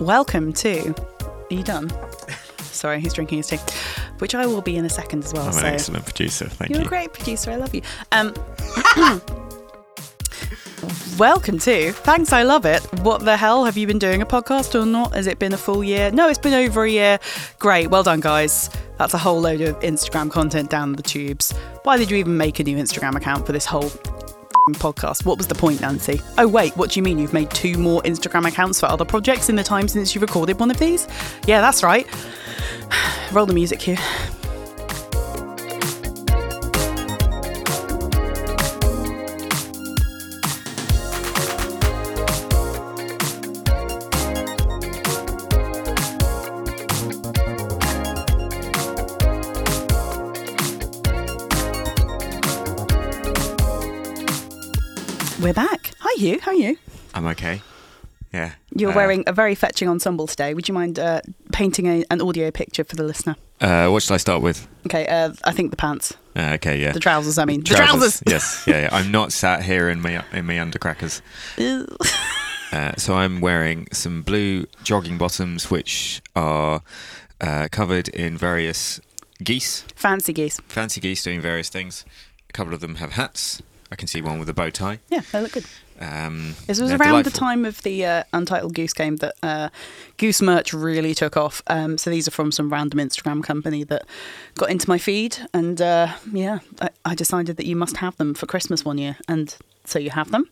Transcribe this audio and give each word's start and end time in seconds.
welcome 0.00 0.52
to. 0.54 0.94
Are 1.20 1.54
you 1.54 1.62
done? 1.62 1.90
Sorry, 2.58 3.00
he's 3.00 3.12
drinking 3.12 3.38
his 3.38 3.48
tea, 3.48 3.58
which 4.18 4.34
I 4.34 4.46
will 4.46 4.62
be 4.62 4.76
in 4.76 4.84
a 4.84 4.88
second 4.88 5.24
as 5.24 5.32
well. 5.32 5.46
I'm 5.46 5.52
so 5.52 5.60
an 5.60 5.66
excellent 5.66 6.04
producer. 6.04 6.48
Thank 6.48 6.70
you're 6.70 6.80
you. 6.80 6.86
a 6.86 6.88
great 6.88 7.12
producer. 7.12 7.50
I 7.50 7.56
love 7.56 7.74
you. 7.74 7.82
Um, 8.12 8.34
welcome 11.18 11.58
to. 11.58 11.92
Thanks, 11.92 12.32
I 12.32 12.42
love 12.42 12.64
it. 12.64 12.80
What 13.02 13.24
the 13.24 13.36
hell 13.36 13.64
have 13.66 13.76
you 13.76 13.86
been 13.86 13.98
doing 13.98 14.22
a 14.22 14.26
podcast 14.26 14.80
or 14.80 14.86
not? 14.86 15.14
Has 15.14 15.26
it 15.26 15.38
been 15.38 15.52
a 15.52 15.58
full 15.58 15.84
year? 15.84 16.10
No, 16.10 16.28
it's 16.28 16.38
been 16.38 16.54
over 16.54 16.84
a 16.84 16.90
year. 16.90 17.18
Great, 17.58 17.88
well 17.88 18.02
done, 18.02 18.20
guys. 18.20 18.70
That's 18.98 19.14
a 19.14 19.18
whole 19.18 19.40
load 19.40 19.60
of 19.60 19.78
Instagram 19.80 20.30
content 20.30 20.70
down 20.70 20.92
the 20.92 21.02
tubes. 21.02 21.52
Why 21.82 21.98
did 21.98 22.10
you 22.10 22.16
even 22.16 22.36
make 22.36 22.60
a 22.60 22.64
new 22.64 22.76
Instagram 22.76 23.14
account 23.14 23.46
for 23.46 23.52
this 23.52 23.66
whole 23.66 23.90
podcast? 24.74 25.24
What 25.24 25.38
was 25.38 25.46
the 25.46 25.54
point, 25.54 25.80
Nancy? 25.80 26.20
Oh 26.38 26.48
wait, 26.48 26.76
what 26.76 26.90
do 26.90 27.00
you 27.00 27.02
mean 27.02 27.18
you've 27.18 27.32
made 27.32 27.50
two 27.50 27.78
more 27.78 28.02
Instagram 28.02 28.46
accounts 28.46 28.80
for 28.80 28.86
other 28.86 29.04
projects 29.04 29.48
in 29.48 29.56
the 29.56 29.64
time 29.64 29.88
since 29.88 30.14
you 30.14 30.20
recorded 30.20 30.58
one 30.58 30.70
of 30.70 30.78
these? 30.78 31.06
Yeah, 31.46 31.60
that's 31.60 31.82
right. 31.82 32.06
Roll 33.32 33.46
the 33.46 33.54
music 33.54 33.80
cue. 33.80 33.96
Huw. 56.20 56.40
How 56.40 56.50
are 56.50 56.54
you? 56.54 56.76
I'm 57.14 57.26
okay. 57.28 57.62
Yeah. 58.32 58.52
You're 58.76 58.92
Uh, 58.92 58.96
wearing 58.96 59.24
a 59.26 59.32
very 59.32 59.54
fetching 59.54 59.88
ensemble 59.88 60.26
today. 60.26 60.54
Would 60.54 60.68
you 60.68 60.74
mind 60.74 60.98
uh, 60.98 61.20
painting 61.52 61.86
a, 61.86 62.04
an 62.10 62.20
audio 62.20 62.50
picture 62.50 62.84
for 62.84 62.94
the 62.96 63.02
listener? 63.02 63.36
Uh, 63.60 63.88
what 63.88 64.02
should 64.02 64.14
I 64.14 64.18
start 64.18 64.42
with? 64.42 64.68
Okay, 64.86 65.06
uh, 65.06 65.32
I 65.44 65.52
think 65.52 65.70
the 65.70 65.76
pants, 65.76 66.14
Uh, 66.36 66.52
okay, 66.54 66.80
yeah. 66.80 66.92
the 66.92 67.00
trousers. 67.00 67.38
I 67.38 67.44
mean, 67.44 67.60
the 67.62 67.74
trousers. 67.74 68.22
yes, 68.28 68.64
yeah, 68.66 68.82
yeah. 68.82 68.88
I'm 68.92 69.10
not 69.10 69.32
sat 69.32 69.62
here 69.64 69.88
in 69.90 70.00
my 70.00 70.22
in 70.32 70.46
my 70.46 70.54
undercrackers. 70.54 71.20
Uh, 72.72 72.92
so 72.96 73.14
I'm 73.14 73.40
wearing 73.40 73.88
some 73.92 74.22
blue 74.22 74.66
jogging 74.84 75.18
bottoms, 75.18 75.70
which 75.70 76.22
are 76.36 76.82
uh, 77.40 77.68
covered 77.72 78.08
in 78.08 78.38
various 78.38 79.00
geese, 79.42 79.84
Fancy 79.96 80.32
geese. 80.32 80.60
fancy 80.68 81.00
geese 81.00 81.22
doing 81.24 81.40
various 81.42 81.68
things. 81.68 82.04
A 82.48 82.52
couple 82.52 82.72
of 82.74 82.80
them 82.80 82.94
have 82.96 83.12
hats. 83.12 83.60
I 83.92 83.96
can 83.96 84.06
see 84.06 84.22
one 84.22 84.38
with 84.38 84.48
a 84.48 84.54
bow 84.54 84.70
tie. 84.70 85.00
Yeah, 85.10 85.22
they 85.32 85.40
look 85.42 85.52
good. 85.52 85.64
Um, 86.00 86.54
This 86.66 86.80
was 86.80 86.92
around 86.92 87.24
the 87.24 87.30
time 87.30 87.64
of 87.64 87.82
the 87.82 88.04
uh, 88.06 88.22
Untitled 88.32 88.74
Goose 88.74 88.92
Game 88.94 89.16
that 89.16 89.34
uh, 89.42 89.68
Goose 90.16 90.40
merch 90.42 90.72
really 90.72 91.14
took 91.14 91.36
off. 91.36 91.62
Um, 91.66 91.98
so 91.98 92.10
these 92.10 92.26
are 92.26 92.30
from 92.30 92.52
some 92.52 92.70
random 92.72 92.98
Instagram 93.00 93.42
company 93.42 93.84
that 93.84 94.02
got 94.54 94.70
into 94.70 94.88
my 94.88 94.98
feed, 94.98 95.36
and 95.52 95.80
uh, 95.80 96.08
yeah, 96.32 96.60
I, 96.80 96.88
I 97.04 97.14
decided 97.14 97.56
that 97.58 97.66
you 97.66 97.76
must 97.76 97.98
have 97.98 98.16
them 98.16 98.34
for 98.34 98.46
Christmas 98.46 98.84
one 98.84 98.98
year, 98.98 99.16
and 99.28 99.54
so 99.84 99.98
you 99.98 100.10
have 100.10 100.30
them. 100.30 100.48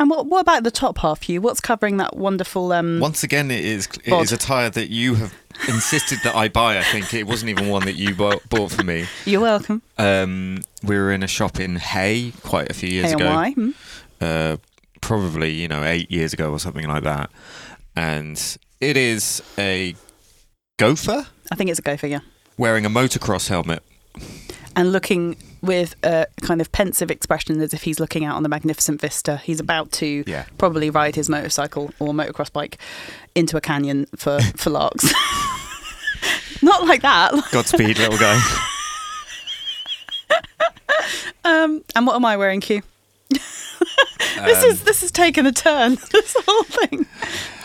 And 0.00 0.08
what, 0.10 0.26
what 0.26 0.40
about 0.42 0.62
the 0.62 0.70
top 0.70 0.98
half, 0.98 1.28
you? 1.28 1.40
What's 1.40 1.60
covering 1.60 1.96
that 1.96 2.16
wonderful? 2.16 2.72
Um, 2.72 3.00
Once 3.00 3.24
again, 3.24 3.50
it 3.50 3.64
is 3.64 3.88
it 4.04 4.10
Bod. 4.10 4.22
is 4.22 4.30
attire 4.32 4.70
that 4.70 4.90
you 4.90 5.16
have 5.16 5.34
insisted 5.68 6.20
that 6.22 6.36
I 6.36 6.48
buy. 6.48 6.78
I 6.78 6.84
think 6.84 7.12
it 7.12 7.26
wasn't 7.26 7.50
even 7.50 7.68
one 7.68 7.84
that 7.84 7.96
you 7.96 8.14
bought, 8.14 8.48
bought 8.48 8.70
for 8.70 8.84
me. 8.84 9.06
You're 9.24 9.40
welcome. 9.40 9.82
Um, 9.98 10.62
we 10.84 10.96
were 10.96 11.10
in 11.10 11.24
a 11.24 11.26
shop 11.26 11.58
in 11.58 11.74
Hay 11.76 12.32
quite 12.44 12.70
a 12.70 12.74
few 12.74 12.88
years 12.88 13.10
ago. 13.12 13.26
why? 13.26 13.54
Uh, 14.20 14.56
probably 15.00 15.50
you 15.52 15.68
know 15.68 15.84
eight 15.84 16.10
years 16.10 16.32
ago 16.32 16.50
or 16.50 16.58
something 16.58 16.86
like 16.88 17.04
that. 17.04 17.30
And 17.96 18.58
it 18.80 18.96
is 18.96 19.42
a 19.58 19.94
gopher 20.78 21.26
I 21.50 21.54
think 21.56 21.70
it's 21.70 21.78
a 21.78 21.82
gopher, 21.82 21.98
figure. 21.98 22.22
wearing 22.56 22.84
a 22.86 22.90
motocross 22.90 23.48
helmet. 23.48 23.82
and 24.76 24.92
looking 24.92 25.36
with 25.62 25.96
a 26.04 26.26
kind 26.42 26.60
of 26.60 26.70
pensive 26.70 27.10
expression 27.10 27.60
as 27.60 27.74
if 27.74 27.82
he's 27.82 27.98
looking 27.98 28.24
out 28.24 28.36
on 28.36 28.44
the 28.44 28.48
magnificent 28.48 29.00
vista. 29.00 29.38
He's 29.38 29.58
about 29.58 29.90
to 29.92 30.22
Yeah. 30.26 30.44
probably 30.56 30.88
ride 30.90 31.16
his 31.16 31.28
motorcycle 31.28 31.90
or 31.98 32.12
motocross 32.12 32.52
bike 32.52 32.78
into 33.34 33.56
a 33.56 33.60
canyon 33.60 34.06
for, 34.16 34.40
for 34.56 34.70
larks. 34.70 35.12
Not 36.62 36.86
like 36.86 37.02
that. 37.02 37.32
Godspeed, 37.50 37.98
little 37.98 38.18
guy. 38.18 38.40
Um, 41.44 41.82
and 41.96 42.06
what 42.06 42.14
am 42.16 42.24
I 42.26 42.36
wearing, 42.36 42.60
Q? 42.60 42.82
This 44.44 44.62
Um, 44.64 44.70
is 44.70 44.82
this 44.84 45.00
has 45.02 45.10
taken 45.10 45.46
a 45.46 45.52
turn. 45.52 45.96
This 46.12 46.36
whole 46.46 46.64
thing. 46.64 47.06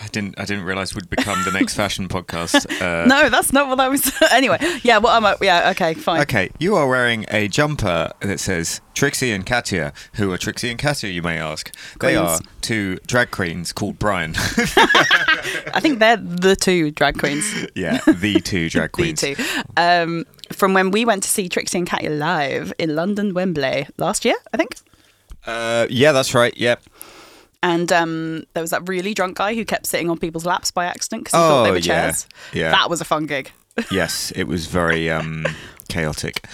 I 0.04 0.08
didn't 0.14 0.38
I 0.40 0.46
didn't 0.46 0.64
realize 0.66 0.94
we'd 0.94 1.10
become 1.10 1.44
the 1.44 1.52
next 1.52 1.74
fashion 1.76 2.08
podcast. 2.08 2.66
Uh, 2.84 3.06
No, 3.08 3.30
that's 3.30 3.52
not 3.54 3.68
what 3.68 3.80
I 3.80 3.88
was. 3.90 4.12
anyway, 4.32 4.58
yeah. 4.84 4.98
What 5.00 5.16
am 5.16 5.26
I? 5.26 5.36
Yeah. 5.42 5.70
Okay. 5.72 5.94
Fine. 5.96 6.22
Okay, 6.22 6.50
you 6.60 6.76
are 6.76 6.88
wearing 6.88 7.26
a 7.32 7.48
jumper 7.48 8.12
that 8.22 8.40
says 8.40 8.82
Trixie 8.94 9.32
and 9.32 9.46
Katya. 9.46 9.94
Who 10.16 10.32
are 10.32 10.38
Trixie 10.38 10.70
and 10.70 10.78
Katya, 10.80 11.10
you 11.10 11.22
may 11.22 11.38
ask? 11.40 11.74
They 12.00 12.16
are 12.16 12.40
two 12.62 12.98
drag 13.08 13.32
queens 13.32 13.72
called 13.74 13.98
Brian. 14.00 14.34
I 14.38 15.80
think 15.82 16.00
they're 16.00 16.18
the 16.18 16.56
two 16.56 16.92
drag 16.92 17.18
queens. 17.20 17.46
yeah, 17.76 18.00
the 18.08 18.40
two 18.42 18.70
drag 18.70 18.92
queens. 18.92 19.22
The 19.22 19.36
two. 19.36 19.44
Um, 19.78 20.26
from 20.52 20.74
when 20.74 20.92
we 20.92 21.06
went 21.06 21.24
to 21.24 21.30
see 21.30 21.50
Trixie 21.50 21.80
and 21.80 21.88
Katya 21.88 22.10
live 22.12 22.74
in 22.78 22.96
London, 22.96 23.34
Wembley 23.34 23.88
last 23.98 24.26
year, 24.26 24.36
I 24.54 24.58
think. 24.58 24.76
Uh, 25.46 25.88
yeah, 25.90 26.12
that's 26.12 26.34
right. 26.34 26.56
Yep. 26.58 26.84
And 27.62 27.92
um, 27.94 28.44
there 28.54 28.62
was 28.62 28.72
that 28.72 28.88
really 28.90 29.14
drunk 29.14 29.38
guy 29.38 29.56
who 29.56 29.64
kept 29.66 29.86
sitting 29.86 30.10
on 30.10 30.18
people's 30.18 30.46
laps 30.46 30.70
by 30.72 30.86
accident 30.86 31.24
because 31.26 31.38
he 31.40 31.42
thought 31.42 31.64
they 31.64 31.70
Oh, 31.70 31.74
were 31.74 31.78
yeah. 31.78 31.82
chairs. 32.12 32.28
Yeah. 32.54 32.72
That 32.72 32.90
was 32.90 33.00
a 33.02 33.06
fun 33.06 33.26
gig 33.26 33.52
yes, 33.92 34.32
it 34.36 34.44
was 34.44 34.68
very 34.68 35.10
um, 35.10 35.48
chaotic. 35.90 36.46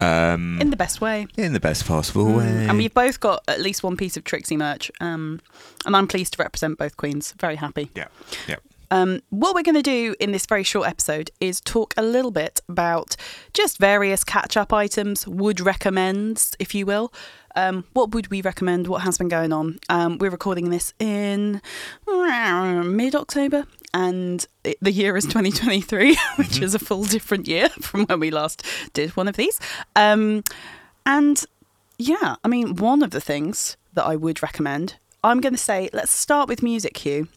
Um, 0.00 0.58
in 0.60 0.70
the 0.70 0.76
best 0.76 1.00
way. 1.00 1.26
in 1.36 1.52
the 1.52 1.60
best 1.60 1.84
possible 1.86 2.32
way. 2.32 2.66
And 2.68 2.78
we've 2.78 2.94
both 2.94 3.20
got 3.20 3.44
at 3.46 3.60
least 3.60 3.82
one 3.84 3.96
piece 3.96 4.16
of 4.16 4.24
Trixie 4.24 4.56
merch. 4.56 4.90
Um, 5.00 5.40
and 5.84 5.94
I'm 5.94 6.08
pleased 6.08 6.32
to 6.34 6.42
represent 6.42 6.78
both 6.78 6.96
queens. 6.96 7.32
Very 7.38 7.56
happy. 7.56 7.90
yeah, 7.94 8.06
yeah. 8.48 8.56
Um, 8.90 9.20
what 9.30 9.54
we're 9.54 9.62
going 9.62 9.76
to 9.76 9.82
do 9.82 10.14
in 10.20 10.32
this 10.32 10.44
very 10.44 10.64
short 10.64 10.86
episode 10.88 11.30
is 11.40 11.60
talk 11.62 11.94
a 11.96 12.02
little 12.02 12.30
bit 12.30 12.60
about 12.68 13.16
just 13.54 13.78
various 13.78 14.22
catch 14.24 14.54
up 14.56 14.70
items, 14.72 15.26
would 15.26 15.60
recommends, 15.60 16.54
if 16.58 16.74
you 16.74 16.84
will. 16.84 17.12
Um, 17.54 17.84
what 17.92 18.14
would 18.14 18.30
we 18.30 18.42
recommend? 18.42 18.86
What 18.86 19.02
has 19.02 19.18
been 19.18 19.28
going 19.28 19.52
on? 19.52 19.78
Um, 19.88 20.18
we're 20.18 20.30
recording 20.30 20.70
this 20.70 20.94
in 20.98 21.60
mid 22.06 23.14
October, 23.14 23.66
and 23.92 24.46
it, 24.64 24.78
the 24.80 24.92
year 24.92 25.16
is 25.16 25.24
2023, 25.24 26.16
which 26.36 26.60
is 26.60 26.74
a 26.74 26.78
full 26.78 27.04
different 27.04 27.46
year 27.46 27.68
from 27.80 28.06
when 28.06 28.20
we 28.20 28.30
last 28.30 28.64
did 28.92 29.16
one 29.16 29.28
of 29.28 29.36
these. 29.36 29.60
Um, 29.96 30.44
and 31.04 31.44
yeah, 31.98 32.36
I 32.42 32.48
mean, 32.48 32.76
one 32.76 33.02
of 33.02 33.10
the 33.10 33.20
things 33.20 33.76
that 33.94 34.04
I 34.04 34.16
would 34.16 34.42
recommend, 34.42 34.96
I'm 35.22 35.40
going 35.40 35.54
to 35.54 35.58
say, 35.58 35.88
let's 35.92 36.12
start 36.12 36.48
with 36.48 36.62
music 36.62 36.94
cue. 36.94 37.28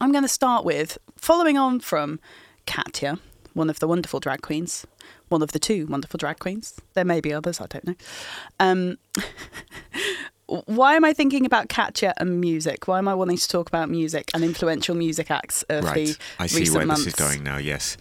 I'm 0.00 0.12
going 0.12 0.24
to 0.24 0.28
start 0.28 0.64
with 0.64 0.98
following 1.16 1.56
on 1.56 1.80
from 1.80 2.20
Katya, 2.66 3.18
one 3.52 3.70
of 3.70 3.78
the 3.78 3.88
wonderful 3.88 4.20
drag 4.20 4.42
queens, 4.42 4.86
one 5.28 5.42
of 5.42 5.52
the 5.52 5.58
two 5.58 5.86
wonderful 5.86 6.18
drag 6.18 6.38
queens. 6.38 6.74
There 6.94 7.04
may 7.04 7.20
be 7.20 7.32
others, 7.32 7.60
I 7.60 7.66
don't 7.66 7.86
know. 7.86 7.94
Um, 8.60 8.98
why 10.46 10.94
am 10.94 11.04
I 11.04 11.12
thinking 11.12 11.46
about 11.46 11.68
Katya 11.68 12.14
and 12.18 12.40
music? 12.40 12.86
Why 12.86 12.98
am 12.98 13.08
I 13.08 13.14
wanting 13.14 13.38
to 13.38 13.48
talk 13.48 13.68
about 13.68 13.88
music 13.88 14.30
and 14.34 14.44
influential 14.44 14.94
music 14.94 15.30
acts 15.30 15.62
of 15.64 15.84
Right. 15.84 16.08
the 16.08 16.16
I 16.38 16.46
see 16.46 16.60
recent 16.60 16.76
where 16.76 16.86
months? 16.86 17.04
this 17.04 17.14
is 17.14 17.18
going 17.18 17.42
now. 17.42 17.56
Yes, 17.56 17.96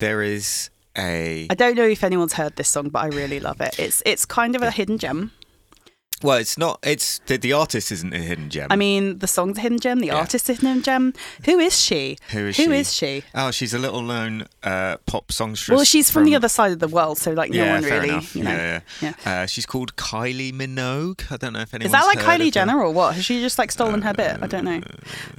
there 0.00 0.22
is 0.22 0.70
a. 0.96 1.46
I 1.50 1.54
don't 1.54 1.76
know 1.76 1.84
if 1.86 2.02
anyone's 2.02 2.32
heard 2.32 2.56
this 2.56 2.68
song, 2.68 2.88
but 2.88 3.00
I 3.00 3.08
really 3.08 3.40
love 3.40 3.60
it. 3.60 3.78
It's 3.78 4.02
it's 4.06 4.24
kind 4.24 4.56
of 4.56 4.62
a 4.62 4.70
hidden 4.70 4.98
gem. 4.98 5.32
Well, 6.22 6.38
it's 6.38 6.58
not. 6.58 6.78
It's 6.82 7.18
the, 7.26 7.36
the 7.36 7.52
artist 7.52 7.92
isn't 7.92 8.12
a 8.12 8.18
hidden 8.18 8.50
gem. 8.50 8.68
I 8.70 8.76
mean, 8.76 9.18
the 9.18 9.26
song's 9.26 9.58
a 9.58 9.60
hidden 9.60 9.78
gem, 9.78 10.00
the 10.00 10.08
Yeah. 10.08 10.16
artist 10.16 10.48
is 10.50 10.62
a 10.62 10.66
hidden 10.66 10.82
gem. 10.82 11.14
Who 11.44 11.58
is 11.58 11.78
she? 11.80 12.18
Who 12.30 12.46
is 12.46 12.56
Who 12.56 12.64
she? 12.64 12.72
is 12.72 12.92
she? 12.92 13.22
oh, 13.34 13.50
she's 13.50 13.72
a 13.74 13.78
little 13.78 14.02
known 14.02 14.46
uh, 14.62 14.96
pop 15.06 15.30
songstress. 15.32 15.76
Well, 15.76 15.84
she's 15.84 16.10
from, 16.10 16.24
the 16.24 16.34
other 16.34 16.48
side 16.48 16.72
of 16.72 16.78
the 16.80 16.88
world, 16.88 17.18
so 17.18 17.32
like 17.32 17.50
no 17.50 17.64
yeah, 17.64 17.74
one 17.74 17.84
really, 17.84 18.26
you 18.34 18.42
know. 18.44 18.50
yeah, 18.50 18.80
yeah. 19.00 19.12
yeah. 19.24 19.42
Uh, 19.42 19.46
she's 19.46 19.64
called 19.66 19.96
Kylie 19.96 20.52
Minogue. 20.52 21.30
I 21.30 21.36
don't 21.36 21.52
know 21.52 21.60
if 21.60 21.72
anyone. 21.72 21.86
Is 21.86 21.92
that 21.92 22.04
like 22.06 22.18
Kylie 22.18 22.52
Jenner 22.52 22.72
her. 22.74 22.84
or 22.84 22.90
what? 22.92 23.14
Has 23.14 23.24
she 23.24 23.40
just 23.40 23.58
like 23.58 23.70
stolen 23.70 24.02
her 24.02 24.12
bit? 24.12 24.38
I 24.42 24.46
don't 24.46 24.64
know. 24.64 24.80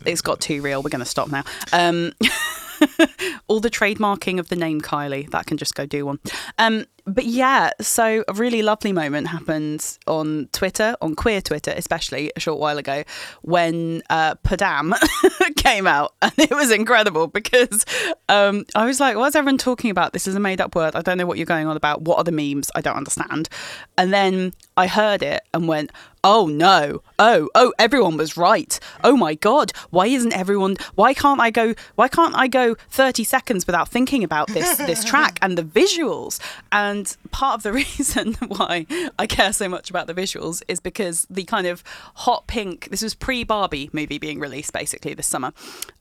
It's 0.05 0.21
got 0.21 0.39
too 0.39 0.61
real. 0.61 0.81
We're 0.81 0.89
going 0.89 0.99
to 1.03 1.05
stop 1.05 1.29
now. 1.29 1.43
Um, 1.73 2.13
all 3.47 3.59
the 3.59 3.69
trademarking 3.69 4.39
of 4.39 4.49
the 4.49 4.55
name 4.55 4.81
Kylie 4.81 5.29
that 5.31 5.45
can 5.45 5.57
just 5.57 5.75
go 5.75 5.85
do 5.85 6.05
one. 6.05 6.19
Um, 6.57 6.85
but 7.09 7.25
yeah, 7.25 7.71
so 7.81 8.23
a 8.27 8.33
really 8.33 8.61
lovely 8.61 8.91
moment 8.91 9.27
happened 9.27 9.97
on 10.07 10.47
Twitter, 10.51 10.95
on 11.01 11.15
queer 11.15 11.41
Twitter, 11.41 11.73
especially 11.75 12.31
a 12.35 12.39
short 12.39 12.59
while 12.59 12.77
ago, 12.77 13.03
when 13.41 14.01
uh, 14.09 14.35
Padam 14.35 14.94
came 15.57 15.88
out, 15.88 16.13
and 16.21 16.33
it 16.38 16.51
was 16.51 16.71
incredible 16.71 17.27
because 17.27 17.85
um, 18.27 18.65
I 18.75 18.85
was 18.85 19.00
like, 19.00 19.17
"What's 19.17 19.35
everyone 19.35 19.57
talking 19.57 19.91
about? 19.91 20.13
This 20.13 20.27
is 20.27 20.35
a 20.35 20.39
made-up 20.39 20.75
word. 20.75 20.95
I 20.95 21.01
don't 21.01 21.17
know 21.17 21.25
what 21.25 21.38
you're 21.38 21.45
going 21.45 21.67
on 21.67 21.77
about. 21.77 22.01
What 22.01 22.17
are 22.17 22.23
the 22.23 22.31
memes? 22.31 22.71
I 22.75 22.81
don't 22.81 22.97
understand." 22.97 23.50
And 23.97 24.13
then 24.13 24.53
I 24.77 24.88
heard 24.88 25.21
it 25.23 25.44
and 25.53 25.67
went, 25.67 25.91
oh 26.23 26.47
no 26.47 27.01
oh 27.17 27.50
oh 27.56 27.73
everyone 27.79 28.17
was 28.17 28.35
right 28.35 28.79
oh 29.03 29.15
my 29.15 29.35
god 29.35 29.71
why 29.89 30.06
isn't 30.06 30.33
everyone 30.33 30.75
why 30.95 31.13
can't 31.13 31.39
i 31.39 31.50
go 31.50 31.73
why 31.95 32.07
can't 32.07 32.35
i 32.35 32.47
go 32.47 32.75
30 32.89 33.23
seconds 33.23 33.65
without 33.65 33.88
thinking 33.88 34.23
about 34.23 34.47
this 34.50 34.77
this 34.77 35.03
track 35.03 35.39
and 35.41 35.57
the 35.57 35.63
visuals 35.63 36.39
and 36.71 36.98
part 37.31 37.55
of 37.55 37.63
the 37.63 37.73
reason 37.81 38.33
why 38.47 38.85
i 39.17 39.25
care 39.25 39.53
so 39.53 39.67
much 39.67 39.89
about 39.89 40.07
the 40.07 40.13
visuals 40.13 40.61
is 40.67 40.79
because 40.79 41.25
the 41.29 41.43
kind 41.43 41.67
of 41.67 41.83
hot 42.15 42.47
pink 42.47 42.89
this 42.89 43.01
was 43.01 43.13
pre 43.13 43.43
barbie 43.43 43.89
movie 43.93 44.17
being 44.17 44.39
released 44.39 44.73
basically 44.73 45.13
this 45.13 45.27
summer 45.27 45.51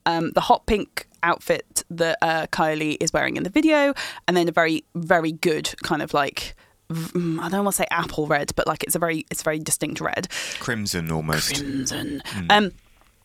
um, 0.06 0.30
the 0.32 0.40
hot 0.40 0.66
pink 0.66 1.06
outfit 1.22 1.84
that 1.90 2.16
uh, 2.22 2.46
kylie 2.46 2.96
is 3.00 3.12
wearing 3.12 3.36
in 3.36 3.42
the 3.42 3.50
video 3.50 3.92
and 4.26 4.36
then 4.36 4.48
a 4.48 4.52
very 4.52 4.84
very 4.94 5.32
good 5.32 5.74
kind 5.82 6.02
of 6.02 6.14
like 6.14 6.54
I 6.90 7.48
don't 7.50 7.64
want 7.64 7.66
to 7.66 7.72
say 7.72 7.86
apple 7.90 8.26
red, 8.26 8.52
but 8.56 8.66
like 8.66 8.82
it's 8.82 8.94
a 8.94 8.98
very 8.98 9.26
it's 9.30 9.42
a 9.42 9.44
very 9.44 9.58
distinct 9.58 10.00
red, 10.00 10.28
Crimson 10.58 11.10
almost. 11.12 11.56
crimson. 11.56 12.22
Um, 12.48 12.72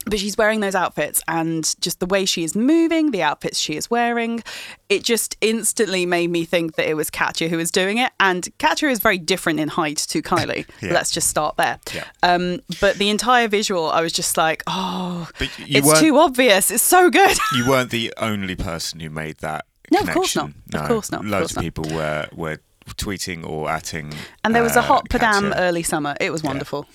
but 0.05 0.19
she's 0.19 0.37
wearing 0.37 0.59
those 0.59 0.75
outfits, 0.75 1.21
and 1.27 1.75
just 1.81 1.99
the 1.99 2.05
way 2.05 2.25
she 2.25 2.43
is 2.43 2.55
moving, 2.55 3.11
the 3.11 3.21
outfits 3.23 3.59
she 3.59 3.75
is 3.75 3.89
wearing, 3.89 4.43
it 4.89 5.03
just 5.03 5.35
instantly 5.41 6.05
made 6.05 6.29
me 6.29 6.45
think 6.45 6.75
that 6.75 6.87
it 6.89 6.95
was 6.95 7.09
Katya 7.09 7.47
who 7.49 7.57
was 7.57 7.71
doing 7.71 7.97
it. 7.97 8.11
And 8.19 8.47
Katya 8.59 8.89
is 8.89 8.99
very 8.99 9.17
different 9.17 9.59
in 9.59 9.69
height 9.69 9.97
to 10.09 10.21
Kylie. 10.21 10.65
Yeah. 10.81 10.93
Let's 10.93 11.11
just 11.11 11.27
start 11.29 11.55
there. 11.57 11.79
Yeah. 11.93 12.03
Um, 12.23 12.59
but 12.81 12.97
the 12.97 13.09
entire 13.09 13.47
visual, 13.47 13.89
I 13.89 14.01
was 14.01 14.11
just 14.11 14.35
like, 14.37 14.63
oh, 14.67 15.29
it's 15.39 15.99
too 15.99 16.17
obvious. 16.17 16.71
It's 16.71 16.83
so 16.83 17.09
good. 17.09 17.37
You 17.55 17.69
weren't 17.69 17.89
the 17.91 18.13
only 18.17 18.55
person 18.55 18.99
who 18.99 19.09
made 19.09 19.37
that. 19.39 19.65
No, 19.91 19.99
of 19.99 20.09
course 20.09 20.33
connection. 20.33 20.61
not. 20.71 20.81
Of 20.81 20.87
course 20.87 21.11
not. 21.11 21.21
Of 21.21 21.27
Loads 21.27 21.51
of 21.51 21.55
not. 21.57 21.61
people 21.61 21.85
were 21.95 22.27
were 22.33 22.57
tweeting 22.95 23.47
or 23.47 23.67
atting. 23.67 24.13
And 24.43 24.53
there 24.55 24.63
was 24.63 24.75
a 24.75 24.79
uh, 24.79 24.83
hot 24.83 25.07
Padam 25.09 25.49
Katya. 25.51 25.53
early 25.57 25.83
summer. 25.83 26.15
It 26.19 26.31
was 26.31 26.43
wonderful. 26.43 26.85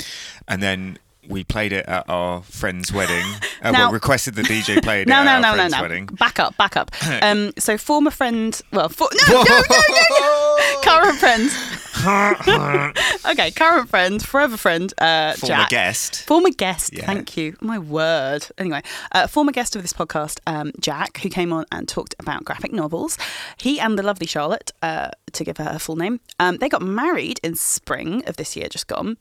and 0.49 0.63
then 0.63 0.99
we 1.29 1.45
played 1.45 1.73
it 1.73 1.87
at 1.87 2.09
our 2.09 2.43
friend's 2.43 2.93
wedding. 2.93 3.25
Uh, 3.61 3.73
Now- 3.73 3.79
well, 3.87 3.93
requested 3.93 4.37
the 4.37 4.43
DJ 4.43 4.81
played 4.85 5.03
it 5.03 5.09
No, 5.09 5.17
at 5.17 5.25
no, 5.25 5.31
our 5.33 5.41
no, 5.41 5.49
no, 5.51 5.55
friend's 5.57 5.75
no. 5.75 5.83
wedding. 5.83 6.07
Back 6.07 6.39
up, 6.39 6.57
back 6.57 6.77
up. 6.77 6.93
Um, 7.23 7.53
so 7.59 7.77
former 7.77 8.13
friend, 8.13 8.61
well, 8.73 8.89
for, 8.89 9.09
no, 9.29 9.43
no, 9.43 9.43
no, 9.43 9.81
no, 9.89 10.03
no. 10.11 10.81
current 10.85 11.19
friend. 11.19 11.51
okay, 13.27 13.51
current 13.51 13.89
friend, 13.89 14.23
forever 14.25 14.57
friend, 14.57 14.95
uh, 14.99 15.35
Former 15.35 15.57
Jack. 15.57 15.69
guest. 15.71 16.25
Former 16.27 16.51
guest, 16.51 16.93
Yeah. 16.93 17.07
thank 17.07 17.37
you. 17.37 17.57
My 17.61 17.79
word. 17.81 18.47
Anyway, 18.59 18.83
uh, 19.11 19.27
former 19.27 19.51
guest 19.53 19.75
of 19.75 19.83
this 19.83 19.93
podcast, 19.93 20.39
um, 20.47 20.71
Jack, 20.81 21.19
who 21.23 21.29
came 21.29 21.53
on 21.53 21.65
and 21.73 21.89
talked 21.89 22.15
about 22.21 22.45
graphic 22.45 22.73
novels. 22.73 23.19
He 23.57 23.81
and 23.81 23.99
the 23.99 24.03
lovely 24.05 24.27
Charlotte, 24.29 24.71
uh, 24.83 25.09
to 25.33 25.45
give 25.45 25.57
her 25.57 25.65
her 25.65 25.79
full 25.81 25.97
name, 25.97 26.21
um, 26.39 26.59
they 26.59 26.69
got 26.69 26.83
married 26.83 27.41
in 27.43 27.57
spring 27.57 28.23
of 28.27 28.37
this 28.37 28.57
year, 28.57 28.69
just 28.69 28.87
gone. 28.87 29.17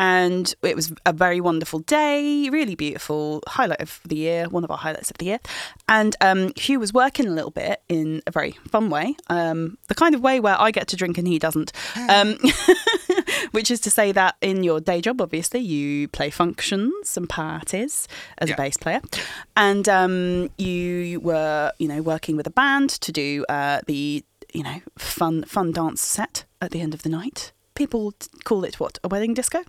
And 0.00 0.54
it 0.62 0.76
was 0.76 0.92
a 1.04 1.12
very 1.12 1.40
wonderful 1.40 1.80
day, 1.80 2.48
really 2.50 2.76
beautiful, 2.76 3.42
highlight 3.48 3.80
of 3.80 3.98
the 4.06 4.14
year, 4.14 4.48
one 4.48 4.62
of 4.62 4.70
our 4.70 4.76
highlights 4.78 5.10
of 5.10 5.18
the 5.18 5.24
year. 5.24 5.40
And 5.88 6.14
um, 6.20 6.50
Huw 6.50 6.78
was 6.78 6.92
working 6.92 7.26
a 7.26 7.30
little 7.32 7.50
bit 7.50 7.82
in 7.88 8.22
a 8.24 8.30
very 8.30 8.52
fun 8.70 8.90
way, 8.90 9.16
um, 9.28 9.76
the 9.88 9.96
kind 9.96 10.14
of 10.14 10.20
way 10.20 10.38
where 10.38 10.54
I 10.60 10.70
get 10.70 10.86
to 10.88 10.96
drink 10.96 11.18
and 11.18 11.26
he 11.26 11.40
doesn't. 11.40 11.72
Um, 12.08 12.38
which 13.50 13.72
is 13.72 13.80
to 13.80 13.90
say 13.90 14.12
that 14.12 14.36
in 14.40 14.62
your 14.62 14.78
day 14.80 15.00
job, 15.00 15.20
obviously, 15.20 15.60
you 15.60 16.06
play 16.08 16.30
functions 16.30 17.16
and 17.16 17.28
parties 17.28 18.06
as 18.38 18.48
Yeah. 18.50 18.54
a 18.54 18.56
bass 18.56 18.76
player, 18.76 19.00
and 19.56 19.88
um, 19.88 20.50
you 20.58 21.18
were, 21.20 21.72
you 21.78 21.88
know, 21.88 22.02
working 22.02 22.36
with 22.36 22.46
a 22.46 22.50
band 22.50 22.90
to 22.90 23.10
do 23.10 23.44
uh, 23.48 23.80
the, 23.88 24.24
you 24.54 24.62
know, 24.62 24.80
fun 24.96 25.42
fun 25.44 25.72
dance 25.72 26.00
set 26.02 26.44
at 26.60 26.70
the 26.70 26.80
end 26.80 26.94
of 26.94 27.02
the 27.02 27.08
night. 27.08 27.52
People 27.74 28.12
call 28.44 28.64
it 28.64 28.78
what 28.80 28.98
a 29.02 29.08
wedding 29.08 29.34
disco. 29.34 29.64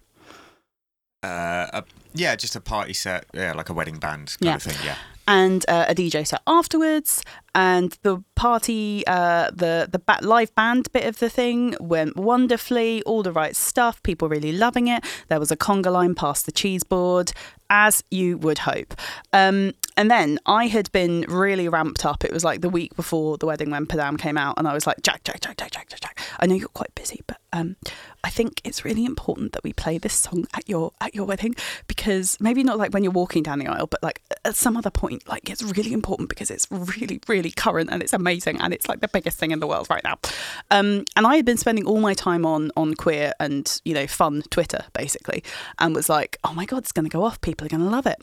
Uh, 1.24 1.68
a, 1.74 1.84
yeah, 2.14 2.36
just 2.36 2.56
a 2.56 2.62
party 2.62 2.94
set. 2.94 3.26
Yeah, 3.34 3.54
like 3.54 3.70
a 3.70 3.74
wedding 3.74 3.98
band 4.00 4.36
kind 4.42 4.48
Yeah. 4.50 4.56
of 4.56 4.64
thing. 4.64 4.78
Yeah. 4.86 4.96
and 5.28 5.64
uh, 5.68 5.86
a 5.88 5.94
DJ 5.94 6.26
set 6.26 6.42
afterwards. 6.48 7.22
And 7.60 7.98
the 8.04 8.24
party, 8.36 9.04
uh, 9.06 9.52
the 9.52 9.90
the 9.92 10.02
live 10.26 10.56
band 10.56 10.90
bit 10.94 11.06
of 11.06 11.20
the 11.20 11.30
thing 11.30 11.76
went 11.82 12.16
wonderfully. 12.16 13.04
All 13.04 13.22
the 13.22 13.34
right 13.34 13.54
stuff. 13.54 14.02
People 14.02 14.30
really 14.30 14.54
loving 14.54 14.88
it. 14.88 15.04
There 15.28 15.42
was 15.42 15.52
a 15.52 15.58
conga 15.58 15.92
line 15.92 16.16
past 16.16 16.46
the 16.46 16.54
cheese 16.54 16.86
board, 16.86 17.34
as 17.70 18.02
you 18.10 18.38
would 18.38 18.60
hope. 18.60 18.94
Um, 19.34 19.74
and 19.98 20.10
then 20.10 20.40
I 20.46 20.68
had 20.68 20.90
been 20.94 21.26
really 21.28 21.68
ramped 21.68 22.06
up. 22.06 22.24
It 22.24 22.32
was 22.32 22.46
like 22.46 22.62
the 22.62 22.70
week 22.70 22.96
before 22.96 23.38
the 23.38 23.46
wedding 23.46 23.72
when 23.72 23.86
Padam 23.86 24.18
came 24.18 24.38
out, 24.38 24.58
and 24.58 24.66
I 24.66 24.74
was 24.74 24.88
like, 24.88 25.02
Jack, 25.02 25.26
Jack, 25.26 25.42
Jack, 25.42 25.58
Jack, 25.58 25.72
Jack, 25.72 25.90
Jack, 25.90 26.00
Jack. 26.00 26.20
I 26.40 26.46
know 26.46 26.56
you're 26.56 26.70
quite 26.70 26.96
busy, 26.96 27.20
but 27.28 27.40
um, 27.52 27.76
I 28.24 28.30
think 28.30 28.62
it's 28.64 28.86
really 28.86 29.04
important 29.04 29.52
that 29.52 29.64
we 29.66 29.74
play 29.74 29.98
this 29.98 30.14
song 30.14 30.46
at 30.54 30.68
your 30.70 30.94
at 31.02 31.14
your 31.14 31.26
wedding 31.26 31.56
because 31.88 32.38
maybe 32.40 32.64
not 32.64 32.78
like 32.78 32.94
when 32.94 33.04
you're 33.04 33.12
walking 33.12 33.44
down 33.44 33.60
the 33.60 33.68
aisle, 33.68 33.88
but 33.88 34.02
like 34.02 34.22
at 34.46 34.56
some 34.56 34.78
other 34.78 34.90
point, 34.90 35.28
like 35.28 35.50
it's 35.50 35.64
really 35.64 35.92
important 35.92 36.30
because 36.30 36.50
it's 36.50 36.68
really, 36.72 37.20
really 37.28 37.49
current 37.52 37.90
and 37.92 38.02
it's 38.02 38.14
amazing 38.14 38.60
and 38.60 38.74
it's 38.74 38.88
like 38.88 39.02
the 39.02 39.08
biggest 39.08 39.38
thing 39.38 39.52
in 39.52 39.60
the 39.60 39.68
world 39.68 39.88
right 39.90 40.04
now. 40.04 40.18
Um, 40.72 41.06
and 41.16 41.26
I 41.26 41.36
had 41.36 41.46
been 41.46 41.58
spending 41.58 41.86
all 41.86 42.00
my 42.00 42.14
time 42.14 42.46
on 42.46 42.72
on 42.76 42.96
queer 42.96 43.34
and 43.40 43.82
you 43.86 43.94
know 43.94 44.08
fun 44.08 44.44
Twitter 44.50 44.86
basically, 44.94 45.44
and 45.80 45.96
was 45.96 46.10
like, 46.10 46.38
oh 46.44 46.54
my 46.54 46.66
god, 46.66 46.80
it's 46.80 46.92
going 46.92 47.06
to 47.06 47.10
go 47.10 47.24
off. 47.24 47.42
People 47.42 47.66
are 47.66 47.70
going 47.70 47.84
to 47.84 47.90
love 47.90 48.06
it. 48.06 48.22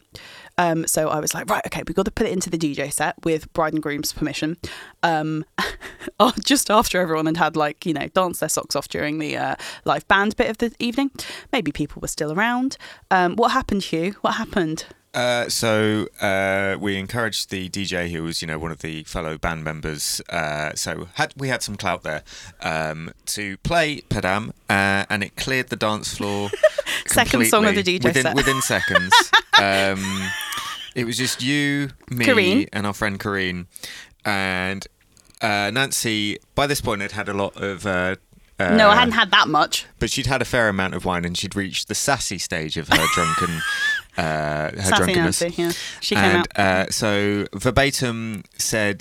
Um, 0.59 0.87
so 0.87 1.09
I 1.09 1.21
was 1.21 1.35
like, 1.35 1.51
right, 1.51 1.65
okay, 1.67 1.83
we've 1.87 1.95
got 1.95 2.07
to 2.07 2.11
put 2.11 2.27
it 2.27 2.33
into 2.33 2.49
the 2.51 2.59
DJ 2.59 2.93
set 2.93 3.15
with 3.25 3.53
bride 3.53 3.75
and 3.75 3.83
groom's 3.83 4.13
permission. 4.13 4.57
Um, 5.03 5.45
just 6.45 6.71
after 6.71 7.01
everyone 7.01 7.27
had 7.27 7.37
had 7.37 7.57
like 7.57 7.87
you 7.87 7.93
know 7.93 8.09
danced 8.09 8.41
their 8.41 8.49
socks 8.49 8.77
off 8.77 8.89
during 8.89 9.19
the 9.19 9.37
uh, 9.37 9.55
live 9.85 10.07
band 10.09 10.37
bit 10.37 10.51
of 10.51 10.59
the 10.59 10.73
evening, 10.79 11.11
maybe 11.53 11.73
people 11.73 12.01
were 12.01 12.09
still 12.09 12.33
around. 12.33 12.77
Um, 13.11 13.37
what 13.37 13.53
happened, 13.53 13.83
Huw? 13.83 14.15
What 14.17 14.35
happened? 14.35 14.85
Uh, 15.17 15.49
so 15.49 16.07
uh, 16.21 16.77
we 16.79 16.99
encouraged 16.99 17.49
the 17.49 17.71
DJ, 17.71 18.11
who 18.11 18.23
was, 18.23 18.43
you 18.43 18.47
know, 18.47 18.59
one 18.59 18.71
of 18.71 18.81
the 18.81 19.03
fellow 19.05 19.39
band 19.39 19.65
members. 19.65 20.21
Uh, 20.29 20.75
so 20.75 21.09
had 21.15 21.33
we 21.39 21.49
had 21.49 21.63
some 21.63 21.75
clout 21.75 22.03
there 22.03 22.23
um, 22.61 23.11
to 23.25 23.57
play 23.59 24.03
Padam, 24.11 24.51
uh, 24.69 25.07
and 25.09 25.25
it 25.25 25.35
cleared 25.35 25.69
the 25.69 25.77
dance 25.77 26.15
floor. 26.15 26.51
Second 27.07 27.47
song 27.47 27.65
of 27.65 27.75
the 27.75 27.83
DJ 27.83 28.05
within, 28.05 28.23
set. 28.25 28.37
within 28.37 28.61
seconds. 28.61 29.15
um, 29.59 30.31
it 30.95 31.07
was 31.07 31.17
just 31.17 31.43
you, 31.43 31.89
me, 32.11 32.67
and 32.75 32.87
our 32.87 32.93
friend 32.93 33.19
Kareen, 33.19 33.67
and 34.25 34.87
uh, 35.41 35.71
Nancy. 35.73 36.39
By 36.55 36.67
this 36.67 36.83
point, 36.83 37.01
had 37.01 37.13
had 37.13 37.29
a 37.31 37.35
lot 37.35 37.57
of. 37.57 37.87
Uh, 37.87 38.17
uh, 38.59 38.75
no, 38.75 38.89
I 38.89 38.95
hadn't 38.97 39.13
had 39.13 39.31
that 39.33 39.49
much. 39.49 39.85
but 39.99 40.09
she'd 40.09 40.27
had 40.27 40.41
a 40.41 40.47
fair 40.47 40.69
amount 40.69 40.95
of 40.95 41.05
wine, 41.05 41.25
and 41.25 41.37
she'd 41.37 41.55
reached 41.55 41.89
the 41.89 41.95
sassy 41.95 42.39
stage 42.39 42.77
of 42.77 42.89
her 42.89 43.05
drunken, 43.15 43.61
uh, 44.17 44.23
her 44.23 44.73
Sassy 44.77 44.97
drunkenness. 44.97 45.41
Nancy, 45.41 45.63
yeah, 45.63 45.73
she 46.01 46.15
came 46.15 46.25
and 46.25 46.49
out. 46.57 46.59
uh, 46.59 46.91
so 46.91 47.47
verbatim 47.55 48.45
said, 48.59 49.01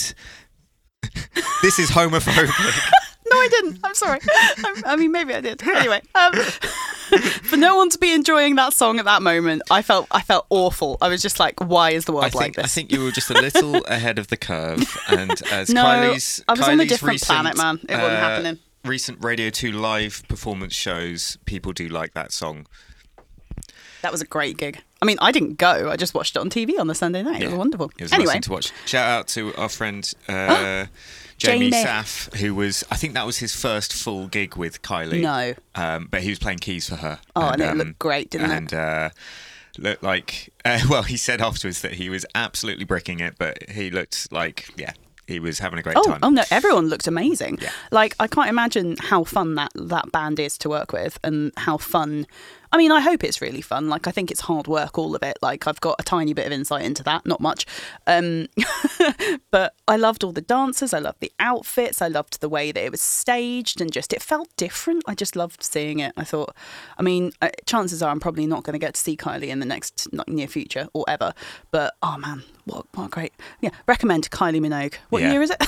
"This 1.62 1.79
is 1.79 1.89
homophobic." 1.89 2.91
No, 3.27 3.38
I 3.38 3.48
didn't. 3.48 3.79
I'm 3.84 3.95
sorry. 3.95 4.19
I, 4.24 4.81
I 4.86 4.95
mean, 4.98 5.12
maybe 5.12 5.34
I 5.34 5.41
did. 5.41 5.62
Anyway, 5.67 6.00
um, 6.13 6.34
for 7.41 7.57
no 7.57 7.75
one 7.75 7.89
to 7.89 7.98
be 7.98 8.13
enjoying 8.13 8.55
that 8.55 8.72
song 8.72 9.00
at 9.00 9.05
that 9.05 9.24
moment, 9.24 9.63
I 9.72 9.81
felt 9.81 10.07
I 10.12 10.22
felt 10.22 10.45
awful. 10.51 11.00
I 11.01 11.10
was 11.10 11.24
just 11.24 11.39
like, 11.39 11.60
why 11.60 11.89
is 11.89 12.05
the 12.05 12.12
world 12.12 12.25
I 12.25 12.38
like 12.38 12.53
think 12.53 12.60
I 12.60 12.67
think 12.67 12.91
you 12.91 13.03
were 13.03 13.12
just 13.12 13.31
a 13.31 13.34
little 13.34 13.77
ahead 13.88 14.19
of 14.19 14.27
the 14.27 14.38
curve, 14.38 14.95
and 15.10 15.31
as 15.51 15.69
No, 15.69 15.84
Kylie's, 15.84 16.43
I 16.48 16.53
was 16.53 16.67
on 16.67 16.79
a 16.79 16.86
different 16.86 17.13
recent, 17.13 17.27
planet, 17.27 17.57
man. 17.57 17.79
It 17.89 17.95
wasn't 17.95 18.13
uh, 18.13 18.19
happening. 18.19 18.60
Recent 18.86 19.24
Radio 19.24 19.50
Two 19.50 19.72
live 19.72 20.24
performance 20.27 20.75
shows, 20.75 21.39
people 21.45 21.74
do 21.74 21.88
like 21.88 22.13
that 22.13 22.31
song. 22.31 22.67
That 24.05 24.12
was 24.12 24.21
a 24.21 24.25
great 24.25 24.57
gig. 24.57 24.83
I 25.01 25.05
mean, 25.05 25.17
I 25.19 25.31
didn't 25.31 25.57
go. 25.57 25.89
I 25.89 25.95
just 25.95 26.13
watched 26.13 26.35
it 26.35 26.39
on 26.39 26.51
TV 26.51 26.79
on 26.79 26.85
the 26.85 26.93
Sunday 26.93 27.24
night. 27.24 27.41
It 27.41 27.47
was 27.47 27.55
wonderful. 27.55 27.91
It 27.97 28.03
was 28.03 28.13
anyway, 28.13 28.39
to 28.39 28.51
watch. 28.51 28.71
Shout 28.85 29.09
out 29.09 29.27
to 29.29 29.51
our 29.55 29.67
friend 29.67 30.13
uh, 30.27 30.85
Jamie 31.39 31.71
Jamie. 31.71 31.71
Saff, 31.71 32.31
who 32.35 32.53
was 32.53 32.83
I 32.91 32.97
think 32.97 33.15
that 33.15 33.25
was 33.25 33.39
his 33.39 33.55
first 33.55 33.93
full 33.93 34.27
gig 34.27 34.55
with 34.55 34.83
Kylie. 34.83 35.21
No. 35.21 35.55
um, 35.74 36.07
but 36.12 36.21
he 36.21 36.29
was 36.29 36.38
playing 36.38 36.59
keys 36.59 36.88
for 36.88 36.97
her. 36.97 37.19
Oh, 37.35 37.50
and 37.50 37.62
it 37.63 37.67
um, 37.67 37.77
looked 37.79 37.97
great, 37.97 38.29
didn't 38.29 38.51
it? 38.51 38.55
and, 38.57 38.74
uh, 38.75 39.09
looked 39.79 40.03
like 40.03 40.53
uh, 40.65 40.81
well, 40.88 41.01
he 41.01 41.17
said 41.17 41.41
afterwards 41.41 41.81
that 41.81 41.93
he 41.95 42.09
was 42.12 42.24
absolutely 42.35 42.85
bricking 42.85 43.21
it, 43.21 43.38
but 43.39 43.67
he 43.71 43.89
looked 43.89 44.31
like 44.31 44.69
yeah, 44.77 44.91
he 45.27 45.39
was 45.39 45.57
having 45.59 45.79
a 45.79 45.81
great 45.81 45.97
Oh, 45.97 46.03
time. 46.03 46.19
oh 46.21 46.29
no! 46.29 46.43
Everyone 46.51 46.89
looked 46.89 47.07
amazing. 47.07 47.57
Yeah. 47.59 47.71
Like 47.91 48.15
I 48.19 48.27
can't 48.27 48.50
imagine 48.50 48.97
how 49.00 49.24
fun 49.24 49.55
that 49.55 49.71
that 49.75 50.12
band 50.12 50.39
is 50.39 50.59
to 50.59 50.69
work 50.69 50.93
with, 50.93 51.19
and 51.24 51.51
how 51.57 51.77
fun. 51.77 52.27
I 52.75 52.77
mean, 52.77 52.91
I 52.91 53.00
hope 53.00 53.24
it's 53.24 53.41
really 53.41 53.62
fun. 53.62 53.88
Like, 53.88 54.05
I 54.05 54.12
think 54.12 54.29
it's 54.32 54.41
hard 54.41 54.67
work, 54.67 54.98
all 54.98 55.15
of 55.15 55.24
it. 55.24 55.38
Like, 55.41 55.65
I've 55.65 55.79
got 55.79 55.96
a 55.98 56.03
tiny 56.03 56.34
bit 56.34 56.46
of 56.46 56.51
insight 56.51 56.84
into 56.84 57.03
that, 57.03 57.25
not 57.25 57.39
much. 57.39 57.65
Um, 58.05 58.48
but 59.50 59.75
I 59.88 59.96
loved 59.96 60.25
all 60.25 60.34
the 60.34 60.41
dancers. 60.41 60.94
I 60.94 61.00
loved 61.00 61.22
the 61.22 61.32
outfits. 61.39 62.01
I 62.01 62.10
loved 62.10 62.41
the 62.41 62.50
way 62.50 62.74
that 62.74 62.84
it 62.84 62.91
was 62.91 63.00
staged 63.00 63.79
and 63.79 63.94
just 63.94 64.12
it 64.12 64.22
felt 64.22 64.50
different. 64.58 65.03
I 65.08 65.15
just 65.15 65.38
loved 65.38 65.63
seeing 65.63 66.00
it. 66.00 66.12
I 66.17 66.25
thought, 66.25 66.53
I 66.98 67.01
mean, 67.01 67.32
uh, 67.41 67.48
chances 67.65 68.03
are 68.03 68.12
I'm 68.12 68.20
probably 68.20 68.46
not 68.46 68.63
going 68.63 68.74
to 68.74 68.79
get 68.86 68.96
to 68.96 69.00
see 69.00 69.15
Kylie 69.15 69.48
in 69.48 69.60
the 69.62 69.65
next 69.65 70.10
near 70.27 70.48
future 70.48 70.89
or 70.94 71.05
ever. 71.08 71.34
But 71.72 71.94
oh 72.03 72.17
man, 72.17 72.44
what 72.65 72.88
what 72.94 73.10
great 73.10 73.32
yeah. 73.62 73.70
Recommend 73.88 74.29
Kylie 74.32 74.60
Minogue. 74.60 74.96
What 75.12 75.22
Yeah. 75.22 75.32
year 75.32 75.41
is 75.44 75.51
it? 75.58 75.63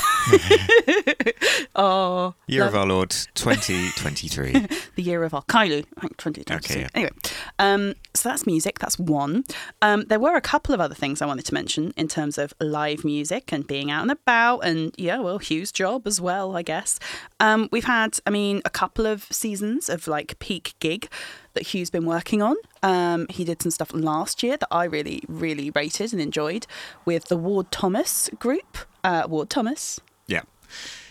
oh, 1.76 2.34
Year 2.48 2.66
love- 2.66 2.74
of 2.74 2.80
our 2.80 2.86
Lord 2.86 3.12
2023. 3.36 4.52
the 4.96 5.02
year 5.04 5.24
of 5.24 5.34
our 5.34 5.44
Kylie, 5.44 5.86
I 5.98 6.02
think 6.02 6.18
2022. 6.18 6.54
Okay, 6.56 6.82
yeah. 6.82 6.88
Anyway, 6.98 7.12
um, 7.60 7.94
so 8.16 8.27
that's 8.27 8.48
music. 8.48 8.80
That's 8.80 8.98
one. 8.98 9.44
Um, 9.84 10.06
there 10.08 10.20
were 10.20 10.36
a 10.36 10.42
couple 10.42 10.74
of 10.74 10.82
other 10.82 10.96
things 10.96 11.22
I 11.22 11.27
wanted 11.27 11.46
to 11.46 11.54
mention 11.54 11.94
in 11.96 12.08
terms 12.08 12.39
of 12.39 12.56
live 12.60 13.06
music 13.06 13.54
and 13.54 13.68
being 13.68 13.92
out 13.92 14.01
and 14.01 14.10
about, 14.10 14.62
and 14.62 14.96
yeah, 14.98 15.20
well, 15.20 15.38
Huw's 15.38 15.72
job 15.72 16.08
as 16.08 16.20
well, 16.20 16.58
I 16.58 16.63
guess. 16.63 16.98
Um, 17.39 17.70
we've 17.72 17.84
had, 17.84 18.18
I 18.25 18.32
mean, 18.32 18.63
a 18.66 18.72
couple 18.72 19.06
of 19.06 19.25
seasons 19.25 19.89
of 19.89 20.08
like 20.08 20.39
peak 20.39 20.74
gig 20.80 21.08
that 21.54 21.68
Huw's 21.68 21.92
been 21.92 22.08
working 22.08 22.42
on. 22.42 22.56
Um, 22.82 23.27
he 23.30 23.44
did 23.44 23.62
some 23.62 23.70
stuff 23.70 23.94
last 23.94 24.42
year 24.42 24.58
that 24.58 24.68
I 24.72 24.86
really, 24.86 25.22
really 25.27 25.70
rated 25.70 26.13
and 26.13 26.22
enjoyed 26.22 26.66
with 27.06 27.25
the 27.25 27.38
Ward 27.38 27.72
Thomas 27.72 28.27
group. 28.39 28.75
Uh, 29.04 29.27
Ward 29.30 29.51
Thomas. 29.51 30.00
yeah. 30.25 30.42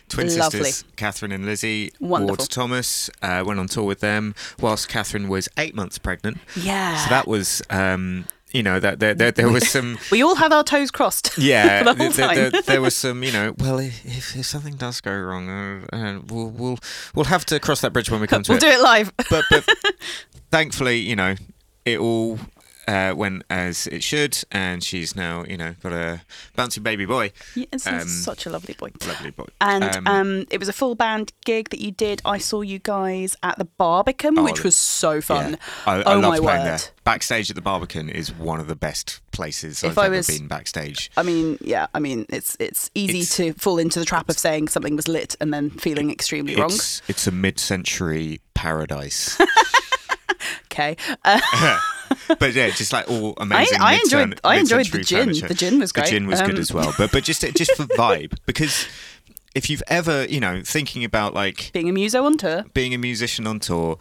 Twin 0.08 0.28
Lovely. 0.38 0.60
sisters, 0.64 0.84
Catherine 0.96 1.32
and 1.32 1.44
Lizzie. 1.44 1.92
Wonderful. 2.00 2.36
Ward 2.36 2.50
Thomas 2.50 3.10
uh, 3.22 3.42
went 3.46 3.58
on 3.60 3.66
tour 3.66 3.84
with 3.84 4.00
them 4.00 4.34
whilst 4.60 4.88
Catherine 4.88 5.28
was 5.28 5.48
eight 5.58 5.74
months 5.74 5.98
pregnant. 5.98 6.38
Yeah. 6.54 6.96
So 7.04 7.10
that 7.10 7.26
was, 7.26 7.60
um, 7.70 8.26
you 8.52 8.62
know, 8.62 8.78
that 8.78 9.00
there, 9.00 9.14
there, 9.14 9.32
there 9.32 9.50
was 9.50 9.68
some. 9.68 9.98
we 10.12 10.22
all 10.22 10.36
have 10.36 10.52
our 10.52 10.62
toes 10.64 10.90
crossed. 10.90 11.36
Yeah, 11.38 11.82
the 11.82 11.94
whole 11.94 12.12
time. 12.12 12.52
th- 12.52 12.64
there 12.66 12.80
was 12.80 12.94
some, 13.04 13.22
you 13.24 13.32
know. 13.32 13.54
Well, 13.58 13.78
if, 13.80 14.36
if 14.36 14.46
something 14.46 14.76
does 14.76 15.00
go 15.00 15.12
wrong, 15.12 15.48
uh, 15.50 15.86
uh, 15.92 16.20
we'll 16.28 16.50
we'll 16.50 16.78
we'll 17.14 17.24
have 17.26 17.44
to 17.46 17.58
cross 17.60 17.80
that 17.80 17.92
bridge 17.92 18.10
when 18.10 18.20
we 18.20 18.26
come 18.26 18.42
to 18.44 18.52
it. 18.52 18.62
we'll 18.62 18.70
do 18.72 18.76
it 18.78 18.82
live. 18.82 19.12
But 19.28 19.44
but 19.50 19.68
thankfully, 20.50 20.98
you 20.98 21.16
know, 21.16 21.34
it 21.84 21.98
all 21.98 22.38
uh, 22.88 23.14
went 23.16 23.42
as 23.50 23.86
it 23.88 24.02
should, 24.02 24.38
and 24.52 24.82
she's 24.82 25.16
now, 25.16 25.44
you 25.44 25.56
know, 25.56 25.74
got 25.82 25.92
a 25.92 26.20
bouncy 26.56 26.82
baby 26.82 27.04
boy, 27.04 27.32
Yeah, 27.54 27.66
it's 27.72 27.86
Um, 27.86 28.06
such 28.08 28.46
a 28.46 28.50
lovely 28.50 28.74
boy. 28.74 28.90
lovely 29.06 29.30
boy. 29.30 29.46
And 29.60 30.06
um, 30.06 30.44
it 30.50 30.58
was 30.58 30.68
a 30.68 30.72
full 30.72 30.94
band 30.94 31.32
gig 31.44 31.70
that 31.70 31.80
you 31.80 31.90
did. 31.90 32.22
I 32.24 32.38
saw 32.38 32.60
you 32.62 32.78
guys 32.78 33.36
at 33.42 33.58
the 33.58 33.64
Barbican, 33.64 34.38
Oh, 34.38 34.44
which 34.44 34.62
was 34.62 34.76
so 34.76 35.20
fun. 35.20 35.50
yeah. 35.52 35.56
I, 35.86 35.94
I 35.96 36.02
oh 36.14 36.18
loved 36.20 36.22
my 36.22 36.38
playing 36.38 36.60
word! 36.62 36.66
there. 36.66 36.78
Backstage 37.04 37.50
at 37.50 37.56
the 37.56 37.62
Barbican 37.62 38.08
is 38.08 38.32
one 38.32 38.58
of 38.60 38.66
the 38.66 38.74
best 38.76 39.20
places 39.32 39.82
If 39.84 39.92
I've 39.92 39.98
I 39.98 40.06
ever 40.06 40.16
was- 40.16 40.26
been 40.26 40.48
backstage. 40.48 41.10
I 41.16 41.22
mean, 41.22 41.58
yeah, 41.60 41.86
I 41.94 41.98
mean, 42.00 42.26
it's 42.28 42.56
it's 42.60 42.90
easy 42.94 43.20
It's- 43.20 43.36
to 43.36 43.52
fall 43.54 43.78
into 43.78 43.98
the 43.98 44.04
trap 44.04 44.28
of 44.28 44.38
saying 44.38 44.68
something 44.68 44.96
was 44.96 45.06
lit 45.08 45.36
and 45.40 45.52
then 45.52 45.70
feeling 45.70 46.10
extremely 46.10 46.56
wrong. 46.56 46.70
It's 46.70 47.02
it's 47.08 47.26
a 47.26 47.32
mid-century 47.32 48.40
paradise. 48.54 49.36
Okay, 50.70 50.96
uh, 51.24 51.40
but 52.38 52.52
yeah, 52.54 52.70
just 52.70 52.92
like 52.92 53.08
all 53.10 53.34
amazing. 53.38 53.78
I 53.80 53.92
mid-turn- 53.96 54.22
enjoyed- 54.32 54.40
I 54.44 54.56
enjoyed 54.56 54.86
the 54.86 55.00
gin. 55.02 55.26
furniture. 55.26 55.48
The 55.48 55.54
gin 55.54 55.78
was 55.78 55.92
great. 55.92 56.04
The 56.06 56.10
gin 56.10 56.26
was 56.26 56.40
good 56.42 56.54
Um, 56.56 56.60
as 56.60 56.72
well. 56.72 56.94
But 56.98 57.12
but 57.12 57.24
just 57.24 57.40
just 57.54 57.72
for 57.76 57.84
vibe, 57.84 58.34
because 58.46 58.86
if 59.54 59.70
you've 59.70 59.82
ever 59.88 60.24
you 60.26 60.40
know 60.40 60.62
thinking 60.64 61.04
about 61.04 61.34
like 61.34 61.70
being 61.72 61.88
a 61.88 61.92
muso 61.92 62.24
on 62.24 62.36
tour. 62.36 62.64
being 62.74 62.94
a 62.94 62.98
musician 62.98 63.46
on 63.46 63.60
tour, 63.60 63.98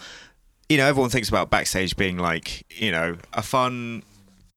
you 0.70 0.78
know 0.78 0.86
everyone 0.88 1.10
thinks 1.10 1.30
about 1.30 1.50
backstage 1.50 1.96
being 1.96 2.18
like 2.18 2.66
you 2.80 2.92
know 2.92 3.18
a 3.34 3.42
fun 3.42 4.04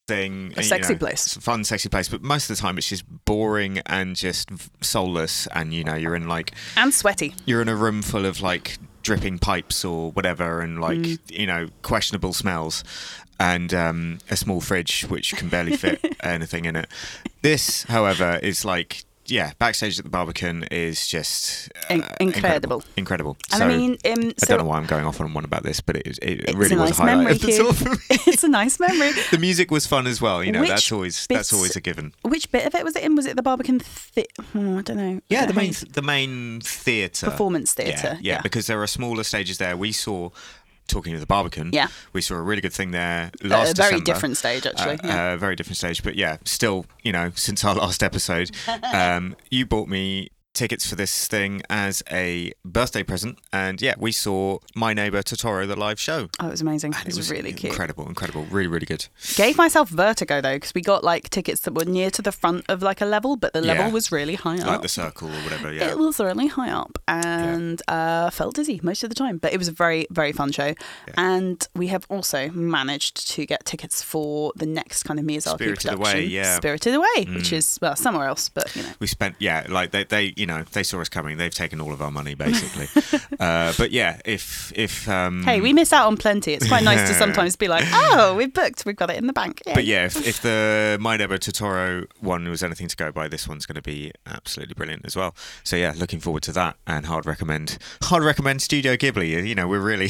thing, 0.09 0.55
A 0.57 0.63
you 0.63 0.67
sexy 0.67 0.95
know, 0.95 0.99
place. 1.01 1.27
it's 1.27 1.37
a 1.37 1.41
fun, 1.43 1.65
sexy 1.65 1.91
place. 1.91 2.09
But 2.09 2.23
most 2.23 2.49
of 2.49 2.57
the 2.57 2.63
time, 2.63 2.79
it's 2.79 2.89
just 2.89 3.05
boring 3.27 3.81
and 3.85 4.17
just 4.17 4.49
soulless. 4.81 5.47
And 5.55 5.75
you 5.75 5.85
know, 5.85 5.97
you're 5.97 6.15
in 6.17 6.27
like 6.27 6.53
And 6.79 6.95
sweaty. 6.95 7.35
you're 7.45 7.61
in 7.61 7.69
a 7.69 7.77
room 7.77 8.01
full 8.01 8.25
of 8.25 8.41
like 8.41 8.79
dripping 9.09 9.39
pipes 9.39 9.85
or 9.87 10.11
whatever 10.13 10.61
and 10.61 10.81
like 10.81 10.99
Mm. 10.99 11.19
you 11.31 11.47
know 11.47 11.69
questionable 11.81 12.35
smells 12.35 12.85
and 13.41 13.73
um, 13.73 14.19
a 14.31 14.37
small 14.37 14.61
fridge 14.61 15.03
which 15.09 15.35
can 15.35 15.49
barely 15.49 15.77
fit 15.77 15.99
anything 16.23 16.67
in 16.67 16.77
it 16.77 16.89
this 17.43 17.85
however 17.85 18.39
is 18.43 18.65
like 18.67 19.05
yeah 19.29 19.53
backstage 19.59 19.99
at 19.99 20.05
the 20.05 20.11
barbican 20.11 20.65
is 20.71 21.07
just 21.07 21.71
uh, 21.91 21.95
In- 21.95 22.05
incredible. 22.21 22.83
incredible 22.97 23.37
so 23.51 23.65
I 23.65 23.69
mean, 23.69 23.93
um, 23.93 24.33
I 24.43 24.47
don't 24.47 24.59
know 24.59 24.65
why 24.65 24.77
I'm 24.79 24.87
going 24.87 25.05
off 25.05 25.21
on 25.21 25.33
one 25.35 25.45
about 25.45 25.63
this, 25.63 25.81
but 25.81 25.97
it, 25.97 26.19
it 26.23 26.55
really 26.57 26.77
was 26.77 26.91
nice 26.91 26.99
a 26.99 27.03
highlight 27.03 27.17
memory, 27.19 27.33
of 27.33 27.41
the 27.43 27.53
tour 27.57 27.73
for 27.73 27.91
me. 27.91 27.97
it's 28.27 28.45
a 28.45 28.49
nice 28.49 28.79
memory. 28.81 29.11
The 29.31 29.39
music 29.39 29.71
was 29.71 29.87
fun 29.87 30.07
as 30.07 30.21
well, 30.21 30.43
you 30.45 30.53
know. 30.53 30.61
Which 30.61 30.69
that's 30.71 30.93
always 30.93 31.27
that's 31.27 31.53
always 31.53 31.77
a 31.77 31.81
given. 31.81 32.15
Which 32.23 32.51
bit 32.53 32.67
of 32.67 32.75
it 32.75 32.85
was 32.85 32.95
it 32.97 33.03
in? 33.05 33.17
Was 33.17 33.27
it 33.27 33.37
the 33.37 33.43
Barbican? 33.43 33.81
Thi- 33.81 34.27
oh, 34.55 34.79
I 34.79 34.83
don't 34.83 34.97
know. 34.97 35.21
Yeah, 35.29 35.47
the 35.47 35.55
main 35.55 35.73
the 35.93 36.03
main 36.03 36.61
theatre 36.61 37.27
performance 37.31 37.75
Yeah, 37.79 37.85
theatre. 37.85 38.19
yeah, 38.21 38.41
because 38.43 38.67
there 38.67 38.81
are 38.83 38.87
smaller 38.87 39.25
stages 39.25 39.59
there. 39.59 39.77
We 39.77 39.93
saw 39.93 40.31
talking 40.89 41.13
to 41.15 41.21
the 41.21 41.27
Barbican. 41.27 41.71
Yeah. 41.73 41.89
we 42.13 42.21
saw 42.21 42.35
a 42.35 42.43
really 42.43 42.61
good 42.61 42.73
thing 42.73 42.91
there 42.91 43.31
Uh, 43.45 43.49
last 43.49 43.73
a 43.73 43.75
very 43.75 43.91
December. 44.01 44.05
different 44.05 44.37
stage, 44.37 44.67
actually. 44.67 44.95
Uh, 45.01 45.07
yeah. 45.07 45.33
uh, 45.33 45.37
very 45.37 45.55
different 45.55 45.77
stage, 45.77 46.03
but 46.03 46.17
yeah, 46.17 46.39
still, 46.45 46.87
you 47.03 47.13
know, 47.13 47.31
since 47.37 47.65
our 47.65 47.75
last 47.75 48.03
episode, 48.03 48.51
um, 48.93 49.37
you 49.51 49.65
bought 49.67 49.89
me 49.89 50.31
tickets 50.59 50.89
for 50.89 50.97
this 50.97 51.29
thing 51.29 51.63
as 51.71 52.03
a 52.11 52.53
birthday 52.65 53.03
present, 53.03 53.39
and 53.53 53.81
yeah, 53.81 53.95
we 53.99 54.11
saw 54.13 54.59
My 54.75 54.93
Neighbor 54.93 55.23
Totoro, 55.23 55.67
the 55.69 55.77
live 55.77 56.01
show. 56.01 56.29
oh, 56.41 56.49
it 56.49 56.51
was 56.51 56.61
amazing. 56.61 56.95
And 56.95 57.09
It 57.09 57.17
was, 57.17 57.31
really 57.31 57.53
cute. 57.53 57.73
incredible, 57.73 58.07
incredible, 58.09 58.45
really, 58.51 58.67
really 58.67 58.87
good. 58.87 59.07
Gave 59.37 59.57
myself 59.57 59.89
vertigo 59.89 60.41
though, 60.41 60.57
because 60.57 60.75
we 60.75 60.83
got 60.83 61.05
like 61.05 61.31
tickets 61.31 61.61
that 61.63 61.75
were 61.75 61.85
near 61.85 62.11
to 62.11 62.23
the 62.23 62.33
front 62.33 62.65
of 62.69 62.83
like 62.83 63.01
a 63.01 63.05
level, 63.07 63.37
but 63.37 63.53
the 63.53 63.61
level 63.61 63.87
Yeah. 63.87 63.93
was 63.93 64.11
really 64.11 64.35
high 64.35 64.57
Like 64.57 64.63
up. 64.63 64.67
Like 64.69 64.83
the 64.83 64.89
circle 64.89 65.29
or 65.29 65.41
whatever. 65.43 65.73
Yeah, 65.73 65.91
It 65.91 65.99
was 65.99 66.19
really 66.19 66.49
high 66.49 66.71
up 66.71 66.99
and 67.07 67.81
uh, 67.89 68.31
felt 68.31 68.55
dizzy 68.57 68.81
most 68.83 69.03
of 69.05 69.11
the 69.11 69.15
time. 69.15 69.39
But 69.39 69.53
it 69.53 69.59
was 69.59 69.69
a 69.69 69.73
very, 69.73 70.07
very 70.11 70.33
fun 70.33 70.51
show. 70.53 70.75
And 71.17 71.67
we 71.75 71.89
have 71.89 72.05
also 72.09 72.51
managed 72.51 73.29
to 73.35 73.47
get 73.47 73.65
tickets 73.65 74.03
for 74.03 74.53
the 74.57 74.67
next 74.67 75.03
kind 75.05 75.21
of 75.21 75.27
Miyazaki 75.27 75.55
Spirited 75.55 75.93
Away, 75.93 76.11
production, 76.13 76.31
yeah. 76.31 76.57
Spirited 76.57 76.95
Away, 76.95 77.19
which 77.37 77.51
Mm. 77.51 77.59
is 77.59 77.79
well 77.83 77.97
somewhere 77.97 78.27
else, 78.27 78.49
but 78.49 78.75
you 78.75 78.83
know. 78.83 78.89
we 78.99 79.07
spent 79.07 79.37
yeah 79.39 79.67
like 79.69 79.91
they, 79.91 80.05
they 80.05 80.33
you 80.37 80.47
know 80.47 80.48
they 80.73 80.83
saw 80.83 81.01
us 81.01 81.09
coming 81.09 81.37
they've 81.37 81.55
taken 81.55 81.81
all 81.81 81.93
of 81.93 82.01
our 82.03 82.11
money 82.11 82.35
basically 82.35 82.89
uh, 83.41 83.73
but 83.79 83.91
yeah 83.91 84.21
if 84.25 84.73
if 84.75 85.09
um 85.09 85.43
Hey, 85.45 85.61
we 85.61 85.73
miss 85.73 85.93
out 85.93 86.07
on 86.07 86.17
plenty. 86.17 86.53
It's 86.55 86.67
quite 86.69 86.85
nice 86.85 87.09
to 87.09 87.15
sometimes 87.15 87.57
be 87.57 87.69
like, 87.69 87.85
oh, 87.93 88.35
we've 88.37 88.53
booked, 88.53 88.85
we've 88.85 88.97
got 88.97 89.11
it 89.11 89.17
in 89.17 89.27
the 89.27 89.33
bank. 89.33 89.63
Yay. 89.67 89.75
but 89.75 89.85
yeah 89.85 90.05
if, 90.05 90.27
if 90.27 90.43
the 90.43 90.97
my 91.01 91.17
neighbor 91.17 91.39
totoro 91.39 92.07
one 92.21 92.49
was 92.49 92.63
anything 92.63 92.89
to 92.89 92.97
go 92.97 93.13
by 93.13 93.29
this 93.29 93.47
one's 93.49 93.67
going 93.67 93.77
to 93.77 93.83
be 93.83 94.11
absolutely 94.27 94.75
brilliant 94.75 95.05
as 95.05 95.17
well 95.17 95.35
so 95.63 95.77
yeah 95.77 95.93
looking 95.97 96.21
forward 96.21 96.43
to 96.43 96.53
that 96.53 96.77
and 96.87 97.07
hard 97.07 97.27
recommend 97.27 97.79
hard 98.03 98.23
recommend 98.25 98.61
studio 98.63 98.97
ghibli 98.97 99.47
you 99.47 99.55
know 99.55 99.69
we're 99.69 99.79
really 99.81 100.09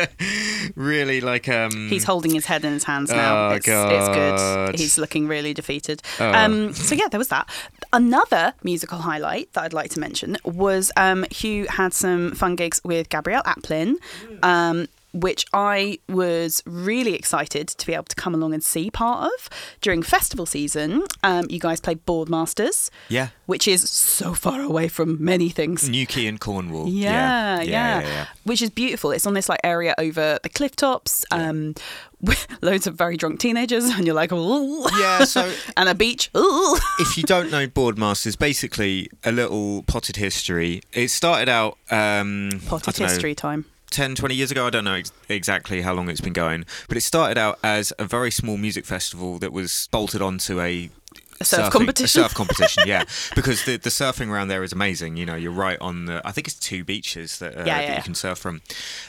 really 0.74 1.20
like 1.20 1.48
um 1.48 1.88
He's 1.88 2.04
holding 2.04 2.32
his 2.34 2.46
head 2.46 2.64
in 2.64 2.72
his 2.72 2.84
hands 2.84 3.10
now. 3.10 3.50
Oh, 3.50 3.54
it's, 3.54 3.66
it's 3.68 4.08
good. 4.08 4.78
He's 4.78 4.98
looking 4.98 5.26
really 5.26 5.54
defeated. 5.54 6.02
Oh. 6.18 6.32
Um, 6.32 6.72
so 6.74 6.94
yeah, 6.94 7.08
there 7.08 7.18
was 7.18 7.28
that. 7.28 7.48
Another 7.92 8.54
musical 8.62 8.98
highlight 9.10 9.52
that 9.52 9.64
I'd 9.64 9.72
like 9.72 9.90
to 9.92 10.00
mention 10.00 10.36
was 10.44 10.92
um, 10.96 11.24
Huw 11.30 11.66
had 11.68 11.92
some 11.92 12.32
fun 12.34 12.56
gigs 12.56 12.80
with 12.84 13.08
Gabrielle 13.08 13.42
Aplin. 13.44 13.96
Um, 14.42 14.86
which 15.12 15.44
I 15.52 15.98
was 16.08 16.62
really 16.66 17.14
excited 17.14 17.66
to 17.66 17.84
be 17.84 17.94
able 17.94 18.04
to 18.04 18.14
come 18.14 18.32
along 18.32 18.54
and 18.54 18.62
see 18.62 18.92
part 18.92 19.24
of 19.32 19.48
during 19.80 20.04
festival 20.04 20.46
season. 20.46 21.02
Um, 21.24 21.46
you 21.48 21.58
guys 21.58 21.80
played 21.80 22.06
Boardmasters, 22.06 22.90
yeah 23.08 23.28
which 23.46 23.66
is 23.66 23.90
so 23.90 24.32
far 24.32 24.60
away 24.60 24.86
from 24.86 25.16
many 25.22 25.48
things. 25.48 25.88
Newquay 25.88 26.26
and 26.26 26.38
Cornwall 26.38 26.86
Yeah, 26.88 27.60
yeah, 27.60 27.62
yeah, 27.62 28.00
yeah. 28.02 28.26
Which 28.44 28.62
is 28.62 28.70
beautiful. 28.70 29.10
It's 29.10 29.26
on 29.26 29.34
this 29.34 29.48
like 29.48 29.58
area 29.64 29.96
over 29.98 30.38
the 30.44 30.48
cliff 30.48 30.76
tops, 30.76 31.24
um, 31.32 31.74
loads 32.62 32.86
of 32.86 32.94
very 32.96 33.16
drunk 33.16 33.40
teenagers, 33.40 33.84
and 33.84 34.06
you're 34.06 34.14
like, 34.14 34.32
Ooh. 34.32 34.84
Yeah, 34.98 35.24
so- 35.24 35.52
and 35.76 35.88
a 35.88 35.94
beach. 35.94 36.30
Ooh. 36.36 36.76
if 36.98 37.16
you 37.16 37.22
don't 37.22 37.50
know 37.50 37.66
Boardmasters, 37.66 38.38
basically 38.38 39.08
a 39.24 39.32
little 39.32 39.82
potted 39.84 40.16
history. 40.16 40.82
It 40.92 41.08
started 41.08 41.48
out 41.48 41.78
um, 41.90 42.50
Potted 42.66 42.94
don't 42.94 43.00
know, 43.00 43.06
history 43.06 43.34
time. 43.34 43.64
10, 43.90 44.14
20 44.14 44.34
years 44.34 44.50
ago. 44.50 44.66
I 44.66 44.70
don't 44.70 44.84
know 44.84 44.94
ex- 44.94 45.12
exactly 45.28 45.82
how 45.82 45.94
long 45.94 46.08
it's 46.08 46.20
been 46.20 46.32
going, 46.32 46.64
but 46.88 46.96
it 46.96 47.00
started 47.00 47.38
out 47.38 47.58
as 47.64 47.92
a 47.98 48.04
very 48.04 48.30
small 48.30 48.56
music 48.56 48.84
festival 48.84 49.38
that 49.40 49.52
was 49.52 49.88
bolted 49.90 50.22
onto 50.22 50.60
a 50.60 50.90
A 51.40 51.44
surf 51.44 51.66
surfing- 51.66 51.70
competition. 51.72 52.20
A 52.20 52.24
surf 52.24 52.34
competition, 52.34 52.82
yeah. 52.86 53.04
Because 53.34 53.64
the 53.64 53.76
the 53.78 53.90
surfing 53.90 54.28
around 54.28 54.48
there 54.48 54.62
is 54.62 54.72
amazing. 54.72 55.16
You 55.16 55.24
know, 55.26 55.36
you're 55.36 55.52
right 55.52 55.78
on 55.80 56.04
the. 56.04 56.20
I 56.24 56.32
think 56.32 56.46
it's 56.46 56.56
two 56.58 56.84
beaches 56.84 57.38
that, 57.38 57.56
uh, 57.56 57.64
Yeah, 57.64 57.78
that 57.78 57.82
yeah. 57.88 57.96
you 57.96 58.02
can 58.02 58.14
surf 58.14 58.38
from. 58.38 58.60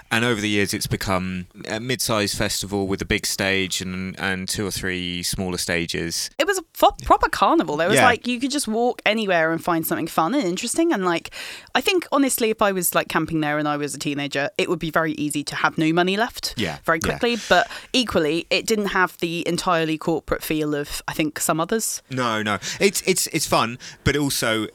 And 0.10 0.24
over 0.24 0.40
the 0.40 0.48
years, 0.50 0.74
it's 0.74 0.88
become 0.88 1.48
a 1.68 1.80
mid-sized 1.80 2.38
festival 2.38 2.88
with 2.88 3.02
a 3.02 3.06
big 3.06 3.26
stage 3.26 3.82
and 3.82 4.18
and 4.20 4.48
two 4.48 4.66
or 4.66 4.72
three 4.72 5.24
smaller 5.24 5.58
stages. 5.58 6.30
It 6.40 6.48
was 6.48 6.62
proper 7.04 7.30
carnival. 7.30 7.78
There 7.78 7.88
was 7.88 7.98
Yeah. 7.98 8.06
like 8.06 8.28
you 8.28 8.40
could 8.40 8.52
just 8.52 8.68
walk 8.68 9.02
anywhere 9.06 9.52
and 9.52 9.64
find 9.64 9.86
something 9.86 10.08
fun 10.08 10.34
and 10.34 10.44
interesting. 10.44 10.92
And 10.92 11.06
like, 11.06 11.30
I 11.76 11.82
think 11.82 12.08
honestly, 12.12 12.50
if 12.50 12.62
I 12.62 12.72
was 12.72 12.96
like 12.96 13.08
camping 13.10 13.42
there 13.42 13.58
and 13.60 13.68
I 13.68 13.78
was 13.78 13.94
a 13.94 14.00
teenager, 14.00 14.50
it 14.58 14.70
would 14.70 14.80
be 14.80 14.90
very 14.90 15.14
easy 15.14 15.44
to 15.44 15.56
have 15.56 15.78
no 15.78 15.94
money 15.94 16.18
left. 16.18 16.56
Yeah, 16.58 16.78
very 16.86 17.00
yeah. 17.04 17.10
quickly. 17.18 17.38
But 17.48 17.70
equally, 17.94 18.48
it 18.50 18.66
didn't 18.66 18.88
have 18.88 19.18
the 19.20 19.48
entirely 19.48 19.98
corporate 19.98 20.44
feel 20.44 20.74
of 20.74 21.02
I 21.08 21.14
think 21.14 21.40
some 21.40 21.60
others. 21.60 22.02
No, 22.10 22.42
no. 22.42 22.58
It's 22.80 23.02
it's 23.06 23.28
it's 23.28 23.46
fun, 23.46 23.78
but 24.04 24.16
also 24.16 24.68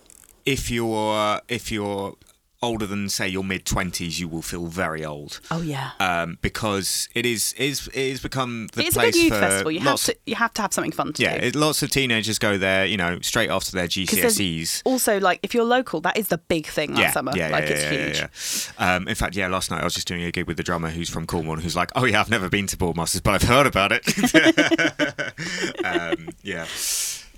if 0.45 0.71
you're 0.71 1.41
if 1.49 1.73
you're 1.73 2.15
older 2.67 2.87
than 2.87 3.09
say 3.09 3.27
your 3.29 3.45
mid 3.45 3.65
twenties, 3.65 4.21
you 4.21 4.29
will 4.29 4.43
feel 4.43 4.67
very 4.67 5.05
old. 5.05 5.41
Oh 5.51 5.63
yeah. 5.63 5.93
Um, 6.01 6.39
because 6.43 7.09
it 7.15 7.25
is 7.25 7.53
is 7.55 7.89
it 7.95 8.11
has 8.11 8.21
become 8.21 8.69
the 8.75 8.83
it's 8.83 8.97
a 8.97 9.01
place 9.01 9.15
big 9.15 9.25
youth 9.25 9.33
for 9.35 9.41
festival. 9.41 9.71
You 9.73 9.81
have 9.81 10.03
to 10.05 10.17
you 10.27 10.35
have 10.35 10.53
to 10.55 10.63
have 10.63 10.73
something 10.73 10.93
fun 10.93 11.13
to 11.15 11.23
yeah, 11.23 11.39
do. 11.39 11.47
it, 11.47 11.55
lots 11.57 11.83
of 11.83 11.91
teenagers 11.91 12.39
go 12.39 12.59
there. 12.59 12.85
You 12.85 12.97
know, 12.97 13.21
straight 13.21 13.51
after 13.51 13.73
their 13.73 13.87
GCSEs. 13.89 14.83
Also, 14.85 15.19
like 15.21 15.41
if 15.43 15.55
you're 15.55 15.65
local, 15.65 16.01
that 16.03 16.17
is 16.17 16.29
the 16.29 16.39
big 16.39 16.67
thing 16.67 16.93
that 16.95 17.01
Yeah, 17.01 17.11
summer. 17.13 17.33
yeah, 17.35 17.49
like 17.49 17.65
yeah, 17.65 17.71
it's 17.71 17.83
yeah, 17.83 17.91
huge. 17.91 18.17
yeah, 18.19 18.29
yeah. 18.87 18.95
Um, 18.97 19.09
in 19.09 19.15
fact, 19.15 19.37
yeah, 19.37 19.49
last 19.49 19.71
night 19.71 19.81
I 19.81 19.85
was 19.85 19.95
just 19.95 20.09
doing 20.09 20.23
a 20.23 20.31
gig 20.33 20.47
with 20.47 20.57
the 20.57 20.63
drummer 20.63 20.91
who's 20.91 21.09
from 21.09 21.27
Cornwall, 21.27 21.57
who's 21.57 21.77
like, 21.77 21.91
"Oh 21.95 22.05
yeah, 22.05 22.21
I've 22.21 22.31
never 22.31 22.49
been 22.49 22.67
to 22.69 22.77
Boardmasters, 22.77 23.23
but 23.23 23.35
I've 23.35 23.49
heard 23.49 23.67
about 23.67 23.93
it." 23.93 24.03
um, 25.85 26.29
yeah, 26.43 26.67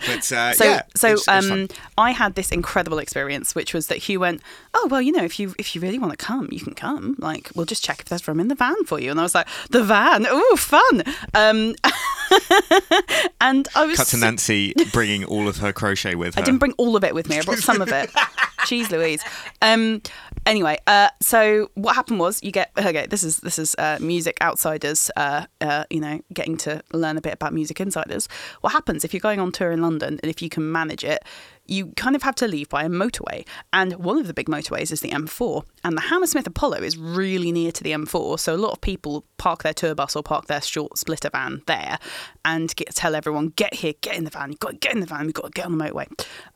but 0.07 0.33
uh, 0.33 0.52
So, 0.55 0.64
yeah, 0.64 0.83
so 0.97 1.09
it's- 1.09 1.25
it's 1.28 1.50
um, 1.50 1.69
I 1.97 2.12
had 2.12 2.35
this 2.35 2.50
incredible 2.52 2.99
experience, 2.99 3.55
which 3.55 3.75
was 3.75 3.87
that 3.88 3.99
Huw 4.00 4.19
went, 4.19 4.43
"Oh 4.75 4.88
well, 4.90 5.02
you 5.02 5.12
know, 5.12 5.25
if 5.25 5.38
you 5.38 5.55
if 5.59 5.75
you 5.75 5.81
really 5.81 5.99
want 5.99 6.12
to 6.12 6.17
come, 6.17 6.49
you 6.50 6.61
can 6.61 6.75
come. 6.75 7.17
Like, 7.19 7.50
we'll 7.55 7.67
just 7.67 7.85
check 7.85 8.00
if 8.00 8.07
there's 8.07 8.26
room 8.28 8.40
in 8.40 8.49
the 8.49 8.55
van 8.55 8.85
for 8.85 8.99
you." 9.00 9.11
And 9.11 9.19
I 9.21 9.23
was 9.23 9.35
like, 9.35 9.49
"The 9.71 9.83
van? 9.83 10.26
Ooh, 10.26 10.57
fun!" 10.57 11.02
Um, 11.35 11.75
and 13.40 13.69
I 13.75 13.87
was 13.87 13.97
cut 13.97 14.07
to 14.09 14.17
Nancy 14.19 14.75
bringing 14.93 15.25
all 15.25 15.49
of 15.49 15.59
her 15.59 15.73
crochet 15.73 16.14
with 16.14 16.35
her. 16.35 16.40
I 16.43 16.45
didn't 16.45 16.59
bring 16.59 16.73
all 16.75 16.97
of 16.97 17.05
it 17.05 17.14
with 17.14 17.28
me. 17.28 17.38
I 17.38 17.43
brought 17.43 17.59
some 17.59 17.81
of 17.81 17.88
it. 17.90 18.11
Jeez 18.69 18.90
Louise. 18.90 19.23
Um, 19.62 20.02
anyway, 20.45 20.78
uh, 20.87 21.09
so 21.23 21.71
what 21.75 21.95
happened 21.95 22.19
was 22.19 22.43
you 22.43 22.50
get 22.52 22.71
okay. 22.76 23.07
This 23.07 23.23
is 23.23 23.38
this 23.38 23.59
is 23.59 23.75
uh, 23.78 23.99
music 24.00 24.37
outsiders. 24.43 25.11
Uh, 25.17 25.47
uh, 25.61 25.85
you 25.90 26.00
know, 26.00 26.21
getting 26.35 26.57
to 26.59 26.83
learn 26.93 27.17
a 27.17 27.21
bit 27.21 27.33
about 27.33 27.55
music 27.55 27.81
insiders. 27.81 28.28
What 28.61 28.73
happens 28.73 29.05
if 29.05 29.14
you're 29.14 29.21
going 29.21 29.40
on 29.40 29.52
tour 29.52 29.71
in 29.73 29.81
London 29.81 29.88
and 29.88 30.21
if 30.23 30.42
you 30.42 30.49
can 30.49 30.71
manage 30.71 31.04
it? 31.04 31.25
You 31.68 31.92
kind 31.96 32.16
of 32.16 32.22
have 32.22 32.34
to 32.37 32.48
leave 32.48 32.68
by 32.68 32.84
a 32.84 32.88
motorway, 32.88 33.46
and 33.72 33.92
one 33.94 34.18
of 34.18 34.26
the 34.26 34.34
big 34.34 34.46
motorways 34.46 34.90
is 34.90 35.00
the 35.00 35.10
M4, 35.10 35.64
and 35.84 35.96
the 35.96 36.02
Hammersmith 36.02 36.46
Apollo 36.46 36.78
is 36.78 36.96
really 36.96 37.52
near 37.52 37.70
to 37.72 37.84
the 37.84 37.92
M4. 37.92 38.40
So 38.40 38.54
a 38.54 38.56
lot 38.56 38.72
of 38.72 38.80
people 38.80 39.25
park 39.37 39.62
their 39.62 39.75
tour 39.75 39.94
bus 39.94 40.16
or 40.16 40.22
park 40.22 40.46
their 40.46 40.62
short 40.62 40.98
splitter 40.98 41.30
van 41.30 41.62
there, 41.66 41.98
and 42.44 42.75
get, 42.75 42.94
tell 42.94 43.14
everyone 43.14 43.48
get 43.56 43.75
here, 43.75 43.92
get 44.00 44.16
in 44.16 44.25
the 44.25 44.30
van. 44.30 44.50
You've 44.50 44.60
got 44.60 44.72
to 44.72 44.76
get 44.78 44.94
in 44.94 45.00
the 45.00 45.06
van. 45.06 45.26
We've 45.26 45.34
got 45.34 45.46
to 45.46 45.50
get 45.50 45.66
on 45.66 45.76
the 45.76 45.84
motorway. 45.84 46.08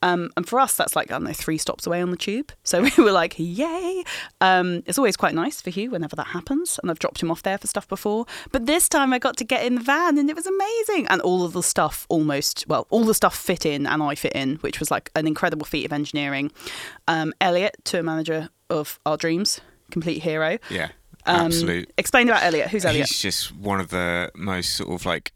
Um, 0.02 0.30
and 0.36 0.48
for 0.48 0.58
us, 0.58 0.74
that's 0.74 0.96
like 0.96 1.10
I 1.10 1.14
don't 1.14 1.24
know 1.24 1.32
three 1.32 1.58
stops 1.58 1.86
away 1.86 2.00
on 2.02 2.10
the 2.10 2.16
tube. 2.16 2.52
So 2.64 2.82
we 2.96 3.04
were 3.04 3.12
like, 3.12 3.34
yay! 3.38 4.04
Um, 4.40 4.82
it's 4.86 4.98
always 4.98 5.16
quite 5.16 5.34
nice 5.34 5.60
for 5.60 5.70
Huw 5.70 5.90
whenever 5.90 6.16
that 6.16 6.28
happens, 6.28 6.78
and 6.82 6.90
I've 6.90 6.98
dropped 6.98 7.22
him 7.22 7.30
off 7.30 7.42
there 7.42 7.58
for 7.58 7.66
stuff 7.66 7.88
before. 7.88 8.26
But 8.50 8.66
this 8.66 8.88
time 8.88 9.12
I 9.12 9.18
got 9.18 9.36
to 9.38 9.44
get 9.44 9.64
in 9.64 9.76
the 9.76 9.80
van, 9.80 10.18
and 10.18 10.28
it 10.30 10.36
was 10.36 10.46
amazing. 10.46 11.06
And 11.08 11.20
all 11.20 11.44
of 11.44 11.52
the 11.52 11.62
stuff 11.62 12.06
almost 12.08 12.64
well, 12.68 12.86
all 12.90 13.04
the 13.04 13.14
stuff 13.14 13.36
fit 13.36 13.66
in, 13.66 13.86
and 13.86 14.02
I 14.02 14.14
fit 14.14 14.32
in, 14.32 14.56
which 14.56 14.80
was 14.80 14.90
like 14.90 15.01
an 15.16 15.26
incredible 15.26 15.64
feat 15.66 15.84
of 15.84 15.92
engineering. 15.92 16.50
Um, 17.08 17.32
Elliot, 17.40 17.76
tour 17.84 18.02
manager 18.02 18.48
of 18.70 18.98
our 19.06 19.16
dreams, 19.16 19.60
complete 19.90 20.22
hero. 20.22 20.58
Yeah, 20.70 20.88
Um, 21.26 21.46
absolute. 21.46 21.92
Explain 21.98 22.28
about 22.28 22.42
Elliot. 22.42 22.68
Who's 22.70 22.84
Elliot? 22.84 23.08
He's 23.08 23.18
just 23.18 23.54
one 23.54 23.80
of 23.80 23.88
the 23.90 24.30
most 24.34 24.74
sort 24.74 24.90
of 24.90 25.04
like 25.06 25.32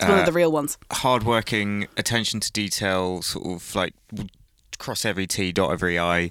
He's 0.00 0.08
one 0.08 0.18
uh, 0.18 0.20
of 0.20 0.26
the 0.26 0.32
real 0.32 0.50
ones. 0.50 0.76
hardworking, 0.92 1.86
attention 1.96 2.40
to 2.40 2.50
detail, 2.52 3.22
sort 3.22 3.46
of 3.46 3.74
like 3.76 3.94
cross 4.78 5.04
every 5.04 5.26
T, 5.26 5.52
dot 5.52 5.70
every 5.72 5.98
I. 5.98 6.30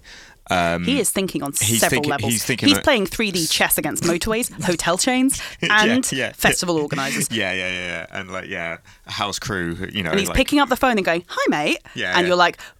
Um, 0.49 0.83
He 0.83 0.99
is 0.99 1.09
thinking 1.09 1.41
on 1.41 1.51
he's 1.53 1.79
several 1.79 2.01
thinking- 2.01 2.11
levels. 2.11 2.33
he's 2.33 2.43
thinking 2.45 2.73
that- 2.73 2.83
playing 2.83 3.07
3D 3.07 3.49
chess 3.49 3.77
against 3.77 4.03
motorways, 4.11 4.51
hotel 4.63 4.97
chains, 4.97 5.41
and 5.61 6.11
yeah, 6.11 6.17
yeah. 6.27 6.31
festival 6.33 6.77
organisers. 6.77 7.29
Yeah, 7.31 7.53
yeah, 7.53 7.71
yeah, 7.71 7.87
yeah, 7.87 8.05
and 8.19 8.29
like 8.31 8.49
yeah, 8.49 8.77
a 9.07 9.11
house 9.11 9.39
crew. 9.39 9.77
You 9.91 10.03
know, 10.03 10.11
And 10.11 10.19
he's 10.19 10.27
like, 10.29 10.35
picking 10.37 10.59
up 10.59 10.69
the 10.69 10.75
phone 10.75 10.97
and 10.97 11.05
going, 11.05 11.23
"Hi, 11.27 11.45
mate," 11.49 11.79
Yeah, 11.95 12.11
and 12.17 12.21
yeah. 12.21 12.27
you're 12.27 12.35
like, 12.37 12.57
"Oh, 12.59 12.73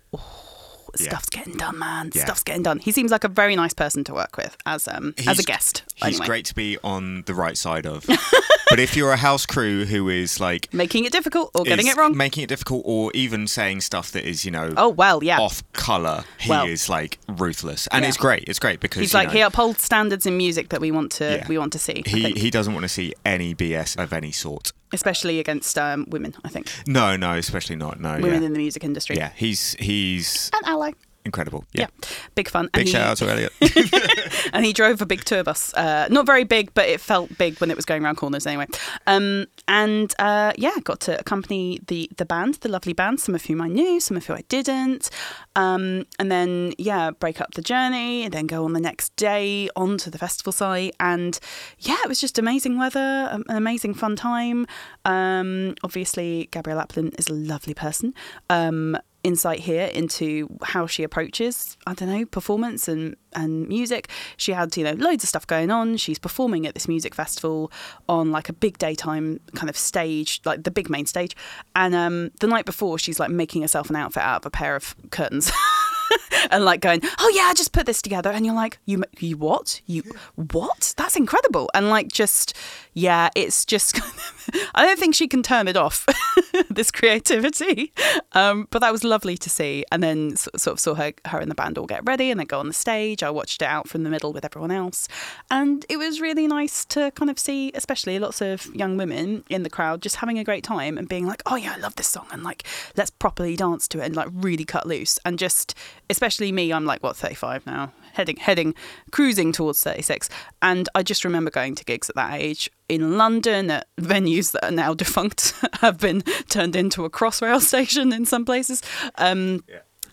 Yeah. 1.00 1.10
stuff's 1.10 1.30
getting 1.30 1.58
done, 1.58 1.80
man. 1.80 2.12
Yeah. 2.14 2.24
Stuff's 2.26 2.44
getting 2.44 2.64
done." 2.64 2.80
He 2.80 2.92
seems 2.92 3.12
like 3.12 3.24
a 3.24 3.28
very 3.30 3.56
nice 3.56 3.74
person 3.74 4.04
to 4.06 4.14
work 4.14 4.38
with 4.38 4.56
as 4.66 4.88
um 4.88 5.14
as 5.28 5.40
a 5.40 5.44
guest. 5.44 5.84
He's 5.96 6.16
anyway. 6.16 6.26
great 6.26 6.46
to 6.46 6.56
be 6.56 6.78
on 6.84 7.24
the 7.24 7.34
right 7.34 7.58
side 7.58 7.86
of. 7.86 8.06
but 8.70 8.80
if 8.80 8.96
you're 8.96 9.12
a 9.12 9.18
house 9.18 9.46
crew 9.46 9.86
who 9.86 10.10
is 10.10 10.40
like 10.40 10.74
making 10.74 11.06
it 11.06 11.12
difficult 11.12 11.52
or 11.54 11.64
getting 11.64 11.88
it 11.88 11.96
wrong. 11.98 12.16
making 12.16 12.44
it 12.44 12.48
difficult, 12.48 12.82
or 12.86 13.12
even 13.14 13.48
saying 13.48 13.82
stuff 13.82 14.12
that 14.12 14.26
is 14.28 14.46
you 14.46 14.52
know 14.52 14.74
oh 14.78 14.90
well, 14.90 15.24
yeah. 15.24 15.40
off 15.40 15.64
color, 15.74 16.24
he 16.40 16.50
Well. 16.50 16.68
is 16.68 16.90
like 16.90 17.20
ruthless, 17.28 17.88
and 17.88 18.04
Yeah. 18.04 18.10
it's 18.10 18.18
great. 18.18 18.44
It's 18.48 18.60
great 18.60 18.80
because 18.80 19.02
He's 19.02 19.14
like 19.14 19.30
know, 19.30 19.34
he 19.34 19.42
upholds 19.42 19.84
standards 19.84 20.26
in 20.26 20.38
music 20.38 20.70
that 20.70 20.82
we 20.82 20.92
want 20.92 21.12
to 21.14 21.44
we 21.48 21.58
want 21.58 21.74
to 21.74 21.80
see. 21.80 22.04
He 22.06 22.32
he 22.32 22.50
doesn't 22.50 22.74
want 22.74 22.84
to 22.84 22.90
see 22.90 23.14
any 23.26 23.56
BS 23.56 23.98
of 23.98 24.14
any 24.14 24.32
sort. 24.32 24.72
Especially 24.94 25.40
against 25.40 25.78
um, 25.78 26.06
women. 26.10 26.34
I 26.44 26.50
think 26.50 26.72
No, 26.88 27.18
no, 27.18 27.34
especially 27.34 27.76
not. 27.76 28.00
No, 28.00 28.14
women 28.14 28.42
yeah. 28.42 28.48
in 28.48 28.54
the 28.54 28.60
music 28.60 28.84
industry. 28.84 29.18
yeah, 29.18 29.32
he's 29.36 29.74
he's 29.80 30.50
An 30.54 30.62
ally. 30.66 30.92
Incredible. 31.26 31.64
Yeah. 31.74 31.84
Yeah, 31.84 32.08
Big 32.36 32.50
fun. 32.50 32.70
big 32.74 32.82
and 32.82 32.90
shout 32.90 33.04
he, 33.04 33.10
out 33.12 33.18
to 33.18 33.30
Elliot. 33.32 33.54
and 34.54 34.66
he 34.66 34.74
drove 34.74 35.02
a 35.02 35.06
big 35.06 35.24
tour 35.24 35.44
bus. 35.44 35.74
Uh, 35.74 36.08
not 36.10 36.26
very 36.26 36.44
big, 36.44 36.74
but 36.74 36.88
it 36.88 37.00
felt 37.00 37.38
big 37.38 37.60
when 37.60 37.72
it 37.72 37.76
was 37.76 37.86
going 37.86 38.04
around 38.04 38.16
corners 38.18 38.46
anyway. 38.46 38.68
Um, 39.08 39.46
and 39.68 40.14
uh, 40.20 40.52
yeah, 40.58 40.74
got 40.84 41.00
to 41.02 41.18
accompany 41.20 41.80
the 41.88 42.10
the 42.18 42.26
band, 42.26 42.56
the 42.56 42.70
lovely 42.70 42.94
band, 42.94 43.20
some 43.22 43.36
of 43.36 43.46
whom 43.46 43.62
I 43.62 43.68
knew, 43.68 44.00
some 44.00 44.18
of 44.18 44.26
who 44.26 44.34
I 44.34 44.44
didn't. 44.50 45.10
Um, 45.56 46.06
and 46.20 46.32
then 46.32 46.74
yeah, 46.78 47.12
break 47.12 47.40
up 47.40 47.54
the 47.54 47.62
journey, 47.62 48.24
and 48.26 48.34
then 48.34 48.46
go 48.48 48.66
on 48.66 48.74
the 48.74 48.82
next 48.82 49.16
day 49.16 49.70
onto 49.76 50.10
the 50.10 50.18
festival 50.18 50.52
site. 50.52 50.96
And 51.00 51.40
yeah, 51.80 51.98
it 52.04 52.10
was 52.10 52.20
just 52.20 52.38
amazing 52.38 52.78
weather, 52.78 53.30
um, 53.32 53.44
an 53.48 53.56
amazing 53.56 53.94
fun 53.94 54.16
time. 54.16 54.68
Um, 55.06 55.76
obviously, 55.84 56.50
Gabrielle 56.52 56.80
Aplin 56.80 57.18
is 57.18 57.28
a 57.30 57.34
lovely 57.34 57.74
person. 57.74 58.14
Um, 58.50 58.98
insight 59.24 59.60
here 59.60 59.86
into 59.86 60.50
how 60.64 60.86
she 60.86 61.04
approaches 61.04 61.78
I 61.88 61.94
don't 61.94 62.10
know 62.10 62.26
performance 62.26 62.88
and 62.88 63.16
and 63.36 63.68
music. 63.68 64.10
She 64.38 64.52
had 64.52 64.76
you 64.78 64.84
know 64.84 64.94
loads 64.94 65.24
of 65.24 65.30
stuff 65.30 65.48
going 65.48 65.72
on. 65.72 65.98
She's 65.98 66.20
performing 66.20 66.68
at 66.68 66.74
this 66.74 66.88
music 66.88 67.16
festival 67.16 67.72
on 68.08 68.32
like 68.32 68.50
a 68.50 68.54
big 68.54 68.78
daytime 68.78 69.40
kind 69.56 69.70
of 69.70 69.78
stage 69.78 70.42
like 70.46 70.64
the 70.64 70.72
big 70.72 70.90
main 70.90 71.06
stage. 71.06 71.36
And 71.76 71.96
um 71.96 72.32
the 72.40 72.48
night 72.48 72.66
before 72.66 73.00
she's 73.00 73.20
like 73.20 73.32
making 73.32 73.62
herself 73.62 73.90
an 73.90 73.96
outfit 73.96 74.24
out 74.24 74.42
of 74.42 74.46
a 74.46 74.52
pair 74.52 74.76
of 74.76 74.96
curtains 75.10 75.52
and 76.52 76.66
like 76.66 76.82
going, 76.82 77.02
"Oh 77.20 77.32
yeah, 77.36 77.44
I 77.44 77.54
just 77.54 77.74
put 77.74 77.86
this 77.86 78.02
together," 78.02 78.32
and 78.32 78.46
you're 78.46 78.56
like, 78.56 78.80
"You 78.86 79.04
you 79.20 79.38
what? 79.38 79.82
You 79.86 80.04
what? 80.36 80.94
That's 80.98 81.16
incredible!" 81.16 81.70
And 81.74 81.90
like 81.90 82.08
just 82.10 82.54
yeah, 82.94 83.30
it's 83.36 83.66
just 83.66 83.94
kind 84.00 84.12
of, 84.12 84.70
I 84.76 84.86
don't 84.86 85.00
think 85.00 85.16
she 85.16 85.28
can 85.28 85.44
turn 85.44 85.68
it 85.68 85.78
off 85.78 86.06
this 86.70 86.92
creativity, 86.92 87.92
um, 88.34 88.68
but 88.72 88.80
that 88.80 88.92
was 88.92 89.04
lovely 89.04 89.38
to 89.38 89.50
see. 89.50 89.86
And 89.92 90.04
then 90.04 90.36
sort 90.36 90.68
of 90.68 90.80
saw 90.80 90.94
her 90.96 91.14
her 91.26 91.40
and 91.40 91.50
the 91.50 91.56
band 91.56 91.78
all 91.78 91.86
get 91.86 92.02
ready 92.06 92.30
and 92.32 92.40
then 92.40 92.48
go 92.48 92.60
on 92.60 92.68
the 92.68 92.74
stage. 92.74 93.24
I 93.24 93.30
watched 93.30 93.62
it 93.62 93.66
out 93.66 93.88
from 93.88 94.04
the 94.04 94.10
middle 94.10 94.34
with 94.34 94.46
everyone 94.46 94.72
else, 94.72 95.08
and 95.50 95.86
it 95.90 95.98
was 95.98 96.22
really 96.22 96.48
nice 96.48 96.86
to 96.86 97.12
kind 97.12 97.30
of 97.30 97.40
see, 97.40 97.72
especially 97.74 98.20
lots 98.20 98.42
of 98.42 98.74
young 98.76 98.98
women 98.98 99.44
in 99.50 99.64
the 99.64 99.70
crowd 99.70 100.02
just 100.02 100.18
having 100.18 100.40
a 100.40 100.44
great 100.44 100.64
time 100.64 100.98
and 100.98 101.08
being 101.08 101.26
like, 101.26 101.42
"Oh 101.46 101.56
yeah, 101.56 101.74
I 101.76 101.80
love 101.80 101.96
this 101.96 102.08
song," 102.08 102.28
and 102.32 102.44
like 102.44 102.64
let's 102.96 103.10
properly 103.10 103.56
dance 103.56 103.88
to 103.90 104.00
it 104.00 104.06
and 104.06 104.16
like 104.16 104.30
really 104.32 104.66
cut 104.66 104.86
loose 104.86 105.20
and 105.26 105.40
just 105.40 105.76
especially 106.10 106.52
me 106.52 106.72
i'm 106.72 106.86
like 106.86 107.02
what 107.04 107.16
35 107.16 107.66
now 107.66 107.92
heading 108.14 108.38
heading 108.38 108.76
cruising 109.12 109.52
towards 109.52 109.82
36 109.84 110.30
and 110.62 110.90
i 110.96 111.04
just 111.04 111.24
remember 111.24 111.50
going 111.50 111.76
to 111.76 111.84
gigs 111.84 112.10
at 112.10 112.16
that 112.16 112.40
age 112.40 112.70
in 112.90 113.18
london 113.18 113.72
at 113.72 113.88
venues 113.98 114.52
that 114.52 114.66
are 114.66 114.72
now 114.72 114.94
defunct 114.94 115.54
have 115.82 116.00
been 116.00 116.22
turned 116.50 116.76
into 116.76 117.06
a 117.06 117.10
crossrail 117.10 117.62
station 117.74 118.14
in 118.14 118.26
some 118.26 118.46
places 118.46 118.82
um 119.18 119.64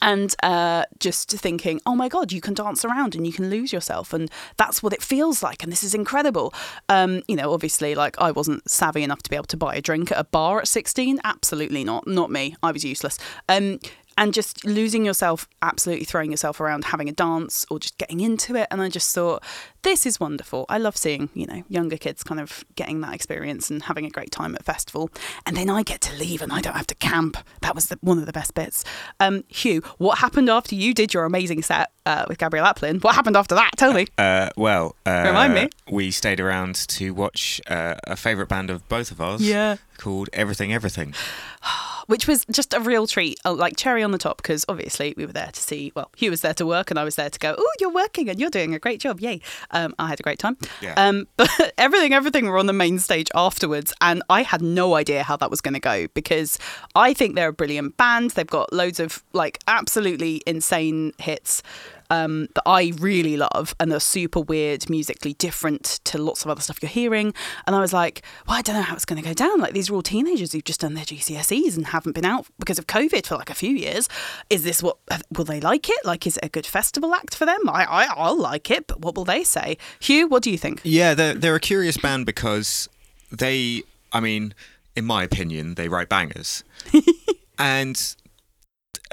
and 0.02 0.34
uh, 0.42 0.84
just 0.98 1.30
thinking, 1.30 1.80
oh 1.86 1.94
my 1.94 2.08
God, 2.08 2.32
you 2.32 2.40
can 2.40 2.54
dance 2.54 2.84
around 2.84 3.14
and 3.14 3.26
you 3.26 3.32
can 3.32 3.50
lose 3.50 3.72
yourself. 3.72 4.12
And 4.12 4.30
that's 4.56 4.82
what 4.82 4.92
it 4.92 5.02
feels 5.02 5.42
like. 5.42 5.62
And 5.62 5.70
this 5.70 5.82
is 5.82 5.94
incredible. 5.94 6.54
Um, 6.88 7.22
you 7.28 7.36
know, 7.36 7.52
obviously, 7.52 7.94
like 7.94 8.18
I 8.20 8.30
wasn't 8.30 8.68
savvy 8.68 9.02
enough 9.02 9.22
to 9.22 9.30
be 9.30 9.36
able 9.36 9.46
to 9.46 9.56
buy 9.56 9.74
a 9.74 9.82
drink 9.82 10.10
at 10.10 10.18
a 10.18 10.24
bar 10.24 10.60
at 10.60 10.68
16. 10.68 11.20
Absolutely 11.24 11.84
not. 11.84 12.06
Not 12.06 12.30
me. 12.30 12.56
I 12.62 12.72
was 12.72 12.84
useless. 12.84 13.18
Um, 13.48 13.78
and 14.20 14.34
just 14.34 14.66
losing 14.66 15.06
yourself, 15.06 15.48
absolutely 15.62 16.04
throwing 16.04 16.30
yourself 16.30 16.60
around, 16.60 16.84
having 16.84 17.08
a 17.08 17.12
dance 17.12 17.64
or 17.70 17.78
just 17.78 17.96
getting 17.96 18.20
into 18.20 18.54
it. 18.54 18.68
And 18.70 18.82
I 18.82 18.90
just 18.90 19.14
thought, 19.14 19.42
this 19.82 20.06
is 20.06 20.20
wonderful. 20.20 20.66
I 20.68 20.78
love 20.78 20.96
seeing, 20.96 21.30
you 21.34 21.46
know, 21.46 21.62
younger 21.68 21.96
kids 21.96 22.22
kind 22.22 22.40
of 22.40 22.64
getting 22.74 23.00
that 23.00 23.14
experience 23.14 23.70
and 23.70 23.82
having 23.82 24.04
a 24.04 24.10
great 24.10 24.30
time 24.30 24.54
at 24.54 24.64
festival. 24.64 25.10
And 25.46 25.56
then 25.56 25.70
I 25.70 25.82
get 25.82 26.00
to 26.02 26.16
leave 26.16 26.42
and 26.42 26.52
I 26.52 26.60
don't 26.60 26.76
have 26.76 26.86
to 26.88 26.94
camp. 26.94 27.36
That 27.62 27.74
was 27.74 27.86
the, 27.86 27.98
one 28.00 28.18
of 28.18 28.26
the 28.26 28.32
best 28.32 28.54
bits. 28.54 28.84
Um, 29.18 29.42
Huw, 29.50 29.84
what 29.98 30.18
happened 30.18 30.50
after 30.50 30.74
you 30.74 30.94
did 30.94 31.14
your 31.14 31.24
amazing 31.24 31.62
set 31.62 31.90
uh, 32.06 32.26
with 32.28 32.38
Gabrielle 32.38 32.66
Aplin? 32.66 33.02
What 33.02 33.14
happened 33.14 33.36
after 33.36 33.54
that? 33.54 33.72
Tell 33.76 33.92
me. 33.92 34.06
Uh, 34.18 34.50
well, 34.56 34.96
uh, 35.06 35.24
Remind 35.26 35.54
me. 35.54 35.68
We 35.90 36.10
stayed 36.10 36.40
around 36.40 36.74
to 36.88 37.14
watch 37.14 37.60
uh, 37.68 37.94
a 38.04 38.16
favourite 38.16 38.48
band 38.48 38.70
of 38.70 38.88
both 38.88 39.10
of 39.10 39.20
ours. 39.20 39.42
Yeah. 39.42 39.76
Called 39.96 40.30
Everything 40.32 40.72
Everything. 40.72 41.14
which 42.10 42.26
was 42.26 42.44
just 42.50 42.74
a 42.74 42.80
real 42.80 43.06
treat, 43.06 43.38
uh, 43.44 43.52
like 43.52 43.76
cherry 43.76 44.02
on 44.02 44.10
the 44.10 44.18
top, 44.18 44.38
because 44.38 44.64
obviously 44.68 45.14
we 45.16 45.24
were 45.24 45.32
there 45.32 45.50
to 45.52 45.60
see. 45.60 45.92
Well, 45.94 46.10
he 46.16 46.28
was 46.28 46.40
there 46.40 46.54
to 46.54 46.66
work, 46.66 46.90
and 46.90 46.98
I 46.98 47.04
was 47.04 47.14
there 47.14 47.30
to 47.30 47.38
go. 47.38 47.54
Oh, 47.56 47.72
you're 47.78 47.92
working, 47.92 48.28
and 48.28 48.40
you're 48.40 48.50
doing 48.50 48.74
a 48.74 48.80
great 48.80 49.00
job! 49.00 49.20
Yay! 49.20 49.40
Um, 49.72 49.94
I 49.98 50.08
had 50.08 50.20
a 50.20 50.22
great 50.22 50.38
time. 50.38 50.56
Yeah. 50.80 50.94
Um, 50.96 51.26
but 51.36 51.50
everything, 51.78 52.12
everything 52.12 52.46
were 52.46 52.58
on 52.58 52.66
the 52.66 52.72
main 52.72 52.98
stage 52.98 53.28
afterwards, 53.34 53.92
and 54.00 54.22
I 54.30 54.42
had 54.42 54.62
no 54.62 54.94
idea 54.94 55.22
how 55.22 55.36
that 55.36 55.50
was 55.50 55.60
going 55.60 55.74
to 55.74 55.80
go 55.80 56.06
because 56.14 56.58
I 56.94 57.14
think 57.14 57.34
they're 57.34 57.48
a 57.48 57.52
brilliant 57.52 57.96
band. 57.96 58.30
They've 58.32 58.46
got 58.46 58.72
loads 58.72 59.00
of 59.00 59.22
like 59.32 59.58
absolutely 59.66 60.42
insane 60.46 61.12
hits 61.18 61.62
um, 62.10 62.48
that 62.54 62.62
I 62.66 62.92
really 62.98 63.36
love 63.36 63.74
and 63.80 63.90
they're 63.90 64.00
super 64.00 64.40
weird, 64.40 64.90
musically 64.90 65.34
different 65.34 66.00
to 66.04 66.18
lots 66.18 66.44
of 66.44 66.50
other 66.50 66.60
stuff 66.60 66.82
you're 66.82 66.90
hearing. 66.90 67.32
And 67.66 67.76
I 67.76 67.80
was 67.80 67.92
like, 67.92 68.22
well, 68.46 68.58
I 68.58 68.62
don't 68.62 68.76
know 68.76 68.82
how 68.82 68.94
it's 68.94 69.04
going 69.04 69.22
to 69.22 69.26
go 69.26 69.34
down. 69.34 69.60
Like 69.60 69.72
these 69.72 69.88
are 69.90 69.94
all 69.94 70.02
teenagers 70.02 70.52
who've 70.52 70.64
just 70.64 70.80
done 70.80 70.94
their 70.94 71.04
GCSEs 71.04 71.76
and 71.76 71.86
haven't 71.86 72.12
been 72.12 72.24
out 72.24 72.46
because 72.58 72.78
of 72.78 72.86
COVID 72.86 73.26
for 73.26 73.36
like 73.36 73.50
a 73.50 73.54
few 73.54 73.70
years. 73.70 74.08
Is 74.50 74.64
this 74.64 74.82
what 74.82 74.98
will 75.36 75.44
they 75.44 75.60
like 75.60 75.88
it? 75.88 76.04
Like, 76.04 76.26
is 76.26 76.36
it 76.36 76.44
a 76.44 76.48
good 76.48 76.66
festival 76.66 77.14
act 77.14 77.34
for 77.34 77.46
them? 77.46 77.68
I, 77.68 77.84
I 77.84 78.06
I'll 78.16 78.38
like 78.38 78.70
it, 78.70 78.86
but 78.86 79.00
what 79.00 79.14
will 79.14 79.24
they 79.24 79.44
say? 79.44 79.78
Huw, 80.00 80.28
what 80.28 80.42
do 80.42 80.50
you 80.50 80.58
think? 80.58 80.80
Yeah, 80.82 81.14
they're 81.14 81.34
they're 81.34 81.54
a 81.54 81.60
curious 81.60 81.96
band 81.96 82.26
because 82.26 82.88
they, 83.30 83.82
I 84.12 84.20
mean, 84.20 84.54
in 84.96 85.04
my 85.04 85.22
opinion, 85.22 85.74
they 85.74 85.88
write 85.88 86.08
bangers, 86.08 86.64
and 87.58 88.16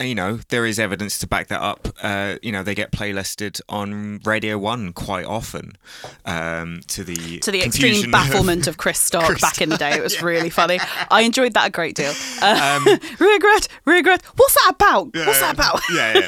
you 0.02 0.16
know 0.16 0.40
there 0.50 0.66
is 0.66 0.80
evidence 0.80 1.18
to 1.20 1.28
back 1.28 1.48
that 1.48 1.62
up. 1.62 1.88
Uh, 2.02 2.36
you 2.42 2.52
know 2.52 2.64
they 2.64 2.76
get 2.76 2.92
playlisted 2.92 3.60
on 3.70 4.20
Radio 4.26 4.58
One 4.58 4.94
quite 4.94 5.26
often. 5.26 5.78
Um, 6.26 6.82
to 6.88 7.04
the 7.04 7.40
To 7.40 7.52
the 7.52 7.62
confusion 7.62 7.90
extreme 8.10 8.12
bafflement 8.12 8.68
of 8.68 8.78
Chris 8.84 9.00
Stark 9.00 9.26
Chris 9.26 9.42
back 9.42 9.62
in 9.62 9.70
the 9.70 9.78
day, 9.78 9.92
it 9.98 10.04
was 10.04 10.22
really 10.22 10.50
funny. 10.50 10.80
I 11.12 11.22
enjoyed 11.22 11.54
that 11.54 11.68
a 11.68 11.72
great 11.72 11.96
deal. 11.96 12.14
Uh, 12.42 12.78
Um, 12.78 12.86
regret, 13.20 13.68
regret. 13.86 14.22
What's 14.36 14.54
that 14.56 14.72
about? 14.76 15.14
What's 15.14 15.40
that 15.40 15.54
about? 15.54 15.82
yeah, 15.94 16.28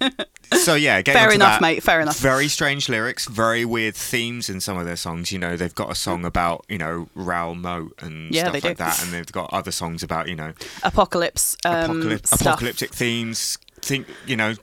yeah. 0.00 0.10
So 0.58 0.74
yeah, 0.74 1.02
getting 1.02 1.20
Fair 1.20 1.32
enough, 1.32 1.52
that, 1.54 1.62
mate. 1.62 1.82
Fair 1.82 2.00
enough. 2.00 2.18
Very 2.18 2.48
strange 2.48 2.88
lyrics, 2.88 3.26
very 3.26 3.64
weird 3.64 3.94
themes 3.94 4.48
in 4.48 4.60
some 4.60 4.76
of 4.78 4.86
their 4.86 4.96
songs. 4.96 5.30
You 5.32 5.38
know, 5.38 5.56
they've 5.56 5.74
got 5.74 5.90
a 5.90 5.94
song 5.94 6.24
about 6.24 6.64
you 6.68 6.78
know 6.78 7.08
Raoul 7.14 7.54
Moat 7.54 7.94
and 8.02 8.34
Yeah, 8.34 8.42
stuff 8.42 8.54
like 8.54 8.62
do. 8.62 8.74
that, 8.74 9.02
and 9.02 9.12
they've 9.12 9.30
got 9.32 9.52
other 9.52 9.70
songs 9.72 10.02
about 10.02 10.28
you 10.28 10.34
know 10.36 10.52
Apocalypse. 10.82 11.56
Um, 11.64 12.00
apocalyp- 12.02 12.26
apocalyptic 12.32 12.92
themes. 12.92 13.58
Think 13.82 14.06
you 14.26 14.36
know, 14.36 14.54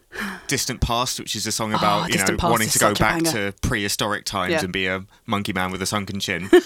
distant 0.47 0.81
past, 0.81 1.19
which 1.19 1.35
is 1.35 1.45
a 1.47 1.51
song 1.51 1.73
about 1.73 2.09
you 2.11 2.17
know 2.17 2.25
Oh, 2.41 2.49
wanting 2.51 2.69
to 2.69 2.79
go 2.79 2.93
back 2.93 3.23
to 3.23 3.53
prehistoric 3.61 4.25
times 4.25 4.51
Yeah. 4.53 4.63
and 4.63 4.73
be 4.73 4.87
a 4.87 5.05
monkey 5.25 5.53
man 5.53 5.71
with 5.71 5.81
a 5.81 5.85
sunken 5.85 6.19
chin. 6.19 6.49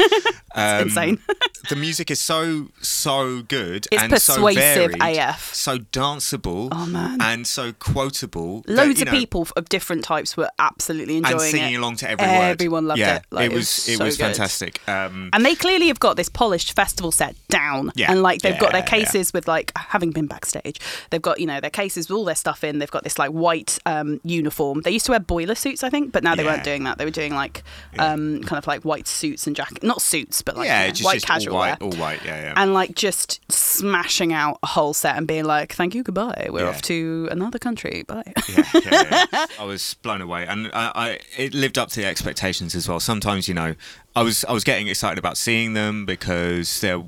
Um, 0.54 0.82
insane. 0.90 1.18
the 1.70 1.78
music 1.78 2.12
is 2.12 2.20
so 2.20 2.68
so 2.82 3.42
good 3.42 3.88
It's 3.90 4.04
and 4.04 4.20
so 4.22 4.54
varied, 4.54 4.98
AF. 5.02 5.54
so 5.54 5.78
danceable, 5.78 6.68
Oh, 6.74 6.86
man. 6.88 7.22
and 7.22 7.48
so 7.48 7.72
quotable. 7.72 8.60
that, 8.64 8.74
Loads 8.74 9.00
you 9.00 9.06
of 9.06 9.14
know, 9.14 9.18
people 9.18 9.48
of 9.56 9.70
different 9.70 10.04
types 10.04 10.36
were 10.36 10.50
absolutely 10.60 11.16
enjoying 11.16 11.34
and 11.36 11.42
singing 11.52 11.74
it. 11.76 11.78
along 11.78 11.96
to 11.98 12.10
every 12.10 12.26
word. 12.28 12.42
Everyone 12.52 12.86
loved 12.86 13.00
yeah, 13.00 13.18
it. 13.18 13.24
Like, 13.32 13.50
it 13.50 13.54
was 13.56 13.88
it 13.88 13.98
so 13.98 14.04
was 14.04 14.18
fantastic. 14.18 14.82
Um, 14.90 15.30
And 15.32 15.46
they 15.46 15.56
clearly 15.56 15.88
have 15.88 16.02
got 16.02 16.18
this 16.18 16.28
polished 16.28 16.74
festival 16.76 17.14
set 17.14 17.36
down. 17.48 17.94
Yeah. 17.96 18.12
And 18.12 18.22
like 18.22 18.42
they've 18.42 18.60
got 18.60 18.74
their 18.74 18.84
cases 18.84 19.32
with 19.32 19.48
like 19.48 19.72
having 19.78 20.12
been 20.12 20.28
backstage, 20.28 20.82
they've 21.12 21.22
got, 21.22 21.40
you 21.40 21.46
know, 21.46 21.62
their 21.62 21.70
cases 21.70 22.10
with 22.10 22.18
all 22.18 22.26
their 22.26 22.36
stuff 22.36 22.66
in. 22.66 22.80
They've 22.80 22.92
got 22.92 23.06
this 23.06 23.18
like 23.18 23.32
white 23.42 23.80
um, 23.86 24.20
uniform. 24.24 24.82
They 24.82 24.92
used 24.92 25.06
to 25.08 25.12
wear 25.14 25.20
boiler 25.20 25.56
suits, 25.56 25.84
I 25.84 25.90
think, 25.90 26.12
but 26.12 26.24
now 26.24 26.36
they 26.36 26.44
Yeah. 26.44 26.52
weren't 26.54 26.64
doing 26.64 26.84
that. 26.86 26.98
They 26.98 27.06
were 27.06 27.12
doing 27.12 27.34
like 27.34 27.64
um, 28.00 28.42
kind 28.44 28.58
of 28.58 28.68
like 28.68 28.84
white 28.84 29.08
suits 29.08 29.48
and 29.48 29.56
jacket 29.56 29.84
not 29.84 30.02
suits, 30.02 30.42
but 30.42 30.56
like 30.58 30.68
yeah, 30.68 30.82
you 30.84 30.88
know, 30.88 30.94
just, 30.94 31.06
white 31.06 31.14
just 31.16 31.28
casual 31.28 31.54
all 31.56 31.60
white, 31.60 31.82
wear. 31.82 31.90
all 31.92 31.98
white. 31.98 32.24
Yeah, 32.26 32.42
yeah. 32.42 32.54
and 32.56 32.74
like 32.74 32.96
just 32.96 33.42
smashing 33.52 34.32
out 34.34 34.60
a 34.64 34.68
whole 34.68 34.94
set 34.94 35.18
and 35.18 35.28
being 35.28 35.46
like, 35.46 35.74
"Thank 35.74 35.96
you, 35.96 36.04
goodbye. 36.04 36.48
We're 36.50 36.62
Yeah. 36.64 36.70
off 36.70 36.82
to 36.84 37.28
another 37.32 37.60
country. 37.60 38.04
Bye." 38.08 38.24
yeah, 38.50 38.64
yeah, 38.76 39.26
yeah. 39.34 39.46
I 39.60 39.64
was 39.66 39.96
blown 40.04 40.22
away, 40.22 40.46
and 40.48 40.68
I, 40.74 40.92
I 40.96 41.20
it 41.38 41.54
lived 41.54 41.78
up 41.78 41.90
to 41.90 42.00
the 42.02 42.06
expectations 42.06 42.76
as 42.76 42.88
well. 42.88 43.00
Sometimes, 43.00 43.48
you 43.48 43.54
know, 43.54 43.76
I 44.16 44.22
was 44.24 44.46
I 44.46 44.52
was 44.54 44.64
getting 44.64 44.88
excited 44.88 45.18
about 45.18 45.38
seeing 45.38 45.74
them 45.74 46.06
because 46.06 46.80
they're 46.82 47.04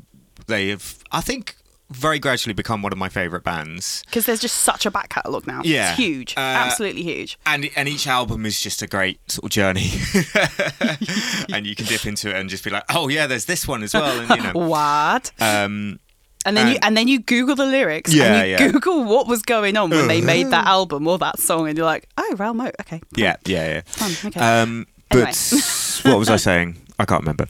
they 0.48 0.70
have 0.70 0.98
I 1.12 1.22
think 1.22 1.56
very 1.94 2.20
gradually 2.20 2.54
become 2.54 2.82
one 2.82 2.92
of 2.92 2.98
my 2.98 3.10
favorite 3.10 3.44
bands. 3.44 4.04
Because 4.06 4.26
there's 4.26 4.40
just 4.40 4.58
such 4.58 4.86
a 4.86 4.92
back 4.92 5.10
catalogue 5.10 5.48
now. 5.48 5.62
Yeah. 5.64 5.90
It's 5.92 6.00
huge. 6.00 6.34
Uh, 6.36 6.42
Absolutely 6.42 7.04
huge. 7.04 7.38
And 7.46 7.70
and 7.76 7.88
each 7.88 8.08
album 8.08 8.46
is 8.46 8.60
just 8.60 8.82
a 8.82 8.88
great 8.88 9.20
sort 9.32 9.46
of 9.46 9.50
journey, 9.52 9.92
and 11.54 11.66
you 11.66 11.76
can 11.76 11.86
dip 11.86 12.06
into 12.06 12.30
it 12.30 12.36
and 12.36 12.50
just 12.50 12.64
be 12.64 12.70
like, 12.70 12.84
oh 12.90 13.08
yeah, 13.08 13.28
there's 13.28 13.46
this 13.46 13.68
one 13.68 13.84
as 13.84 13.94
well, 13.94 14.20
and 14.20 14.30
you 14.30 14.44
know, 14.54 14.54
What? 14.68 15.32
um, 15.40 16.00
And 16.46 16.58
then 16.58 16.68
you 16.68 16.74
and- 16.76 16.84
and 16.86 16.98
then 16.98 17.08
you 17.08 17.20
Google 17.20 17.56
the 17.56 17.66
lyrics 17.66 18.14
Yeah, 18.14 18.34
and 18.36 18.48
you 18.48 18.52
yeah. 18.58 18.72
Google 18.72 19.04
what 19.06 19.28
was 19.28 19.42
going 19.42 19.78
on 19.78 19.90
when 19.90 20.08
they 20.08 20.22
made 20.22 20.48
that 20.52 20.68
album 20.68 21.08
or 21.08 21.18
that 21.20 21.40
song, 21.40 21.68
and 21.68 21.78
you're 21.78 21.86
like, 21.86 22.08
oh, 22.18 22.36
Raoul 22.38 22.54
Moat. 22.54 22.76
Okay, 22.82 23.02
yeah, 23.16 23.36
yeah, 23.46 23.68
yeah. 23.76 23.82
fun. 23.86 24.30
Okay. 24.30 24.40
Um, 24.40 24.88
Anyway. 25.12 25.28
but 25.32 26.02
what 26.12 26.18
was 26.20 26.30
I 26.30 26.38
saying? 26.38 26.76
I 27.04 27.06
can't 27.06 27.22
remember. 27.22 27.46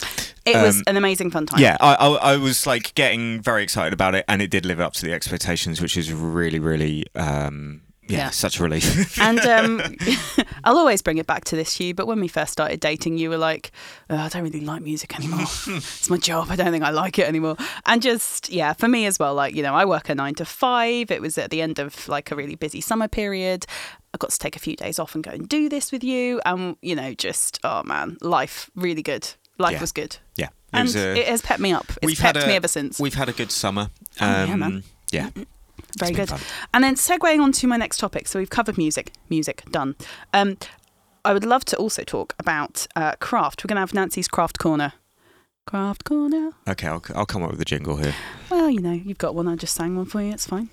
it 0.46 0.56
was 0.58 0.78
um, 0.78 0.84
an 0.88 0.98
amazing 0.98 1.32
fun 1.32 1.46
time. 1.46 1.62
Yeah, 1.62 1.78
I, 1.80 1.94
I, 1.96 2.08
I 2.34 2.38
was 2.38 2.66
like 2.68 2.94
getting 2.96 3.42
very 3.42 3.64
excited 3.64 3.94
about 3.94 4.16
it, 4.16 4.26
and 4.28 4.42
it 4.42 4.50
did 4.52 4.66
live 4.66 4.80
up 4.82 4.94
to 4.94 5.06
the 5.06 5.14
expectations, 5.14 5.80
which 5.82 5.96
is 5.96 6.12
really, 6.12 6.60
really, 6.60 7.06
um, 7.16 7.82
yeah, 8.10 8.18
Yeah. 8.18 8.30
such 8.32 8.60
a 8.60 8.64
relief. 8.64 9.18
And 9.22 9.40
um, 9.40 9.82
I'll 10.66 10.78
always 10.78 11.02
bring 11.02 11.18
it 11.20 11.28
back 11.28 11.46
to 11.46 11.56
this, 11.56 11.78
Huw. 11.78 11.96
But 11.96 12.08
when 12.08 12.20
we 12.20 12.28
first 12.28 12.52
started 12.52 12.80
dating, 12.82 13.18
you 13.18 13.30
were 13.30 13.38
like, 13.38 13.72
oh, 14.10 14.18
I 14.18 14.28
don't 14.28 14.44
really 14.44 14.60
like 14.60 14.82
music 14.82 15.16
anymore. 15.16 15.42
it's 15.68 16.10
my 16.10 16.18
job. 16.18 16.48
I 16.50 16.56
don't 16.58 16.72
think 16.72 16.84
I 16.84 16.90
like 16.90 17.18
it 17.20 17.28
anymore. 17.28 17.56
And 17.86 18.02
just, 18.02 18.50
yeah, 18.50 18.74
for 18.74 18.88
me 18.90 19.06
as 19.06 19.20
well, 19.20 19.34
like, 19.36 19.56
you 19.56 19.64
know, 19.64 19.74
I 19.74 19.86
work 19.86 20.10
a 20.10 20.16
nine 20.16 20.36
to 20.36 20.46
five. 20.46 21.12
It 21.12 21.22
was 21.22 21.38
at 21.38 21.50
the 21.52 21.62
end 21.62 21.80
of 21.80 22.08
like 22.10 22.32
a 22.32 22.36
really 22.36 22.56
busy 22.56 22.82
summer 22.82 23.08
period. 23.08 23.66
I 24.14 24.18
got 24.18 24.32
to 24.32 24.38
take 24.38 24.56
a 24.56 24.60
few 24.60 24.76
days 24.76 25.00
off 25.00 25.16
and 25.16 25.24
go 25.24 25.32
and 25.32 25.48
do 25.48 25.70
this 25.70 25.92
with 25.92 26.04
you. 26.04 26.42
And, 26.46 26.76
you 26.82 26.96
know, 26.96 27.14
just, 27.14 27.60
oh 27.64 27.84
man, 27.84 28.18
life 28.22 28.70
really 28.76 29.02
good. 29.02 29.34
Life 29.60 29.74
Yeah. 29.74 29.82
was 29.82 29.92
good. 29.92 30.18
yeah, 30.36 30.46
it 30.48 30.52
And 30.74 30.84
was 30.86 30.96
a- 30.96 31.18
it 31.20 31.28
has 31.28 31.42
pepped 31.42 31.60
me 31.60 31.72
up. 31.72 31.86
It's 31.90 32.06
we've 32.06 32.18
pepped 32.18 32.38
had 32.38 32.46
a, 32.46 32.48
me 32.48 32.56
ever 32.56 32.68
since. 32.68 33.00
We've 33.00 33.14
had 33.14 33.30
a 33.30 33.34
good 33.34 33.52
summer. 33.52 33.90
Oh, 34.20 34.26
yeah, 34.46 34.54
Um, 34.54 34.60
man. 34.60 34.84
yeah, 35.12 35.30
Very 36.00 36.14
good. 36.14 36.30
fun. 36.30 36.40
And 36.74 36.84
then 36.84 36.96
segueing 36.96 37.40
on 37.42 37.52
to 37.54 37.68
my 37.68 37.78
next 37.78 37.98
topic. 37.98 38.28
So 38.28 38.40
we've 38.40 38.50
covered 38.50 38.78
music, 38.78 39.12
music 39.30 39.64
done. 39.72 39.96
Um, 40.34 40.58
I 41.26 41.34
would 41.34 41.46
love 41.46 41.64
to 41.66 41.78
also 41.78 42.04
talk 42.04 42.34
about 42.40 42.88
uh, 42.96 43.14
craft. 43.20 43.64
We're 43.64 43.70
going 43.70 43.76
to 43.78 43.82
have 43.82 43.94
Nancy's 43.94 44.28
craft 44.28 44.58
corner. 44.60 44.94
Craft 45.66 46.04
corner. 46.04 46.52
Okay, 46.68 46.88
I'll, 46.88 47.02
I'll 47.16 47.26
come 47.26 47.44
up 47.44 47.52
with 47.52 47.62
a 47.62 47.66
jingle 47.66 47.96
here. 47.98 48.14
Well, 48.50 48.70
you 48.70 48.82
know, 48.82 48.92
you've 48.92 49.18
got 49.20 49.34
one. 49.36 49.48
I 49.48 49.56
just 49.56 49.76
sang 49.76 49.96
one 49.96 50.06
for 50.06 50.22
you. 50.22 50.32
It's 50.34 50.46
fine. 50.48 50.70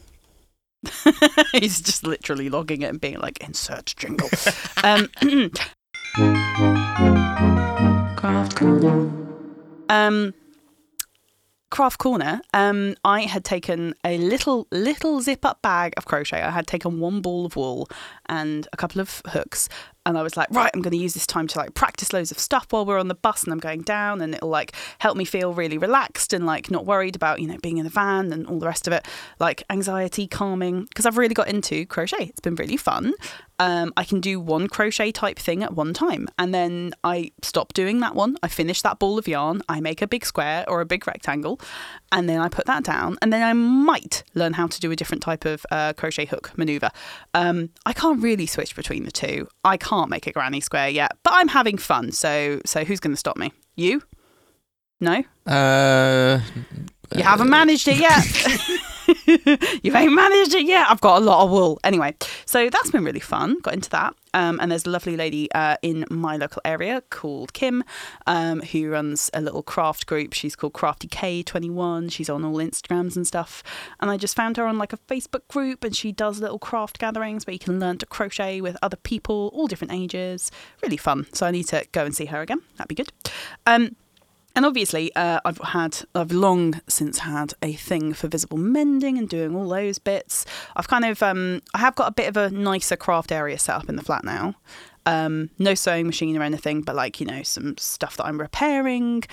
He's 1.52 1.80
just 1.80 2.04
literally 2.04 2.48
logging 2.48 2.82
it 2.82 2.86
and 2.86 3.00
being 3.00 3.18
like, 3.20 3.38
insert 3.40 3.94
jingle. 3.96 4.28
um, 4.82 5.08
craft 8.20 8.56
corner. 8.56 9.10
Um, 9.88 10.34
craft 11.70 11.98
corner. 11.98 12.42
Um, 12.52 12.94
I 13.02 13.22
had 13.22 13.44
taken 13.44 13.94
a 14.04 14.18
little 14.18 14.66
little 14.70 15.22
zip 15.22 15.42
up 15.44 15.62
bag 15.62 15.94
of 15.96 16.04
crochet. 16.04 16.42
I 16.42 16.50
had 16.50 16.66
taken 16.66 17.00
one 17.00 17.22
ball 17.22 17.46
of 17.46 17.56
wool 17.56 17.88
and 18.26 18.68
a 18.74 18.76
couple 18.76 19.00
of 19.00 19.22
hooks, 19.28 19.70
and 20.04 20.18
I 20.18 20.22
was 20.22 20.36
like, 20.36 20.48
right, 20.50 20.70
I'm 20.74 20.82
going 20.82 20.92
to 20.92 20.98
use 20.98 21.14
this 21.14 21.26
time 21.26 21.46
to 21.48 21.58
like 21.58 21.72
practice 21.72 22.12
loads 22.12 22.30
of 22.30 22.38
stuff 22.38 22.66
while 22.70 22.84
we're 22.84 22.98
on 22.98 23.08
the 23.08 23.14
bus 23.14 23.44
and 23.44 23.54
I'm 23.54 23.58
going 23.58 23.82
down, 23.82 24.20
and 24.20 24.34
it'll 24.34 24.50
like 24.50 24.72
help 24.98 25.16
me 25.16 25.24
feel 25.24 25.54
really 25.54 25.78
relaxed 25.78 26.34
and 26.34 26.44
like 26.44 26.70
not 26.70 26.84
worried 26.84 27.16
about 27.16 27.40
you 27.40 27.46
know 27.46 27.56
being 27.62 27.78
in 27.78 27.84
the 27.84 27.90
van 27.90 28.34
and 28.34 28.46
all 28.48 28.58
the 28.58 28.66
rest 28.66 28.86
of 28.86 28.92
it, 28.92 29.08
like 29.38 29.62
anxiety 29.70 30.26
calming. 30.26 30.84
Because 30.84 31.06
I've 31.06 31.16
really 31.16 31.34
got 31.34 31.48
into 31.48 31.86
crochet. 31.86 32.24
It's 32.24 32.40
been 32.40 32.56
really 32.56 32.76
fun. 32.76 33.14
Um, 33.60 33.92
I 33.94 34.04
can 34.04 34.20
do 34.20 34.40
one 34.40 34.68
crochet 34.68 35.12
type 35.12 35.38
thing 35.38 35.62
at 35.62 35.74
one 35.74 35.92
time, 35.92 36.28
and 36.38 36.54
then 36.54 36.94
I 37.04 37.30
stop 37.42 37.74
doing 37.74 38.00
that 38.00 38.14
one. 38.14 38.38
I 38.42 38.48
finish 38.48 38.80
that 38.80 38.98
ball 38.98 39.18
of 39.18 39.28
yarn. 39.28 39.60
I 39.68 39.80
make 39.80 40.00
a 40.00 40.06
big 40.06 40.24
square 40.24 40.64
or 40.66 40.80
a 40.80 40.86
big 40.86 41.06
rectangle, 41.06 41.60
and 42.10 42.26
then 42.26 42.40
I 42.40 42.48
put 42.48 42.64
that 42.64 42.84
down, 42.84 43.18
and 43.20 43.30
then 43.30 43.42
I 43.42 43.52
might 43.52 44.24
learn 44.34 44.54
how 44.54 44.66
to 44.66 44.80
do 44.80 44.90
a 44.90 44.96
different 44.96 45.22
type 45.22 45.44
of 45.44 45.66
uh, 45.70 45.92
crochet 45.92 46.24
hook 46.24 46.50
maneuver. 46.56 46.88
Um, 47.34 47.68
I 47.84 47.92
can't 47.92 48.22
really 48.22 48.46
switch 48.46 48.74
between 48.74 49.04
the 49.04 49.12
two. 49.12 49.46
I 49.62 49.76
can't 49.76 50.08
make 50.08 50.26
a 50.26 50.32
granny 50.32 50.62
square 50.62 50.88
yet, 50.88 51.12
but 51.22 51.34
I'm 51.36 51.48
having 51.48 51.76
fun. 51.76 52.12
So, 52.12 52.62
so 52.64 52.84
who's 52.84 52.98
going 52.98 53.12
to 53.12 53.20
stop 53.20 53.36
me? 53.36 53.52
You? 53.76 54.02
No, 55.02 55.22
Uh, 55.46 56.40
you 57.14 57.22
haven't 57.22 57.50
managed 57.50 57.88
it 57.88 57.98
yet. 57.98 58.24
you 59.82 59.96
ain't 59.96 60.12
managed 60.12 60.54
it 60.54 60.66
yet. 60.66 60.86
I've 60.90 61.00
got 61.00 61.20
a 61.20 61.24
lot 61.24 61.44
of 61.44 61.50
wool. 61.50 61.80
Anyway, 61.84 62.14
so 62.44 62.68
that's 62.70 62.90
been 62.90 63.04
really 63.04 63.20
fun. 63.20 63.58
Got 63.60 63.74
into 63.74 63.90
that. 63.90 64.14
Um, 64.32 64.60
and 64.60 64.70
there's 64.70 64.86
a 64.86 64.90
lovely 64.90 65.16
lady 65.16 65.50
uh, 65.52 65.76
in 65.82 66.06
my 66.10 66.36
local 66.36 66.62
area 66.64 67.02
called 67.10 67.52
Kim, 67.52 67.82
um, 68.26 68.60
who 68.60 68.90
runs 68.90 69.30
a 69.34 69.40
little 69.40 69.62
craft 69.62 70.06
group. 70.06 70.32
She's 70.32 70.54
called 70.54 70.72
Crafty 70.72 71.08
K21. 71.08 72.12
She's 72.12 72.30
on 72.30 72.44
all 72.44 72.56
Instagrams 72.56 73.16
and 73.16 73.26
stuff. 73.26 73.62
And 73.98 74.10
I 74.10 74.16
just 74.16 74.36
found 74.36 74.56
her 74.56 74.66
on 74.66 74.78
like 74.78 74.92
a 74.92 74.98
Facebook 74.98 75.46
group, 75.48 75.82
and 75.84 75.94
she 75.94 76.12
does 76.12 76.40
little 76.40 76.58
craft 76.58 76.98
gatherings 76.98 77.46
where 77.46 77.52
you 77.52 77.58
can 77.58 77.80
learn 77.80 77.98
to 77.98 78.06
crochet 78.06 78.60
with 78.60 78.76
other 78.82 78.96
people, 78.96 79.50
all 79.52 79.66
different 79.66 79.92
ages. 79.92 80.50
Really 80.82 80.96
fun. 80.96 81.26
So 81.32 81.46
I 81.46 81.50
need 81.50 81.66
to 81.68 81.86
go 81.92 82.04
and 82.04 82.14
see 82.14 82.26
her 82.26 82.40
again. 82.40 82.62
That'd 82.76 82.88
be 82.88 82.94
good. 82.94 83.12
Um, 83.66 83.96
and 84.56 84.66
obviously, 84.66 85.14
uh, 85.14 85.40
I've 85.44 85.58
had, 85.58 86.02
I've 86.14 86.32
long 86.32 86.80
since 86.88 87.20
had 87.20 87.54
a 87.62 87.72
thing 87.74 88.12
for 88.12 88.28
visible 88.28 88.58
mending 88.58 89.18
and 89.18 89.28
doing 89.28 89.54
all 89.54 89.68
those 89.68 89.98
bits. 89.98 90.44
I've 90.76 90.88
kind 90.88 91.04
of, 91.04 91.22
um, 91.22 91.62
I 91.74 91.78
have 91.78 91.94
got 91.94 92.08
a 92.08 92.12
bit 92.12 92.28
of 92.28 92.36
a 92.36 92.50
nicer 92.50 92.96
craft 92.96 93.32
area 93.32 93.58
set 93.58 93.76
up 93.76 93.88
in 93.88 93.96
the 93.96 94.02
flat 94.02 94.24
now. 94.24 94.56
Um, 95.06 95.50
no 95.58 95.74
sewing 95.74 96.06
machine 96.06 96.36
or 96.36 96.42
anything, 96.42 96.82
but 96.82 96.94
like 96.94 97.20
you 97.20 97.26
know, 97.26 97.42
some 97.42 97.76
stuff 97.78 98.16
that 98.16 98.26
I'm 98.26 98.40
repairing. 98.40 99.24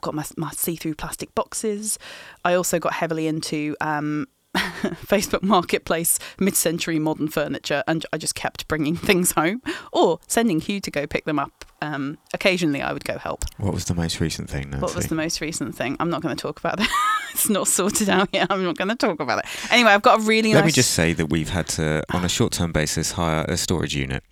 Got 0.00 0.14
my, 0.14 0.24
my 0.38 0.50
see-through 0.52 0.94
plastic 0.94 1.34
boxes. 1.34 1.98
I 2.44 2.54
also 2.54 2.78
got 2.78 2.94
heavily 2.94 3.26
into 3.26 3.76
um, 3.82 4.28
Facebook 4.56 5.42
Marketplace 5.42 6.18
mid 6.38 6.56
century 6.56 6.98
modern 6.98 7.28
furniture, 7.28 7.84
and 7.86 8.04
I 8.12 8.18
just 8.18 8.34
kept 8.34 8.66
bringing 8.68 8.96
things 9.08 9.32
home 9.32 9.62
or 9.92 10.18
sending 10.26 10.60
Huw 10.60 10.82
to 10.82 10.90
go 10.90 11.06
pick 11.06 11.24
them 11.24 11.38
up. 11.38 11.64
Um, 11.82 12.18
occasionally, 12.34 12.82
I 12.82 12.92
would 12.92 13.04
go 13.04 13.16
help. 13.16 13.44
What 13.56 13.72
was 13.72 13.86
the 13.86 13.94
most 13.94 14.20
recent 14.20 14.50
thing, 14.50 14.70
Nancy? 14.70 14.82
What 14.82 14.94
was 14.94 15.06
the 15.06 15.14
most 15.14 15.40
recent 15.40 15.74
thing? 15.74 15.96
I'm 15.98 16.10
not 16.10 16.20
going 16.20 16.36
to 16.36 16.40
talk 16.40 16.58
about 16.58 16.76
that. 16.76 16.90
it's 17.32 17.48
not 17.48 17.68
sorted 17.68 18.08
out 18.10 18.28
yet. 18.32 18.48
I'm 18.50 18.64
not 18.64 18.76
going 18.76 18.88
to 18.88 18.96
talk 18.96 19.20
about 19.20 19.38
it. 19.38 19.46
Anyway, 19.72 19.90
I've 19.90 20.02
got 20.02 20.20
a 20.20 20.22
really 20.22 20.52
Let 20.52 20.60
nice. 20.60 20.66
me 20.66 20.72
just 20.72 20.90
say 20.90 21.12
that 21.14 21.26
we've 21.26 21.48
had 21.50 21.68
to, 21.68 22.04
on 22.12 22.24
a 22.24 22.28
short 22.28 22.52
term 22.52 22.72
basis, 22.72 23.12
hire 23.12 23.44
a 23.48 23.56
storage 23.56 23.94
unit. 23.94 24.22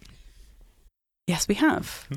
Yes, 1.27 1.49
we 1.49 1.55
have. 1.57 2.09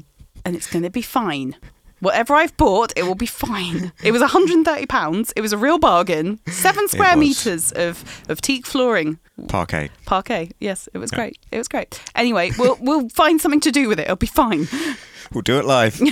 And 0.44 0.56
it's 0.56 0.68
going 0.68 0.84
to 0.84 0.90
be 0.90 1.02
fine. 1.02 1.56
Whatever 2.02 2.34
I've 2.36 2.56
bought, 2.58 2.92
it 2.96 3.04
will 3.04 3.16
be 3.16 3.26
fine. 3.26 3.92
It 4.04 4.12
was 4.12 4.22
£130. 4.22 5.34
It 5.36 5.42
was 5.42 5.54
a 5.54 5.58
real 5.58 5.78
bargain. 5.80 6.40
Seven 6.48 6.88
square 6.88 7.16
metres 7.16 7.72
of, 7.72 8.04
of 8.28 8.42
teak 8.42 8.66
flooring. 8.66 9.20
Parquet. 9.48 9.90
Parquet. 10.06 10.52
Yes, 10.60 10.90
it 10.94 10.98
was 10.98 11.12
Yeah. 11.12 11.18
great. 11.18 11.38
It 11.52 11.58
was 11.58 11.68
great. 11.68 12.02
Anyway, 12.16 12.52
we'll 12.58 12.78
we'll 12.82 13.08
find 13.10 13.40
something 13.42 13.62
to 13.62 13.72
do 13.72 13.88
with 13.88 14.00
it. 14.00 14.04
It'll 14.04 14.16
be 14.18 14.28
fine. 14.28 14.68
We'll 15.34 15.44
do 15.44 15.58
it 15.60 15.66
live. 15.66 16.02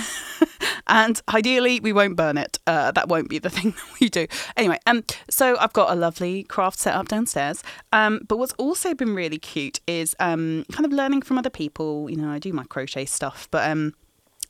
And 0.87 1.21
ideally, 1.33 1.79
we 1.81 1.91
won't 1.93 2.15
burn 2.15 2.37
it. 2.37 2.57
Uh, 2.65 2.91
that 2.91 3.09
won't 3.09 3.29
be 3.29 3.37
the 3.37 3.49
thing 3.49 3.71
that 3.71 3.99
we 3.99 4.09
do. 4.09 4.25
Anyway, 4.57 4.79
um, 4.87 5.03
so 5.29 5.55
I've 5.59 5.73
got 5.73 5.91
a 5.91 5.95
lovely 5.95 6.43
craft 6.43 6.79
set 6.79 6.95
up 6.95 7.07
downstairs. 7.09 7.61
Um, 7.91 8.21
but 8.27 8.37
what's 8.37 8.53
also 8.53 8.95
been 8.95 9.13
really 9.13 9.37
cute 9.37 9.81
is 9.87 10.15
um, 10.19 10.65
kind 10.71 10.85
of 10.85 10.91
learning 10.93 11.21
from 11.23 11.37
other 11.37 11.49
people. 11.51 12.09
You 12.09 12.15
know, 12.17 12.29
I 12.29 12.39
do 12.39 12.53
my 12.53 12.63
crochet 12.63 13.05
stuff, 13.05 13.47
but 13.51 13.69
um. 13.69 13.93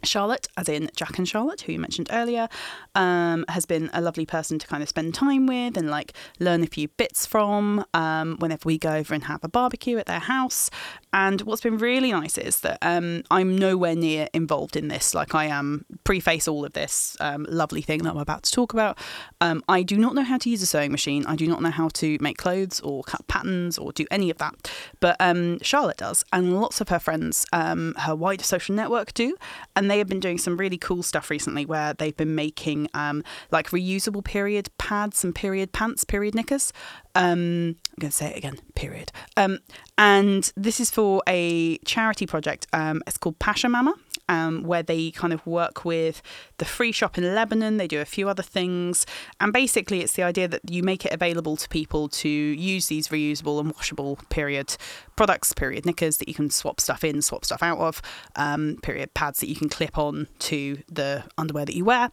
Charlotte, 0.04 0.48
as 0.58 0.70
in 0.70 0.90
Jack 0.96 1.18
and 1.18 1.28
Charlotte, 1.28 1.62
who 1.62 1.74
you 1.74 1.80
mentioned 1.80 2.10
earlier, 2.12 2.48
um, 2.96 3.46
has 3.50 3.66
been 3.66 3.90
a 3.94 4.02
lovely 4.02 4.26
person 4.26 4.60
to 4.60 4.68
kind 4.68 4.82
of 4.82 4.90
spend 4.90 5.14
time 5.14 5.46
with 5.46 5.78
and 5.78 5.90
like 5.90 6.14
learn 6.40 6.64
a 6.64 6.68
few 6.68 6.88
bits 6.88 7.26
from 7.26 7.86
um, 7.94 8.38
whenever 8.40 8.62
we 8.66 8.78
go 8.78 8.94
over 8.94 9.14
and 9.14 9.26
have 9.26 9.44
a 9.44 9.50
barbecue 9.50 9.98
at 9.98 10.06
their 10.06 10.20
house. 10.20 10.70
And 11.12 11.42
what's 11.42 11.62
been 11.62 11.78
really 11.78 12.12
nice 12.12 12.38
is 12.38 12.62
that 12.62 12.78
um, 12.82 13.24
I'm 13.32 13.58
nowhere 13.58 13.96
near 13.96 14.28
involved 14.34 14.76
in 14.76 14.88
this. 14.88 15.14
Like 15.14 15.36
I 15.36 15.46
am 15.46 15.86
preface 16.04 16.48
all 16.48 16.66
of 16.66 16.74
this 16.74 17.18
um, 17.20 17.46
lovely 17.50 17.82
thing 17.82 18.04
that 18.04 18.12
I'm 18.12 18.18
about 18.18 18.44
to 18.44 18.52
talk 18.52 18.74
about. 18.74 18.98
Um, 19.42 19.64
I 19.68 19.84
do 19.84 19.98
not 19.98 20.16
know 20.16 20.24
how 20.24 20.38
to 20.38 20.50
use 20.50 20.62
a 20.62 20.68
sewing 20.68 20.92
machine. 20.92 21.26
I 21.26 21.36
do 21.36 21.48
not 21.48 21.62
know 21.62 21.72
how 21.72 21.90
to 21.90 22.18
make 22.22 22.38
clothes 22.38 22.80
or 22.82 23.04
cut 23.04 23.28
patterns 23.28 23.78
or 23.78 23.92
do 23.92 24.06
any 24.12 24.30
of 24.30 24.38
that. 24.38 24.72
But 25.00 25.18
um, 25.20 25.60
Charlotte 25.62 25.98
does, 25.98 26.24
and 26.32 26.60
lots 26.60 26.80
of 26.80 26.90
her 26.90 27.00
friends, 27.00 27.46
her 27.52 28.16
wider 28.16 28.44
social 28.44 28.76
network 28.76 29.14
do. 29.14 29.36
And 29.76 29.88
they 29.89 29.97
have 29.97 30.08
been 30.08 30.19
doing 30.19 30.38
some 30.38 30.58
really 30.58 30.78
cool 30.78 31.04
stuff 31.04 31.30
recently 31.30 31.65
where 31.65 31.93
they've 31.93 32.15
been 32.15 32.36
making 32.36 32.89
um, 32.93 33.23
like 33.52 33.69
reusable 33.69 34.23
period 34.23 34.69
pads 34.78 35.23
and 35.23 35.34
period 35.36 35.71
pants, 35.71 36.04
period 36.04 36.36
knickers. 36.36 36.73
Um, 37.15 37.75
I'm 37.89 38.02
going 38.02 38.12
to 38.12 38.12
say 38.12 38.32
it 38.32 38.38
again, 38.38 38.58
period. 38.75 39.12
Um, 39.36 39.60
and 39.97 40.52
this 40.56 40.80
is 40.80 40.89
for 40.89 41.21
a 41.28 41.78
charity 41.80 42.25
project. 42.25 42.67
Um, 42.73 43.02
it's 43.08 43.17
called 43.17 43.39
Pachamama, 43.39 43.93
um, 44.30 44.63
where 44.63 44.84
they 44.84 45.12
kind 45.12 45.34
of 45.34 45.46
work 45.46 45.84
with 45.84 46.22
the 46.58 46.65
free 46.65 46.94
shop 46.94 47.18
in 47.18 47.36
Lebanon. 47.36 47.78
They 47.78 47.88
do 47.88 48.00
a 48.00 48.06
few 48.06 48.30
other 48.30 48.44
things. 48.44 49.06
And 49.42 49.52
basically, 49.52 50.00
it's 50.02 50.13
the 50.13 50.24
idea 50.24 50.48
that 50.48 50.62
you 50.70 50.84
make 50.84 51.06
it 51.06 51.12
available 51.12 51.58
to 51.58 51.68
people 51.68 52.08
to 52.10 52.30
use 52.30 52.88
these 52.88 53.10
reusable 53.10 53.60
and 53.60 53.74
washable 53.74 54.20
period 54.30 54.78
products, 55.18 55.52
period 55.52 55.86
knickers 55.86 56.18
that 56.18 56.30
you 56.30 56.36
can 56.36 56.50
swap 56.50 56.80
stuff 56.80 57.04
in, 57.04 57.22
swap 57.22 57.44
stuff 57.44 57.63
out 57.63 57.80
of, 57.80 58.02
um, 58.36 58.78
period 58.84 59.13
pads 59.13 59.39
that 59.39 59.50
you 59.50 59.56
can 59.56 59.68
clip 59.68 59.98
on 59.98 60.28
to 60.38 60.78
the 60.88 61.24
underwear 61.38 61.65
that 61.65 61.76
you 61.76 61.84
wear. 61.84 62.12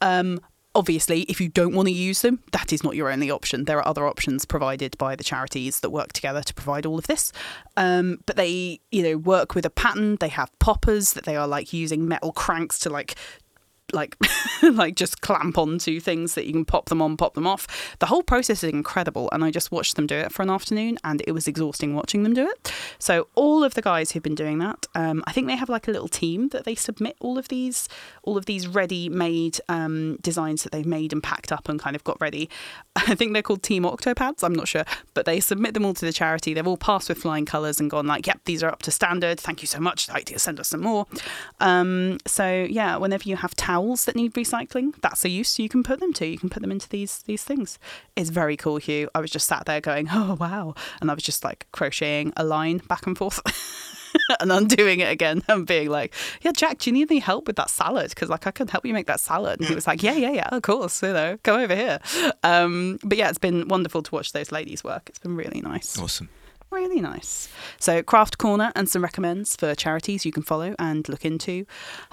Um, 0.00 0.40
obviously, 0.76 1.22
if 1.22 1.40
you 1.40 1.48
don't 1.48 1.74
want 1.74 1.88
to 1.88 1.94
use 1.94 2.20
them, 2.20 2.40
that 2.52 2.72
is 2.72 2.84
not 2.84 2.94
your 2.94 3.10
only 3.10 3.30
option. 3.30 3.64
There 3.64 3.78
are 3.78 3.88
other 3.88 4.06
options 4.06 4.44
provided 4.44 4.96
by 4.98 5.16
the 5.16 5.24
charities 5.24 5.80
that 5.80 5.90
work 5.90 6.12
together 6.12 6.42
to 6.42 6.54
provide 6.54 6.84
all 6.84 6.98
of 6.98 7.06
this. 7.06 7.32
Um, 7.76 8.18
but 8.26 8.36
they, 8.36 8.80
you 8.90 9.02
know, 9.02 9.16
work 9.16 9.54
with 9.54 9.64
a 9.64 9.70
pattern. 9.70 10.16
They 10.20 10.28
have 10.28 10.56
poppers 10.58 11.14
that 11.14 11.24
they 11.24 11.34
are 11.34 11.48
like 11.48 11.72
using 11.72 12.06
metal 12.06 12.30
cranks 12.30 12.78
to 12.80 12.90
like 12.90 13.16
like 13.92 14.16
like 14.62 14.96
just 14.96 15.20
clamp 15.20 15.58
onto 15.58 16.00
things 16.00 16.34
that 16.34 16.46
you 16.46 16.52
can 16.52 16.64
pop 16.64 16.88
them 16.88 17.00
on 17.00 17.16
pop 17.16 17.34
them 17.34 17.46
off. 17.46 17.96
The 17.98 18.06
whole 18.06 18.22
process 18.22 18.64
is 18.64 18.70
incredible 18.70 19.28
and 19.32 19.44
i 19.44 19.50
just 19.50 19.70
watched 19.70 19.96
them 19.96 20.06
do 20.06 20.16
it 20.16 20.32
for 20.32 20.42
an 20.42 20.50
afternoon 20.50 20.98
and 21.04 21.22
it 21.26 21.32
was 21.32 21.46
exhausting 21.46 21.94
watching 21.94 22.22
them 22.22 22.34
do 22.34 22.46
it. 22.46 22.72
So 22.98 23.28
all 23.34 23.64
of 23.64 23.74
the 23.74 23.82
guys 23.82 24.12
who've 24.12 24.22
been 24.22 24.34
doing 24.34 24.58
that 24.58 24.86
um, 24.94 25.22
i 25.26 25.32
think 25.32 25.46
they 25.46 25.56
have 25.56 25.68
like 25.68 25.88
a 25.88 25.90
little 25.90 26.08
team 26.08 26.48
that 26.48 26.64
they 26.64 26.74
submit 26.74 27.16
all 27.20 27.38
of 27.38 27.48
these 27.48 27.88
all 28.22 28.36
of 28.36 28.46
these 28.46 28.66
ready 28.66 29.08
made 29.08 29.60
um, 29.68 30.16
designs 30.20 30.62
that 30.62 30.72
they've 30.72 30.86
made 30.86 31.12
and 31.12 31.22
packed 31.22 31.52
up 31.52 31.68
and 31.68 31.80
kind 31.80 31.94
of 31.96 32.04
got 32.04 32.20
ready. 32.20 32.48
I 32.96 33.14
think 33.14 33.32
they're 33.32 33.42
called 33.42 33.62
team 33.62 33.84
octopads 33.84 34.42
i'm 34.42 34.54
not 34.54 34.68
sure 34.68 34.84
but 35.14 35.26
they 35.26 35.40
submit 35.40 35.74
them 35.74 35.84
all 35.84 35.94
to 35.94 36.04
the 36.04 36.12
charity. 36.12 36.54
They've 36.54 36.66
all 36.66 36.76
passed 36.76 37.08
with 37.08 37.18
flying 37.18 37.46
colours 37.46 37.80
and 37.80 37.90
gone 37.90 38.06
like 38.06 38.26
yep 38.26 38.40
these 38.44 38.62
are 38.62 38.70
up 38.70 38.82
to 38.82 38.90
standard. 38.90 39.38
Thank 39.40 39.62
you 39.62 39.66
so 39.66 39.80
much. 39.80 40.08
Like 40.08 40.32
send 40.38 40.60
us 40.60 40.68
some 40.68 40.82
more. 40.82 41.06
Um, 41.60 42.18
so 42.26 42.66
yeah, 42.68 42.96
whenever 42.96 43.28
you 43.28 43.36
have 43.36 43.54
towels 43.76 44.06
that 44.06 44.16
need 44.16 44.32
recycling, 44.34 44.94
that's 45.02 45.24
a 45.24 45.28
use 45.28 45.58
you 45.58 45.68
can 45.68 45.82
put 45.82 46.00
them 46.00 46.12
to. 46.14 46.26
You 46.26 46.38
can 46.38 46.48
put 46.48 46.62
them 46.62 46.72
into 46.72 46.88
these 46.88 47.22
these 47.26 47.44
things. 47.44 47.78
It's 48.16 48.30
very 48.30 48.56
cool, 48.56 48.78
Huw. 48.78 49.08
I 49.14 49.20
was 49.20 49.30
just 49.30 49.46
sat 49.46 49.66
there 49.66 49.80
going, 49.80 50.08
oh 50.10 50.36
wow, 50.40 50.74
and 51.00 51.10
I 51.10 51.14
was 51.14 51.22
just 51.22 51.44
like 51.44 51.66
crocheting 51.72 52.32
a 52.36 52.44
line 52.44 52.78
back 52.88 53.06
and 53.06 53.16
forth. 53.16 53.40
and 54.40 54.50
undoing 54.50 55.00
it 55.00 55.10
again 55.10 55.42
and 55.46 55.66
being 55.66 55.90
like, 55.90 56.14
"Yeah, 56.40 56.52
Jack, 56.52 56.78
do 56.78 56.88
you 56.88 56.94
need 56.94 57.10
any 57.10 57.20
help 57.20 57.46
with 57.46 57.56
that 57.56 57.68
salad? 57.68 58.08
Because 58.10 58.30
like 58.30 58.46
I 58.46 58.50
can 58.50 58.66
help 58.66 58.86
you 58.86 58.94
make 58.94 59.06
that 59.08 59.20
salad." 59.20 59.60
And 59.60 59.68
he 59.68 59.74
was 59.74 59.86
like, 59.86 60.02
"Yeah, 60.02 60.14
yeah, 60.14 60.30
yeah, 60.30 60.48
of 60.52 60.62
course, 60.62 61.02
you 61.02 61.12
know, 61.12 61.38
go 61.42 61.60
over 61.60 61.76
here." 61.76 61.98
Um, 62.42 62.98
but 63.04 63.18
yeah, 63.18 63.28
it's 63.28 63.38
been 63.38 63.68
wonderful 63.68 64.02
to 64.02 64.10
watch 64.14 64.32
those 64.32 64.50
ladies 64.50 64.82
work. 64.82 65.10
It's 65.10 65.18
been 65.18 65.36
really 65.36 65.60
nice. 65.60 65.98
Awesome. 65.98 66.30
Really 66.70 67.00
nice. 67.00 67.48
So, 67.78 68.02
Craft 68.02 68.38
Corner 68.38 68.72
and 68.74 68.88
some 68.88 69.02
recommends 69.02 69.54
for 69.56 69.74
charities 69.74 70.26
you 70.26 70.32
can 70.32 70.42
follow 70.42 70.74
and 70.78 71.08
look 71.08 71.24
into. 71.24 71.64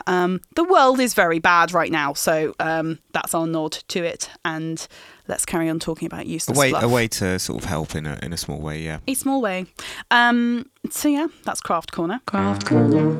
Um, 0.07 0.41
the 0.55 0.63
world 0.63 0.99
is 0.99 1.13
very 1.15 1.39
bad 1.39 1.71
right 1.73 1.91
now, 1.91 2.13
so 2.13 2.53
um, 2.59 2.99
that's 3.13 3.33
our 3.33 3.47
nod 3.47 3.71
to 3.89 4.03
it. 4.03 4.29
And 4.45 4.87
let's 5.27 5.43
carry 5.45 5.69
on 5.69 5.79
talking 5.79 6.05
about 6.05 6.21
A 6.21 6.27
useless 6.27 6.57
way, 6.57 6.69
fluff. 6.69 6.83
a 6.83 6.87
way 6.87 7.07
to 7.07 7.39
sort 7.39 7.63
of 7.63 7.67
help 7.69 7.95
in 7.95 8.05
a 8.05 8.19
in 8.21 8.31
a 8.31 8.37
small 8.37 8.59
way. 8.59 8.81
Yeah. 8.81 8.99
A 9.07 9.15
small 9.15 9.41
way. 9.41 9.65
Um, 10.11 10.69
so, 10.89 11.07
yeah, 11.09 11.27
that's 11.43 11.59
Craft 11.59 11.91
Corner. 11.91 12.21
Craft 12.27 12.65
Corner. 12.67 13.15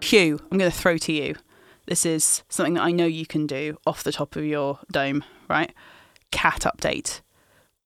Huw, 0.00 0.38
I'm 0.52 0.58
going 0.58 0.70
to 0.70 0.76
throw 0.76 0.98
to 0.98 1.12
you. 1.12 1.36
This 1.86 2.04
is 2.04 2.42
something 2.48 2.74
that 2.74 2.82
I 2.82 2.90
know 2.92 3.06
you 3.06 3.26
can 3.26 3.46
do 3.46 3.78
off 3.86 4.02
the 4.04 4.12
top 4.12 4.36
of 4.36 4.44
your 4.44 4.80
dome, 4.92 5.24
right? 5.48 5.72
Cat 6.32 6.60
update. 6.66 7.20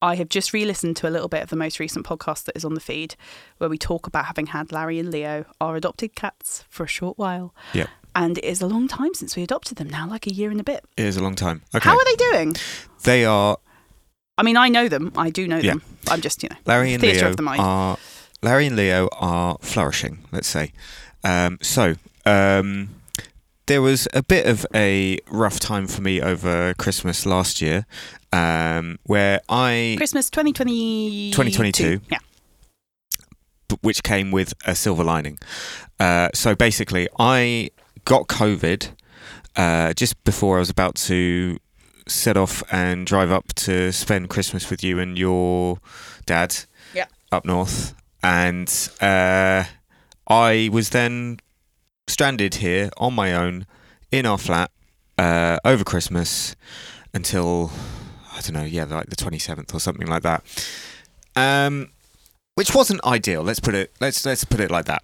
I 0.02 0.14
have 0.16 0.28
just 0.28 0.52
re 0.52 0.64
listened 0.64 0.96
to 0.98 1.08
a 1.08 1.10
little 1.10 1.28
bit 1.28 1.42
of 1.42 1.50
the 1.50 1.56
most 1.56 1.78
recent 1.78 2.06
podcast 2.06 2.44
that 2.44 2.56
is 2.56 2.64
on 2.64 2.74
the 2.74 2.80
feed 2.80 3.16
where 3.58 3.68
we 3.68 3.76
talk 3.78 4.06
about 4.06 4.26
having 4.26 4.46
had 4.46 4.72
Larry 4.72 4.98
and 4.98 5.10
Leo, 5.10 5.44
our 5.60 5.76
adopted 5.76 6.14
cats, 6.14 6.64
for 6.68 6.84
a 6.84 6.88
short 6.88 7.18
while. 7.18 7.54
Yep. 7.74 7.88
And 8.16 8.38
it 8.38 8.44
is 8.44 8.60
a 8.62 8.66
long 8.66 8.88
time 8.88 9.14
since 9.14 9.36
we 9.36 9.42
adopted 9.42 9.76
them 9.78 9.88
now, 9.88 10.08
like 10.08 10.26
a 10.26 10.32
year 10.32 10.50
and 10.50 10.58
a 10.60 10.64
bit. 10.64 10.84
It 10.96 11.04
is 11.04 11.16
a 11.16 11.22
long 11.22 11.34
time. 11.34 11.62
Okay. 11.74 11.88
How 11.88 11.96
are 11.96 12.04
they 12.04 12.16
doing? 12.16 12.56
They 13.04 13.24
are 13.24 13.58
I 14.38 14.42
mean, 14.42 14.56
I 14.56 14.68
know 14.68 14.88
them. 14.88 15.12
I 15.16 15.28
do 15.28 15.46
know 15.46 15.58
Yeah. 15.58 15.72
them. 15.72 15.82
I'm 16.08 16.22
just, 16.22 16.42
you 16.42 16.48
know, 16.48 16.56
Larry 16.64 16.94
and 16.94 17.00
theatre 17.02 17.20
Leo 17.20 17.28
of 17.30 17.36
the 17.36 17.42
mind. 17.42 17.60
are 17.60 17.98
Larry 18.42 18.66
and 18.66 18.76
Leo 18.76 19.08
are 19.12 19.58
flourishing. 19.60 20.24
Let's 20.32 20.48
say. 20.48 20.72
Um, 21.22 21.58
so 21.60 21.96
um, 22.24 22.88
there 23.66 23.82
was 23.82 24.08
a 24.14 24.22
bit 24.22 24.46
of 24.46 24.64
a 24.74 25.18
rough 25.30 25.60
time 25.60 25.86
for 25.86 26.00
me 26.00 26.22
over 26.22 26.72
Christmas 26.74 27.26
last 27.26 27.60
year, 27.60 27.84
um, 28.32 28.98
where 29.04 29.40
I 29.48 29.94
Christmas 29.96 30.30
2020... 30.30 31.30
2022. 31.32 32.00
Yeah. 32.10 32.18
which 33.82 34.02
came 34.02 34.30
with 34.30 34.52
a 34.66 34.74
silver 34.74 35.04
lining. 35.04 35.38
Uh, 35.98 36.28
so 36.34 36.54
basically, 36.54 37.08
I 37.18 37.70
got 38.04 38.26
COVID 38.28 38.90
uh, 39.56 39.92
just 39.94 40.22
before 40.24 40.56
I 40.56 40.60
was 40.60 40.70
about 40.70 40.94
to 40.96 41.58
set 42.06 42.36
off 42.36 42.62
and 42.72 43.06
drive 43.06 43.30
up 43.30 43.52
to 43.54 43.92
spend 43.92 44.28
Christmas 44.28 44.68
with 44.70 44.82
you 44.82 44.98
and 44.98 45.16
your 45.18 45.78
dad 46.26 46.56
Yeah. 46.94 47.06
up 47.30 47.44
north. 47.44 47.94
And 48.22 48.68
uh, 49.00 49.64
I 50.26 50.68
was 50.72 50.90
then 50.90 51.38
stranded 52.08 52.56
here 52.56 52.90
on 52.96 53.14
my 53.14 53.32
own 53.34 53.66
in 54.10 54.26
our 54.26 54.38
flat 54.38 54.70
uh, 55.18 55.58
over 55.64 55.84
Christmas 55.84 56.56
until 57.14 57.70
I 58.40 58.42
don't 58.42 58.54
know, 58.54 58.64
yeah, 58.64 58.84
like 58.84 59.10
the 59.10 59.16
twenty 59.16 59.38
seventh 59.38 59.74
or 59.74 59.80
something 59.80 60.06
like 60.06 60.22
that. 60.22 60.42
Um, 61.36 61.90
which 62.54 62.74
wasn't 62.74 63.04
ideal. 63.04 63.42
Let's 63.42 63.60
put 63.60 63.74
it 63.74 63.92
let's 64.00 64.24
let's 64.24 64.44
put 64.44 64.60
it 64.60 64.70
like 64.70 64.86
that. 64.86 65.02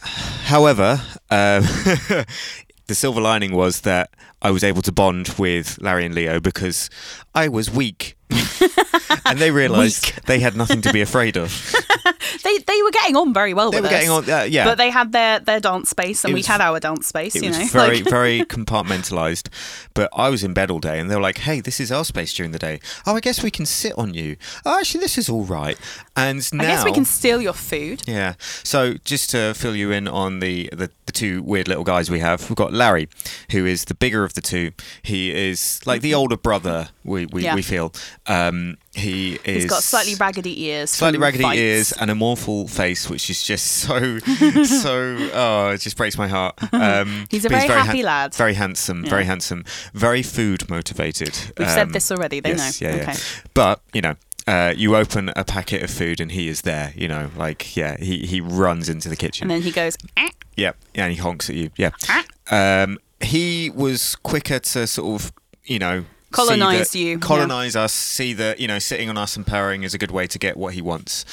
However, 0.00 1.00
um, 1.30 1.62
the 2.88 2.94
silver 2.94 3.20
lining 3.20 3.52
was 3.54 3.82
that 3.82 4.10
I 4.40 4.50
was 4.50 4.62
able 4.64 4.82
to 4.82 4.92
bond 4.92 5.28
with 5.38 5.78
Larry 5.80 6.06
and 6.06 6.14
Leo 6.14 6.40
because 6.40 6.90
I 7.34 7.48
was 7.48 7.70
weak. 7.70 8.14
and 9.24 9.38
they 9.38 9.50
realised 9.50 10.24
they 10.26 10.38
had 10.38 10.54
nothing 10.54 10.82
to 10.82 10.92
be 10.92 11.00
afraid 11.00 11.36
of. 11.38 11.50
they 12.44 12.58
they 12.58 12.82
were 12.82 12.90
getting 12.90 13.16
on 13.16 13.32
very 13.32 13.54
well 13.54 13.70
They 13.70 13.78
with 13.80 13.84
were 13.84 13.90
getting 13.96 14.10
us. 14.10 14.28
on, 14.28 14.30
uh, 14.30 14.42
yeah. 14.42 14.64
But 14.64 14.76
they 14.76 14.90
had 14.90 15.12
their, 15.12 15.40
their 15.40 15.60
dance 15.60 15.88
space 15.90 16.24
and 16.26 16.34
we 16.34 16.42
had 16.42 16.60
our 16.60 16.78
dance 16.78 17.06
space, 17.06 17.34
it 17.34 17.42
you 17.42 17.48
was 17.48 17.58
know. 17.58 17.66
very, 17.68 18.00
like- 18.00 18.10
very 18.10 18.40
compartmentalized. 18.44 19.48
But 19.94 20.10
I 20.12 20.28
was 20.28 20.44
in 20.44 20.52
bed 20.52 20.70
all 20.70 20.78
day, 20.78 21.00
and 21.00 21.10
they 21.10 21.14
were 21.16 21.22
like, 21.22 21.38
"Hey, 21.38 21.60
this 21.60 21.80
is 21.80 21.90
our 21.90 22.04
space 22.04 22.32
during 22.34 22.52
the 22.52 22.58
day. 22.58 22.80
Oh, 23.06 23.16
I 23.16 23.20
guess 23.20 23.42
we 23.42 23.50
can 23.50 23.66
sit 23.66 23.96
on 23.98 24.14
you. 24.14 24.36
Oh, 24.64 24.78
actually, 24.78 25.00
this 25.00 25.18
is 25.18 25.28
all 25.28 25.44
right." 25.44 25.78
And 26.14 26.46
now, 26.52 26.64
I 26.64 26.66
guess 26.66 26.84
we 26.84 26.92
can 26.92 27.04
steal 27.04 27.40
your 27.40 27.52
food. 27.54 28.02
Yeah. 28.06 28.34
So 28.62 28.94
just 29.04 29.30
to 29.30 29.54
fill 29.54 29.74
you 29.74 29.90
in 29.90 30.06
on 30.06 30.40
the, 30.40 30.68
the, 30.72 30.90
the 31.06 31.12
two 31.12 31.42
weird 31.42 31.66
little 31.68 31.84
guys 31.84 32.10
we 32.10 32.20
have, 32.20 32.48
we've 32.50 32.56
got 32.56 32.72
Larry, 32.72 33.08
who 33.52 33.64
is 33.66 33.86
the 33.86 33.94
bigger 33.94 34.24
of 34.28 34.34
the 34.34 34.40
two. 34.40 34.70
He 35.02 35.34
is 35.48 35.80
like 35.86 36.00
the 36.02 36.14
older 36.14 36.36
brother. 36.36 36.88
We 37.04 37.26
we, 37.26 37.42
Yeah. 37.42 37.54
we 37.56 37.62
feel. 37.62 37.92
Um, 38.26 38.76
he 38.94 39.34
is 39.44 39.62
He's 39.62 39.66
got 39.66 39.82
slightly 39.82 40.14
raggedy 40.14 40.54
ears. 40.66 40.90
slightly 40.90 41.18
raggedy 41.18 41.44
fights. 41.44 41.58
ears 41.60 41.92
and 41.92 42.10
a 42.10 42.14
mournful 42.14 42.68
face, 42.68 43.08
which 43.10 43.30
is 43.30 43.42
just 43.42 43.66
so 43.86 44.18
so. 44.64 45.16
Oh, 45.34 45.70
it 45.74 45.80
just 45.80 45.96
breaks 45.96 46.16
my 46.18 46.28
heart. 46.28 46.54
Um, 46.72 47.26
He's 47.30 47.44
a 47.44 47.48
but 47.50 47.66
very 47.66 47.80
happy 47.80 48.02
lad. 48.02 48.34
Very 48.34 48.54
handsome. 48.54 49.04
Very 49.04 49.24
handsome. 49.24 49.64
Very 49.94 50.22
food 50.22 50.68
motivated. 50.70 51.34
We've 51.58 51.66
Um, 51.68 51.74
said 51.74 51.92
this 51.92 52.10
already, 52.12 52.40
they 52.40 52.50
yes, 52.50 52.80
know. 52.80 52.88
Yeah, 52.88 52.94
okay. 52.96 53.12
yeah. 53.12 53.18
But 53.54 53.80
you 53.92 54.00
know, 54.02 54.14
uh, 54.46 54.74
you 54.76 54.94
open 54.96 55.30
a 55.36 55.44
packet 55.44 55.82
of 55.82 55.90
food 55.90 56.20
and 56.20 56.30
he 56.32 56.48
is 56.48 56.62
there. 56.62 56.92
You 56.96 57.08
know, 57.08 57.30
like 57.36 57.76
yeah, 57.76 57.96
he 57.98 58.26
he 58.26 58.40
runs 58.40 58.88
into 58.88 59.08
the 59.08 59.16
kitchen. 59.16 59.44
And 59.44 59.50
then 59.50 59.62
he 59.62 59.70
goes, 59.72 59.96
"Eh." 60.16 60.28
yeah, 60.56 60.72
yeah, 60.94 61.04
and 61.04 61.12
he 61.12 61.18
honks 61.18 61.48
at 61.50 61.56
you. 61.56 61.70
Yeah. 61.76 61.90
Ah. 62.08 62.24
Um, 62.50 62.98
he 63.20 63.70
was 63.70 64.16
quicker 64.16 64.58
to 64.58 64.86
sort 64.86 65.22
of 65.22 65.32
you 65.64 65.78
know. 65.78 66.04
Colonise 66.30 66.90
that- 66.92 66.98
you, 66.98 67.12
yeah. 67.12 67.16
colonize 67.16 67.74
us. 67.74 67.92
See 67.92 68.34
that 68.34 68.60
you 68.60 68.68
know, 68.68 68.78
sitting 68.78 69.08
on 69.08 69.16
us 69.16 69.34
and 69.36 69.46
purring 69.46 69.82
is 69.82 69.94
a 69.94 69.98
good 69.98 70.10
way 70.10 70.26
to 70.26 70.38
get 70.38 70.56
what 70.58 70.74
he 70.74 70.82
wants. 70.82 71.24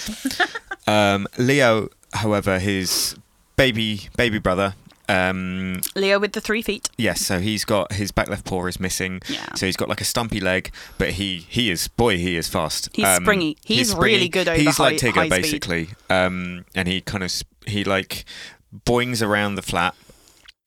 um, 0.87 1.27
Leo, 1.37 1.89
however, 2.13 2.59
his 2.59 3.15
baby 3.57 4.09
baby 4.15 4.39
brother. 4.39 4.75
Um, 5.07 5.81
Leo 5.95 6.17
with 6.17 6.31
the 6.31 6.41
three 6.41 6.61
feet. 6.63 6.89
Yes, 6.97 7.21
so 7.21 7.39
he's 7.39 7.63
got 7.65 7.91
his 7.93 8.11
back 8.11 8.27
left 8.29 8.45
paw 8.45 8.65
is 8.65 8.79
missing. 8.79 9.21
Yeah. 9.27 9.53
So 9.55 9.65
he's 9.67 9.75
got 9.77 9.87
like 9.89 10.01
a 10.01 10.05
stumpy 10.05 10.39
leg, 10.39 10.71
but 10.97 11.11
he 11.11 11.45
he 11.47 11.69
is 11.69 11.87
boy 11.89 12.17
he 12.17 12.37
is 12.37 12.47
fast. 12.47 12.87
Um, 12.87 13.03
He's 13.05 13.15
springy. 13.17 13.57
He's 13.63 13.93
really 13.95 14.29
good 14.29 14.47
over 14.47 14.57
He's 14.59 14.79
like 14.79 14.99
high- 14.99 15.09
Tigger 15.11 15.13
high 15.15 15.27
speed. 15.27 15.41
basically, 15.41 15.89
um, 16.09 16.65
and 16.73 16.87
he 16.87 17.01
kind 17.01 17.23
of 17.23 17.31
he 17.67 17.83
like 17.83 18.25
boings 18.85 19.21
around 19.21 19.55
the 19.55 19.61
flat 19.61 19.93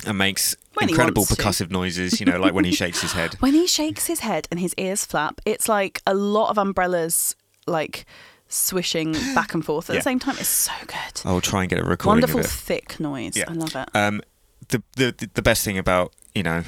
and 0.06 0.16
makes 0.18 0.56
When 0.74 0.88
incredible 0.88 1.22
wants 1.22 1.36
to. 1.36 1.42
percussive 1.42 1.70
noises. 1.70 2.20
You 2.20 2.26
know, 2.26 2.38
like 2.38 2.54
when 2.54 2.64
he 2.64 2.72
shakes 2.72 3.00
his 3.02 3.12
head. 3.12 3.34
When 3.40 3.52
he 3.54 3.66
shakes 3.66 4.06
his 4.06 4.20
head 4.20 4.46
and 4.50 4.60
his 4.60 4.74
ears 4.76 5.04
flap, 5.04 5.40
it's 5.44 5.68
like 5.68 6.02
a 6.06 6.14
lot 6.14 6.50
of 6.50 6.58
umbrellas 6.58 7.34
like 7.66 8.06
swishing 8.48 9.12
back 9.34 9.54
and 9.54 9.64
forth 9.64 9.90
at 9.90 9.94
Yeah. 9.94 9.98
the 10.00 10.04
same 10.04 10.18
time. 10.18 10.36
It's 10.38 10.48
so 10.48 10.72
good. 10.86 11.22
I'll 11.24 11.40
try 11.40 11.62
and 11.62 11.70
get 11.70 11.78
a 11.80 11.84
recording 11.84 12.22
Wonderful 12.22 12.40
of 12.40 12.46
thick 12.46 12.98
noise. 13.00 13.36
Yeah. 13.36 13.44
I 13.48 13.52
love 13.52 13.74
it. 13.76 13.88
Um, 13.94 14.20
the, 14.68 14.82
the 14.96 15.28
the 15.34 15.42
best 15.42 15.64
thing 15.64 15.78
about 15.78 16.12
you 16.34 16.42
know 16.42 16.62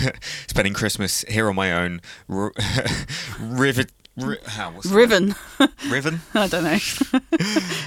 spending 0.48 0.74
Christmas 0.74 1.24
here 1.28 1.48
on 1.48 1.54
my 1.56 1.72
own, 1.72 2.00
r- 2.28 2.52
rivet. 3.40 3.90
Ri- 4.16 4.38
how? 4.46 4.72
Riven. 4.84 5.34
Riven? 5.90 6.20
I 6.34 6.46
don't 6.46 6.62
know. 6.62 6.78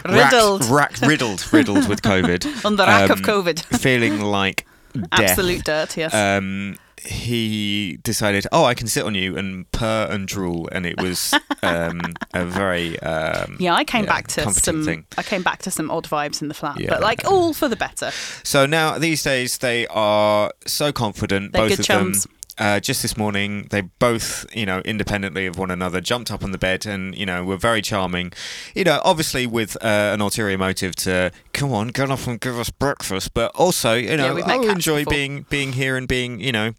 Riddled 0.05 0.65
racked, 0.65 1.01
riddled, 1.01 1.53
riddled 1.53 1.87
with 1.87 2.01
COVID. 2.01 2.65
on 2.65 2.75
the 2.75 2.85
rack 2.85 3.09
of 3.09 3.19
Um, 3.19 3.23
COVID. 3.23 3.63
feeling 3.79 4.19
like 4.21 4.66
death. 5.01 5.29
Absolute 5.31 5.63
dirt, 5.63 5.97
yes. 5.97 6.13
Um, 6.13 6.77
he 7.05 7.99
decided, 8.03 8.47
oh, 8.51 8.63
I 8.65 8.73
can 8.73 8.87
sit 8.87 9.03
on 9.03 9.13
you 9.15 9.37
and 9.37 9.71
purr 9.71 10.07
and 10.09 10.27
drool, 10.27 10.67
and 10.71 10.85
it 10.85 10.99
was 10.99 11.33
um, 11.63 12.01
a 12.33 12.43
very 12.43 12.99
um, 12.99 13.57
yeah, 13.59 13.75
I 13.75 13.83
came 13.83 14.05
yeah, 14.05 14.09
back 14.13 14.27
to 14.29 14.51
some. 14.51 14.83
thing. 14.83 15.05
I 15.17 15.23
came 15.23 15.43
back 15.43 15.61
to 15.63 15.71
some 15.71 15.91
odd 15.91 16.05
vibes 16.07 16.41
in 16.41 16.47
the 16.47 16.53
flat, 16.53 16.79
Yeah. 16.79 16.89
but 16.89 17.01
like 17.01 17.23
all 17.25 17.53
for 17.53 17.67
the 17.67 17.75
better. 17.75 18.11
So 18.43 18.65
now 18.65 18.97
these 18.97 19.21
days 19.23 19.59
they 19.59 19.85
are 19.87 20.51
so 20.65 20.91
confident, 20.91 21.53
They're 21.53 21.69
both 21.69 21.79
of 21.79 21.85
chums. 21.85 22.23
them. 22.23 22.33
Uh, 22.59 22.79
just 22.79 23.01
this 23.01 23.15
morning, 23.15 23.67
they 23.69 23.81
both, 23.81 24.45
you 24.55 24.65
know, 24.65 24.79
independently 24.79 25.45
of 25.45 25.57
one 25.57 25.69
another, 25.69 26.01
jumped 26.01 26.31
up 26.31 26.43
on 26.43 26.51
the 26.51 26.57
bed 26.57 26.85
and, 26.85 27.15
you 27.15 27.25
know, 27.25 27.43
were 27.43 27.57
very 27.57 27.81
charming. 27.81 28.33
You 28.73 28.83
know, 28.83 28.99
obviously 29.03 29.45
with 29.45 29.75
uh, 29.77 30.11
an 30.13 30.21
ulterior 30.21 30.57
motive 30.57 30.95
to 30.97 31.31
come 31.53 31.71
on, 31.71 31.89
get 31.89 32.09
up 32.09 32.25
and 32.25 32.39
give 32.39 32.57
us 32.57 32.69
breakfast, 32.69 33.33
but 33.33 33.51
also, 33.55 33.93
you 33.93 34.17
know, 34.17 34.35
we've 34.35 34.47
I 34.47 34.55
enjoy 34.55 35.01
before. 35.01 35.13
being 35.13 35.45
being 35.49 35.73
here 35.73 35.97
and 35.97 36.07
being, 36.07 36.39
you 36.39 36.51
know, 36.51 36.73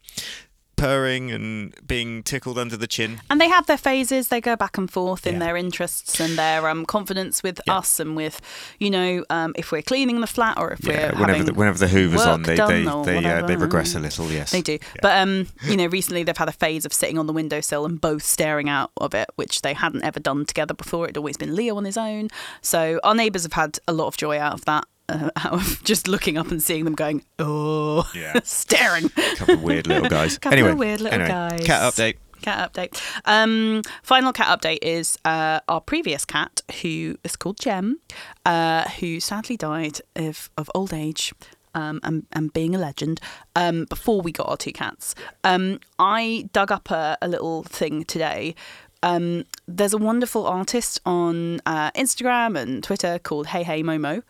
purring 0.78 1.30
and 1.30 1.74
being 1.86 2.22
tickled 2.22 2.58
under 2.58 2.76
the 2.76 2.86
chin. 2.86 3.20
And 3.28 3.40
they 3.40 3.48
have 3.48 3.66
their 3.66 3.76
phases. 3.76 4.28
They 4.28 4.40
go 4.40 4.56
back 4.56 4.78
and 4.78 4.90
forth 4.90 5.26
in 5.26 5.34
Yeah. 5.34 5.40
their 5.40 5.56
interests 5.56 6.20
and 6.20 6.38
their 6.38 6.68
um, 6.68 6.86
confidence 6.86 7.42
with 7.42 7.60
Yeah. 7.66 7.78
us 7.78 8.00
and 8.00 8.16
with, 8.16 8.40
you 8.78 8.90
know, 8.90 9.24
um, 9.28 9.52
if 9.56 9.72
we're 9.72 9.82
cleaning 9.82 10.20
the 10.20 10.26
flat 10.26 10.56
or 10.58 10.70
if 10.72 10.80
Yeah, 10.84 11.12
we're 11.12 11.20
whenever 11.20 11.44
the, 11.44 11.52
whenever 11.54 11.78
the 11.78 11.88
Hoover's 11.88 12.22
on, 12.22 12.42
they 12.44 12.56
they 12.56 12.84
they, 12.84 13.24
uh, 13.24 13.46
they 13.46 13.56
regress 13.56 13.94
a 13.94 13.98
little. 14.00 14.30
Yes, 14.30 14.52
They 14.52 14.62
do. 14.62 14.78
But 15.02 15.18
um, 15.18 15.48
you 15.64 15.76
know, 15.76 15.86
recently 15.86 16.22
they've 16.22 16.36
had 16.36 16.48
a 16.48 16.52
phase 16.52 16.84
of 16.86 16.92
sitting 16.92 17.18
on 17.18 17.26
the 17.26 17.32
windowsill 17.32 17.84
and 17.84 18.00
both 18.00 18.22
staring 18.22 18.68
out 18.68 18.90
of 18.98 19.14
it, 19.14 19.28
which 19.36 19.62
they 19.62 19.74
hadn't 19.74 20.02
ever 20.04 20.20
done 20.20 20.46
together 20.46 20.74
before. 20.74 21.04
It'd 21.06 21.16
always 21.16 21.36
been 21.36 21.54
Leo 21.56 21.76
on 21.76 21.84
his 21.84 21.96
own. 21.96 22.28
So 22.62 23.00
our 23.02 23.14
neighbours 23.14 23.42
have 23.42 23.52
had 23.54 23.78
a 23.88 23.92
lot 23.92 24.06
of 24.06 24.16
joy 24.16 24.38
out 24.38 24.54
of 24.54 24.64
that. 24.66 24.84
Uh, 25.08 25.30
out 25.36 25.54
of 25.54 25.82
just 25.84 26.06
looking 26.06 26.36
up 26.36 26.50
and 26.50 26.62
seeing 26.62 26.84
them 26.84 26.94
going, 26.94 27.24
oh, 27.38 28.08
Yeah. 28.14 28.40
staring. 28.44 29.06
A 29.06 29.36
couple 29.36 29.54
of 29.54 29.62
weird 29.62 29.86
little 29.86 30.08
guys. 30.08 30.36
A 30.36 30.40
couple 30.40 30.58
anyway, 30.58 30.72
of 30.72 30.78
weird 30.78 31.00
little 31.00 31.20
anyway, 31.20 31.28
guys. 31.28 31.66
Cat 31.66 31.82
update. 31.94 32.16
Cat 32.42 32.72
update. 32.72 33.00
Um, 33.24 33.82
final 34.02 34.32
cat 34.32 34.60
update 34.60 34.78
is 34.82 35.18
uh, 35.24 35.60
our 35.66 35.80
previous 35.80 36.24
cat, 36.24 36.60
who 36.82 37.16
is 37.24 37.36
called 37.36 37.58
Gem, 37.58 38.00
uh, 38.44 38.88
who 39.00 39.18
sadly 39.18 39.56
died 39.56 40.00
of, 40.14 40.50
of 40.56 40.70
old 40.74 40.92
age. 40.92 41.32
Um, 41.74 42.00
and, 42.02 42.26
and 42.32 42.52
being 42.52 42.74
a 42.74 42.78
legend 42.78 43.20
um, 43.54 43.84
before 43.84 44.20
we 44.20 44.32
got 44.32 44.48
our 44.48 44.56
two 44.56 44.72
cats. 44.72 45.14
Um, 45.44 45.78
I 45.98 46.48
dug 46.52 46.72
up 46.72 46.90
a, 46.90 47.16
a 47.22 47.28
little 47.28 47.62
thing 47.62 48.04
today. 48.04 48.56
Um, 49.02 49.44
there's 49.68 49.92
a 49.92 49.98
wonderful 49.98 50.46
artist 50.46 50.98
on 51.06 51.60
uh, 51.66 51.92
Instagram 51.92 52.58
and 52.58 52.82
Twitter 52.82 53.20
called 53.20 53.48
Hey 53.48 53.62
Hey 53.62 53.82
Momo 53.82 54.22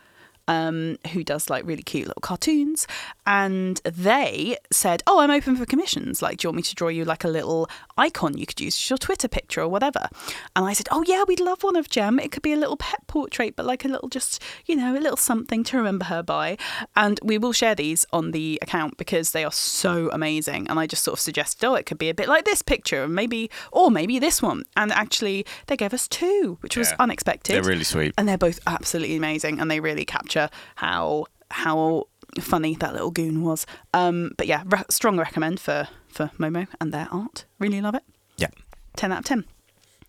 um, 0.48 0.98
who 1.12 1.22
does 1.22 1.48
like 1.48 1.64
really 1.66 1.82
cute 1.82 2.08
little 2.08 2.20
cartoons. 2.20 2.86
And 3.26 3.80
they 3.84 4.56
said, 4.72 5.02
Oh, 5.06 5.20
I'm 5.20 5.30
open 5.30 5.56
for 5.56 5.66
commissions. 5.66 6.22
Like, 6.22 6.38
do 6.38 6.46
you 6.46 6.48
want 6.50 6.56
me 6.56 6.62
to 6.62 6.74
draw 6.74 6.88
you 6.88 7.04
like 7.04 7.22
a 7.24 7.28
little 7.28 7.68
icon 7.96 8.36
you 8.36 8.46
could 8.46 8.60
use 8.60 8.74
as 8.76 8.90
your 8.90 8.98
Twitter 8.98 9.28
picture 9.28 9.60
or 9.60 9.68
whatever? 9.68 10.08
And 10.56 10.64
I 10.64 10.72
said, 10.72 10.88
Oh, 10.90 11.04
yeah, 11.06 11.24
we'd 11.28 11.38
love 11.40 11.62
one 11.62 11.76
of 11.76 11.88
Gem. 11.88 12.18
It 12.18 12.32
could 12.32 12.42
be 12.42 12.52
a 12.52 12.56
little 12.56 12.76
pet 12.78 13.06
portrait, 13.06 13.54
but 13.54 13.66
like 13.66 13.84
a 13.84 13.88
little 13.88 14.08
just, 14.08 14.42
you 14.66 14.74
know, 14.74 14.96
a 14.96 14.98
little 14.98 15.16
something 15.18 15.62
to 15.64 15.76
remember 15.76 16.06
her 16.06 16.22
by. 16.22 16.56
And 16.96 17.20
we 17.22 17.36
will 17.38 17.52
share 17.52 17.74
these 17.74 18.06
on 18.12 18.30
the 18.30 18.58
account 18.62 18.96
because 18.96 19.32
they 19.32 19.44
are 19.44 19.52
so 19.52 20.10
amazing. 20.12 20.66
And 20.68 20.80
I 20.80 20.86
just 20.86 21.04
sort 21.04 21.14
of 21.18 21.20
suggested, 21.20 21.66
Oh, 21.66 21.74
it 21.74 21.84
could 21.86 21.98
be 21.98 22.08
a 22.08 22.14
bit 22.14 22.28
like 22.28 22.46
this 22.46 22.62
picture, 22.62 23.04
and 23.04 23.14
maybe, 23.14 23.50
or 23.70 23.90
maybe 23.90 24.18
this 24.18 24.40
one. 24.40 24.64
And 24.76 24.90
actually, 24.92 25.44
they 25.66 25.76
gave 25.76 25.92
us 25.92 26.08
two, 26.08 26.56
which 26.62 26.76
was 26.76 26.92
unexpected 26.98 27.52
They're 27.54 27.62
really 27.62 27.84
sweet. 27.84 28.14
and 28.16 28.26
they're 28.26 28.38
both 28.38 28.58
absolutely 28.66 29.16
amazing 29.16 29.60
and 29.60 29.70
they 29.70 29.80
really 29.80 30.04
capture 30.06 30.37
how 30.76 31.26
how 31.50 32.04
funny 32.40 32.74
that 32.76 32.92
little 32.92 33.10
goon 33.10 33.42
was. 33.42 33.66
Um 33.94 34.32
but 34.36 34.46
yeah 34.46 34.62
re- 34.66 34.84
strong 34.90 35.18
recommend 35.18 35.58
for 35.60 35.88
for 36.08 36.30
momo 36.38 36.66
and 36.80 36.92
their 36.92 37.08
art. 37.10 37.44
Really 37.58 37.80
love 37.80 37.94
it. 37.94 38.04
Yeah. 38.36 38.50
10 38.96 39.12
out 39.12 39.18
of 39.20 39.24
10 39.24 39.44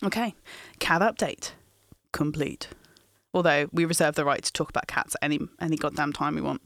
okay 0.04 0.34
cat 0.80 1.02
update. 1.02 1.52
Complete. 2.12 2.70
Although 3.34 3.70
we 3.72 3.86
reserve 3.86 4.16
the 4.16 4.26
right 4.26 4.44
to 4.44 4.52
talk 4.52 4.70
about 4.70 4.88
cats 4.88 5.16
at 5.16 5.24
any 5.26 5.40
any 5.62 5.78
goddamn 5.78 6.14
time 6.14 6.36
we 6.36 6.42
want. 6.42 6.62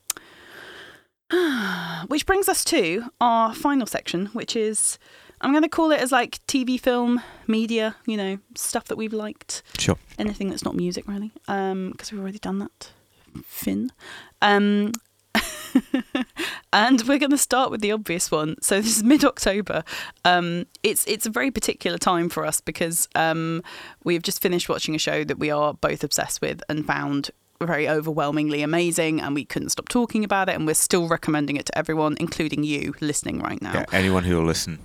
Which 2.08 2.26
brings 2.26 2.48
us 2.50 2.64
to 2.66 3.06
our 3.22 3.54
final 3.54 3.88
section 3.88 4.28
which 4.28 4.56
is 4.56 4.98
i'm 5.42 5.52
going 5.52 5.64
to 5.64 5.70
call 5.70 5.92
it 5.92 6.00
as 6.00 6.12
like 6.12 6.40
tv 6.48 6.80
film 6.80 7.22
media 7.48 7.96
you 8.06 8.16
know 8.18 8.38
stuff 8.56 8.86
that 8.86 8.98
we've 8.98 9.14
liked. 9.14 9.64
Sure. 9.80 9.98
anything 10.20 10.50
that's 10.50 10.64
not 10.66 10.76
music 10.76 11.08
really. 11.08 11.32
Um 11.48 11.92
because 11.92 12.12
we've 12.12 12.22
already 12.22 12.40
done 12.40 12.60
that 12.60 12.92
finn. 13.46 13.92
Um 14.42 14.92
and 16.74 17.02
we're 17.08 17.18
going 17.18 17.32
to 17.32 17.38
start 17.38 17.72
with 17.72 17.82
the 17.82 17.92
obvious 17.92 18.30
one. 18.30 18.56
So 18.62 18.80
this 18.80 18.98
is 18.98 19.04
mid-october. 19.04 19.84
Um 20.26 20.66
it's 20.84 21.06
it's 21.08 21.26
a 21.26 21.30
very 21.30 21.52
particular 21.52 21.98
time 21.98 22.30
for 22.30 22.46
us 22.46 22.62
because 22.62 23.08
um 23.16 23.64
we've 24.04 24.22
just 24.22 24.42
finished 24.42 24.70
watching 24.70 24.96
a 24.96 25.00
show 25.00 25.24
that 25.24 25.40
we 25.40 25.50
are 25.50 25.74
both 25.74 26.04
obsessed 26.04 26.42
with 26.42 26.62
and 26.70 26.86
found 26.86 27.32
very 27.62 27.88
overwhelmingly 27.88 28.62
amazing 28.62 29.22
and 29.22 29.34
we 29.36 29.46
couldn't 29.46 29.70
stop 29.70 29.88
talking 29.88 30.24
about 30.24 30.50
it 30.50 30.56
and 30.56 30.68
we're 30.68 30.74
still 30.74 31.08
recommending 31.08 31.56
it 31.56 31.66
to 31.66 31.78
everyone 31.78 32.18
including 32.20 32.64
you 32.64 32.94
listening 33.00 33.40
right 33.40 33.62
now. 33.62 33.74
Yeah, 33.74 33.86
anyone 33.92 34.24
who 34.26 34.38
will 34.38 34.46
listen. 34.46 34.80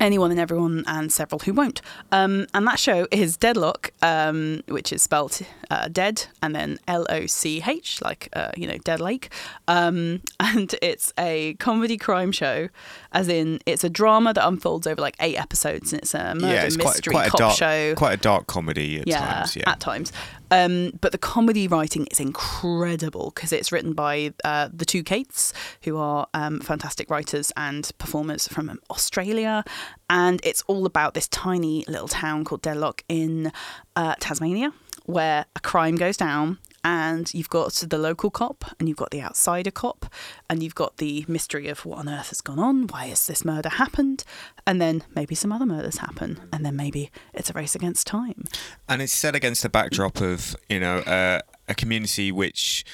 Anyone 0.00 0.30
and 0.30 0.40
everyone 0.40 0.84
and 0.86 1.12
several 1.12 1.38
who 1.40 1.52
won't. 1.52 1.80
Um, 2.12 2.46
and 2.52 2.66
that 2.66 2.78
show 2.78 3.06
is 3.10 3.36
Deadloch, 3.36 3.90
um, 4.02 4.62
which 4.68 4.92
is 4.92 5.02
spelled 5.02 5.40
uh, 5.70 5.88
dead 5.88 6.26
and 6.42 6.54
then 6.54 6.78
L 6.88 7.06
O 7.08 7.26
C 7.26 7.62
H, 7.66 8.02
like, 8.02 8.28
uh, 8.34 8.50
you 8.56 8.66
know, 8.66 8.78
Dead 8.78 9.00
Lake. 9.00 9.30
Um, 9.68 10.20
and 10.40 10.74
it's 10.82 11.12
a 11.18 11.54
comedy 11.54 11.96
crime 11.96 12.32
show, 12.32 12.68
as 13.12 13.28
in 13.28 13.60
it's 13.66 13.84
a 13.84 13.90
drama 13.90 14.32
that 14.34 14.46
unfolds 14.46 14.86
over 14.86 15.00
like 15.00 15.16
eight 15.20 15.38
episodes 15.38 15.92
and 15.92 16.02
it's 16.02 16.14
a 16.14 16.34
murder 16.34 16.46
yeah, 16.46 16.64
it's 16.64 16.76
mystery 16.76 17.12
quite 17.12 17.28
a 17.28 17.30
cop 17.30 17.38
dark, 17.38 17.56
show. 17.56 17.94
quite 17.94 18.14
a 18.14 18.22
dark 18.22 18.46
comedy 18.46 19.00
at 19.00 19.06
yeah, 19.06 19.18
times. 19.18 19.56
Yeah, 19.56 19.70
at 19.70 19.80
times. 19.80 20.12
Um, 20.54 20.92
but 21.00 21.10
the 21.10 21.18
comedy 21.18 21.66
writing 21.66 22.06
is 22.12 22.20
incredible 22.20 23.32
because 23.34 23.52
it's 23.52 23.72
written 23.72 23.92
by 23.92 24.32
uh, 24.44 24.68
the 24.72 24.84
two 24.84 25.02
Kates, 25.02 25.52
who 25.82 25.96
are 25.96 26.28
um, 26.32 26.60
fantastic 26.60 27.10
writers 27.10 27.50
and 27.56 27.90
performers 27.98 28.46
from 28.46 28.78
Australia. 28.88 29.64
And 30.08 30.40
it's 30.44 30.62
all 30.68 30.86
about 30.86 31.14
this 31.14 31.26
tiny 31.26 31.84
little 31.88 32.06
town 32.06 32.44
called 32.44 32.62
Deadloch 32.62 33.02
in 33.08 33.50
uh, 33.96 34.14
Tasmania, 34.20 34.72
where 35.06 35.46
a 35.56 35.60
crime 35.60 35.96
goes 35.96 36.16
down. 36.16 36.58
And 36.84 37.32
you've 37.32 37.48
got 37.48 37.72
the 37.72 37.98
local 37.98 38.30
cop, 38.30 38.64
and 38.78 38.88
you've 38.88 38.98
got 38.98 39.10
the 39.10 39.22
outsider 39.22 39.70
cop, 39.70 40.06
and 40.50 40.62
you've 40.62 40.74
got 40.74 40.98
the 40.98 41.24
mystery 41.26 41.68
of 41.68 41.84
what 41.86 41.98
on 41.98 42.08
earth 42.08 42.28
has 42.28 42.42
gone 42.42 42.58
on. 42.58 42.86
Why 42.88 43.06
has 43.06 43.26
this 43.26 43.44
murder 43.44 43.70
happened? 43.70 44.24
And 44.66 44.80
then 44.80 45.02
maybe 45.14 45.34
some 45.34 45.50
other 45.50 45.66
murders 45.66 45.98
happen, 45.98 46.40
and 46.52 46.64
then 46.64 46.76
maybe 46.76 47.10
it's 47.32 47.48
a 47.50 47.54
race 47.54 47.74
against 47.74 48.06
time. 48.06 48.44
and 48.88 49.00
it's 49.02 49.12
set 49.12 49.34
against 49.34 49.62
the 49.62 49.68
backdrop 49.68 50.20
of 50.20 50.54
you 50.68 50.78
know 50.78 50.98
uh, 50.98 51.40
a 51.68 51.74
community 51.74 52.30
which 52.30 52.84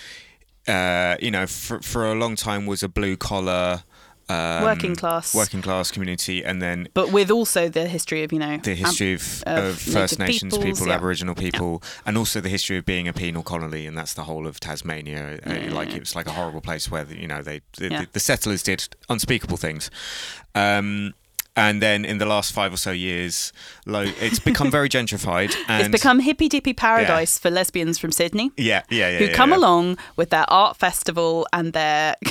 uh, 0.68 1.16
you 1.20 1.30
know 1.30 1.46
for 1.46 1.80
for 1.80 2.10
a 2.10 2.14
long 2.14 2.36
time 2.36 2.66
was 2.66 2.82
a 2.82 2.88
blue 2.88 3.16
collar. 3.16 3.82
Um, 4.30 4.62
Working 4.62 4.94
class. 4.94 5.34
working 5.34 5.60
class 5.62 5.90
community, 5.90 6.44
and 6.44 6.62
then 6.62 6.88
but 6.94 7.10
with 7.10 7.30
also 7.30 7.68
the 7.68 7.86
history 7.88 8.22
of 8.22 8.32
you 8.32 8.38
know 8.38 8.58
the 8.58 8.74
history 8.74 9.14
of, 9.14 9.42
of 9.46 9.64
of 9.64 9.78
First 9.80 10.18
Nations 10.18 10.56
peoples, 10.56 10.78
people, 10.78 10.88
yeah. 10.88 10.94
Aboriginal 10.94 11.34
people, 11.34 11.82
and 12.06 12.16
also 12.16 12.40
the 12.40 12.48
history 12.48 12.76
of 12.78 12.84
being 12.84 13.08
a 13.08 13.12
penal 13.12 13.42
colony, 13.42 13.86
and 13.86 13.98
that's 13.98 14.14
the 14.14 14.22
whole 14.24 14.46
of 14.46 14.60
Tasmania. 14.60 15.40
Uh, 15.44 15.74
Like 15.74 15.94
it 15.94 16.00
was 16.00 16.14
like 16.14 16.26
a 16.28 16.32
horrible 16.32 16.60
place 16.60 16.90
where 16.90 17.04
you 17.06 17.26
know 17.26 17.42
they 17.42 17.60
the, 17.76 17.88
Yeah. 17.90 18.00
the, 18.02 18.08
the 18.12 18.20
settlers 18.20 18.62
did 18.62 18.88
unspeakable 19.08 19.56
things. 19.56 19.90
Um, 20.54 21.14
and 21.56 21.82
then 21.82 22.04
in 22.04 22.18
the 22.18 22.26
last 22.26 22.52
five 22.52 22.72
or 22.72 22.76
so 22.76 22.92
years, 22.92 23.52
lo- 23.84 24.12
it's 24.20 24.38
become 24.50 24.70
very 24.70 24.88
gentrified. 24.88 25.54
And 25.68 25.80
it's 25.82 26.02
become 26.02 26.20
hippy 26.20 26.48
dippy 26.48 26.72
paradise 26.72 27.38
for 27.38 27.50
lesbians 27.50 27.98
from 27.98 28.12
Sydney 28.12 28.52
yeah, 28.56 28.82
yeah, 28.88 29.10
yeah, 29.10 29.18
who 29.18 29.24
yeah, 29.26 29.32
come 29.34 29.50
yeah. 29.50 29.56
along 29.58 29.98
with 30.16 30.30
their 30.30 30.44
art 30.48 30.76
festival 30.76 31.46
and 31.52 31.72
their 31.72 32.14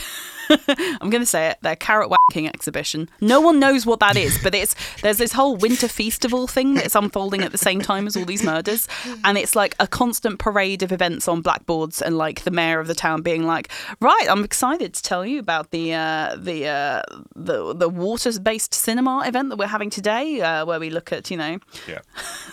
I'm 1.02 1.10
going 1.10 1.22
to 1.22 1.26
say 1.26 1.48
it 1.48 1.58
their 1.62 1.76
carrot 1.76 2.10
whacking 2.10 2.48
exhibition. 2.48 3.10
No 3.22 3.42
one 3.42 3.60
knows 3.60 3.86
what 3.86 4.00
that 4.00 4.16
is, 4.16 4.38
but 4.42 4.56
it's 4.56 4.76
there's 5.02 5.18
this 5.18 5.34
whole 5.34 5.56
winter 5.56 5.88
festival 5.88 6.48
thing 6.48 6.76
that's 6.76 6.96
unfolding 6.96 7.42
at 7.42 7.52
the 7.52 7.58
same 7.58 7.82
time 7.82 8.08
as 8.08 8.16
all 8.16 8.26
these 8.26 8.44
murders, 8.44 8.88
and 9.24 9.38
it's 9.38 9.56
like 9.56 9.76
a 9.80 9.88
constant 9.88 10.40
parade 10.40 10.84
of 10.84 10.92
events 10.92 11.28
on 11.28 11.42
blackboards 11.42 12.02
and 12.02 12.18
like 12.18 12.44
the 12.44 12.52
mayor 12.52 12.80
of 12.80 12.88
the 12.88 12.96
town 12.96 13.22
being 13.22 13.44
like, 13.46 13.70
right, 14.00 14.26
I'm 14.30 14.44
excited 14.44 14.94
to 14.94 15.04
tell 15.04 15.26
you 15.26 15.40
about 15.40 15.72
the 15.72 15.94
uh, 15.94 16.36
the 16.38 16.68
uh, 16.68 17.02
the 17.36 17.74
the 17.74 17.90
water 17.90 18.32
based 18.40 18.74
cinema 18.74 19.24
event 19.26 19.50
that 19.50 19.58
we're 19.58 19.68
having 19.68 19.90
today, 19.90 20.42
uh, 20.42 20.66
where 20.66 20.80
we 20.80 20.90
look 20.90 21.12
at 21.12 21.30
you 21.32 21.38
know 21.38 21.60
Yeah. 21.88 22.02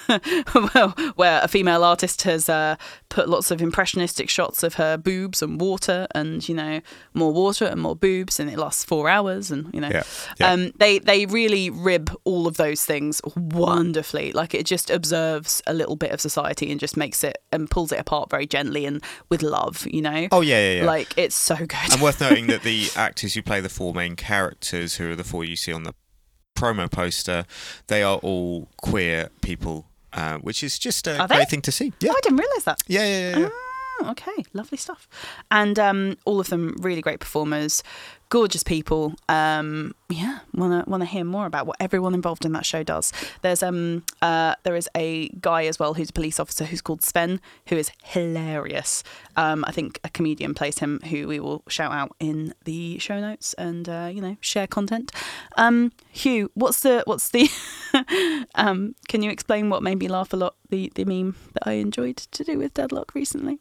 well, 0.74 0.90
where 1.16 1.40
a 1.42 1.48
female 1.48 1.84
artist 1.84 2.22
has 2.22 2.48
uh, 2.48 2.76
put 3.08 3.28
lots 3.28 3.50
of 3.50 3.60
impressionistic 3.60 4.28
shots 4.28 4.62
of 4.62 4.74
her 4.74 4.96
boobs 4.96 5.42
and 5.42 5.60
water, 5.60 6.06
and 6.14 6.48
you 6.48 6.54
know 6.54 6.80
more 7.14 7.32
water 7.32 7.64
and 7.64 7.80
more 7.80 7.85
boobs, 7.94 8.40
and 8.40 8.50
it 8.50 8.58
lasts 8.58 8.84
four 8.84 9.08
hours, 9.08 9.50
and 9.50 9.72
you 9.72 9.80
know, 9.80 9.88
Yeah, 9.88 10.02
yeah. 10.40 10.50
Um, 10.52 10.72
they 10.78 10.98
they 10.98 11.26
really 11.26 11.70
rib 11.70 12.10
all 12.24 12.46
of 12.46 12.56
those 12.56 12.84
things 12.84 13.20
wonderfully. 13.36 14.32
Like 14.32 14.54
it 14.54 14.66
just 14.66 14.90
observes 14.90 15.62
a 15.66 15.74
little 15.74 15.96
bit 15.96 16.10
of 16.10 16.20
society 16.20 16.70
and 16.70 16.80
just 16.80 16.96
makes 16.96 17.22
it 17.24 17.38
and 17.52 17.70
pulls 17.70 17.92
it 17.92 18.00
apart 18.00 18.30
very 18.30 18.46
gently 18.46 18.86
and 18.86 19.02
with 19.28 19.42
love, 19.42 19.86
you 19.90 20.02
know. 20.02 20.28
Oh 20.32 20.40
yeah, 20.40 20.58
yeah, 20.72 20.80
yeah. 20.80 20.86
Like 20.86 21.16
it's 21.16 21.36
so 21.36 21.56
good. 21.56 21.92
and 21.92 22.00
worth 22.02 22.20
noting 22.20 22.46
that 22.48 22.62
the 22.70 22.88
actors 22.96 23.34
who 23.34 23.42
play 23.42 23.60
the 23.60 23.68
four 23.68 23.94
main 23.94 24.16
characters, 24.16 24.96
who 24.96 25.10
are 25.10 25.16
the 25.16 25.24
four 25.24 25.44
you 25.44 25.56
see 25.56 25.72
on 25.72 25.84
the 25.84 25.94
promo 26.56 26.90
poster, 26.90 27.44
they 27.88 28.02
are 28.02 28.16
all 28.18 28.68
queer 28.78 29.28
people, 29.42 29.86
uh, 30.12 30.38
which 30.38 30.62
is 30.62 30.78
just 30.78 31.06
a 31.06 31.18
Are 31.20 31.28
great 31.28 31.38
they? 31.40 31.44
thing 31.44 31.62
to 31.62 31.72
see. 31.72 31.92
Oh, 31.92 31.96
Yeah, 32.00 32.12
I 32.12 32.20
didn't 32.22 32.38
realise 32.38 32.64
that. 32.64 32.82
yeah, 32.86 33.04
yeah, 33.04 33.30
yeah. 33.30 33.38
yeah. 33.40 33.48
Oh, 34.00 34.10
okay, 34.10 34.44
lovely 34.52 34.78
stuff. 34.78 35.08
And 35.50 35.78
um, 35.78 36.16
all 36.24 36.40
of 36.40 36.48
them 36.48 36.76
really 36.80 37.00
great 37.00 37.20
performers, 37.20 37.82
gorgeous 38.28 38.62
people. 38.62 39.14
Um, 39.28 39.94
yeah, 40.08 40.40
wanna 40.54 40.84
wanna 40.86 41.04
hear 41.04 41.24
more 41.24 41.46
about 41.46 41.66
what 41.66 41.76
everyone 41.80 42.14
involved 42.14 42.44
in 42.44 42.52
that 42.52 42.66
show 42.66 42.82
does. 42.82 43.12
There's 43.42 43.62
um 43.62 44.04
uh 44.22 44.54
there 44.62 44.76
is 44.76 44.88
a 44.96 45.28
guy 45.40 45.66
as 45.66 45.78
well 45.78 45.94
who's 45.94 46.10
a 46.10 46.12
police 46.12 46.38
officer 46.38 46.64
who's 46.64 46.80
called 46.80 47.02
Sven, 47.02 47.40
who 47.68 47.76
is 47.76 47.90
hilarious. 48.02 49.02
Um, 49.36 49.64
I 49.66 49.72
think 49.72 50.00
a 50.04 50.08
comedian 50.08 50.54
plays 50.54 50.78
him, 50.78 51.00
who 51.10 51.26
we 51.26 51.40
will 51.40 51.62
shout 51.68 51.92
out 51.92 52.14
in 52.20 52.54
the 52.64 52.98
show 52.98 53.20
notes 53.20 53.54
and 53.54 53.88
uh, 53.88 54.10
you 54.12 54.20
know 54.20 54.36
share 54.40 54.66
content. 54.66 55.12
Um, 55.56 55.92
Huw, 56.14 56.48
what's 56.54 56.80
the 56.80 57.02
what's 57.06 57.30
the 57.30 57.50
um? 58.54 58.94
Can 59.08 59.22
you 59.22 59.30
explain 59.30 59.70
what 59.70 59.82
made 59.82 59.98
me 59.98 60.08
laugh 60.08 60.32
a 60.32 60.36
lot? 60.36 60.56
The 60.70 60.92
the 60.94 61.04
meme 61.04 61.36
that 61.54 61.66
I 61.66 61.72
enjoyed 61.74 62.16
to 62.16 62.44
do 62.44 62.58
with 62.58 62.74
Deadloch 62.74 63.14
recently. 63.14 63.60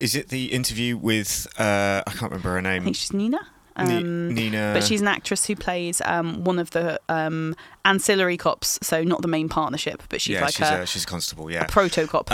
Is 0.00 0.14
it 0.14 0.28
the 0.30 0.46
interview 0.46 0.96
with 0.96 1.46
uh, 1.58 2.02
I 2.06 2.10
can't 2.10 2.32
remember 2.32 2.50
her 2.54 2.62
name? 2.62 2.82
I 2.82 2.84
think 2.84 2.96
she's 2.96 3.12
Nina. 3.12 3.38
Ni- 3.78 3.96
Um, 3.98 4.34
Nina. 4.34 4.72
but 4.74 4.82
she's 4.84 5.00
an 5.00 5.08
actress 5.08 5.46
who 5.46 5.54
plays 5.56 6.02
um, 6.04 6.42
one 6.44 6.58
of 6.58 6.70
the 6.70 7.00
um, 7.08 7.54
ancillary 7.84 8.36
cops, 8.36 8.78
so 8.82 9.02
not 9.04 9.22
the 9.22 9.28
main 9.28 9.48
partnership, 9.48 10.02
but 10.08 10.20
she's 10.20 10.34
yeah, 10.34 10.42
like 10.42 10.54
she's 10.54 10.68
a, 10.68 10.82
a, 10.82 10.86
she's 10.86 11.04
a 11.04 11.06
constable. 11.06 11.50
Yeah. 11.50 11.64
a 11.64 11.68
proto 11.68 12.06
cop. 12.06 12.30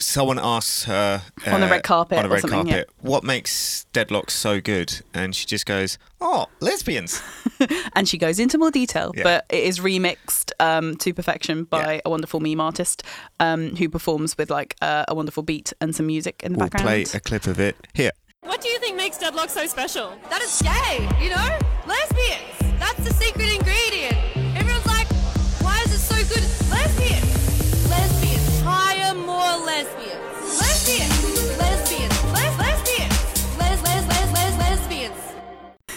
Someone 0.00 0.38
asks 0.38 0.84
her 0.84 1.22
On 1.46 1.60
the 1.60 1.66
uh, 1.66 1.70
red 1.70 1.82
carpet 1.82 2.18
on 2.18 2.24
a 2.24 2.28
or 2.28 2.32
red 2.32 2.40
something, 2.42 2.66
yeah. 2.66 2.74
carpet, 2.84 2.90
what 3.00 3.24
makes 3.24 3.86
Deadloch 3.92 4.30
so 4.30 4.60
good? 4.60 5.00
And 5.14 5.34
she 5.34 5.46
just 5.46 5.66
goes, 5.66 5.98
"Oh, 6.20 6.46
lesbians." 6.60 7.20
and 7.94 8.08
she 8.08 8.18
goes 8.18 8.38
into 8.38 8.58
more 8.58 8.70
detail, 8.70 9.12
Yeah. 9.16 9.22
but 9.24 9.46
it 9.50 9.64
is 9.64 9.80
remixed 9.80 10.52
um, 10.60 10.96
to 10.98 11.12
perfection 11.12 11.64
by 11.64 11.94
Yeah. 11.94 12.00
a 12.04 12.10
wonderful 12.10 12.40
meme 12.40 12.60
artist 12.60 13.02
um, 13.40 13.76
who 13.76 13.88
performs 13.88 14.36
with 14.38 14.50
like 14.50 14.76
uh, 14.82 15.04
a 15.08 15.14
wonderful 15.14 15.42
beat 15.42 15.72
and 15.80 15.94
some 15.94 16.06
music 16.06 16.42
in 16.44 16.52
the 16.52 16.58
background. 16.58 16.86
We'll 16.86 17.04
play 17.04 17.16
a 17.16 17.20
clip 17.20 17.46
of 17.46 17.58
it 17.60 17.76
here. 17.94 18.10
What 18.42 18.60
do 18.62 18.68
you 18.68 18.78
think 18.78 18.96
makes 18.96 19.18
Deadloch 19.18 19.50
so 19.50 19.66
special? 19.66 20.12
That 20.30 20.40
it's 20.42 20.62
gay, 20.62 21.08
you 21.22 21.30
know? 21.30 21.58
Lesbians. 21.86 22.78
That's 22.78 22.98
the 23.04 23.12
secret 23.12 23.52
ingredient. 23.52 23.87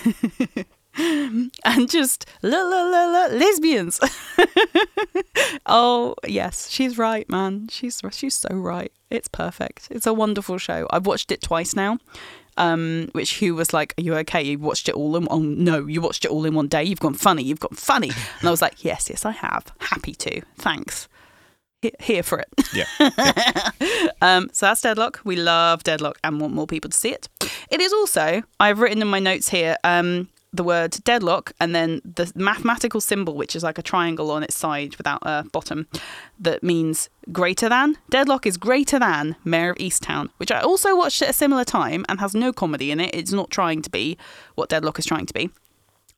and 0.97 1.89
just 1.89 2.25
la 2.41 2.61
la 2.61 2.83
la 2.83 3.05
la 3.05 3.25
lesbians. 3.27 3.99
oh 5.65 6.15
yes, 6.27 6.69
she's 6.69 6.97
right, 6.97 7.29
man. 7.29 7.67
She's 7.69 8.01
she's 8.11 8.35
so 8.35 8.49
right. 8.55 8.91
It's 9.09 9.27
perfect. 9.27 9.87
It's 9.91 10.07
a 10.07 10.13
wonderful 10.13 10.57
show. 10.57 10.87
I've 10.89 11.05
watched 11.05 11.31
it 11.31 11.41
twice 11.41 11.75
now. 11.75 11.97
Um, 12.57 13.07
which 13.13 13.39
Huw 13.39 13.55
was 13.55 13.73
like, 13.73 13.93
"Are 13.97 14.01
you 14.01 14.13
okay? 14.15 14.43
You 14.43 14.59
watched 14.59 14.89
it 14.89 14.95
all 14.95 15.15
in? 15.15 15.27
Oh 15.29 15.39
no, 15.39 15.87
you 15.87 16.01
watched 16.01 16.25
it 16.25 16.31
all 16.31 16.45
in 16.45 16.53
one 16.53 16.67
day. 16.67 16.83
You've 16.83 16.99
gone 16.99 17.13
funny. 17.13 17.43
You've 17.43 17.61
gone 17.61 17.75
funny." 17.75 18.11
And 18.39 18.47
I 18.47 18.51
was 18.51 18.61
like, 18.61 18.83
"Yes, 18.83 19.09
yes, 19.09 19.25
I 19.25 19.31
have. 19.31 19.71
Happy 19.79 20.13
to. 20.15 20.41
Thanks. 20.57 21.07
He- 21.81 21.93
Here 21.99 22.23
for 22.23 22.39
it." 22.39 22.49
Yeah. 22.73 22.85
Um, 24.21 24.49
so 24.53 24.67
that's 24.67 24.81
Deadloch. 24.81 25.19
We 25.25 25.35
love 25.35 25.83
Deadloch 25.83 26.15
and 26.23 26.39
want 26.39 26.53
more 26.53 26.67
people 26.67 26.89
to 26.89 26.97
see 26.97 27.09
it. 27.09 27.27
It 27.69 27.81
is 27.81 27.91
also, 27.91 28.43
I've 28.59 28.79
written 28.79 29.01
in 29.01 29.07
my 29.07 29.19
notes 29.19 29.49
here, 29.49 29.75
um, 29.83 30.29
the 30.53 30.63
word 30.63 30.91
deadlock 31.05 31.53
and 31.61 31.73
then 31.73 32.01
the 32.03 32.29
mathematical 32.35 32.99
symbol, 32.99 33.35
which 33.35 33.55
is 33.55 33.63
like 33.63 33.77
a 33.77 33.81
triangle 33.81 34.29
on 34.31 34.43
its 34.43 34.55
side 34.55 34.95
without 34.97 35.19
a 35.23 35.45
bottom, 35.51 35.87
that 36.39 36.61
means 36.61 37.09
greater 37.31 37.69
than. 37.69 37.97
Deadloch 38.09 38.45
is 38.45 38.57
greater 38.57 38.99
than 38.99 39.37
Mare 39.45 39.71
of 39.71 39.77
Easttown, 39.77 40.29
which 40.37 40.51
I 40.51 40.59
also 40.59 40.95
watched 40.95 41.21
at 41.21 41.29
a 41.29 41.33
similar 41.33 41.63
time 41.63 42.05
and 42.09 42.19
has 42.19 42.35
no 42.35 42.51
comedy 42.51 42.91
in 42.91 42.99
it. 42.99 43.11
It's 43.15 43.31
not 43.31 43.49
trying 43.49 43.81
to 43.81 43.89
be 43.89 44.17
what 44.55 44.69
Deadloch 44.69 44.99
is 44.99 45.05
trying 45.05 45.25
to 45.25 45.33
be. 45.33 45.49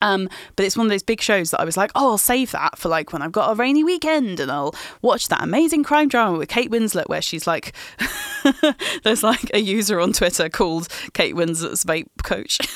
Um, 0.03 0.29
but 0.57 0.65
it's 0.65 0.75
one 0.75 0.85
of 0.85 0.91
those 0.91 1.01
big 1.01 1.21
shows 1.21 1.51
that 1.51 1.61
I 1.61 1.65
was 1.65 1.77
like, 1.77 1.91
oh, 1.95 2.11
I'll 2.11 2.17
save 2.17 2.51
that 2.51 2.77
for 2.77 2.89
like 2.89 3.13
when 3.13 3.21
I've 3.21 3.31
got 3.31 3.51
a 3.51 3.55
rainy 3.55 3.83
weekend 3.83 4.41
and 4.41 4.51
I'll 4.51 4.75
watch 5.01 5.29
that 5.29 5.41
amazing 5.41 5.83
crime 5.83 6.09
drama 6.09 6.37
with 6.37 6.49
Kate 6.49 6.69
Winslet 6.69 7.07
where 7.07 7.21
she's 7.21 7.47
like, 7.47 7.73
there's 9.03 9.23
like 9.23 9.49
a 9.53 9.59
user 9.59 10.01
on 10.01 10.11
Twitter 10.11 10.49
called 10.49 10.89
Kate 11.13 11.35
Winslet's 11.35 11.85
vape 11.85 12.07
coach. 12.23 12.59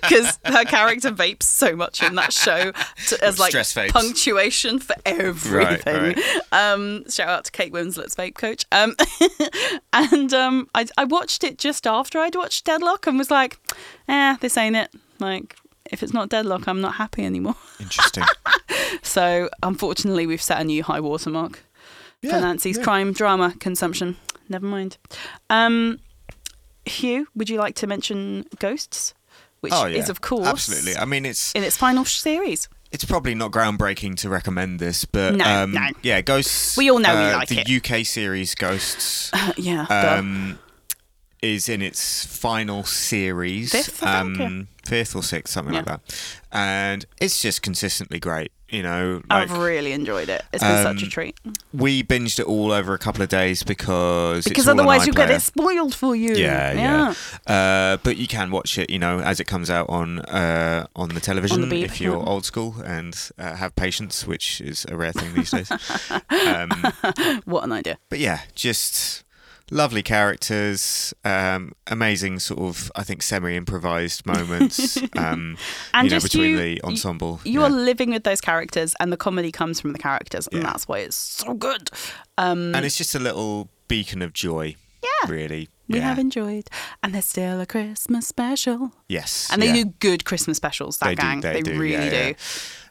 Because 0.00 0.38
her 0.44 0.64
character 0.64 1.12
vapes 1.12 1.44
so 1.44 1.76
much 1.76 2.02
in 2.02 2.16
that 2.16 2.32
show 2.32 2.72
to, 3.06 3.24
as 3.24 3.38
like 3.38 3.54
punctuation 3.90 4.80
for 4.80 4.96
everything. 5.06 5.94
right. 5.94 6.40
Um, 6.50 7.08
shout 7.08 7.28
out 7.28 7.44
to 7.44 7.52
Kate 7.52 7.72
Winslet's 7.72 8.16
vape 8.16 8.34
coach. 8.34 8.64
Um, 8.72 8.96
and 9.92 10.34
um, 10.34 10.68
I, 10.74 10.86
I 10.98 11.04
watched 11.04 11.44
it 11.44 11.58
just 11.58 11.86
after 11.86 12.18
I'd 12.18 12.34
watched 12.34 12.66
Deadloch 12.66 13.06
and 13.06 13.16
was 13.16 13.30
like, 13.30 13.58
eh, 14.08 14.36
this 14.40 14.56
ain't 14.56 14.76
it. 14.76 14.92
Like, 15.20 15.56
If 15.92 16.02
it's 16.02 16.12
not 16.12 16.28
Deadloch, 16.30 16.66
I'm 16.66 16.80
not 16.80 16.94
happy 16.94 17.24
anymore. 17.24 17.54
Interesting. 17.80 18.24
So 19.02 19.48
unfortunately, 19.62 20.26
we've 20.26 20.42
set 20.42 20.60
a 20.60 20.64
new 20.64 20.82
high 20.82 21.00
watermark 21.00 21.62
for 22.22 22.28
Nancy's 22.28 22.78
yeah. 22.78 22.84
crime 22.84 23.12
drama 23.12 23.54
consumption. 23.60 24.16
Never 24.48 24.66
mind. 24.66 24.96
Um, 25.50 26.00
Huw, 26.86 27.26
would 27.34 27.48
you 27.50 27.58
like 27.58 27.74
to 27.76 27.86
mention 27.86 28.46
Ghosts, 28.58 29.14
which 29.60 29.72
oh 29.74 29.86
yeah, 29.86 29.98
is 29.98 30.08
of 30.08 30.20
course 30.20 30.46
absolutely. 30.46 30.96
I 30.96 31.04
mean, 31.04 31.26
it's 31.26 31.52
in 31.52 31.62
its 31.62 31.76
final 31.76 32.04
series. 32.04 32.68
it's 32.90 33.04
probably 33.04 33.34
not 33.34 33.50
groundbreaking 33.50 34.16
to 34.18 34.28
recommend 34.28 34.78
this, 34.80 35.04
but 35.04 35.34
No, 35.36 35.44
um, 35.44 35.72
no. 35.72 35.88
yeah, 36.02 36.20
Ghosts. 36.22 36.76
We 36.76 36.90
all 36.90 36.98
know 36.98 37.14
we 37.14 37.20
uh, 37.22 37.36
like 37.36 37.48
the 37.48 37.60
it. 37.60 37.70
UK 38.00 38.04
series 38.06 38.54
Ghosts. 38.54 39.30
yeah. 39.56 39.84
um, 39.84 40.58
is 41.42 41.68
in 41.68 41.82
its 41.82 42.24
final 42.24 42.84
series, 42.84 43.72
Fifth, 43.72 43.98
think, 43.98 44.40
um, 44.40 44.68
fifth 44.84 45.14
or 45.16 45.22
sixth, 45.22 45.52
something 45.52 45.74
like 45.74 45.86
that, 45.86 46.00
and 46.52 47.04
it's 47.20 47.42
just 47.42 47.62
consistently 47.62 48.18
great. 48.20 48.52
You 48.68 48.82
know, 48.82 49.16
like 49.28 49.50
I've 49.50 49.58
really 49.58 49.92
enjoyed 49.92 50.30
it. 50.30 50.42
It's 50.50 50.62
been 50.64 50.82
such 50.82 51.02
a 51.02 51.04
um, 51.04 51.10
treat. 51.10 51.38
we 51.74 52.02
binged 52.02 52.38
it 52.40 52.46
all 52.46 52.72
over 52.72 52.94
a 52.94 52.98
couple 52.98 53.20
of 53.22 53.28
days 53.28 53.62
because 53.62 54.44
Because 54.44 54.66
otherwise 54.66 55.06
you 55.06 55.12
get 55.12 55.30
it 55.30 55.42
spoiled 55.42 55.94
for 55.94 56.16
you. 56.16 56.34
Yeah, 56.34 56.72
yeah. 56.72 57.14
Uh, 57.54 57.98
but 58.02 58.16
you 58.16 58.26
can 58.26 58.50
watch 58.50 58.78
it, 58.78 58.88
you 58.88 58.98
know, 58.98 59.20
as 59.20 59.40
it 59.40 59.44
comes 59.44 59.68
out 59.68 59.90
on 59.90 60.20
uh, 60.20 60.86
on 60.96 61.10
the 61.10 61.20
television 61.20 61.68
beep, 61.68 61.84
if 61.84 62.00
you're 62.00 62.16
yeah. 62.16 62.24
old 62.26 62.46
school 62.46 62.76
and 62.82 63.14
uh, 63.38 63.56
have 63.56 63.76
patience, 63.76 64.26
which 64.26 64.62
is 64.62 64.86
a 64.88 64.96
rare 64.96 65.12
thing 65.12 65.34
these 65.34 65.50
days. 65.50 65.70
um, 66.30 66.70
What 67.44 67.64
an 67.64 67.72
idea. 67.72 67.98
but 68.08 68.20
yeah, 68.20 68.40
just 68.54 69.22
lovely 69.72 70.02
characters, 70.02 71.14
um, 71.24 71.72
amazing 71.86 72.38
sort 72.38 72.60
of, 72.60 72.92
I 72.94 73.02
think, 73.04 73.22
semi-improvised 73.22 74.26
moments. 74.26 74.98
Um, 75.16 75.56
And 75.94 76.10
you 76.10 76.16
know, 76.16 76.20
between 76.22 76.50
you- 76.50 76.58
the 76.58 76.82
ensemble. 76.84 77.40
You 77.44 77.60
yeah. 77.60 77.66
are 77.66 77.70
living 77.70 78.10
with 78.10 78.24
those 78.24 78.40
characters, 78.40 78.94
and 79.00 79.12
the 79.12 79.16
comedy 79.16 79.50
comes 79.52 79.80
from 79.80 79.92
the 79.92 79.98
characters, 79.98 80.46
and 80.48 80.62
Yeah. 80.62 80.68
that's 80.70 80.86
why 80.88 80.98
it's 80.98 81.16
so 81.16 81.54
good. 81.54 81.90
Um, 82.38 82.74
and 82.74 82.84
it's 82.84 82.96
just 82.96 83.14
a 83.14 83.18
little 83.18 83.68
beacon 83.88 84.22
of 84.22 84.32
joy. 84.32 84.76
Yeah. 85.02 85.30
really. 85.30 85.68
we 85.88 85.98
yeah. 85.98 86.08
have 86.08 86.18
enjoyed, 86.18 86.68
and 87.02 87.12
there's 87.12 87.24
still 87.26 87.60
a 87.60 87.66
Christmas 87.66 88.26
special. 88.28 88.92
Yes, 89.08 89.48
And 89.50 89.60
they 89.60 89.72
do 89.72 89.84
good 90.00 90.24
Christmas 90.24 90.56
specials. 90.56 90.98
That 90.98 91.06
They 91.08 91.14
do, 91.16 91.22
gang, 91.22 91.40
they 91.40 91.60
do, 91.60 91.78
really 91.78 92.08
do. 92.10 92.34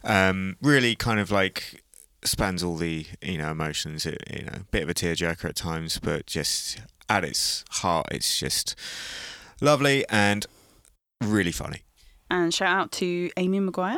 um, 0.03 0.57
really 0.61 0.95
kind 0.95 1.19
of 1.19 1.31
like 1.31 1.81
spans 2.23 2.63
all 2.63 2.75
the 2.75 3.05
you 3.21 3.37
know 3.37 3.51
emotions. 3.51 4.05
It, 4.05 4.21
you 4.31 4.45
know, 4.45 4.59
bit 4.71 4.83
of 4.83 4.89
a 4.89 4.93
tearjerker 4.93 5.45
at 5.45 5.55
times, 5.55 5.99
but 5.99 6.25
just 6.25 6.79
at 7.09 7.23
its 7.23 7.65
heart, 7.69 8.07
it's 8.11 8.39
just 8.39 8.75
lovely 9.59 10.05
and 10.09 10.45
really 11.21 11.51
funny. 11.51 11.81
And 12.29 12.53
shout 12.53 12.69
out 12.69 12.91
to 12.93 13.29
Amy 13.37 13.59
Maguire. 13.59 13.97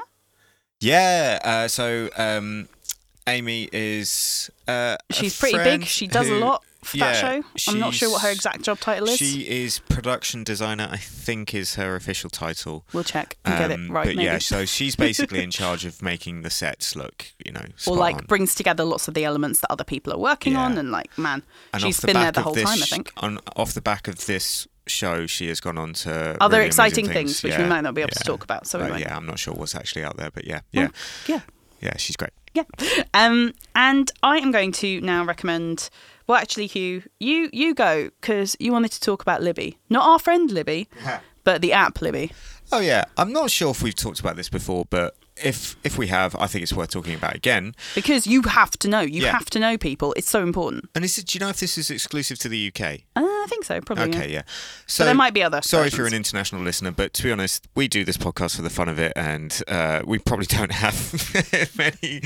Yeah. 0.79 1.39
Uh, 1.43 1.67
so 1.67 2.09
um, 2.17 2.67
Amy 3.27 3.69
is 3.71 4.49
uh, 4.67 4.97
She's 5.11 5.39
pretty 5.39 5.57
big. 5.57 5.85
She 5.85 6.07
does 6.07 6.27
who- 6.27 6.37
a 6.37 6.39
lot 6.39 6.63
for 6.83 6.97
that 6.97 7.15
show. 7.15 7.71
I'm 7.71 7.79
not 7.79 7.93
sure 7.93 8.09
what 8.11 8.21
her 8.23 8.29
exact 8.31 8.63
job 8.63 8.77
title 8.79 9.07
is. 9.07 9.17
She 9.17 9.43
is 9.47 9.79
production 9.79 10.43
designer. 10.43 10.89
I 10.91 10.97
think 10.97 11.53
is 11.53 11.75
her 11.75 11.95
official 11.95 12.29
title. 12.29 12.83
we'll 12.91 13.05
check 13.05 13.37
and 13.45 13.57
get 13.57 13.71
it 13.71 13.75
Um, 13.75 13.89
right. 13.91 14.05
But 14.07 14.15
maybe. 14.17 14.25
yeah, 14.25 14.39
so 14.39 14.65
she's 14.65 14.97
basically 14.97 15.41
in 15.41 15.51
charge 15.61 15.85
of 15.85 16.01
making 16.01 16.41
the 16.41 16.49
sets 16.49 16.95
look, 16.97 17.27
you 17.45 17.53
know, 17.53 17.63
or 17.87 17.95
like 17.95 18.15
on. 18.17 18.25
brings 18.25 18.53
together 18.55 18.83
lots 18.83 19.07
of 19.07 19.13
the 19.13 19.23
elements 19.23 19.61
that 19.61 19.71
other 19.71 19.85
people 19.85 20.11
are 20.11 20.17
working 20.19 20.57
on, 20.57 20.77
and 20.77 20.91
like, 20.91 21.17
man, 21.17 21.43
And 21.71 21.81
she's 21.81 21.97
the 21.99 22.07
been 22.07 22.17
there 22.17 22.33
the 22.33 22.41
whole 22.41 22.53
this 22.53 22.65
time. 22.65 22.81
I 22.83 22.85
think. 22.85 23.13
On, 23.17 23.39
off 23.55 23.73
the 23.73 23.81
back 23.81 24.09
of 24.09 24.25
this 24.25 24.67
show, 24.85 25.25
she 25.25 25.47
has 25.47 25.61
gone 25.61 25.77
on 25.77 25.93
to 25.93 26.35
Other 26.41 26.57
really 26.57 26.67
exciting 26.67 27.05
amazing 27.05 27.13
things, 27.27 27.43
which 27.43 27.57
we 27.57 27.63
might 27.63 27.81
not 27.81 27.93
be 27.93 28.01
able 28.01 28.11
to 28.11 28.23
talk 28.25 28.43
about, 28.43 28.67
so 28.67 28.81
Uh, 28.81 28.97
yeah, 28.97 29.15
I'm 29.15 29.25
not 29.25 29.39
sure 29.39 29.53
what's 29.53 29.75
actually 29.75 30.03
out 30.03 30.17
there, 30.17 30.31
but 30.31 30.43
yeah, 30.43 30.59
Well, 30.73 30.89
yeah, 31.27 31.35
yeah. 31.35 31.41
yeah, 31.79 31.95
she's 31.95 32.17
great. 32.17 32.31
Yeah. 32.53 32.63
Um, 33.13 33.53
and 33.75 34.11
I 34.21 34.37
am 34.37 34.51
going 34.51 34.71
to 34.73 35.01
now 35.01 35.25
recommend. 35.25 35.89
Well, 36.27 36.37
actually, 36.37 36.69
Huw, 36.69 37.03
you 37.19 37.49
you 37.51 37.73
go 37.73 38.09
because 38.21 38.55
you 38.59 38.71
wanted 38.71 38.91
to 38.91 38.99
talk 38.99 39.21
about 39.21 39.41
Libby, 39.41 39.77
not 39.89 40.07
our 40.07 40.19
friend 40.19 40.49
Libby, 40.51 40.87
but 41.43 41.61
the 41.61 41.73
app 41.73 42.01
Libby. 42.01 42.31
Oh 42.71 42.79
yeah, 42.79 43.05
I'm 43.17 43.33
not 43.33 43.51
sure 43.51 43.71
if 43.71 43.81
we've 43.81 43.95
talked 43.95 44.19
about 44.19 44.35
this 44.35 44.49
before, 44.49 44.85
but 44.89 45.15
if 45.37 45.75
if 45.83 45.97
we 45.97 46.07
have, 46.07 46.35
I 46.39 46.47
think 46.47 46.63
it's 46.63 46.73
worth 46.73 46.91
talking 46.91 47.15
about 47.15 47.35
again. 47.35 47.75
Because 47.95 48.27
you 48.27 48.41
have 48.43 48.71
to 48.79 48.87
know, 48.87 49.01
you 49.01 49.23
Yeah. 49.23 49.31
have 49.31 49.49
to 49.51 49.59
know 49.59 49.77
people. 49.77 50.13
It's 50.17 50.29
so 50.29 50.43
important. 50.43 50.89
And 50.95 51.03
is 51.03 51.17
it? 51.17 51.27
Do 51.27 51.37
you 51.37 51.39
know 51.39 51.49
if 51.49 51.59
this 51.59 51.77
is 51.77 51.89
exclusive 51.89 52.37
to 52.39 52.49
the 52.49 52.67
UK? 52.67 53.01
Uh, 53.15 53.21
I 53.23 53.45
think 53.49 53.65
so, 53.65 53.81
probably. 53.81 54.09
Okay, 54.09 54.27
yeah. 54.27 54.35
yeah. 54.35 54.41
So 54.87 55.03
there 55.05 55.13
might 55.13 55.33
be 55.33 55.43
other 55.43 55.61
Sorry 55.61 55.87
if 55.87 55.97
you're 55.97 56.07
an 56.07 56.13
international 56.13 56.61
listener, 56.61 56.91
but 56.91 57.13
to 57.15 57.23
be 57.23 57.31
honest, 57.31 57.67
we 57.75 57.87
do 57.87 58.05
this 58.05 58.15
podcast 58.17 58.55
for 58.55 58.61
the 58.61 58.69
fun 58.69 58.87
of 58.89 58.99
it, 58.99 59.11
and 59.15 59.61
uh, 59.67 60.01
we 60.05 60.17
probably 60.19 60.45
don't 60.45 60.71
have 60.71 60.95
many 61.77 62.21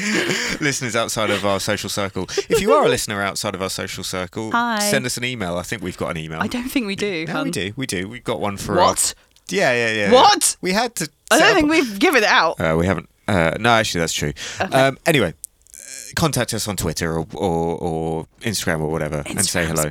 listeners 0.62 0.96
outside 0.96 1.30
of 1.30 1.46
our 1.46 1.60
social 1.60 1.90
circle. 1.90 2.26
If 2.50 2.62
you 2.62 2.74
are 2.74 2.86
a 2.86 2.90
listener 2.90 3.22
outside 3.22 3.56
of 3.56 3.62
our 3.62 3.70
social 3.70 4.04
circle, 4.04 4.52
Hi. 4.52 4.80
send 4.80 5.06
us 5.06 5.18
an 5.18 5.24
email. 5.24 5.58
I 5.58 5.64
think 5.64 5.82
we've 5.82 5.98
got 5.98 6.10
an 6.12 6.18
email. 6.18 6.40
I 6.42 6.48
don't 6.48 6.70
think 6.70 6.86
we 6.88 6.96
do. 6.96 7.26
No, 7.26 7.34
hun. 7.34 7.44
we 7.46 7.52
do. 7.52 7.74
We 7.76 7.86
do. 7.88 8.08
We've 8.08 8.24
got 8.24 8.40
one 8.40 8.58
for 8.58 8.76
What? 8.76 9.14
Our, 9.18 9.24
yeah, 9.50 9.72
yeah, 9.74 9.94
yeah. 9.94 10.12
What? 10.12 10.58
We 10.62 10.74
had 10.74 10.96
to. 10.96 11.10
I 11.32 11.40
don't 11.40 11.56
think 11.56 11.70
we've 11.70 12.00
given 12.00 12.24
it 12.24 12.30
out. 12.30 12.60
Uh, 12.60 12.76
we 12.78 12.86
haven't. 12.86 13.10
Uh, 13.28 13.56
no, 13.60 13.70
actually, 13.72 14.00
that's 14.00 14.14
true. 14.14 14.34
Um, 14.72 14.98
anyway, 15.06 15.34
uh, 15.34 15.78
contact 16.16 16.54
us 16.54 16.68
on 16.68 16.78
Twitter 16.78 17.18
or, 17.18 17.28
or, 17.34 17.78
or 17.78 18.28
Instagram 18.42 18.80
or 18.80 18.88
whatever 18.88 19.24
and 19.26 19.46
say 19.46 19.66
hello. 19.66 19.90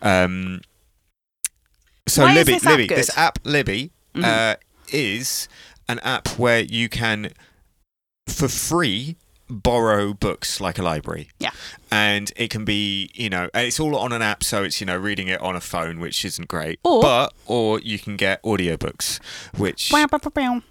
Um, 0.00 0.60
so 2.06 2.22
Why 2.22 2.34
Libby, 2.34 2.52
this 2.54 2.64
app 2.64 2.70
Libby. 2.74 2.86
Mm-hmm. 2.88 2.96
this 2.96 3.18
app 3.18 3.38
Libby 3.44 3.90
uh, 4.24 4.54
is 4.90 5.48
an 5.88 5.98
app 6.00 6.28
where 6.38 6.60
you 6.60 6.88
can, 6.88 7.32
for 8.26 8.48
free, 8.48 9.16
borrow 9.50 10.14
books 10.14 10.60
like 10.60 10.78
a 10.78 10.82
library. 10.82 11.28
Yeah. 11.38 11.50
And 11.90 12.32
it 12.36 12.48
can 12.50 12.64
be, 12.64 13.10
you 13.14 13.28
know, 13.30 13.48
it's 13.54 13.78
all 13.80 13.96
on 13.96 14.12
an 14.12 14.22
app, 14.22 14.42
so 14.44 14.62
it's 14.62 14.80
you 14.80 14.86
know 14.86 14.96
reading 14.96 15.28
it 15.28 15.40
on 15.40 15.56
a 15.56 15.60
phone, 15.60 16.00
which 16.00 16.24
isn't 16.24 16.48
great. 16.48 16.80
Or- 16.84 17.02
but 17.02 17.34
or 17.46 17.80
you 17.80 17.98
can 17.98 18.16
get 18.16 18.42
audiobooks, 18.42 19.20
which 19.56 19.90
bow, 19.90 20.06
bow, 20.06 20.18
bow. 20.30 20.62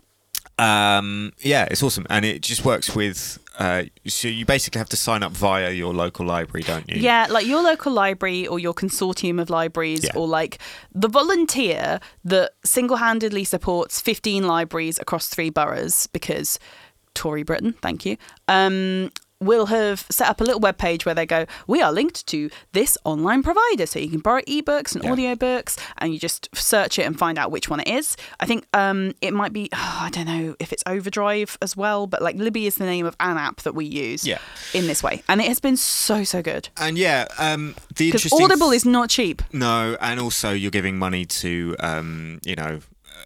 Um, 0.60 1.32
yeah, 1.39 1.68
it's 1.70 1.84
awesome, 1.84 2.05
and 2.10 2.26
it 2.26 2.41
just 2.41 2.66
works 2.66 2.95
with. 2.95 3.39
Uh, 3.60 3.86
so 4.05 4.28
you 4.28 4.45
basically 4.45 4.78
have 4.78 4.89
to 4.89 4.95
sign 4.95 5.24
up 5.24 5.32
via 5.32 5.72
your 5.72 5.91
local 5.91 6.24
library, 6.26 6.62
don't 6.64 6.88
you? 6.88 7.01
Yeah, 7.01 7.26
like 7.30 7.47
your 7.47 7.64
local 7.64 7.91
library 7.91 8.45
or 8.47 8.60
your 8.60 8.74
consortium 8.74 9.41
of 9.41 9.49
libraries, 9.49 10.03
Yeah. 10.03 10.12
or 10.16 10.28
like 10.28 10.60
the 10.93 11.08
volunteer 11.08 11.99
that 12.24 12.51
single 12.64 12.97
handedly 12.97 13.43
supports 13.43 13.99
15 13.99 14.45
libraries 14.45 14.99
across 14.99 15.28
three 15.28 15.49
boroughs 15.49 16.05
because 16.08 16.60
Tory 17.16 17.41
Britain, 17.41 17.74
thank 17.82 18.05
you, 18.05 18.16
um, 18.47 19.12
will 19.40 19.68
have 19.68 20.06
set 20.10 20.28
up 20.28 20.42
a 20.42 20.44
little 20.44 20.60
web 20.60 20.78
page 20.78 21.06
where 21.06 21.14
they 21.16 21.26
go, 21.26 21.46
We 21.68 21.82
are 21.82 21.92
linked 21.92 22.26
to 22.28 22.50
this 22.74 22.98
online 23.04 23.44
provider. 23.44 23.86
So 23.86 24.00
you 24.00 24.10
can 24.10 24.20
borrow 24.20 24.42
ebooks 24.42 24.96
and 24.96 25.04
Yeah. 25.04 25.12
audiobooks 25.12 25.78
and 26.00 26.14
you 26.14 26.20
just 26.20 26.50
search 26.56 26.98
it 26.98 27.04
and 27.04 27.18
find 27.18 27.38
out 27.38 27.52
which 27.52 27.70
one 27.70 27.80
it 27.80 27.88
is. 27.88 28.18
I 28.40 28.46
think 28.46 28.66
um, 28.74 29.14
it 29.22 29.34
might 29.34 29.54
be, 29.54 29.70
I 29.74 30.10
don't 30.12 30.26
know 30.26 30.56
if 30.60 30.74
it's 30.74 30.84
Overdrive 30.88 31.58
as 31.62 31.78
well, 31.78 32.08
but 32.08 32.22
like 32.22 32.36
Libby 32.36 32.66
is 32.66 32.76
the 32.76 32.86
name 32.86 33.06
of 33.06 33.16
an 33.20 33.38
app 33.38 33.58
that 33.62 33.76
we 33.76 33.86
use 33.86 34.26
Yeah. 34.26 34.40
in 34.74 34.88
this 34.88 35.04
way. 35.04 35.24
And 35.30 35.40
it 35.42 35.48
has 35.48 35.60
been 35.60 35.78
so, 35.78 36.24
so 36.24 36.42
good. 36.42 36.70
And 36.78 36.98
yeah, 36.98 37.28
um, 37.38 37.76
the 37.96 38.08
interesting 38.08 38.42
Audible 38.44 38.72
is 38.72 38.86
not 38.86 39.10
cheap. 39.10 39.42
no, 39.54 39.98
and 40.02 40.20
also 40.20 40.52
you're 40.52 40.72
giving 40.72 40.98
money 40.98 41.26
to, 41.26 41.76
um, 41.80 42.40
you 42.44 42.56
know, 42.56 42.80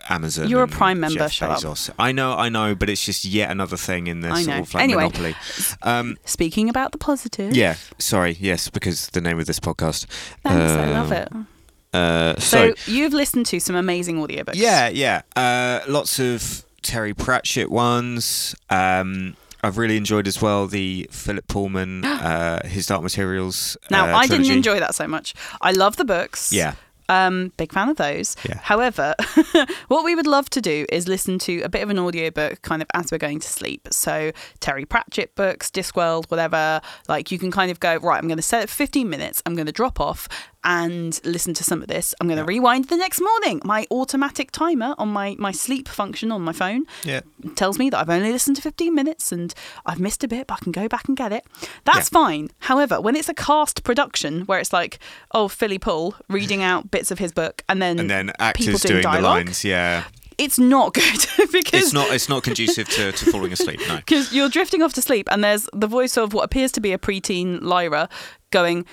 Amazon. 0.10 0.50
You're 0.50 0.64
a 0.64 0.68
Prime 0.68 1.00
member, 1.00 1.28
Jeff. 1.30 1.50
Bezos. 1.50 1.90
I 2.00 2.12
know, 2.12 2.34
I 2.34 2.50
know, 2.50 2.76
but 2.76 2.90
it's 2.90 3.04
just 3.06 3.24
yet 3.26 3.50
another 3.52 3.78
thing 3.78 4.08
in 4.08 4.22
the 4.22 4.30
I 4.30 4.44
sort 4.44 4.60
of 4.60 4.74
like 4.74 4.84
Anyway. 4.84 5.04
monopoly. 5.04 5.36
Um, 5.84 6.18
Speaking 6.26 6.70
about 6.70 6.92
the 6.92 6.98
positive. 6.98 7.56
yeah, 7.56 7.76
sorry, 7.98 8.38
yes, 8.40 8.70
because 8.70 9.08
the 9.10 9.22
name 9.22 9.40
of 9.40 9.46
this 9.46 9.60
podcast. 9.60 10.06
Thanks, 10.44 10.72
I 10.74 10.92
love 10.92 11.12
Um, 11.12 11.18
it. 11.18 11.98
Uh, 11.98 12.40
So, 12.40 12.74
so 12.74 12.92
you've 12.92 13.14
listened 13.14 13.46
to 13.48 13.60
some 13.60 13.76
amazing 13.76 14.18
audiobooks. 14.18 14.56
Yeah, 14.56 14.90
yeah. 14.90 15.22
Uh, 15.36 15.80
lots 15.88 16.20
of 16.20 16.64
Terry 16.82 17.14
Pratchett 17.14 17.70
ones. 17.70 18.56
Um, 18.70 19.36
I've 19.64 19.78
really 19.78 19.96
enjoyed 19.98 20.26
as 20.28 20.42
well 20.42 20.66
the 20.68 21.08
Philip 21.12 21.48
Pullman, 21.48 22.04
uh, 22.06 22.66
his 22.68 22.88
Dark 22.88 23.04
Materials. 23.04 23.78
Now, 23.92 24.06
uh, 24.12 24.18
I 24.18 24.26
didn't 24.28 24.50
enjoy 24.50 24.80
that 24.80 24.96
so 24.96 25.08
much. 25.08 25.34
I 25.62 25.72
love 25.72 25.98
the 25.98 26.06
books. 26.06 26.52
Yeah. 26.52 26.74
Um, 27.12 27.52
big 27.58 27.74
fan 27.74 27.90
of 27.90 27.98
those. 27.98 28.38
Yeah. 28.48 28.58
However, 28.58 29.14
what 29.90 30.06
we 30.06 30.16
would 30.16 30.28
love 30.28 30.50
to 30.52 30.62
do 30.62 30.86
is 30.90 31.10
listen 31.10 31.40
to 31.40 31.60
a 31.62 31.68
bit 31.68 31.84
of 31.84 31.90
an 31.90 32.00
audiobook 32.00 32.62
kind 32.62 32.82
of 32.82 32.88
as 32.94 33.12
we're 33.12 33.18
going 33.18 33.42
to 33.42 33.48
sleep. 33.50 33.90
So 33.92 34.32
Terry 34.62 34.86
Pratchett 34.86 35.36
books, 35.36 35.70
Discworld, 35.70 36.32
whatever. 36.32 36.80
Like 37.10 37.30
you 37.30 37.38
can 37.38 37.52
kind 37.52 37.70
of 37.70 37.82
go, 37.82 37.98
right, 37.98 38.18
I'm 38.18 38.30
going 38.30 38.38
to 38.38 38.42
set 38.42 38.64
it 38.64 38.70
for 38.70 38.76
15 38.76 39.10
minutes. 39.10 39.44
I'm 39.46 39.56
going 39.56 39.66
to 39.66 39.74
drop 39.74 40.00
off 40.00 40.30
and 40.64 41.20
listen 41.24 41.54
to 41.56 41.64
some 41.64 41.82
of 41.82 41.88
this. 41.88 42.14
I'm 42.20 42.28
going 42.28 42.38
to 42.38 42.46
rewind 42.46 42.86
the 42.90 42.98
next 42.98 43.20
morning. 43.20 43.62
My 43.66 43.88
automatic 43.90 44.52
timer 44.52 44.94
on 44.98 45.10
my, 45.10 45.36
my 45.40 45.52
sleep 45.52 45.88
function 45.88 46.32
on 46.32 46.42
my 46.44 46.52
phone 46.54 46.86
Yeah. 47.04 47.22
tells 47.56 47.80
me 47.80 47.90
that 47.90 48.00
I've 48.00 48.10
only 48.10 48.32
listened 48.32 48.56
to 48.58 48.62
15 48.62 48.94
minutes 48.94 49.32
and 49.32 49.54
I've 49.86 50.00
missed 50.00 50.24
a 50.24 50.28
bit, 50.28 50.48
but 50.48 50.56
I 50.62 50.64
can 50.64 50.72
go 50.72 50.88
back 50.88 51.08
and 51.08 51.18
get 51.18 51.32
it. 51.32 51.46
That's 51.86 52.10
fine. 52.10 52.50
However, 52.60 53.02
when 53.02 53.16
it's 53.16 53.30
a 53.30 53.34
cast 53.34 53.84
production 53.84 54.42
where 54.42 54.60
it's 54.60 54.72
like, 54.74 55.00
oh, 55.32 55.48
Philly 55.48 55.80
Pull 55.80 56.16
reading 56.30 56.62
out 56.62 56.92
bits 56.92 57.10
of 57.12 57.18
his 57.20 57.32
book 57.32 57.64
and 57.68 57.82
then, 57.82 58.00
And 58.00 58.10
then 58.10 58.32
actors 58.40 58.66
doing 58.66 58.78
doing, 58.78 58.98
the 58.98 59.02
dialogue, 59.04 59.46
lines. 59.48 59.64
Yeah. 59.66 60.04
it's 60.38 60.58
not 60.60 60.94
good 60.96 61.26
because 61.52 61.82
It's 61.84 61.94
not. 61.94 62.12
It's 62.12 62.30
not 62.30 62.44
conducive 62.44 62.88
to, 62.90 63.12
to 63.12 63.32
falling 63.32 63.52
asleep. 63.52 63.80
No. 63.88 63.96
because 64.06 64.32
you're 64.34 64.50
drifting 64.50 64.82
off 64.82 64.94
to 64.94 65.02
sleep, 65.02 65.28
and 65.32 65.44
there's 65.44 65.68
the 65.74 65.88
voice 65.88 66.18
of 66.18 66.34
what 66.34 66.44
appears 66.44 66.72
to 66.74 66.82
be 66.82 66.94
a 66.94 66.98
preteen 66.98 67.62
Lyra 67.62 68.10
going, 68.52 68.86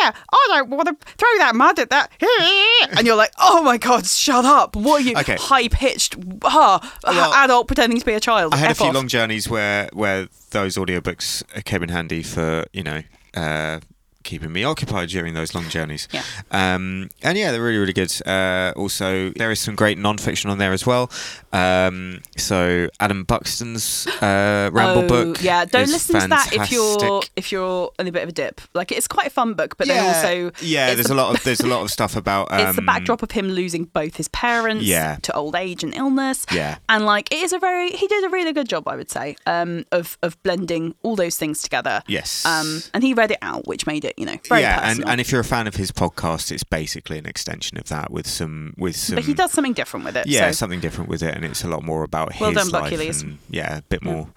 "Yeah, 0.00 0.12
I 0.32 0.46
don't 0.48 0.70
want 0.70 0.88
to 0.88 0.96
throw 1.16 1.28
that 1.38 1.54
mud 1.54 1.78
at 1.78 1.90
that," 1.90 2.10
and 2.96 3.06
you're 3.06 3.16
like, 3.16 3.30
"Oh 3.38 3.62
my 3.62 3.78
god, 3.78 4.06
shut 4.06 4.44
up! 4.44 4.76
What 4.76 5.00
are 5.00 5.04
you 5.04 5.16
Okay. 5.18 5.36
high 5.38 5.68
pitched, 5.68 6.16
huh, 6.42 6.80
Well, 7.04 7.32
adult 7.34 7.66
pretending 7.66 7.98
to 8.00 8.04
be 8.06 8.12
a 8.14 8.20
child?" 8.20 8.52
I 8.54 8.58
had 8.58 8.66
a 8.66 8.70
F 8.70 8.76
few 8.78 8.86
off." 8.88 8.94
long 8.94 9.08
journeys 9.08 9.48
where 9.48 9.88
where 9.92 10.28
those 10.50 10.76
audiobooks 10.76 11.42
came 11.64 11.82
in 11.82 11.88
handy 11.88 12.22
for 12.22 12.64
you 12.72 12.82
know 12.82 13.02
uh, 13.34 13.80
keeping 14.24 14.52
me 14.52 14.64
occupied 14.64 15.08
during 15.10 15.34
those 15.34 15.54
long 15.54 15.68
journeys. 15.68 16.08
Yeah. 16.10 16.22
Um, 16.50 17.10
and 17.22 17.38
yeah, 17.38 17.52
they're 17.52 17.62
really 17.62 17.78
really 17.78 17.92
good. 17.92 18.12
Uh, 18.26 18.72
also, 18.76 19.30
there 19.36 19.50
is 19.52 19.60
some 19.60 19.74
great 19.76 19.98
non-fiction 19.98 20.50
on 20.50 20.58
there 20.58 20.72
as 20.72 20.84
well. 20.86 21.10
Um, 21.52 22.20
so 22.36 22.88
Adam 23.00 23.24
Buxton's 23.24 24.06
uh, 24.20 24.70
Ramble 24.72 25.04
Oh, 25.04 25.08
book. 25.08 25.42
Yeah, 25.42 25.64
don't 25.64 25.82
is 25.84 25.92
listen 25.92 26.20
to 26.20 26.26
that 26.28 26.52
if 26.52 26.72
you're 26.72 26.98
fantastic. 26.98 27.30
if 27.36 27.52
you're 27.52 27.92
in 27.98 28.08
a 28.08 28.12
bit 28.12 28.22
of 28.22 28.28
a 28.30 28.32
dip. 28.32 28.60
Like 28.74 28.90
it's 28.90 29.06
quite 29.06 29.26
a 29.28 29.30
fun 29.30 29.54
book, 29.54 29.76
but 29.76 29.86
yeah, 29.86 29.94
then 29.94 30.14
also 30.14 30.52
yeah. 30.64 30.94
There's 30.94 31.06
the- 31.06 31.14
a 31.14 31.16
lot 31.16 31.34
of 31.36 31.44
there's 31.44 31.60
a 31.60 31.66
lot 31.66 31.82
of 31.82 31.90
stuff 31.90 32.16
about. 32.24 32.50
Um, 32.52 32.60
it's 32.66 32.76
the 32.76 32.82
backdrop 32.82 33.22
of 33.22 33.30
him 33.30 33.48
losing 33.48 33.84
both 33.84 34.16
his 34.16 34.28
parents 34.28 34.84
Yeah. 34.84 35.18
to 35.22 35.32
old 35.34 35.54
age 35.54 35.82
and 35.84 35.94
illness. 35.94 36.44
Yeah. 36.52 36.78
And 36.88 37.04
like 37.06 37.30
it 37.32 37.38
is 37.42 37.52
a 37.52 37.58
very 37.58 37.90
he 37.90 38.06
did 38.08 38.24
a 38.24 38.28
really 38.30 38.52
good 38.52 38.68
job, 38.68 38.88
I 38.88 38.96
would 38.96 39.10
say, 39.10 39.36
um, 39.46 39.84
of 39.92 40.18
of 40.22 40.42
blending 40.42 40.94
all 41.02 41.14
those 41.16 41.36
things 41.36 41.62
together. 41.62 42.02
Yes. 42.06 42.44
Um, 42.44 42.82
and 42.92 43.02
he 43.04 43.14
read 43.14 43.30
it 43.30 43.38
out, 43.42 43.66
which 43.66 43.86
made 43.86 44.04
it, 44.04 44.13
you 44.16 44.26
know, 44.26 44.36
very 44.48 44.60
yeah, 44.62 44.80
and, 44.80 44.84
personal. 44.84 45.08
and 45.08 45.20
if 45.20 45.32
you're 45.32 45.40
a 45.40 45.44
fan 45.44 45.66
of 45.66 45.76
his 45.76 45.90
podcast, 45.92 46.52
it's 46.52 46.64
basically 46.64 47.18
an 47.18 47.26
extension 47.26 47.78
of 47.78 47.88
that 47.88 48.10
with 48.10 48.26
some 48.26 48.74
with 48.76 48.96
some. 48.96 49.16
but 49.16 49.24
he 49.24 49.34
does 49.34 49.52
something 49.52 49.72
different 49.72 50.04
with 50.04 50.16
it. 50.16 50.26
yeah, 50.26 50.50
so. 50.50 50.52
something 50.52 50.80
different 50.80 51.08
with 51.10 51.22
it, 51.22 51.34
and 51.34 51.44
it's 51.44 51.64
a 51.64 51.68
lot 51.68 51.82
more 51.82 52.02
about 52.02 52.38
Well 52.40 52.50
his 52.50 52.62
done, 52.62 52.70
Buck 52.70 52.90
life 52.90 53.00
Hughes. 53.00 53.22
and 53.22 53.38
yeah, 53.50 53.78
a 53.78 53.82
bit 53.82 54.00
mm. 54.02 54.12
more 54.12 54.28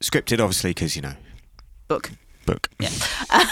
scripted, 0.00 0.40
obviously, 0.40 0.70
because 0.70 0.96
you 0.96 1.02
know, 1.02 1.14
book. 1.88 2.10
book. 2.46 2.68
Yeah. 2.78 2.90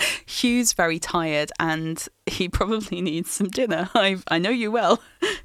Huw's 0.26 0.72
very 0.72 0.98
tired 0.98 1.52
and 1.60 2.04
he 2.26 2.48
probably 2.48 3.00
needs 3.00 3.30
some 3.30 3.48
dinner. 3.48 3.90
I 3.94 4.18
I 4.28 4.38
know 4.38 4.50
you 4.50 4.70
well. 4.70 5.00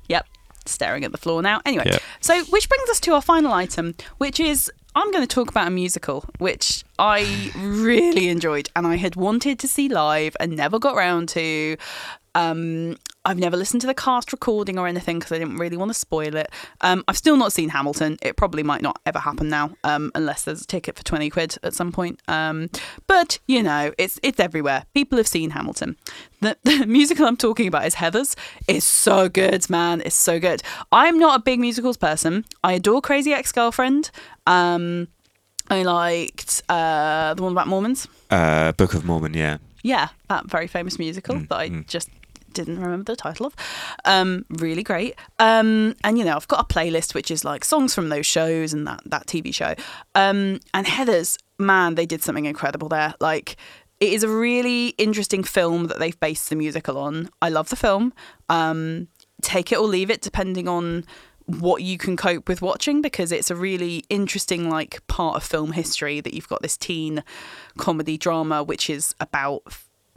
yep, 0.08 0.26
staring 0.66 1.04
at 1.04 1.12
the 1.12 1.18
floor 1.18 1.41
now. 1.41 1.62
Anyway, 1.66 1.86
Yep. 1.86 2.02
so 2.22 2.43
which 2.45 2.70
brings 2.70 2.89
us 2.89 3.00
to 3.02 3.14
our 3.14 3.22
final 3.22 3.54
item, 3.54 3.95
which 4.18 4.39
is 4.39 4.72
I'm 4.98 5.12
going 5.12 5.22
to 5.22 5.28
talk 5.28 5.52
about 5.52 5.68
a 5.68 5.70
musical 5.70 6.26
which 6.39 6.84
I 6.98 7.52
really 7.56 8.30
enjoyed 8.30 8.68
and 8.76 8.88
I 8.88 8.95
had 8.95 9.16
wanted 9.16 9.60
to 9.60 9.68
see 9.68 9.89
live 9.89 10.36
and 10.39 10.56
never 10.56 10.80
got 10.80 10.95
round 10.95 11.30
to. 11.30 11.78
Um, 12.38 12.97
I've 13.25 13.39
never 13.39 13.57
listened 13.57 13.81
to 13.81 13.88
the 13.88 13.95
cast 13.95 14.31
recording 14.31 14.77
or 14.77 14.88
anything 14.88 15.17
because 15.17 15.31
I 15.33 15.39
didn't 15.39 15.57
really 15.57 15.75
want 15.75 15.89
to 15.89 15.93
spoil 15.93 16.35
it. 16.35 16.49
Um, 16.81 17.03
I've 17.07 17.17
still 17.17 17.35
not 17.35 17.51
seen 17.51 17.69
Hamilton. 17.69 18.17
It 18.21 18.38
probably 18.38 18.61
might 18.63 18.83
not 18.83 19.01
ever 19.05 19.19
happen 19.19 19.49
now, 19.49 19.71
um, 19.83 20.11
unless 20.15 20.43
there's 20.43 20.61
a 20.61 20.67
ticket 20.67 20.95
for 20.95 21.03
twenty 21.03 21.29
quid 21.31 21.57
at 21.63 21.73
some 21.73 21.91
point. 21.91 22.21
Um, 22.27 22.69
but 23.07 23.39
you 23.47 23.63
know, 23.63 23.91
it's 23.97 24.19
it's 24.21 24.39
everywhere. 24.39 24.85
People 24.93 25.17
have 25.17 25.27
seen 25.27 25.49
Hamilton. 25.49 25.97
The, 26.39 26.57
the 26.63 26.85
musical 26.85 27.25
I'm 27.25 27.38
talking 27.38 27.67
about 27.67 27.85
is 27.85 27.95
Heathers. 27.95 28.35
It's 28.67 28.85
so 28.85 29.27
good, 29.27 29.67
man. 29.69 30.01
It's 30.05 30.15
so 30.15 30.39
good. 30.39 30.61
I'm 30.91 31.17
not 31.17 31.39
a 31.39 31.41
big 31.41 31.59
musicals 31.59 31.97
person. 31.97 32.45
I 32.63 32.73
adore 32.73 33.01
Crazy 33.01 33.33
Ex 33.33 33.51
Girlfriend. 33.51 34.11
Um, 34.45 35.07
I 35.69 35.81
liked 35.81 36.61
uh, 36.69 37.33
the 37.33 37.43
one 37.43 37.51
about 37.51 37.67
Mormons. 37.67 38.07
Uh, 38.29 38.71
Book 38.73 38.93
of 38.93 39.03
Mormon, 39.03 39.33
yeah. 39.33 39.57
Yeah, 39.83 40.09
that 40.29 40.49
very 40.49 40.67
famous 40.67 40.97
musical 40.97 41.39
that 41.39 41.55
I 41.55 41.69
just 41.88 42.09
didn't 42.54 42.80
remember 42.80 43.12
the 43.12 43.16
title 43.16 43.45
of. 43.45 43.56
Um, 44.06 44.45
really 44.50 44.84
great. 44.84 45.16
Um, 45.39 45.95
and 46.04 46.18
you 46.18 46.26
know, 46.26 46.36
I've 46.36 46.48
got 46.48 46.60
a 46.60 46.74
playlist 46.74 47.14
which 47.14 47.32
is 47.32 47.45
like 47.45 47.66
songs 47.66 47.93
from 47.93 48.10
those 48.10 48.26
shows 48.26 48.74
and 48.74 48.88
that 48.88 49.02
that 49.06 49.28
TV 49.28 49.54
show. 49.54 49.74
Um, 50.16 50.60
and 50.74 50.88
Heathers, 50.88 51.38
man, 51.60 51.95
they 51.95 52.06
did 52.06 52.24
something 52.24 52.45
incredible 52.45 52.89
there. 52.89 53.14
Like 53.20 53.58
it 54.00 54.14
is 54.14 54.24
a 54.24 54.30
really 54.30 54.89
interesting 54.98 55.43
film 55.43 55.88
that 55.88 56.00
they've 56.00 56.20
based 56.20 56.50
the 56.50 56.56
musical 56.56 56.98
on. 56.98 57.30
I 57.41 57.50
love 57.50 57.70
the 57.70 57.76
film. 57.76 58.14
Um, 58.50 59.08
take 59.41 59.72
it 59.72 59.78
or 59.78 59.86
leave 59.86 60.10
it, 60.10 60.22
depending 60.22 60.68
on 60.68 61.06
what 61.48 61.82
you 61.82 61.98
can 61.98 62.18
cope 62.18 62.50
with 62.50 62.62
watching 62.62 63.02
because 63.02 63.32
it's 63.32 63.50
a 63.50 63.56
really 63.56 64.04
interesting 64.10 64.70
like 64.70 65.06
part 65.08 65.38
of 65.38 65.43
film 65.43 65.72
history 65.72 66.20
that 66.20 66.34
you've 66.34 66.50
got 66.50 66.62
this 66.62 66.76
teen 66.76 67.24
comedy 67.78 68.18
drama 68.18 68.62
which 68.62 68.89
is 68.89 69.16
about 69.22 69.62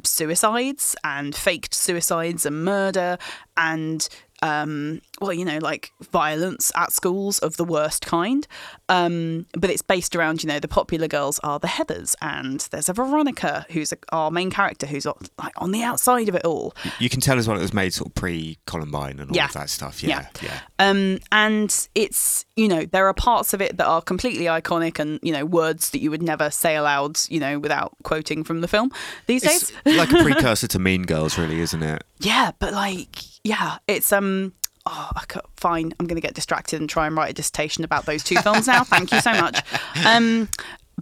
suicides 0.06 0.96
and 1.04 1.34
faked 1.34 1.74
suicides 1.74 2.46
and 2.46 2.64
murder 2.64 3.18
and 3.56 4.08
um 4.42 5.00
well 5.20 5.32
you 5.32 5.44
know 5.44 5.58
like 5.58 5.92
violence 6.10 6.72
at 6.76 6.92
schools 6.92 7.38
of 7.40 7.56
the 7.58 7.64
worst 7.64 8.06
kind 8.06 8.46
um 8.88 9.44
but 9.58 9.68
it's 9.68 9.82
based 9.82 10.16
around 10.16 10.42
you 10.42 10.48
know 10.48 10.58
the 10.58 10.66
popular 10.68 11.06
girls 11.06 11.38
are 11.40 11.58
the 11.58 11.68
heathers 11.68 12.14
and 12.22 12.60
there's 12.70 12.88
a 12.88 12.92
veronica 12.92 13.66
who's 13.70 13.92
a, 13.92 13.98
our 14.12 14.30
main 14.30 14.50
character 14.50 14.86
who's 14.86 15.04
on- 15.04 15.14
like 15.38 15.52
on 15.58 15.72
the 15.72 15.82
outside 15.82 16.28
of 16.28 16.34
it 16.34 16.44
all 16.44 16.74
You 16.98 17.08
can 17.10 17.20
tell 17.20 17.38
as 17.38 17.46
well 17.46 17.58
it 17.58 17.60
was 17.62 17.74
made 17.74 17.92
sort 17.92 18.08
of 18.08 18.14
pre 18.14 18.58
Columbine 18.66 19.20
and 19.20 19.30
all 19.30 19.36
Yeah. 19.36 19.46
of 19.46 19.52
that 19.54 19.68
stuff. 19.70 20.02
Yeah, 20.02 20.26
yeah. 20.42 20.60
um, 20.78 21.18
and 21.32 21.88
it's 21.94 22.46
you 22.56 22.68
know 22.68 22.84
there 22.86 23.06
are 23.06 23.14
parts 23.14 23.52
of 23.52 23.60
it 23.60 23.76
that 23.76 23.86
are 23.86 24.00
completely 24.00 24.44
iconic 24.46 24.98
and 24.98 25.18
you 25.22 25.32
know 25.32 25.44
words 25.44 25.90
that 25.90 26.00
you 26.00 26.10
would 26.10 26.22
never 26.22 26.50
say 26.50 26.76
aloud 26.76 27.18
you 27.28 27.40
know 27.40 27.58
without 27.58 27.92
quoting 28.04 28.42
from 28.44 28.60
the 28.62 28.68
film 28.68 28.90
these 29.26 29.44
It's 29.44 29.70
days. 29.84 29.96
like 29.98 30.10
a 30.12 30.22
precursor 30.22 30.66
to 30.68 30.78
Mean 30.78 31.02
Girls, 31.02 31.36
really, 31.38 31.60
isn't 31.60 31.82
it? 31.82 32.04
Yeah, 32.20 32.52
but 32.58 32.72
like 32.72 33.16
yeah, 33.44 33.78
it's 33.86 34.12
um. 34.12 34.52
Oh, 34.86 35.10
fine. 35.56 35.92
I'm 35.98 36.06
going 36.06 36.20
to 36.20 36.26
get 36.26 36.34
distracted 36.34 36.80
and 36.80 36.88
try 36.88 37.06
and 37.06 37.16
write 37.16 37.30
a 37.30 37.34
dissertation 37.34 37.84
about 37.84 38.06
those 38.06 38.24
two 38.24 38.36
films 38.36 38.66
now. 38.66 38.84
Thank 38.84 39.12
you 39.12 39.20
so 39.20 39.32
much. 39.32 39.60
Um, 40.06 40.48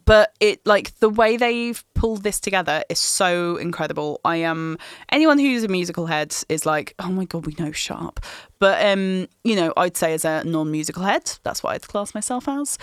but 0.05 0.35
it 0.41 0.65
like 0.67 0.99
the 1.01 1.09
way 1.09 1.37
they've 1.37 1.85
pulled 1.95 2.23
this 2.23 2.41
together 2.41 2.83
is 2.89 2.99
so 2.99 3.57
incredible. 3.57 4.21
I 4.25 4.37
am 4.37 4.51
um, 4.73 4.79
anyone 5.11 5.39
who's 5.39 5.65
a 5.65 5.69
musical 5.69 6.07
head 6.07 6.35
is 6.49 6.65
like, 6.65 6.95
oh 6.99 7.11
my 7.11 7.25
god, 7.25 7.47
we 7.47 7.55
know, 7.59 7.73
Sharp. 7.73 8.21
But 8.59 8.85
um, 8.85 9.29
you 9.45 9.57
know, 9.57 9.73
I'd 9.77 9.97
say 9.97 10.15
as 10.15 10.25
a 10.25 10.45
non-musical 10.45 11.03
head, 11.03 11.39
that's 11.43 11.63
what 11.63 11.75
I'd 11.75 11.87
class 11.89 12.15
myself 12.15 12.49
as. 12.49 12.79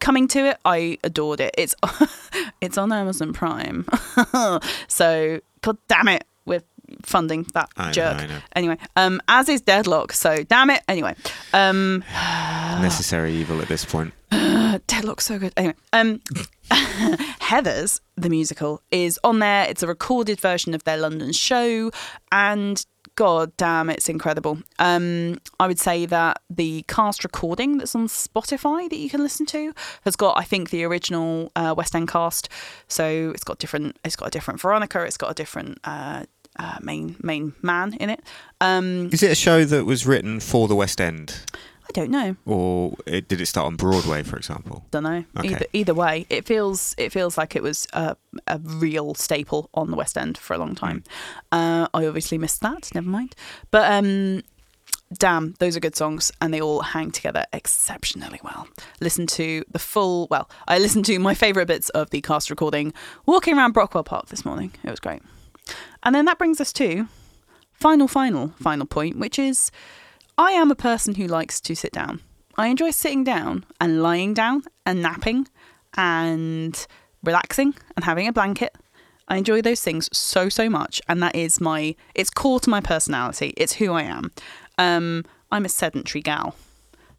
Coming 0.00 0.26
to 0.28 0.46
it, 0.50 0.58
I 0.64 0.98
adored 1.04 1.40
it. 1.40 1.54
It's 1.58 1.74
it's 2.60 2.78
on 2.78 2.92
Amazon 2.92 3.32
Prime, 3.32 3.86
so 4.88 5.40
god 5.60 5.78
damn 5.88 6.08
it, 6.08 6.24
funding 7.02 7.46
that 7.54 7.70
I 7.76 7.86
know, 7.86 7.92
jerk. 7.92 8.16
I 8.16 8.26
know. 8.26 8.38
Anyway, 8.54 8.78
um, 8.96 9.20
as 9.28 9.48
is 9.48 9.62
Deadloch. 9.62 10.12
So 10.12 10.42
damn 10.44 10.70
it. 10.70 10.82
Anyway, 10.88 11.14
um, 11.52 12.04
Necessary 12.12 13.32
evil 13.34 13.60
at 13.60 13.68
this 13.68 13.84
point. 13.84 14.12
Deadloch's 14.30 15.24
so 15.24 15.38
good. 15.38 15.52
Anyway, 15.56 15.74
um, 15.92 16.20
Heathers 16.70 18.00
the 18.16 18.30
musical 18.30 18.80
is 18.90 19.18
on 19.24 19.38
there. 19.38 19.66
It's 19.68 19.82
a 19.82 19.86
recorded 19.86 20.40
version 20.40 20.74
of 20.74 20.84
their 20.84 20.96
London 20.96 21.32
show, 21.32 21.90
and 22.30 22.84
god 23.14 23.56
damn, 23.56 23.90
it's 23.90 24.08
incredible. 24.08 24.58
Um, 24.78 25.38
I 25.60 25.66
would 25.66 25.78
say 25.78 26.06
that 26.06 26.40
the 26.48 26.84
cast 26.88 27.24
recording 27.24 27.78
that's 27.78 27.94
on 27.94 28.06
Spotify 28.08 28.88
that 28.88 28.96
you 28.96 29.10
can 29.10 29.22
listen 29.22 29.46
to 29.46 29.72
has 30.04 30.16
got, 30.16 30.38
I 30.38 30.44
think, 30.44 30.70
the 30.70 30.84
original 30.84 31.50
uh, 31.56 31.74
West 31.76 31.94
End 31.94 32.08
cast. 32.08 32.48
So 32.88 33.32
it's 33.34 33.44
got 33.44 33.58
different. 33.58 33.98
It's 34.04 34.16
got 34.16 34.28
a 34.28 34.30
different 34.30 34.60
Veronica. 34.60 35.02
It's 35.02 35.16
got 35.16 35.30
a 35.30 35.34
different. 35.34 35.78
Uh, 35.84 36.24
uh, 36.58 36.78
main 36.82 37.16
main 37.22 37.52
man 37.62 37.94
in 37.94 38.10
it. 38.10 38.20
Um, 38.60 39.08
Is 39.12 39.22
it 39.22 39.30
a 39.30 39.34
show 39.34 39.64
that 39.64 39.84
was 39.84 40.06
written 40.06 40.40
for 40.40 40.68
the 40.68 40.74
West 40.74 41.00
End, 41.00 41.40
I 41.88 41.92
don't 41.92 42.10
know. 42.10 42.36
or 42.46 42.94
it, 43.06 43.28
did 43.28 43.40
it 43.40 43.46
start 43.46 43.66
on 43.66 43.76
Broadway, 43.76 44.22
for 44.22 44.36
example? 44.36 44.84
don't 44.90 45.02
know. 45.02 45.24
Okay. 45.38 45.48
Either 45.48 45.66
either 45.72 45.94
way, 45.94 46.26
it 46.30 46.46
feels 46.46 46.94
it 46.98 47.10
feels 47.10 47.36
like 47.38 47.56
it 47.56 47.62
was 47.62 47.86
a, 47.92 48.16
a 48.46 48.58
real 48.58 49.14
staple 49.14 49.68
on 49.74 49.90
the 49.90 49.96
West 49.96 50.16
End 50.16 50.38
for 50.38 50.54
a 50.54 50.58
long 50.58 50.74
time. 50.74 51.02
Uh, 51.50 51.88
I 51.94 52.06
obviously 52.06 52.38
missed 52.38 52.60
that. 52.60 52.94
Never 52.94 53.08
mind. 53.08 53.34
But 53.70 53.90
um, 53.92 54.42
damn, 55.18 55.54
those 55.58 55.76
are 55.76 55.80
good 55.80 55.96
songs, 55.96 56.30
and 56.40 56.52
they 56.54 56.60
all 56.60 56.80
hang 56.80 57.10
together 57.10 57.44
exceptionally 57.52 58.40
well. 58.42 58.68
Listen 59.00 59.26
to 59.28 59.64
the 59.70 59.78
full. 59.78 60.28
Well, 60.30 60.48
I 60.68 60.78
listened 60.78 61.04
to 61.06 61.18
my 61.18 61.34
favourite 61.34 61.66
bits 61.66 61.88
of 61.90 62.10
the 62.10 62.20
cast 62.20 62.50
recording 62.50 62.92
walking 63.26 63.56
around 63.56 63.74
Brockwell 63.74 64.04
Park 64.04 64.26
this 64.28 64.44
morning. 64.44 64.72
It 64.84 64.90
was 64.90 65.00
great. 65.00 65.22
And 66.02 66.14
then 66.14 66.24
that 66.24 66.38
brings 66.38 66.60
us 66.60 66.72
to 66.74 67.06
final, 67.72 68.08
final, 68.08 68.48
final 68.60 68.86
point, 68.86 69.18
which 69.18 69.38
is 69.38 69.70
I 70.38 70.52
am 70.52 70.70
a 70.70 70.76
person 70.76 71.14
who 71.14 71.26
likes 71.26 71.60
to 71.60 71.74
sit 71.74 71.92
down. 71.92 72.20
I 72.56 72.68
enjoy 72.68 72.90
sitting 72.90 73.24
down 73.24 73.64
and 73.80 74.02
lying 74.02 74.34
down 74.34 74.62
and 74.84 75.02
napping 75.02 75.48
and 75.94 76.86
relaxing 77.22 77.74
and 77.96 78.04
having 78.04 78.28
a 78.28 78.32
blanket. 78.32 78.76
I 79.28 79.36
enjoy 79.36 79.62
those 79.62 79.82
things 79.82 80.08
so, 80.12 80.48
so 80.48 80.68
much. 80.68 81.00
And 81.08 81.22
that 81.22 81.34
is 81.34 81.60
my, 81.60 81.94
it's 82.14 82.30
core 82.30 82.60
to 82.60 82.70
my 82.70 82.80
personality. 82.80 83.54
It's 83.56 83.74
who 83.74 83.92
I 83.92 84.02
am. 84.02 84.32
Um, 84.78 85.24
I'm 85.50 85.64
a 85.64 85.68
sedentary 85.68 86.22
gal. 86.22 86.56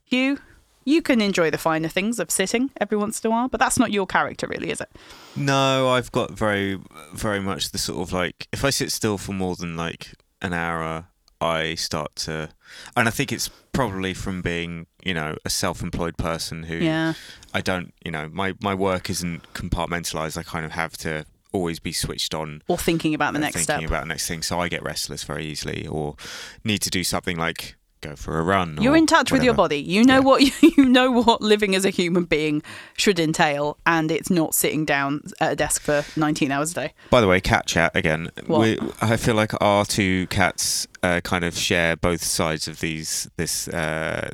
You, 0.07 0.39
you 0.85 1.01
can 1.01 1.21
enjoy 1.21 1.49
the 1.51 1.57
finer 1.57 1.87
things 1.87 2.19
of 2.19 2.29
sitting 2.31 2.71
every 2.79 2.97
once 2.97 3.23
in 3.23 3.27
a 3.27 3.31
while, 3.31 3.47
but 3.47 3.59
that's 3.59 3.77
not 3.79 3.91
your 3.91 4.05
character, 4.05 4.47
really, 4.47 4.69
is 4.71 4.81
it? 4.81 4.89
No, 5.35 5.89
I've 5.89 6.11
got 6.11 6.31
very, 6.31 6.79
very 7.13 7.39
much 7.39 7.71
the 7.71 7.77
sort 7.77 8.01
of 8.07 8.13
like 8.13 8.47
if 8.51 8.63
I 8.65 8.69
sit 8.69 8.91
still 8.91 9.17
for 9.17 9.33
more 9.33 9.55
than 9.55 9.75
like 9.75 10.13
an 10.41 10.53
hour, 10.53 11.07
I 11.41 11.75
start 11.75 12.15
to, 12.17 12.49
and 12.95 13.07
I 13.07 13.11
think 13.11 13.31
it's 13.31 13.49
probably 13.73 14.13
from 14.13 14.41
being, 14.41 14.85
you 15.03 15.13
know, 15.13 15.35
a 15.43 15.49
self-employed 15.49 16.17
person 16.17 16.63
who 16.63 16.75
Yeah. 16.75 17.13
I 17.53 17.61
don't, 17.61 17.93
you 18.05 18.11
know, 18.11 18.29
my 18.31 18.53
my 18.61 18.73
work 18.75 19.09
isn't 19.09 19.51
compartmentalized. 19.53 20.37
I 20.37 20.43
kind 20.43 20.65
of 20.65 20.71
have 20.71 20.95
to 20.97 21.25
always 21.51 21.79
be 21.79 21.91
switched 21.93 22.33
on 22.33 22.61
Or 22.67 22.77
thinking 22.77 23.13
about 23.13 23.33
the 23.33 23.39
next 23.39 23.55
thinking 23.65 23.77
step. 23.85 23.89
about 23.89 24.01
the 24.01 24.07
next 24.07 24.27
thing. 24.27 24.41
So 24.41 24.59
I 24.59 24.69
get 24.69 24.81
restless 24.83 25.23
very 25.23 25.45
easily, 25.45 25.85
or 25.87 26.15
need 26.63 26.79
to 26.79 26.89
do 26.89 27.03
something 27.03 27.37
like 27.37 27.75
go 28.03 28.15
for 28.15 28.39
a 28.39 28.43
run. 28.43 28.77
You're 28.81 28.95
in 28.95 29.07
touch 29.07 29.31
with 29.31 29.43
your 29.43 29.53
body. 29.53 29.79
You 29.81 30.03
know 30.03 30.15
Yeah. 30.15 30.19
what 30.19 30.61
you 30.77 30.85
know 30.85 31.09
what 31.11 31.41
living 31.41 31.73
as 31.75 31.85
a 31.85 31.89
human 31.89 32.25
being 32.25 32.61
should 32.97 33.19
entail, 33.19 33.77
and 33.85 34.11
it's 34.11 34.29
not 34.29 34.53
sitting 34.53 34.85
down 34.85 35.21
at 35.39 35.53
a 35.53 35.55
desk 35.55 35.81
for 35.81 36.03
19 36.15 36.51
hours 36.51 36.71
a 36.71 36.75
day. 36.75 36.93
By 37.09 37.21
the 37.21 37.27
way, 37.27 37.39
cat 37.41 37.65
chat 37.65 37.95
again. 37.95 38.29
We, 38.47 38.77
I 39.01 39.17
feel 39.17 39.35
like 39.35 39.51
our 39.61 39.85
two 39.85 40.27
cats 40.27 40.87
uh, 41.01 41.21
kind 41.21 41.43
of 41.43 41.57
share 41.57 41.95
both 41.95 42.23
sides 42.23 42.67
of 42.67 42.79
these. 42.79 43.29
This 43.37 43.67
uh, 43.67 44.31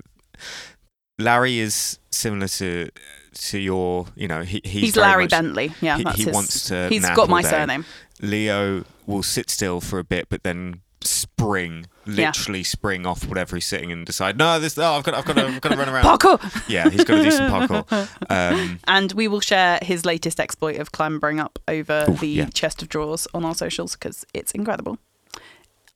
Larry 1.18 1.60
is 1.60 2.00
similar 2.12 2.48
to 2.48 2.90
to 3.34 3.60
your. 3.60 4.08
You 4.16 4.28
know, 4.28 4.42
he, 4.42 4.62
he's, 4.64 4.82
He's, 4.82 4.96
Larry 4.98 5.26
much- 5.26 5.32
Bentley. 5.32 5.72
Yeah, 5.82 5.98
he- 5.98 6.04
he 6.16 6.24
his. 6.26 6.34
wants 6.34 6.68
to 6.70 6.88
he's 6.90 7.08
got 7.10 7.30
my 7.30 7.42
day. 7.42 7.50
surname. 7.50 7.86
Leo 8.22 8.84
will 9.06 9.24
sit 9.24 9.50
still 9.50 9.80
for 9.82 9.98
a 10.00 10.04
bit, 10.04 10.28
but 10.30 10.44
then 10.44 10.82
spring, 11.02 11.88
Yeah. 12.06 12.28
literally 12.28 12.64
spring 12.64 13.06
off 13.06 13.26
whatever 13.28 13.56
he's 13.56 13.66
sitting 13.66 13.92
and 13.92 14.06
decide. 14.06 14.38
No, 14.38 14.60
this. 14.60 14.78
Oh, 14.78 14.94
I've 14.94 15.04
got. 15.04 15.14
I've 15.16 15.26
got 15.26 15.36
to. 15.38 15.46
I've 15.48 15.62
got 15.62 15.70
to 15.70 15.78
run 15.78 15.90
around. 15.90 16.04
Parkour. 16.04 16.40
Yeah, 16.70 16.90
he's 16.90 17.04
got 17.04 17.18
to 17.18 17.24
do 17.24 17.32
some 17.32 17.50
parkour. 17.52 18.10
Um, 18.30 18.80
And 18.88 19.12
we 19.14 19.28
will 19.28 19.40
share 19.42 19.80
his 19.82 20.06
latest 20.06 20.40
exploit 20.40 20.78
of 20.80 20.92
clambering 20.92 21.40
up 21.40 21.58
over 21.68 22.06
Ooh, 22.10 22.14
the 22.16 22.28
yeah. 22.28 22.46
chest 22.54 22.82
of 22.82 22.90
drawers 22.90 23.28
on 23.34 23.46
our 23.46 23.56
socials 23.56 23.94
because 23.96 24.26
it's 24.34 24.52
incredible. 24.52 24.98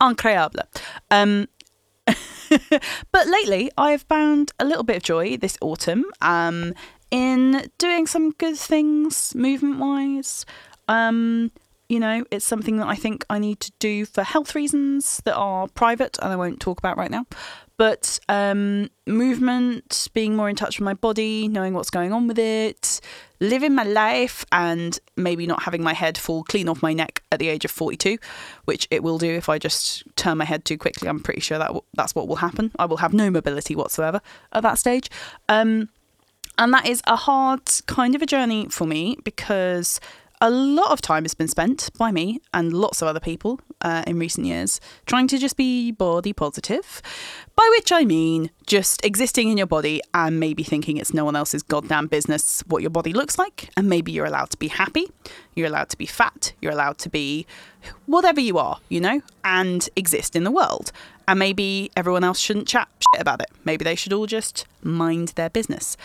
Incroyable. 0.02 0.64
Um, 1.12 1.48
but 3.12 3.28
lately, 3.28 3.72
I've 3.78 4.04
found 4.04 4.52
a 4.60 4.66
little 4.66 4.84
bit 4.84 4.98
of 4.98 5.04
joy 5.04 5.38
this 5.38 5.58
autumn 5.62 6.06
um, 6.22 6.74
in 7.12 7.70
doing 7.78 8.08
some 8.08 8.32
good 8.32 8.58
things 8.58 9.34
movement 9.36 9.80
wise. 9.80 10.46
Um, 10.88 11.52
you 11.90 12.00
know, 12.00 12.24
it's 12.32 12.46
something 12.46 12.78
that 12.78 12.88
I 12.88 12.96
think 12.96 13.26
I 13.30 13.40
need 13.40 13.60
to 13.62 13.72
do 13.80 14.06
for 14.06 14.24
health 14.24 14.56
reasons 14.56 15.22
that 15.26 15.36
are 15.36 15.68
private 15.68 16.18
and 16.22 16.32
I 16.32 16.36
won't 16.36 16.60
talk 16.60 16.80
about 16.80 16.98
right 16.98 17.12
now. 17.12 17.26
But 17.78 18.20
um, 18.30 18.90
movement, 19.08 20.08
being 20.14 20.36
more 20.36 20.48
in 20.48 20.56
touch 20.56 20.80
with 20.80 20.86
my 20.86 20.94
body, 20.94 21.48
knowing 21.48 21.74
what's 21.74 21.90
going 21.90 22.14
on 22.14 22.28
with 22.28 22.38
it, 22.38 23.02
living 23.40 23.74
my 23.74 23.84
life, 23.84 24.46
and 24.52 24.98
maybe 25.18 25.48
not 25.48 25.64
having 25.64 25.84
my 25.84 25.94
head 25.94 26.18
fall 26.18 26.44
clean 26.44 26.70
off 26.70 26.84
my 26.84 26.94
neck 26.94 27.24
at 27.32 27.40
the 27.40 27.50
age 27.50 27.66
of 27.66 27.72
42, 27.72 28.18
which 28.66 28.88
it 28.92 29.02
will 29.04 29.18
do 29.18 29.32
if 29.32 29.50
I 29.50 29.58
just 29.58 30.04
turn 30.16 30.38
my 30.38 30.46
head 30.46 30.66
too 30.66 30.78
quickly. 30.78 31.10
I'm 31.10 31.20
pretty 31.20 31.42
sure 31.42 31.58
that 31.58 31.68
w- 31.68 31.84
that's 31.96 32.14
what 32.14 32.28
will 32.28 32.38
happen. 32.38 32.72
I 32.78 32.86
will 32.86 32.98
have 32.98 33.14
no 33.14 33.32
mobility 33.32 33.76
whatsoever 33.76 34.22
at 34.52 34.62
that 34.62 34.78
stage. 34.78 35.10
Um, 35.50 35.90
and 36.58 36.72
that 36.74 36.88
is 36.88 37.02
a 37.08 37.16
hard 37.16 37.62
kind 37.88 38.14
of 38.14 38.22
a 38.22 38.28
journey 38.28 38.68
for 38.70 38.86
me 38.86 39.18
because 39.24 40.00
a 40.44 40.50
lot 40.50 40.92
of 40.92 41.00
time 41.00 41.24
has 41.24 41.34
been 41.34 41.48
spent 41.48 41.90
by 41.98 42.12
me 42.12 42.42
and 42.54 42.74
lots 42.74 43.02
of 43.02 43.08
other 43.08 43.22
people 43.22 43.62
uh, 43.80 44.04
in 44.06 44.20
recent 44.20 44.46
years 44.46 44.82
trying 45.06 45.26
to 45.26 45.38
just 45.38 45.56
be 45.56 45.90
body 45.90 46.34
positive. 46.34 47.02
By 47.56 47.66
which 47.78 47.94
I 47.94 48.04
mean 48.04 48.52
just 48.68 49.06
existing 49.06 49.48
in 49.48 49.58
your 49.58 49.68
body 49.68 50.02
and 50.14 50.42
maybe 50.42 50.62
thinking 50.62 50.98
it's 50.98 51.14
no 51.14 51.24
one 51.24 51.38
else's 51.38 51.64
goddamn 51.64 52.08
business 52.08 52.62
what 52.68 52.82
your 52.82 52.90
body 52.90 53.14
looks 53.14 53.40
like. 53.40 53.70
And 53.78 53.88
maybe 53.88 54.12
you're 54.12 54.26
allowed 54.26 54.50
to 54.50 54.58
be 54.58 54.68
happy, 54.68 55.10
you're 55.56 55.68
allowed 55.68 55.88
to 55.92 55.98
be 55.98 56.06
fat, 56.06 56.52
you're 56.62 56.74
allowed 56.74 56.98
to 57.00 57.10
be 57.10 57.48
whatever 58.06 58.42
you 58.42 58.58
are, 58.58 58.80
you 58.90 59.00
know, 59.00 59.22
and 59.46 59.88
exist 59.96 60.36
in 60.36 60.44
the 60.44 60.52
world. 60.52 60.92
And 61.26 61.40
maybe 61.40 61.90
everyone 61.96 62.26
else 62.26 62.40
shouldn't 62.40 62.68
chat 62.68 62.90
shit 63.00 63.22
about 63.22 63.42
it. 63.42 63.50
Maybe 63.64 63.86
they 63.86 63.96
should 63.96 64.12
all 64.12 64.26
just 64.26 64.66
mind 64.82 65.30
their 65.30 65.50
business 65.50 65.96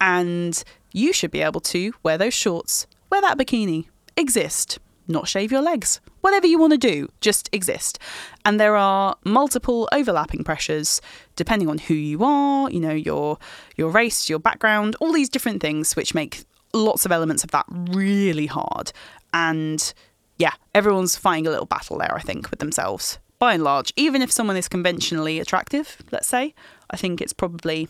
and 0.00 0.62
you 0.92 1.12
should 1.12 1.32
be 1.32 1.40
able 1.40 1.60
to 1.60 1.92
wear 2.04 2.16
those 2.16 2.34
shorts, 2.34 2.86
wear 3.10 3.20
that 3.20 3.38
bikini, 3.38 3.86
exist, 4.16 4.78
not 5.06 5.26
shave 5.26 5.50
your 5.50 5.62
legs. 5.62 6.00
Whatever 6.20 6.46
you 6.46 6.58
want 6.58 6.72
to 6.72 6.78
do, 6.78 7.08
just 7.20 7.48
exist. 7.52 7.98
And 8.44 8.60
there 8.60 8.76
are 8.76 9.16
multiple 9.24 9.88
overlapping 9.92 10.44
pressures 10.44 11.00
depending 11.36 11.68
on 11.68 11.78
who 11.78 11.94
you 11.94 12.22
are, 12.22 12.70
you 12.70 12.80
know, 12.80 12.92
your 12.92 13.38
your 13.76 13.90
race, 13.90 14.28
your 14.28 14.38
background, 14.38 14.96
all 15.00 15.12
these 15.12 15.28
different 15.28 15.62
things 15.62 15.96
which 15.96 16.14
make 16.14 16.44
lots 16.74 17.06
of 17.06 17.12
elements 17.12 17.44
of 17.44 17.50
that 17.52 17.64
really 17.68 18.46
hard. 18.46 18.92
And 19.32 19.92
yeah, 20.36 20.52
everyone's 20.74 21.16
fighting 21.16 21.46
a 21.46 21.50
little 21.50 21.66
battle 21.66 21.98
there, 21.98 22.14
I 22.14 22.20
think, 22.20 22.50
with 22.50 22.60
themselves. 22.60 23.18
By 23.38 23.54
and 23.54 23.62
large, 23.62 23.92
even 23.96 24.20
if 24.20 24.32
someone 24.32 24.56
is 24.56 24.68
conventionally 24.68 25.38
attractive, 25.38 25.96
let's 26.10 26.26
say, 26.28 26.54
I 26.90 26.96
think 26.96 27.20
it's 27.20 27.32
probably 27.32 27.88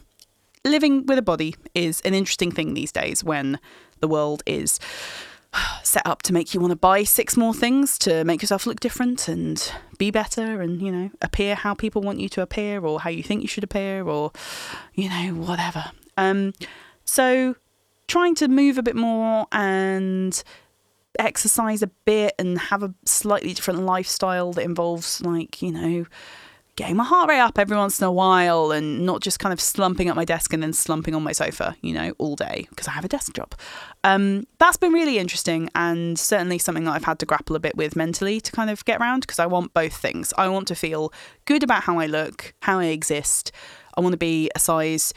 living 0.64 1.06
with 1.06 1.18
a 1.18 1.22
body 1.22 1.54
is 1.74 2.00
an 2.02 2.14
interesting 2.14 2.52
thing 2.52 2.74
these 2.74 2.92
days 2.92 3.24
when 3.24 3.58
the 4.00 4.08
world 4.08 4.42
is 4.46 4.78
set 5.82 6.06
up 6.06 6.22
to 6.22 6.32
make 6.32 6.52
you 6.52 6.60
want 6.60 6.70
to 6.70 6.76
buy 6.76 7.02
six 7.02 7.36
more 7.36 7.54
things 7.54 7.98
to 7.98 8.24
make 8.24 8.42
yourself 8.42 8.66
look 8.66 8.80
different 8.80 9.28
and 9.28 9.72
be 9.96 10.10
better 10.10 10.60
and 10.60 10.82
you 10.82 10.92
know 10.92 11.10
appear 11.22 11.54
how 11.54 11.74
people 11.74 12.02
want 12.02 12.20
you 12.20 12.28
to 12.28 12.42
appear 12.42 12.84
or 12.84 13.00
how 13.00 13.10
you 13.10 13.22
think 13.22 13.42
you 13.42 13.48
should 13.48 13.64
appear 13.64 14.06
or 14.06 14.30
you 14.94 15.08
know 15.08 15.34
whatever. 15.34 15.86
Um 16.16 16.52
so 17.04 17.56
trying 18.06 18.34
to 18.36 18.48
move 18.48 18.78
a 18.78 18.82
bit 18.82 18.96
more 18.96 19.46
and 19.52 20.42
exercise 21.18 21.82
a 21.82 21.88
bit 22.04 22.34
and 22.38 22.58
have 22.58 22.82
a 22.82 22.94
slightly 23.04 23.52
different 23.52 23.80
lifestyle 23.80 24.52
that 24.52 24.62
involves 24.62 25.20
like 25.22 25.62
you 25.62 25.72
know 25.72 26.06
getting 26.78 26.94
my 26.94 27.02
heart 27.02 27.28
rate 27.28 27.40
up 27.40 27.58
every 27.58 27.76
once 27.76 28.00
in 28.00 28.06
a 28.06 28.12
while 28.12 28.70
and 28.70 29.04
not 29.04 29.20
just 29.20 29.40
kind 29.40 29.52
of 29.52 29.60
slumping 29.60 30.08
at 30.08 30.14
my 30.14 30.24
desk 30.24 30.52
and 30.52 30.62
then 30.62 30.72
slumping 30.72 31.12
on 31.12 31.24
my 31.24 31.32
sofa, 31.32 31.74
you 31.82 31.92
know, 31.92 32.14
all 32.18 32.36
day 32.36 32.68
because 32.70 32.86
I 32.86 32.92
have 32.92 33.04
a 33.04 33.08
desk 33.08 33.34
job. 33.34 33.52
Um, 34.04 34.46
that's 34.58 34.76
been 34.76 34.92
really 34.92 35.18
interesting 35.18 35.70
and 35.74 36.16
certainly 36.16 36.56
something 36.56 36.84
that 36.84 36.92
I've 36.92 37.02
had 37.02 37.18
to 37.18 37.26
grapple 37.26 37.56
a 37.56 37.58
bit 37.58 37.76
with 37.76 37.96
mentally 37.96 38.40
to 38.40 38.52
kind 38.52 38.70
of 38.70 38.84
get 38.84 39.00
around 39.00 39.22
because 39.22 39.40
I 39.40 39.46
want 39.46 39.74
both 39.74 39.92
things. 39.92 40.32
I 40.38 40.46
want 40.46 40.68
to 40.68 40.76
feel 40.76 41.12
good 41.46 41.64
about 41.64 41.82
how 41.82 41.98
I 41.98 42.06
look, 42.06 42.54
how 42.62 42.78
I 42.78 42.84
exist. 42.86 43.50
I 43.96 44.00
want 44.00 44.12
to 44.12 44.18
be 44.18 44.48
a 44.54 44.60
size 44.60 45.12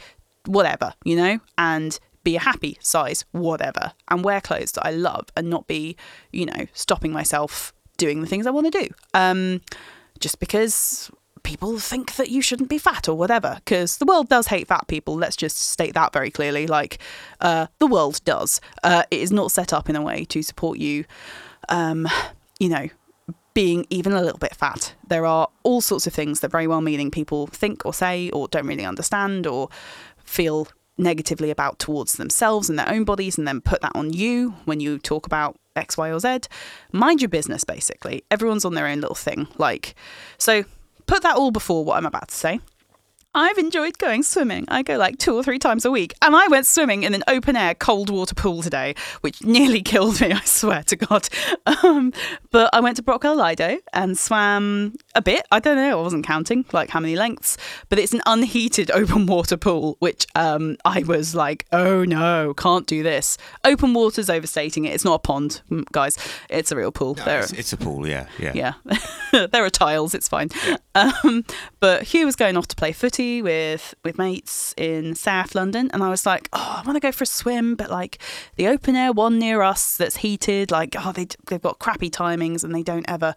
whatever, 0.46 0.94
you 1.04 1.14
know, 1.14 1.38
and 1.58 1.96
be 2.24 2.34
a 2.34 2.40
happy 2.40 2.76
size 2.80 3.24
whatever 3.30 3.92
and 4.10 4.24
wear 4.24 4.40
clothes 4.40 4.72
that 4.72 4.84
I 4.84 4.90
love 4.90 5.26
and 5.36 5.48
not 5.48 5.68
be, 5.68 5.96
you 6.32 6.46
know, 6.46 6.66
stopping 6.72 7.12
myself 7.12 7.72
doing 7.98 8.20
the 8.20 8.26
things 8.26 8.48
I 8.48 8.50
want 8.50 8.72
to 8.72 8.80
do. 8.80 8.88
Um, 9.14 9.60
just 10.18 10.40
because 10.40 11.08
people 11.42 11.78
think 11.78 12.16
that 12.16 12.30
you 12.30 12.42
shouldn't 12.42 12.68
be 12.68 12.78
fat 12.78 13.08
or 13.08 13.14
whatever 13.14 13.56
because 13.64 13.98
the 13.98 14.04
world 14.04 14.28
does 14.28 14.46
hate 14.48 14.68
fat 14.68 14.86
people 14.88 15.14
let's 15.14 15.36
just 15.36 15.58
state 15.58 15.94
that 15.94 16.12
very 16.12 16.30
clearly 16.30 16.66
like 16.66 16.98
uh, 17.40 17.66
the 17.78 17.86
world 17.86 18.20
does 18.24 18.60
uh, 18.82 19.02
it 19.10 19.20
is 19.20 19.32
not 19.32 19.50
set 19.50 19.72
up 19.72 19.88
in 19.88 19.96
a 19.96 20.02
way 20.02 20.24
to 20.24 20.42
support 20.42 20.78
you 20.78 21.04
um, 21.68 22.08
you 22.58 22.68
know 22.68 22.88
being 23.54 23.86
even 23.90 24.12
a 24.12 24.22
little 24.22 24.38
bit 24.38 24.54
fat 24.54 24.94
there 25.06 25.26
are 25.26 25.48
all 25.62 25.80
sorts 25.80 26.06
of 26.06 26.14
things 26.14 26.40
that 26.40 26.50
very 26.50 26.66
well 26.66 26.80
meaning 26.80 27.10
people 27.10 27.46
think 27.46 27.84
or 27.84 27.92
say 27.92 28.30
or 28.30 28.48
don't 28.48 28.66
really 28.66 28.84
understand 28.84 29.46
or 29.46 29.68
feel 30.18 30.68
negatively 30.98 31.50
about 31.50 31.78
towards 31.78 32.14
themselves 32.14 32.68
and 32.68 32.78
their 32.78 32.88
own 32.88 33.04
bodies 33.04 33.38
and 33.38 33.46
then 33.46 33.60
put 33.60 33.80
that 33.80 33.92
on 33.94 34.12
you 34.12 34.50
when 34.64 34.80
you 34.80 34.98
talk 34.98 35.26
about 35.26 35.56
X, 35.74 35.96
Y, 35.96 36.10
or 36.10 36.20
Z. 36.20 36.40
Mind 36.92 37.22
your 37.22 37.28
business, 37.28 37.64
basically. 37.64 38.22
Everyone's 38.30 38.64
on 38.64 38.74
their 38.74 38.86
own 38.86 39.00
little 39.00 39.14
thing. 39.14 39.48
Like, 39.56 39.94
so 40.38 40.64
put 41.06 41.22
that 41.22 41.36
all 41.36 41.50
before 41.50 41.84
what 41.84 41.96
I'm 41.96 42.06
about 42.06 42.28
to 42.28 42.34
say. 42.34 42.60
I've 43.34 43.56
enjoyed 43.58 43.96
going 43.98 44.22
swimming. 44.22 44.66
I 44.68 44.82
go 44.82 44.96
like 44.96 45.18
two 45.18 45.34
or 45.34 45.42
three 45.42 45.58
times 45.58 45.84
a 45.84 45.90
week. 45.90 46.12
And 46.20 46.36
I 46.36 46.48
went 46.48 46.66
swimming 46.66 47.02
in 47.04 47.14
an 47.14 47.22
open 47.28 47.56
air 47.56 47.74
cold 47.74 48.10
water 48.10 48.34
pool 48.34 48.62
today, 48.62 48.94
which 49.22 49.42
nearly 49.44 49.80
killed 49.82 50.20
me, 50.20 50.32
I 50.32 50.40
swear 50.40 50.82
to 50.84 50.96
God. 50.96 51.28
Um, 51.84 52.12
but 52.50 52.70
I 52.72 52.80
went 52.80 52.96
to 52.96 53.02
Brockwell 53.02 53.36
Lido 53.36 53.78
and 53.92 54.16
swam 54.18 54.94
a 55.14 55.22
bit. 55.22 55.46
I 55.50 55.58
don't 55.58 55.76
know, 55.76 55.98
I 55.98 56.02
wasn't 56.02 56.24
counting 56.26 56.64
like 56.72 56.90
how 56.90 57.00
many 57.00 57.16
lengths, 57.16 57.56
but 57.88 57.98
it's 57.98 58.12
an 58.12 58.20
unheated 58.26 58.90
open 58.94 59.26
water 59.26 59.56
pool, 59.56 59.96
which 60.00 60.26
um, 60.34 60.76
I 60.84 61.02
was 61.02 61.34
like, 61.34 61.66
oh 61.72 62.04
no, 62.04 62.52
can't 62.54 62.86
do 62.86 63.02
this. 63.02 63.38
Open 63.64 63.94
water's 63.94 64.28
overstating 64.28 64.84
it. 64.84 64.92
It's 64.94 65.04
not 65.04 65.14
a 65.14 65.18
pond, 65.20 65.62
mm, 65.70 65.84
guys. 65.92 66.18
It's 66.50 66.70
a 66.72 66.76
real 66.76 66.92
pool. 66.92 67.14
No, 67.14 67.24
There- 67.24 67.40
it's, 67.40 67.52
it's 67.52 67.72
a 67.72 67.76
pool, 67.76 68.06
yeah, 68.06 68.26
yeah. 68.38 68.74
yeah, 69.32 69.46
there 69.46 69.64
are 69.64 69.70
tiles. 69.70 70.14
It's 70.14 70.28
fine. 70.28 70.50
Um, 70.94 71.44
but 71.80 72.02
Huw 72.02 72.24
was 72.24 72.36
going 72.36 72.56
off 72.56 72.68
to 72.68 72.76
play 72.76 72.92
footy 72.92 73.21
with 73.22 73.94
with 74.04 74.18
mates 74.18 74.74
in 74.76 75.14
South 75.14 75.54
London, 75.54 75.90
and 75.92 76.02
I 76.02 76.08
was 76.10 76.26
like, 76.26 76.48
oh, 76.52 76.80
I 76.80 76.86
want 76.86 76.96
to 76.96 77.00
go 77.00 77.12
for 77.12 77.24
a 77.24 77.26
swim, 77.26 77.74
but 77.74 77.90
like 77.90 78.18
the 78.56 78.68
open 78.68 78.96
air 78.96 79.12
one 79.12 79.38
near 79.38 79.62
us 79.62 79.96
that's 79.96 80.16
heated, 80.16 80.70
like 80.70 80.96
oh, 80.98 81.12
they 81.12 81.26
they've 81.46 81.62
got 81.62 81.78
crappy 81.78 82.10
timings 82.10 82.64
and 82.64 82.74
they 82.74 82.82
don't 82.82 83.08
ever, 83.08 83.34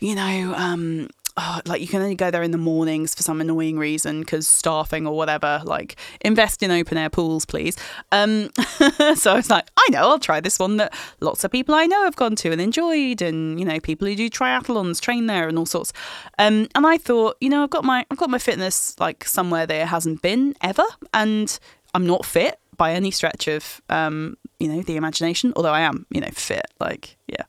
you 0.00 0.14
know. 0.14 0.54
Um, 0.56 1.08
oh, 1.38 1.60
like 1.66 1.80
you 1.80 1.86
can 1.86 2.02
only 2.02 2.16
go 2.16 2.30
there 2.30 2.42
in 2.42 2.50
the 2.50 2.58
mornings 2.58 3.14
for 3.14 3.22
some 3.22 3.40
annoying 3.40 3.78
reason 3.78 4.20
because 4.20 4.46
staffing 4.48 5.06
or 5.06 5.16
whatever. 5.16 5.62
Like 5.64 5.96
invest 6.20 6.62
in 6.62 6.70
open 6.70 6.98
air 6.98 7.08
pools, 7.08 7.44
please. 7.44 7.76
Um, 8.12 8.50
so 9.14 9.32
I 9.32 9.36
was 9.36 9.48
like, 9.48 9.68
I 9.76 9.86
know, 9.90 10.00
I'll 10.00 10.18
try 10.18 10.40
this 10.40 10.58
one 10.58 10.76
that 10.78 10.92
lots 11.20 11.44
of 11.44 11.50
people 11.50 11.74
I 11.74 11.86
know 11.86 12.02
have 12.04 12.16
gone 12.16 12.36
to 12.36 12.50
and 12.52 12.60
enjoyed, 12.60 13.22
and 13.22 13.58
you 13.58 13.64
know, 13.64 13.78
people 13.80 14.08
who 14.08 14.16
do 14.16 14.28
triathlons 14.28 15.00
train 15.00 15.26
there 15.26 15.48
and 15.48 15.58
all 15.58 15.66
sorts. 15.66 15.92
Um, 16.38 16.68
and 16.74 16.86
I 16.86 16.98
thought, 16.98 17.36
you 17.40 17.48
know, 17.48 17.62
I've 17.62 17.70
got 17.70 17.84
my 17.84 18.04
I've 18.10 18.18
got 18.18 18.30
my 18.30 18.38
fitness 18.38 18.98
like 18.98 19.24
somewhere 19.24 19.66
there 19.66 19.86
hasn't 19.86 20.20
been 20.22 20.54
ever, 20.60 20.84
and 21.14 21.58
I'm 21.94 22.06
not 22.06 22.24
fit 22.24 22.58
by 22.76 22.92
any 22.92 23.10
stretch 23.10 23.48
of 23.48 23.80
um, 23.88 24.36
you 24.58 24.68
know 24.68 24.82
the 24.82 24.96
imagination. 24.96 25.52
Although 25.54 25.72
I 25.72 25.80
am, 25.80 26.04
you 26.10 26.20
know, 26.20 26.30
fit. 26.32 26.66
Like, 26.80 27.16
yeah, 27.28 27.44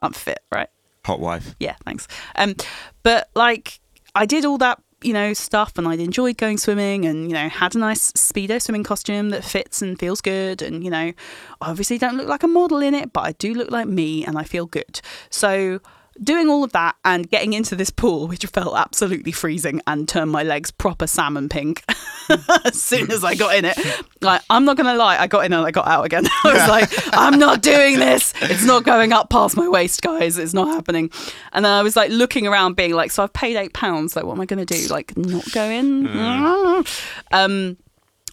I'm 0.00 0.12
fit, 0.12 0.40
right? 0.50 0.68
Hot 1.06 1.20
wife. 1.20 1.54
Yeah, 1.60 1.76
thanks. 1.84 2.08
Um, 2.34 2.56
but 3.04 3.30
like 3.36 3.78
I 4.16 4.26
did 4.26 4.44
all 4.44 4.58
that, 4.58 4.82
you 5.02 5.12
know, 5.12 5.34
stuff, 5.34 5.78
and 5.78 5.86
I'd 5.86 6.00
enjoyed 6.00 6.36
going 6.36 6.58
swimming, 6.58 7.04
and 7.04 7.28
you 7.28 7.34
know, 7.34 7.48
had 7.48 7.76
a 7.76 7.78
nice 7.78 8.10
speedo 8.12 8.60
swimming 8.60 8.82
costume 8.82 9.30
that 9.30 9.44
fits 9.44 9.82
and 9.82 9.96
feels 9.96 10.20
good, 10.20 10.62
and 10.62 10.82
you 10.82 10.90
know, 10.90 11.12
obviously 11.60 11.96
don't 11.96 12.16
look 12.16 12.26
like 12.26 12.42
a 12.42 12.48
model 12.48 12.78
in 12.78 12.92
it, 12.92 13.12
but 13.12 13.20
I 13.20 13.32
do 13.32 13.54
look 13.54 13.70
like 13.70 13.86
me, 13.86 14.24
and 14.26 14.36
I 14.36 14.42
feel 14.42 14.66
good. 14.66 15.00
So. 15.30 15.80
Doing 16.22 16.48
all 16.48 16.64
of 16.64 16.72
that 16.72 16.96
and 17.04 17.28
getting 17.30 17.52
into 17.52 17.76
this 17.76 17.90
pool, 17.90 18.26
which 18.26 18.44
felt 18.46 18.76
absolutely 18.76 19.32
freezing 19.32 19.80
and 19.86 20.08
turned 20.08 20.30
my 20.30 20.42
legs 20.42 20.70
proper 20.70 21.06
salmon 21.06 21.48
pink 21.48 21.84
as 22.64 22.82
soon 22.82 23.10
as 23.10 23.22
I 23.22 23.34
got 23.34 23.54
in 23.54 23.64
it. 23.64 23.78
Like, 24.20 24.42
I'm 24.48 24.64
not 24.64 24.76
going 24.76 24.86
to 24.86 24.94
lie, 24.94 25.18
I 25.18 25.26
got 25.26 25.44
in 25.44 25.52
and 25.52 25.66
I 25.66 25.70
got 25.70 25.86
out 25.86 26.04
again. 26.04 26.26
I 26.44 26.52
was 26.52 26.68
like, 26.68 26.90
I'm 27.12 27.38
not 27.38 27.62
doing 27.62 27.98
this. 27.98 28.32
It's 28.40 28.64
not 28.64 28.84
going 28.84 29.12
up 29.12 29.30
past 29.30 29.56
my 29.56 29.68
waist, 29.68 30.02
guys. 30.02 30.38
It's 30.38 30.54
not 30.54 30.68
happening. 30.68 31.10
And 31.52 31.64
then 31.64 31.72
I 31.72 31.82
was 31.82 31.96
like 31.96 32.10
looking 32.10 32.46
around, 32.46 32.76
being 32.76 32.94
like, 32.94 33.10
so 33.10 33.22
I've 33.22 33.32
paid 33.32 33.56
eight 33.56 33.74
pounds. 33.74 34.16
Like, 34.16 34.24
what 34.24 34.32
am 34.32 34.40
I 34.40 34.46
going 34.46 34.64
to 34.64 34.74
do? 34.74 34.86
Like, 34.88 35.16
not 35.16 35.50
go 35.52 35.64
in? 35.64 36.06
Um, 37.32 37.76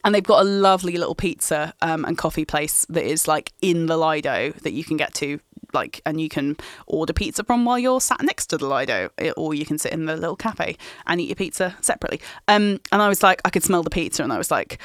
and 0.04 0.14
they've 0.14 0.24
got 0.24 0.42
a 0.42 0.50
lovely 0.50 0.98
little 0.98 1.16
pizza 1.16 1.74
um, 1.82 2.04
and 2.06 2.18
coffee 2.18 2.46
place 2.46 2.86
that 2.90 3.06
is 3.06 3.28
like 3.28 3.54
in 3.62 3.86
the 3.86 3.98
Lido 3.98 4.52
that 4.64 4.74
you 4.74 4.84
can 4.84 4.98
get 4.98 5.14
to 5.16 5.40
like 5.74 6.02
and 6.06 6.20
you 6.20 6.30
can 6.30 6.58
order 6.88 7.14
pizza 7.14 7.44
from 7.44 7.66
while 7.66 7.80
you're 7.80 8.02
sat 8.02 8.22
next 8.22 8.48
to 8.48 8.58
the 8.58 8.68
Lido 8.68 9.10
or 9.38 9.54
you 9.54 9.66
can 9.66 9.78
sit 9.78 9.92
in 9.94 10.06
the 10.06 10.16
little 10.16 10.36
cafe 10.36 10.78
and 11.08 11.20
eat 11.22 11.30
your 11.30 11.36
pizza 11.36 11.76
separately 11.82 12.22
um, 12.48 12.80
and 12.92 13.02
I 13.02 13.10
was 13.10 13.24
like 13.24 13.42
I 13.46 13.50
could 13.50 13.64
smell 13.64 13.84
the 13.84 13.90
pizza 13.90 14.24
and 14.24 14.32
I 14.32 14.38
was 14.38 14.52
like 14.52 14.80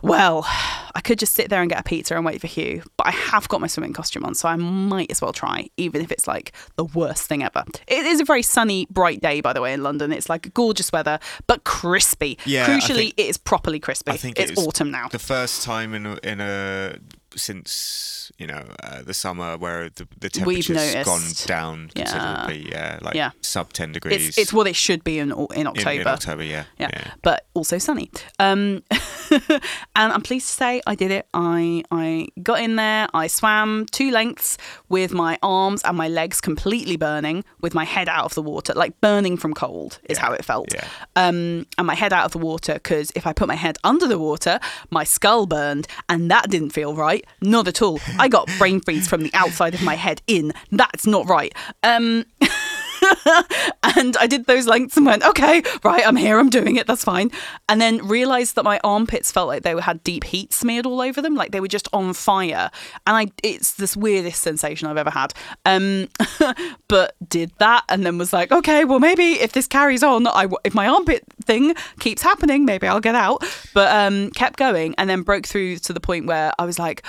well, 0.00 0.46
I 0.94 1.00
could 1.02 1.18
just 1.18 1.34
sit 1.34 1.50
there 1.50 1.60
and 1.60 1.68
get 1.68 1.80
a 1.80 1.82
pizza 1.82 2.14
and 2.14 2.24
wait 2.24 2.40
for 2.40 2.46
Huw, 2.46 2.86
but 2.96 3.08
I 3.08 3.10
have 3.10 3.48
got 3.48 3.60
my 3.60 3.66
swimming 3.66 3.92
costume 3.92 4.24
on, 4.24 4.34
so 4.34 4.48
I 4.48 4.56
might 4.56 5.10
as 5.10 5.20
well 5.20 5.32
try, 5.32 5.68
even 5.76 6.02
if 6.02 6.12
it's 6.12 6.26
like 6.28 6.52
the 6.76 6.84
worst 6.84 7.28
thing 7.28 7.42
ever. 7.42 7.64
It 7.86 8.04
is 8.06 8.20
a 8.20 8.24
very 8.24 8.42
sunny, 8.42 8.86
bright 8.90 9.20
day, 9.20 9.40
by 9.40 9.52
the 9.52 9.60
way, 9.60 9.72
in 9.72 9.82
London. 9.82 10.12
It's 10.12 10.28
like 10.28 10.54
gorgeous 10.54 10.92
weather, 10.92 11.18
but 11.46 11.64
crispy. 11.64 12.38
Yeah, 12.44 12.66
Crucially, 12.66 12.96
think- 12.96 13.14
it 13.16 13.26
is 13.26 13.38
properly 13.38 13.80
crispy. 13.80 14.12
I 14.12 14.16
think 14.16 14.38
it's 14.38 14.52
it 14.52 14.58
autumn 14.58 14.90
now. 14.90 15.08
The 15.08 15.18
first 15.18 15.64
time 15.64 15.94
in 15.94 16.06
a, 16.06 16.18
in 16.22 16.40
a 16.40 16.98
since 17.36 18.30
you 18.38 18.46
know 18.46 18.64
uh, 18.82 19.02
the 19.02 19.14
summer 19.14 19.56
where 19.56 19.88
the, 19.90 20.06
the 20.20 20.28
temperature's 20.28 20.94
gone 21.04 21.22
down 21.46 21.90
considerably. 21.94 22.68
Yeah, 22.70 22.98
like 23.02 23.14
Yeah. 23.14 23.30
sub 23.42 23.72
ten 23.72 23.92
degrees. 23.92 24.28
It's, 24.28 24.38
it's 24.38 24.52
what 24.52 24.66
it 24.66 24.76
should 24.76 25.04
be 25.04 25.18
in, 25.18 25.32
in 25.32 25.46
in, 25.54 25.66
October. 25.66 26.00
in 26.00 26.06
October. 26.06 26.42
Yeah, 26.42 26.64
yeah, 26.78 27.12
but 27.22 27.46
also 27.54 27.78
sunny. 27.78 28.10
Um, 28.38 28.82
and 29.30 30.12
I'm 30.12 30.22
pleased 30.22 30.46
to 30.48 30.52
say 30.54 30.80
I 30.86 30.94
did 30.94 31.10
it. 31.10 31.26
I 31.34 31.82
I 31.90 32.28
got 32.42 32.60
in 32.60 32.76
there. 32.76 33.08
I 33.14 33.26
swam 33.26 33.86
two 33.90 34.10
lengths 34.10 34.58
with 34.88 35.12
my 35.12 35.38
arms 35.42 35.82
and 35.82 35.96
my 35.96 36.08
legs 36.08 36.40
completely 36.40 36.96
burning, 36.96 37.44
with 37.60 37.74
my 37.74 37.84
head 37.84 38.08
out 38.08 38.24
of 38.26 38.34
the 38.34 38.42
water, 38.42 38.72
like 38.74 39.00
burning 39.00 39.36
from 39.36 39.54
cold 39.54 39.98
is 40.08 40.18
Yeah, 40.18 40.24
how 40.26 40.32
it 40.32 40.44
felt. 40.44 40.72
yeah. 40.72 40.86
Um, 41.16 41.66
and 41.76 41.86
my 41.86 41.94
head 41.94 42.12
out 42.12 42.24
of 42.24 42.32
the 42.32 42.38
water 42.38 42.74
because 42.74 43.10
if 43.14 43.26
I 43.26 43.32
put 43.32 43.48
my 43.48 43.54
head 43.54 43.78
under 43.84 44.06
the 44.06 44.18
water, 44.18 44.60
my 44.90 45.04
skull 45.04 45.46
burned, 45.46 45.86
and 46.08 46.30
that 46.30 46.48
didn't 46.50 46.70
feel 46.70 46.94
right. 46.94 47.17
Not 47.40 47.68
at 47.68 47.82
all. 47.82 48.00
I 48.18 48.28
got 48.28 48.48
brain 48.58 48.80
freeze 48.80 49.08
from 49.08 49.22
the 49.22 49.30
outside 49.34 49.74
of 49.74 49.82
my 49.82 49.94
head 49.94 50.22
in. 50.26 50.52
That's 50.70 51.06
not 51.06 51.28
right. 51.28 51.54
Um, 51.82 52.24
and 53.96 54.16
I 54.16 54.26
did 54.26 54.46
those 54.46 54.66
lengths 54.66 54.96
and 54.96 55.06
went, 55.06 55.24
okay, 55.24 55.62
right, 55.84 56.06
I'm 56.06 56.16
here, 56.16 56.38
I'm 56.38 56.50
doing 56.50 56.76
it, 56.76 56.86
that's 56.86 57.04
fine. 57.04 57.30
And 57.68 57.80
then 57.80 58.06
realized 58.06 58.54
that 58.56 58.64
my 58.64 58.80
armpits 58.84 59.32
felt 59.32 59.48
like 59.48 59.62
they 59.62 59.78
had 59.80 60.02
deep 60.04 60.24
heat 60.24 60.52
smeared 60.52 60.86
all 60.86 61.00
over 61.00 61.20
them, 61.20 61.34
like 61.34 61.52
they 61.52 61.60
were 61.60 61.68
just 61.68 61.88
on 61.92 62.14
fire. 62.14 62.70
And 63.06 63.16
I, 63.16 63.26
it's 63.42 63.74
this 63.74 63.96
weirdest 63.96 64.42
sensation 64.42 64.88
I've 64.88 64.96
ever 64.96 65.10
had. 65.10 65.34
Um, 65.64 66.08
but 66.88 67.14
did 67.28 67.52
that 67.58 67.84
and 67.88 68.04
then 68.04 68.18
was 68.18 68.32
like, 68.32 68.52
okay, 68.52 68.84
well 68.84 69.00
maybe 69.00 69.40
if 69.40 69.52
this 69.52 69.66
carries 69.66 70.02
on, 70.02 70.26
I 70.26 70.46
if 70.64 70.74
my 70.74 70.88
armpit 70.88 71.24
thing 71.44 71.74
keeps 72.00 72.22
happening, 72.22 72.64
maybe 72.64 72.86
I'll 72.86 73.00
get 73.00 73.14
out. 73.14 73.44
But 73.74 73.94
um, 73.94 74.30
kept 74.30 74.58
going 74.58 74.94
and 74.98 75.08
then 75.08 75.22
broke 75.22 75.46
through 75.46 75.78
to 75.78 75.92
the 75.92 76.00
point 76.00 76.26
where 76.26 76.52
I 76.58 76.64
was 76.64 76.78
like, 76.78 77.04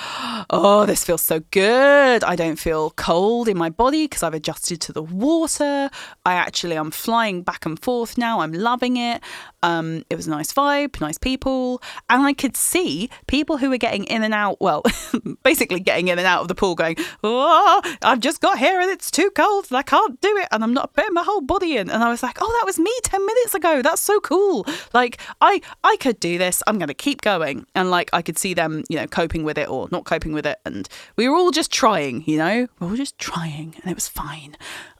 oh, 0.49 0.85
this 0.85 1.03
feels 1.03 1.21
so 1.21 1.41
good. 1.51 2.23
I 2.23 2.35
don't 2.35 2.57
feel 2.57 2.91
cold 2.91 3.47
in 3.47 3.57
my 3.57 3.69
body 3.69 4.05
because 4.05 4.23
I've 4.23 4.33
adjusted 4.33 4.81
to 4.81 4.93
the 4.93 5.03
water. 5.03 5.78
I 6.25 6.33
actually 6.33 6.75
I'm 6.75 6.91
flying 6.91 7.43
back 7.43 7.65
and 7.65 7.79
forth 7.79 8.17
now. 8.17 8.41
I'm 8.41 8.53
loving 8.53 8.97
it. 8.97 9.21
Um, 9.61 10.03
it 10.09 10.15
was 10.15 10.27
a 10.27 10.29
nice 10.29 10.53
vibe, 10.53 10.99
nice 11.01 11.17
people, 11.17 11.81
and 12.09 12.21
I 12.23 12.33
could 12.33 12.55
see 12.55 13.09
people 13.27 13.57
who 13.57 13.69
were 13.69 13.77
getting 13.77 14.05
in 14.05 14.23
and 14.23 14.33
out. 14.33 14.57
Well, 14.61 14.83
basically 15.43 15.79
getting 15.81 16.07
in 16.07 16.17
and 16.17 16.27
out 16.27 16.41
of 16.41 16.47
the 16.47 16.55
pool, 16.55 16.75
going, 16.75 16.95
"Oh, 17.23 17.81
I've 18.01 18.21
just 18.21 18.41
got 18.41 18.57
here 18.57 18.79
and 18.79 18.89
it's 18.89 19.11
too 19.11 19.29
cold 19.31 19.67
and 19.69 19.77
I 19.77 19.81
can't 19.81 20.19
do 20.21 20.37
it, 20.37 20.47
and 20.51 20.63
I'm 20.63 20.73
not 20.73 20.93
putting 20.93 21.13
my 21.13 21.23
whole 21.23 21.41
body 21.41 21.77
in." 21.77 21.89
And 21.89 22.03
I 22.03 22.09
was 22.09 22.23
like, 22.23 22.37
"Oh, 22.41 22.57
that 22.59 22.65
was 22.65 22.79
me 22.79 22.91
ten 23.03 23.25
minutes 23.25 23.53
ago. 23.53 23.81
That's 23.81 24.01
so 24.01 24.19
cool. 24.21 24.65
Like, 24.93 25.19
I 25.41 25.61
I 25.83 25.97
could 25.99 26.19
do 26.19 26.37
this. 26.37 26.63
I'm 26.67 26.79
gonna 26.79 26.93
keep 26.93 27.21
going." 27.21 27.65
And 27.75 27.91
like, 27.91 28.09
I 28.13 28.21
could 28.21 28.37
see 28.37 28.53
them, 28.53 28.83
you 28.89 28.97
know, 28.97 29.07
coping 29.07 29.43
with 29.43 29.57
it 29.57 29.69
or 29.69 29.89
not 29.91 30.05
coping 30.05 30.31
with 30.33 30.45
it, 30.45 30.59
and 30.65 30.87
we 31.17 31.27
were 31.27 31.35
all 31.35 31.51
just 31.51 31.71
trying. 31.71 32.23
You 32.25 32.37
know, 32.37 32.67
we 32.79 32.85
were 32.85 32.91
all 32.91 32.97
just 32.97 33.19
trying, 33.19 33.75
and 33.81 33.91
it 33.91 33.95
was 33.95 34.07
fine. 34.07 34.55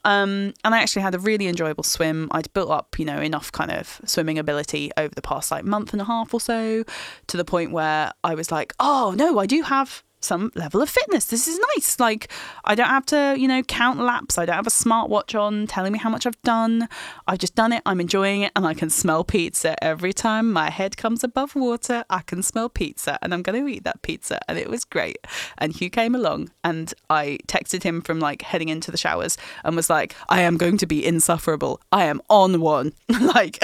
Um, 0.10 0.55
and 0.64 0.74
I 0.74 0.82
actually 0.82 1.03
had 1.03 1.14
a 1.14 1.20
really 1.20 1.45
enjoyable 1.45 1.84
swim. 1.84 2.30
I'd 2.32 2.51
built 2.53 2.72
up, 2.72 2.97
you 2.97 3.05
know, 3.05 3.22
enough 3.22 3.51
kind 3.51 3.70
of 3.70 4.01
swimming 4.05 4.39
ability 4.39 4.89
over 4.97 5.14
the 5.14 5.22
past 5.22 5.51
like 5.51 5.64
month 5.64 5.93
and 5.93 6.01
a 6.01 6.05
half 6.05 6.34
or 6.34 6.41
so 6.41 6.84
to 7.28 7.38
the 7.38 7.45
point 7.45 7.72
where 7.72 8.12
I 8.24 8.34
was 8.34 8.51
like, 8.51 8.74
oh 8.80 9.14
no, 9.16 9.38
I 9.38 9.45
do 9.45 9.62
have 9.62 10.03
some 10.22 10.52
level 10.56 10.82
of 10.82 10.90
fitness. 10.90 11.26
This 11.26 11.48
is 11.48 11.60
nice. 11.76 12.00
Like, 12.00 12.32
I 12.66 12.76
don't 12.76 12.88
have 12.88 13.06
to, 13.08 13.36
you 13.38 13.48
know, 13.48 13.64
count 13.64 14.00
laps. 14.00 14.38
I 14.38 14.46
don't 14.46 14.56
have 14.56 14.68
a 14.68 14.72
smartwatch 14.72 15.40
on 15.40 15.68
telling 15.68 15.94
me 15.94 16.00
how 16.00 16.10
much 16.10 16.26
I've 16.26 16.42
done. 16.44 16.88
I've 17.28 17.40
just 17.40 17.56
done 17.56 17.74
it. 17.74 17.82
I'm 17.86 18.00
enjoying 18.00 18.42
it. 18.42 18.52
And 18.56 18.66
I 18.66 18.74
can 18.74 18.90
smell 18.90 19.24
pizza 19.24 19.82
every 19.84 20.14
time 20.14 20.52
my 20.52 20.70
head 20.70 20.98
comes 20.98 21.24
above 21.24 21.56
water. 21.56 22.04
I 22.10 22.22
can 22.22 22.44
smell 22.44 22.70
pizza 22.70 23.18
and 23.22 23.34
I'm 23.34 23.42
going 23.42 23.64
to 23.64 23.72
eat 23.72 23.84
that 23.84 24.02
pizza. 24.02 24.40
And 24.48 24.58
it 24.58 24.70
was 24.70 24.86
great. 24.86 25.20
And 25.58 25.74
Huw 25.74 25.92
came 25.92 26.16
along 26.16 26.52
and 26.64 26.94
I 27.10 27.40
texted 27.48 27.84
him 27.84 28.02
from 28.02 28.20
like 28.20 28.42
heading 28.42 28.70
into 28.70 28.92
the 28.92 28.98
showers 28.98 29.38
and 29.64 29.76
was 29.76 29.90
like, 29.90 30.16
I 30.30 30.42
am 30.42 30.58
going 30.58 30.78
to 30.78 30.86
be 30.86 31.06
insufferable. 31.06 31.82
I 31.92 32.06
am 32.06 32.22
on 32.30 32.62
one. 32.62 32.94
like, 33.22 33.64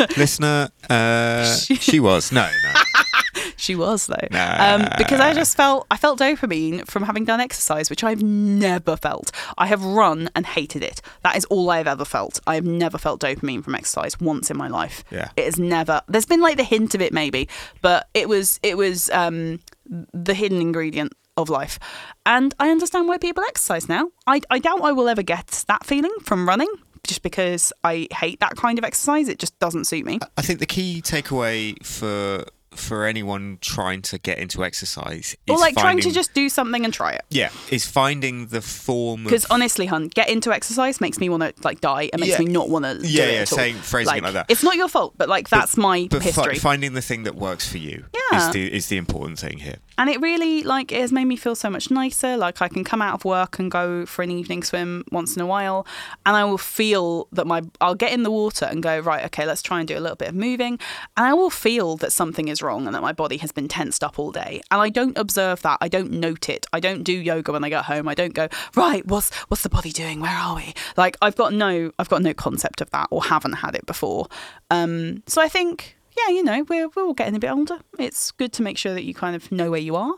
Listener, 0.16 0.70
uh, 0.90 1.54
she 1.54 2.00
was 2.00 2.32
no, 2.32 2.48
no. 2.64 2.72
She 3.62 3.76
was 3.76 4.06
though, 4.08 4.26
Nah. 4.32 4.74
um, 4.74 4.88
because 4.98 5.20
I 5.20 5.32
just 5.34 5.56
felt 5.56 5.86
I 5.88 5.96
felt 5.96 6.18
dopamine 6.18 6.84
from 6.88 7.04
having 7.04 7.24
done 7.24 7.38
exercise, 7.40 7.90
which 7.90 8.02
I've 8.02 8.20
never 8.22 8.96
felt. 8.96 9.30
I 9.56 9.66
have 9.66 9.84
run 9.84 10.28
and 10.34 10.44
hated 10.44 10.82
it. 10.82 11.00
That 11.22 11.36
is 11.36 11.44
all 11.44 11.70
I've 11.70 11.86
ever 11.86 12.04
felt. 12.04 12.40
I 12.44 12.56
have 12.56 12.66
never 12.66 12.98
felt 12.98 13.20
dopamine 13.20 13.62
from 13.62 13.76
exercise 13.76 14.18
once 14.20 14.50
in 14.50 14.56
my 14.56 14.66
life. 14.66 15.04
Yeah. 15.12 15.28
it 15.36 15.44
has 15.44 15.58
never. 15.60 16.00
There's 16.08 16.26
been 16.26 16.40
like 16.40 16.56
the 16.56 16.64
hint 16.64 16.96
of 16.96 17.00
it 17.00 17.12
maybe, 17.12 17.48
but 17.82 18.08
it 18.14 18.28
was 18.28 18.58
it 18.64 18.76
was 18.76 19.08
um, 19.10 19.60
the 20.12 20.34
hidden 20.34 20.60
ingredient 20.60 21.12
of 21.36 21.48
life. 21.48 21.78
And 22.26 22.54
I 22.58 22.68
understand 22.70 23.06
why 23.06 23.18
people 23.18 23.44
exercise 23.44 23.88
now. 23.88 24.10
I 24.26 24.40
I 24.50 24.58
doubt 24.58 24.82
I 24.82 24.90
will 24.90 25.08
ever 25.08 25.22
get 25.22 25.64
that 25.68 25.86
feeling 25.86 26.14
from 26.24 26.48
running. 26.48 26.68
Just 27.04 27.22
because 27.22 27.72
I 27.84 28.08
hate 28.12 28.40
that 28.40 28.54
kind 28.56 28.76
of 28.78 28.84
exercise, 28.84 29.28
it 29.28 29.38
just 29.38 29.56
doesn't 29.60 29.84
suit 29.86 30.04
me. 30.04 30.18
I 30.36 30.42
think 30.42 30.58
the 30.58 30.66
key 30.66 31.00
takeaway 31.02 31.74
for 31.84 32.44
for 32.74 33.04
anyone 33.06 33.58
trying 33.60 34.02
to 34.02 34.18
get 34.18 34.38
into 34.38 34.64
exercise 34.64 35.36
is 35.46 35.54
Or 35.54 35.58
like 35.58 35.76
trying 35.76 36.00
to 36.00 36.10
just 36.10 36.34
do 36.34 36.48
something 36.48 36.84
and 36.84 36.92
try 36.92 37.12
it. 37.12 37.22
yeah 37.30 37.50
is 37.70 37.86
finding 37.86 38.46
the 38.48 38.60
form 38.60 39.24
Because 39.24 39.44
honestly, 39.50 39.86
hun, 39.86 40.08
get 40.08 40.28
into 40.28 40.52
exercise 40.52 41.00
makes 41.00 41.18
me 41.18 41.28
want 41.28 41.42
to 41.42 41.52
like 41.62 41.80
die. 41.80 42.10
It 42.12 42.18
makes 42.20 42.32
Yeah. 42.32 42.38
me 42.40 42.46
not 42.46 42.68
want 42.68 42.84
to. 42.84 42.98
Yeah, 43.06 43.24
do 43.26 43.30
it 43.30 43.34
yeah, 43.34 43.44
saying- 43.44 43.76
phrasing 43.76 44.16
it 44.16 44.22
like 44.22 44.32
that. 44.34 44.46
It's 44.48 44.62
not 44.62 44.76
your 44.76 44.88
fault, 44.88 45.14
but 45.16 45.28
like 45.28 45.48
that's 45.48 45.76
my 45.76 46.08
but 46.10 46.20
fi- 46.20 46.24
history, 46.30 46.58
finding 46.58 46.94
the 46.94 47.02
thing 47.02 47.24
that 47.24 47.34
works 47.36 47.68
for 47.68 47.78
you 47.78 48.04
Yeah. 48.32 48.46
is 48.48 48.52
the 48.52 48.72
is 48.72 48.86
the 48.88 48.96
important 48.96 49.38
thing 49.38 49.58
here. 49.58 49.76
And 49.98 50.10
it 50.10 50.20
really 50.20 50.62
like 50.62 50.92
it 50.92 51.00
has 51.00 51.12
made 51.12 51.26
me 51.26 51.36
feel 51.36 51.54
so 51.54 51.70
much 51.70 51.90
nicer. 51.90 52.36
Like 52.36 52.62
I 52.62 52.68
can 52.68 52.84
come 52.84 53.02
out 53.02 53.14
of 53.14 53.24
work 53.24 53.58
and 53.58 53.70
go 53.70 54.06
for 54.06 54.22
an 54.22 54.30
evening 54.30 54.62
swim 54.62 55.04
once 55.10 55.36
in 55.36 55.42
a 55.42 55.46
while, 55.46 55.86
and 56.26 56.36
I 56.36 56.44
will 56.44 56.58
feel 56.58 57.28
that 57.32 57.46
my 57.46 57.62
I'll 57.80 57.94
get 57.94 58.12
in 58.12 58.22
the 58.22 58.30
water 58.30 58.66
and 58.66 58.82
go 58.82 58.98
right. 59.00 59.24
Okay, 59.26 59.46
let's 59.46 59.62
try 59.62 59.78
and 59.78 59.88
do 59.88 59.96
a 59.96 60.00
little 60.00 60.16
bit 60.16 60.28
of 60.28 60.34
moving, 60.34 60.78
and 61.16 61.26
I 61.26 61.34
will 61.34 61.50
feel 61.50 61.96
that 61.96 62.12
something 62.12 62.48
is 62.48 62.62
wrong 62.62 62.86
and 62.86 62.94
that 62.94 63.02
my 63.02 63.12
body 63.12 63.36
has 63.38 63.52
been 63.52 63.68
tensed 63.68 64.02
up 64.02 64.18
all 64.18 64.32
day. 64.32 64.60
And 64.70 64.80
I 64.80 64.88
don't 64.88 65.16
observe 65.16 65.62
that. 65.62 65.78
I 65.80 65.88
don't 65.88 66.12
note 66.12 66.48
it. 66.48 66.66
I 66.72 66.80
don't 66.80 67.02
do 67.02 67.12
yoga 67.12 67.52
when 67.52 67.64
I 67.64 67.68
get 67.68 67.84
home. 67.84 68.08
I 68.08 68.14
don't 68.14 68.34
go, 68.34 68.48
right, 68.74 69.06
what's 69.06 69.34
what's 69.48 69.62
the 69.62 69.68
body 69.68 69.92
doing? 69.92 70.20
Where 70.20 70.36
are 70.36 70.56
we? 70.56 70.74
Like 70.96 71.16
I've 71.22 71.36
got 71.36 71.52
no 71.52 71.92
I've 71.98 72.08
got 72.08 72.22
no 72.22 72.34
concept 72.34 72.80
of 72.80 72.90
that 72.90 73.08
or 73.10 73.24
haven't 73.24 73.54
had 73.54 73.74
it 73.74 73.86
before. 73.86 74.26
Um, 74.70 75.22
so 75.26 75.40
I 75.40 75.48
think 75.48 75.96
yeah, 76.16 76.34
you 76.34 76.42
know, 76.42 76.64
we're, 76.68 76.88
we're 76.88 77.04
all 77.04 77.14
getting 77.14 77.34
a 77.36 77.38
bit 77.38 77.50
older. 77.50 77.78
It's 77.98 78.30
good 78.32 78.52
to 78.54 78.62
make 78.62 78.76
sure 78.78 78.92
that 78.94 79.04
you 79.04 79.14
kind 79.14 79.34
of 79.36 79.50
know 79.50 79.70
where 79.70 79.80
you 79.80 79.96
are. 79.96 80.14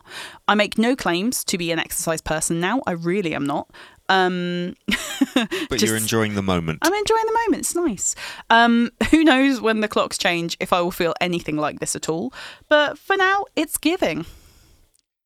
I 0.49 0.55
make 0.55 0.77
no 0.79 0.95
claims 0.97 1.45
to 1.45 1.59
be 1.59 1.71
an 1.71 1.79
exercise 1.79 2.21
person 2.21 2.61
now. 2.61 2.83
I 2.87 2.93
really 2.93 3.35
am 3.35 3.47
not. 3.47 3.71
Um, 4.09 4.75
But 5.35 5.71
just- 5.79 5.85
you're 5.87 5.97
enjoying 5.97 6.35
the 6.35 6.43
moment. 6.43 6.81
I'm 6.83 6.93
enjoying 6.93 7.25
the 7.27 7.39
moment. 7.47 7.61
It's 7.61 7.75
nice. 7.75 8.15
Um, 8.51 8.91
who 9.11 9.25
knows 9.25 9.61
when 9.61 9.81
the 9.81 9.89
clocks 9.89 10.19
change 10.19 10.57
if 10.61 10.73
I 10.73 10.81
will 10.81 10.91
feel 10.91 11.15
anything 11.21 11.57
like 11.57 11.81
this 11.81 11.97
at 11.97 12.09
all? 12.09 12.33
But 12.69 12.99
for 12.99 13.17
now, 13.17 13.45
it's 13.57 13.79
giving. 13.79 14.27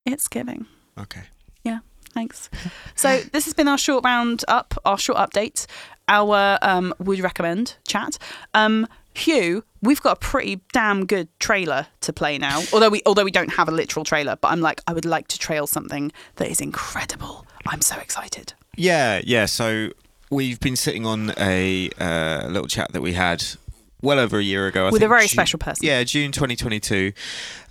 It's 0.06 0.28
giving. 0.28 0.66
okay. 0.98 1.22
Yeah, 1.64 1.80
thanks. 2.14 2.48
So 2.94 3.20
this 3.32 3.44
has 3.46 3.54
been 3.54 3.68
our 3.68 3.78
short 3.78 4.04
round 4.04 4.44
up, 4.48 4.74
our 4.84 4.96
short 4.98 5.18
update, 5.18 5.66
our 6.08 6.58
um, 6.62 6.94
would 6.98 7.20
recommend 7.20 7.76
chat. 7.86 8.16
Um, 8.54 8.86
Huw, 9.18 9.62
we've 9.82 10.00
got 10.00 10.12
a 10.16 10.20
pretty 10.20 10.60
damn 10.72 11.06
good 11.06 11.28
trailer 11.40 11.86
to 12.02 12.12
play 12.12 12.38
now. 12.38 12.62
Although 12.72 12.90
we 12.90 13.02
although 13.06 13.24
we 13.24 13.30
don't 13.30 13.52
have 13.54 13.68
a 13.68 13.72
literal 13.72 14.04
trailer, 14.04 14.36
but 14.36 14.48
I'm 14.48 14.60
like 14.60 14.80
I 14.86 14.92
would 14.92 15.04
like 15.04 15.28
to 15.28 15.38
trail 15.38 15.66
something 15.66 16.12
that 16.36 16.48
is 16.50 16.60
incredible. 16.60 17.46
I'm 17.66 17.82
so 17.82 17.96
excited. 17.98 18.54
Yeah, 18.76 19.20
yeah. 19.24 19.46
So 19.46 19.90
we've 20.30 20.60
been 20.60 20.76
sitting 20.76 21.04
on 21.04 21.32
a 21.38 21.90
uh, 21.98 22.46
little 22.48 22.68
chat 22.68 22.92
that 22.92 23.00
we 23.02 23.12
had 23.14 23.44
well 24.00 24.18
over 24.20 24.38
a 24.38 24.42
year 24.42 24.66
ago. 24.68 24.86
I 24.86 24.90
With 24.90 25.02
a 25.02 25.08
very 25.08 25.22
June- 25.22 25.28
special 25.28 25.58
person. 25.58 25.84
Yeah, 25.84 26.02
June 26.04 26.30
2022. 26.32 27.12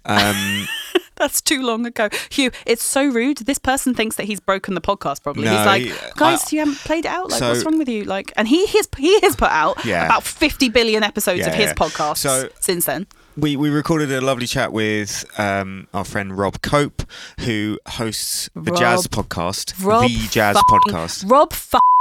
Um, 0.05 0.67
That's 1.19 1.41
too 1.41 1.61
long 1.63 1.85
ago. 1.85 2.09
Huw, 2.09 2.53
it's 2.65 2.83
so 2.83 3.05
rude. 3.05 3.37
This 3.39 3.57
person 3.57 3.93
thinks 3.93 4.15
that 4.17 4.25
he's 4.25 4.39
broken 4.39 4.73
the 4.75 4.81
podcast. 4.81 5.23
Probably 5.23 5.45
No, 5.45 5.57
he's 5.57 5.65
like, 5.91 6.15
guys, 6.15 6.43
I- 6.43 6.47
you 6.51 6.59
haven't 6.59 6.77
played 6.79 7.05
it 7.05 7.11
out. 7.11 7.29
Like, 7.31 7.39
So- 7.39 7.49
what's 7.49 7.63
wrong 7.65 7.77
with 7.77 7.89
you? 7.89 8.03
Like, 8.03 8.31
and 8.37 8.47
he 8.47 8.65
has 8.67 8.87
he 8.97 9.19
has 9.21 9.35
put 9.35 9.49
out 9.51 9.83
Yeah. 9.85 10.05
about 10.05 10.23
fifty 10.23 10.69
billion 10.69 11.03
episodes 11.03 11.45
of 11.47 11.53
his 11.53 11.67
yeah. 11.67 11.73
podcasts 11.73 12.17
So- 12.19 12.49
since 12.59 12.85
then. 12.85 13.07
we, 13.35 13.55
we 13.55 13.69
recorded 13.69 14.11
a 14.11 14.19
lovely 14.19 14.47
chat 14.47 14.71
with 14.73 15.23
um, 15.39 15.87
our 15.93 16.03
friend 16.03 16.35
Rob 16.37 16.61
Cope, 16.63 17.03
who 17.41 17.77
hosts 17.87 18.49
the 18.55 18.71
Jazz 18.71 19.05
podcast, 19.07 19.73
Rob 19.83 20.03
the 20.09 20.27
Jazz 20.29 20.57
podcast. 20.69 21.29
Rob 21.29 21.53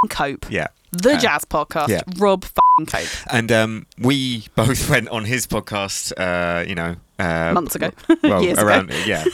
Cope, 0.08 0.46
Yeah. 0.50 0.68
the 0.92 1.12
Uh, 1.14 1.18
jazz 1.20 1.44
podcast. 1.44 1.88
yeah. 1.88 2.00
Rob 2.16 2.44
fucking 2.84 3.08
And 3.30 3.52
um, 3.52 3.86
we 3.98 4.46
both 4.54 4.88
went 4.90 5.08
on 5.08 5.24
his 5.24 5.46
podcast, 5.46 6.12
uh, 6.16 6.64
you 6.66 6.74
know, 6.74 6.96
uh, 7.18 7.52
Months 7.52 7.74
ago. 7.74 7.90
well, 8.22 8.42
Years 8.42 8.58
ago. 8.58 8.66
around 8.66 8.92
yeah, 9.06 9.24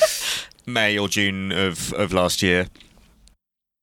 May 0.66 0.98
or 0.98 1.08
June 1.08 1.52
of, 1.52 1.92
of 1.94 2.12
last 2.12 2.42
year. 2.42 2.68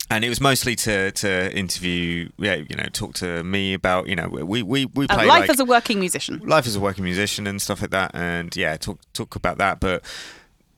And 0.08 0.24
it 0.24 0.30
was 0.30 0.40
mostly 0.40 0.76
to, 0.76 1.12
to 1.12 1.58
interview, 1.58 2.30
yeah, 2.38 2.56
you 2.56 2.76
know, 2.76 2.86
talk 2.94 3.16
to 3.16 3.44
me 3.44 3.74
about, 3.74 4.08
you 4.08 4.16
know, 4.16 4.28
we 4.28 4.62
we, 4.62 4.86
we 4.86 5.06
Uh, 5.10 5.16
play 5.16 5.26
life 5.26 5.42
like, 5.42 5.50
as 5.50 5.60
a 5.60 5.66
working 5.66 6.00
musician, 6.00 6.40
life 6.46 6.68
as 6.68 6.76
a 6.76 6.80
working 6.80 7.04
musician 7.04 7.48
and 7.48 7.60
stuff 7.60 7.82
like 7.82 7.90
that, 7.90 8.12
and 8.14 8.56
yeah, 8.56 8.78
talk 8.78 9.00
talk 9.14 9.36
about 9.36 9.58
that. 9.58 9.80
But 9.80 10.04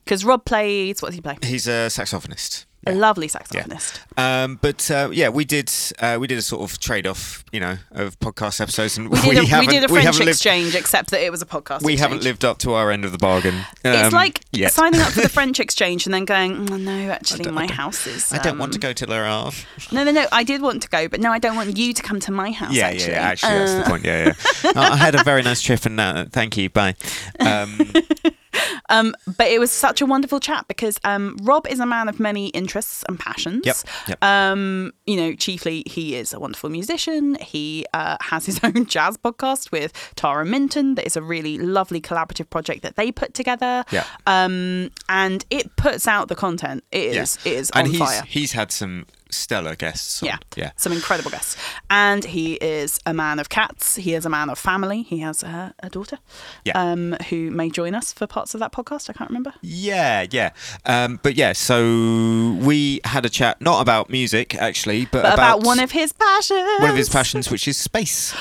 because 0.05 0.23
Rob 0.23 0.45
plays. 0.45 1.01
What 1.01 1.09
does 1.09 1.15
he 1.15 1.21
play? 1.21 1.37
he's 1.43 1.67
a 1.67 1.87
saxophonist. 1.89 2.66
A 2.87 2.95
lovely 2.95 3.27
saxophonist. 3.27 3.99
Um, 4.17 4.57
but 4.61 4.89
uh, 4.91 5.09
yeah, 5.11 5.29
we 5.29 5.45
did 5.45 5.71
uh, 5.99 6.17
we 6.19 6.27
did 6.27 6.37
a 6.37 6.41
sort 6.41 6.69
of 6.69 6.79
trade 6.79 7.05
off, 7.07 7.43
you 7.51 7.59
know, 7.59 7.77
of 7.91 8.19
podcast 8.19 8.61
episodes, 8.61 8.97
and 8.97 9.09
We 9.09 9.19
did, 9.21 9.37
a, 9.37 9.45
haven't 9.45 9.69
did 9.69 9.83
a 9.83 9.87
French 9.87 10.05
haven't 10.05 10.19
lived 10.25 10.29
exchange, 10.29 10.75
except 10.75 11.11
that 11.11 11.21
it 11.21 11.31
was 11.31 11.41
a 11.41 11.45
podcast. 11.45 11.83
we 11.83 11.93
exchange. 11.93 11.99
haven't 11.99 12.23
lived 12.23 12.45
up 12.45 12.57
to 12.59 12.73
our 12.73 12.91
end 12.91 13.05
of 13.05 13.11
the 13.11 13.17
bargain. 13.17 13.55
It's 13.83 14.07
um, 14.07 14.13
like 14.13 14.41
yet. 14.51 14.71
signing 14.73 15.01
up 15.01 15.11
for 15.11 15.21
the 15.21 15.29
French 15.37 15.59
exchange 15.59 16.05
and 16.05 16.13
then 16.13 16.25
going, 16.25 16.67
"Mm, 16.67 16.81
no, 16.81 17.11
actually, 17.11 17.51
my 17.51 17.71
house 17.71 18.07
is. 18.07 18.31
I 18.33 18.37
don't 18.39 18.57
want 18.57 18.73
to 18.73 18.77
um, 18.77 18.81
go 18.81 18.93
to 18.93 19.05
Havre. 19.05 19.51
No, 19.91 20.03
no, 20.03 20.11
no. 20.11 20.27
I 20.31 20.43
did 20.43 20.61
want 20.61 20.81
to 20.83 20.89
go, 20.89 21.07
but 21.07 21.19
no, 21.19 21.31
I 21.31 21.39
don't 21.39 21.55
want 21.55 21.77
you 21.77 21.93
to 21.93 22.01
come 22.03 22.19
to 22.21 22.31
my 22.31 22.51
house. 22.51 22.73
Yeah, 22.73 22.87
actually. 22.87 23.11
yeah, 23.13 23.19
yeah. 23.21 23.27
Actually, 23.27 23.57
that's 23.59 23.71
the 23.73 23.79
Uh, 23.81 23.89
point. 23.89 24.05
Yeah, 24.05 24.33
yeah. 24.63 24.71
I 24.75 24.95
had 24.97 25.15
a 25.15 25.23
very 25.23 25.43
nice 25.43 25.61
trip, 25.61 25.85
and 25.85 25.95
now 25.95 26.25
thank 26.25 26.57
you. 26.57 26.69
Bye. 26.69 26.95
Um, 28.89 29.15
but 29.37 29.47
it 29.47 29.59
was 29.59 29.71
such 29.71 30.01
a 30.01 30.05
wonderful 30.05 30.39
chat 30.39 30.67
because 30.67 30.99
um, 31.03 31.37
Rob 31.43 31.67
is 31.67 31.79
a 31.79 31.85
man 31.85 32.07
of 32.07 32.19
many 32.19 32.47
interests 32.49 33.03
and 33.07 33.19
passions. 33.19 33.65
Yep, 33.65 33.75
yep. 34.07 34.23
Um, 34.23 34.93
you 35.05 35.17
know, 35.17 35.33
chiefly 35.33 35.83
he 35.85 36.15
is 36.15 36.33
a 36.33 36.39
wonderful 36.39 36.69
musician. 36.69 37.35
He 37.41 37.85
uh, 37.93 38.17
has 38.21 38.45
his 38.45 38.59
own 38.63 38.85
jazz 38.85 39.17
podcast 39.17 39.71
with 39.71 39.93
Tara 40.15 40.45
Minton. 40.45 40.95
That 40.95 41.05
is 41.05 41.17
a 41.17 41.21
really 41.21 41.57
lovely 41.57 42.01
collaborative 42.01 42.49
project 42.49 42.81
that 42.83 42.95
they 42.95 43.11
put 43.11 43.33
together. 43.33 43.83
Yeah. 43.91 44.05
Um, 44.25 44.91
and 45.09 45.45
it 45.49 45.75
puts 45.75 46.07
out 46.07 46.27
the 46.27 46.35
content. 46.35 46.83
It 46.91 47.13
yeah. 47.13 47.21
is. 47.23 47.37
It 47.45 47.53
is 47.53 47.69
and 47.71 47.87
on 47.87 47.91
he's 47.91 47.99
fire. 47.99 48.23
he's 48.23 48.51
had 48.53 48.71
some 48.71 49.05
stellar 49.29 49.75
guests. 49.75 50.21
on. 50.23 50.27
Yeah. 50.27 50.37
yeah. 50.55 50.71
Some 50.75 50.91
incredible 50.93 51.31
guests. 51.31 51.57
And 51.89 52.23
he 52.25 52.53
is 52.55 52.99
a 53.05 53.13
man 53.13 53.39
of 53.39 53.49
cats. 53.49 53.95
He 53.95 54.13
is 54.13 54.25
a 54.25 54.29
man 54.29 54.49
of 54.49 54.57
family. 54.59 55.03
He 55.03 55.19
has 55.19 55.43
a, 55.43 55.73
a 55.81 55.89
daughter 55.89 56.19
Yeah. 56.65 56.73
um, 56.79 57.15
who 57.29 57.51
may 57.51 57.69
join 57.69 57.95
us 57.95 58.13
for 58.13 58.27
parts 58.27 58.53
of 58.53 58.59
that 58.59 58.71
podcast. 58.71 59.09
I 59.09 59.13
can't 59.13 59.29
remember. 59.29 59.53
Yeah, 59.61 60.25
yeah. 60.29 60.51
Um, 60.85 61.19
but 61.23 61.35
yeah, 61.35 61.53
so 61.53 62.57
we 62.61 63.01
had 63.03 63.25
a 63.25 63.29
chat 63.29 63.61
not 63.61 63.81
about 63.81 64.09
music 64.09 64.55
actually, 64.55 65.05
but, 65.05 65.23
But 65.23 65.33
about, 65.33 65.63
one 65.63 65.79
of 65.79 65.91
his 65.91 66.11
passions. 66.13 66.79
one 66.79 66.89
of 66.89 66.95
his 66.97 67.09
passions, 67.09 67.49
which 67.51 67.67
is 67.67 67.77
space. 67.77 68.33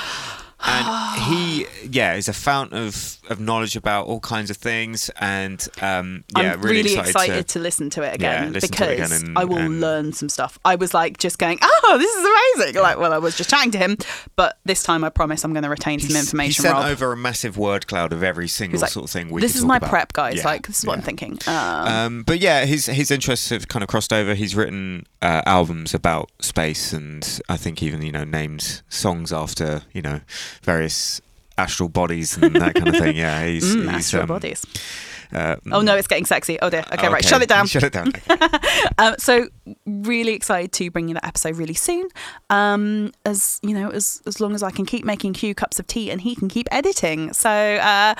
And 0.59 1.21
he, 1.23 1.65
yeah, 1.89 2.15
is 2.15 2.27
a 2.27 2.33
fount 2.33 2.73
of, 2.73 3.17
of 3.29 3.39
knowledge 3.39 3.75
about 3.75 4.07
all 4.07 4.19
kinds 4.19 4.49
of 4.49 4.57
things, 4.57 5.09
and 5.19 5.65
um, 5.81 6.23
yeah, 6.35 6.53
I'm 6.53 6.61
really, 6.61 6.83
really, 6.83 6.97
excited, 6.99 7.47
to, 7.49 7.59
listen 7.59 7.89
to 7.91 8.01
it 8.01 8.15
again 8.15 8.53
to 8.53 8.61
because 8.61 8.89
it 8.89 8.93
again 8.93 9.11
and- 9.11 9.37
I 9.37 9.43
will 9.45 9.57
and- 9.59 9.79
learn 9.79 10.13
some 10.13 10.29
stuff. 10.29 10.57
I 10.65 10.75
was 10.75 10.93
like 10.93 11.17
just 11.19 11.37
going, 11.37 11.59
oh, 11.61 11.97
this 11.99 12.11
is 12.11 12.65
amazing. 12.65 12.81
Like, 12.81 12.97
well, 12.97 13.13
I 13.13 13.19
was 13.19 13.37
just 13.37 13.49
chatting 13.49 13.71
to 13.71 13.77
him, 13.77 13.97
but 14.35 14.57
this 14.65 14.81
time 14.83 15.03
I 15.03 15.09
promise 15.09 15.43
I'm 15.43 15.53
going 15.53 15.63
to 15.63 15.69
retain 15.69 15.99
some 15.99 16.09
He's- 16.09 16.23
information. 16.23 16.63
He 16.63 16.67
sent 16.67 16.73
Rob. 16.75 16.85
over 16.87 17.11
a 17.13 17.17
massive 17.17 17.57
word 17.57 17.85
cloud 17.87 18.11
of 18.11 18.23
every 18.23 18.47
single 18.47 18.79
like, 18.79 18.89
sort 18.89 19.05
of 19.05 19.11
thing. 19.11 19.29
We 19.29 19.41
this 19.41 19.55
is 19.55 19.63
my 19.63 19.77
about. 19.77 19.89
prep, 19.89 20.13
guys. 20.13 20.37
Yeah, 20.37 20.45
Like, 20.45 20.65
this 20.67 20.79
is 20.79 20.85
what 20.85 20.97
I'm 20.97 21.03
thinking. 21.03 21.37
Um, 21.47 21.55
Um, 21.57 22.23
but 22.23 22.39
yeah, 22.39 22.65
his 22.65 22.87
his 22.87 23.11
interests 23.11 23.49
have 23.49 23.67
kind 23.67 23.83
of 23.83 23.89
crossed 23.89 24.11
over. 24.11 24.33
He's 24.33 24.55
written 24.55 25.05
uh, 25.21 25.41
albums 25.45 25.93
about 25.93 26.31
space, 26.39 26.93
and 26.93 27.41
I 27.47 27.57
think 27.57 27.83
even 27.83 28.01
you 28.01 28.11
know 28.11 28.23
named 28.23 28.81
songs 28.89 29.31
after 29.31 29.83
you 29.93 30.01
know 30.01 30.21
various 30.63 31.21
astral 31.57 31.89
bodies 31.89 32.37
and 32.37 32.55
that 32.55 32.75
kind 32.75 32.87
of 32.89 32.95
thing. 32.97 33.15
Yeah, 33.25 33.45
he's, 33.45 33.75
mm, 33.75 33.81
he's 33.81 33.89
astral 33.89 34.23
um, 34.23 34.27
bodies. 34.27 34.63
Uh, 35.33 35.57
Oh 35.71 35.81
no, 35.81 35.95
it's 35.95 36.07
getting 36.07 36.25
sexy. 36.25 36.57
Oh 36.61 36.69
dear. 36.69 36.85
Okay, 36.93 37.09
right, 37.09 37.23
shut 37.25 37.41
it 37.41 37.49
down. 37.49 37.67
Shut 37.75 37.83
it 37.83 37.93
down. 37.93 38.09
Okay. 38.09 38.47
Um, 38.99 39.15
so 39.19 39.47
really 39.85 40.33
excited 40.33 40.71
to 40.73 40.89
bring 40.89 41.07
you 41.07 41.13
that 41.15 41.25
episode 41.25 41.55
really 41.57 41.73
soon. 41.73 42.07
Um, 42.49 43.11
as 43.25 43.59
you 43.61 43.73
know, 43.73 43.89
as 43.89 44.21
as 44.25 44.39
long 44.39 44.55
as 44.55 44.63
I 44.63 44.71
can 44.71 44.85
keep 44.85 45.03
making 45.05 45.33
Q 45.33 45.53
cups 45.53 45.79
of 45.79 45.85
tea 45.87 46.09
and 46.09 46.21
he 46.21 46.35
can 46.35 46.47
keep 46.47 46.67
editing. 46.71 47.33
So 47.33 47.49
uh, 47.49 48.15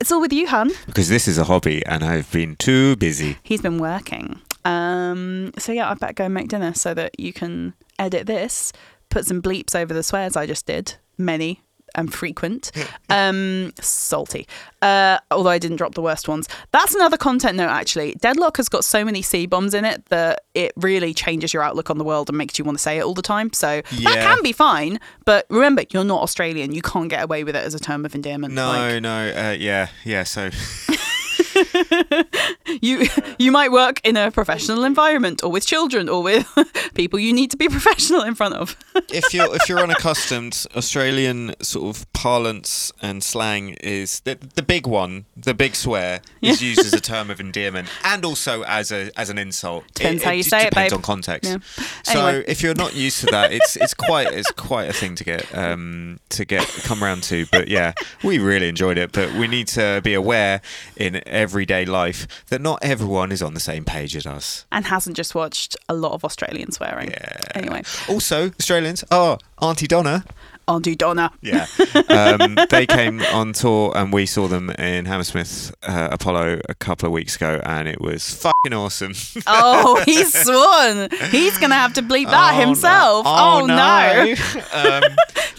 it's 0.00 0.12
all 0.12 0.20
with 0.20 0.32
you, 0.32 0.46
hun. 0.46 0.70
because 0.86 1.08
this 1.08 1.26
is 1.26 1.38
a 1.38 1.44
hobby, 1.44 1.84
and 1.86 2.04
I've 2.04 2.30
been 2.30 2.54
too 2.56 2.96
busy. 2.96 3.38
He's 3.42 3.62
been 3.62 3.78
working. 3.78 4.40
Um, 4.64 5.52
so 5.58 5.72
yeah, 5.72 5.90
I 5.90 5.94
better 5.94 6.12
go 6.12 6.24
and 6.26 6.34
make 6.34 6.48
dinner 6.48 6.74
so 6.74 6.94
that 6.94 7.18
you 7.18 7.32
can 7.32 7.74
edit 7.98 8.26
this, 8.26 8.72
put 9.10 9.24
some 9.26 9.40
bleeps 9.42 9.74
over 9.74 9.92
the 9.94 10.02
swears 10.02 10.36
I 10.36 10.46
just 10.46 10.66
did, 10.66 10.94
many 11.24 11.62
and 11.94 12.12
frequent. 12.12 12.72
Um, 13.10 13.72
salty. 13.80 14.48
Uh, 14.80 15.18
although 15.30 15.50
I 15.50 15.58
didn't 15.58 15.76
drop 15.76 15.94
the 15.94 16.00
worst 16.00 16.26
ones. 16.26 16.48
That's 16.70 16.94
another 16.94 17.18
content 17.18 17.56
note 17.56 17.68
actually. 17.68 18.14
Deadloch 18.14 18.56
has 18.56 18.70
got 18.70 18.84
so 18.84 19.04
many 19.04 19.20
C 19.20 19.44
bombs 19.46 19.74
in 19.74 19.84
it 19.84 20.06
that 20.06 20.44
it 20.54 20.72
really 20.76 21.12
changes 21.12 21.52
your 21.52 21.62
outlook 21.62 21.90
on 21.90 21.98
the 21.98 22.04
world 22.04 22.30
and 22.30 22.38
makes 22.38 22.58
you 22.58 22.64
want 22.64 22.78
to 22.78 22.82
say 22.82 22.96
it 22.98 23.02
all 23.04 23.12
the 23.12 23.20
time. 23.22 23.52
So 23.52 23.82
that 24.04 24.14
can 24.22 24.42
be 24.42 24.52
fine, 24.52 25.00
but 25.26 25.46
remember, 25.50 25.84
you're 25.90 26.02
not 26.04 26.22
Australian. 26.22 26.72
You 26.74 26.80
can't 26.82 27.10
get 27.10 27.22
away 27.22 27.44
with 27.44 27.54
it 27.56 27.64
as 27.64 27.74
a 27.74 27.78
term 27.80 28.06
of 28.06 28.14
endearment. 28.14 28.54
No, 28.54 28.68
Like, 28.68 29.02
no, 29.02 29.28
uh, 29.28 29.56
yeah, 29.58 29.88
yeah. 30.04 30.22
So 30.24 30.48
you 32.82 33.06
you 33.38 33.52
might 33.52 33.72
work 33.72 34.00
in 34.04 34.16
a 34.16 34.30
professional 34.30 34.84
environment 34.84 35.42
or 35.42 35.50
with 35.50 35.66
children 35.66 36.08
or 36.08 36.22
with 36.22 36.46
people 36.94 37.18
you 37.18 37.32
need 37.32 37.50
to 37.50 37.56
be 37.56 37.68
professional 37.78 38.22
in 38.22 38.34
front 38.34 38.54
of. 38.54 38.76
if 39.08 39.32
you're 39.34 39.54
if 39.54 39.68
you're 39.68 39.80
unaccustomed, 39.80 40.66
Australian 40.76 41.54
sort 41.60 41.96
of 41.96 42.10
parlance 42.12 42.92
and 43.02 43.22
slang 43.22 43.70
is 43.80 44.20
the 44.20 44.38
the 44.54 44.62
big 44.62 44.86
one, 44.86 45.24
the 45.36 45.54
big 45.54 45.74
swear 45.74 46.20
is 46.40 46.62
used 46.62 46.80
as 46.80 46.92
a 46.92 47.00
term 47.00 47.30
of 47.30 47.40
endearment 47.40 47.88
and 48.04 48.24
also 48.24 48.62
as 48.62 48.92
a 48.92 49.10
as 49.16 49.30
an 49.30 49.38
insult. 49.38 49.84
Depends 49.94 50.22
how 50.22 50.30
you 50.30 50.42
just 50.42 50.50
say 50.50 50.66
it, 50.66 50.70
depends 50.70 50.92
on 50.92 51.02
context. 51.02 51.50
Yeah. 51.50 51.58
So 52.04 52.42
if 52.46 52.62
you're 52.62 52.74
not 52.74 52.94
used 52.94 53.20
to 53.20 53.26
that, 53.26 53.52
it's 53.52 53.76
it's 53.76 53.94
quite 53.94 54.32
it's 54.32 54.50
quite 54.52 54.88
a 54.88 54.92
thing 54.92 55.14
to 55.16 55.24
get 55.24 55.54
um 55.56 56.20
to 56.30 56.44
get 56.44 56.66
come 56.84 57.02
around 57.02 57.22
to. 57.24 57.46
But 57.46 57.68
yeah, 57.68 57.92
we 58.22 58.38
really 58.38 58.68
enjoyed 58.68 58.98
it. 58.98 59.12
But 59.12 59.32
we 59.34 59.48
need 59.48 59.68
to 59.68 60.00
be 60.02 60.14
aware 60.14 60.60
in 60.96 61.16
everyday 61.42 61.84
life 61.84 62.26
that 62.50 62.60
not 62.60 62.78
everyone 62.82 63.32
is 63.32 63.42
on 63.42 63.54
the 63.54 63.60
same 63.60 63.84
page 63.84 64.16
as 64.16 64.26
us. 64.26 64.64
and 64.70 64.84
hasn't 64.86 65.16
just 65.16 65.34
watched 65.34 65.76
a 65.88 65.94
lot 65.94 66.12
of 66.12 66.24
Australian 66.24 66.70
swearing. 66.72 67.10
Yeah. 67.10 67.40
Anyway. 67.54 67.82
Also, 68.08 68.50
Australians. 68.60 69.04
Oh, 69.10 69.38
Aunty 69.60 69.86
Donna. 69.86 70.24
Aunty 70.68 70.94
Donna. 70.94 71.32
Yeah, 71.42 71.66
um, 72.08 72.56
they 72.70 72.86
came 72.86 73.20
on 73.34 73.52
tour 73.52 73.92
and 73.96 74.12
we 74.12 74.26
saw 74.26 74.46
them 74.46 74.70
in 74.78 75.06
Hammersmith 75.06 75.74
uh, 75.82 76.08
Apollo 76.12 76.60
a 76.68 76.74
couple 76.74 77.06
of 77.08 77.12
weeks 77.12 77.34
ago, 77.34 77.60
and 77.64 77.88
it 77.88 78.00
was 78.00 78.32
fucking 78.34 78.72
awesome. 78.72 79.12
Oh, 79.48 80.00
he's 80.06 80.32
sworn. 80.32 81.08
He's 81.32 81.58
gonna 81.58 81.74
have 81.74 81.94
to 81.94 82.02
bleep 82.02 82.26
that 82.30 82.54
Oh, 82.54 82.58
no. 82.58 82.64
himself. 82.66 83.26
Oh, 83.28 83.66
no. 83.66 84.34
um, 84.72 85.02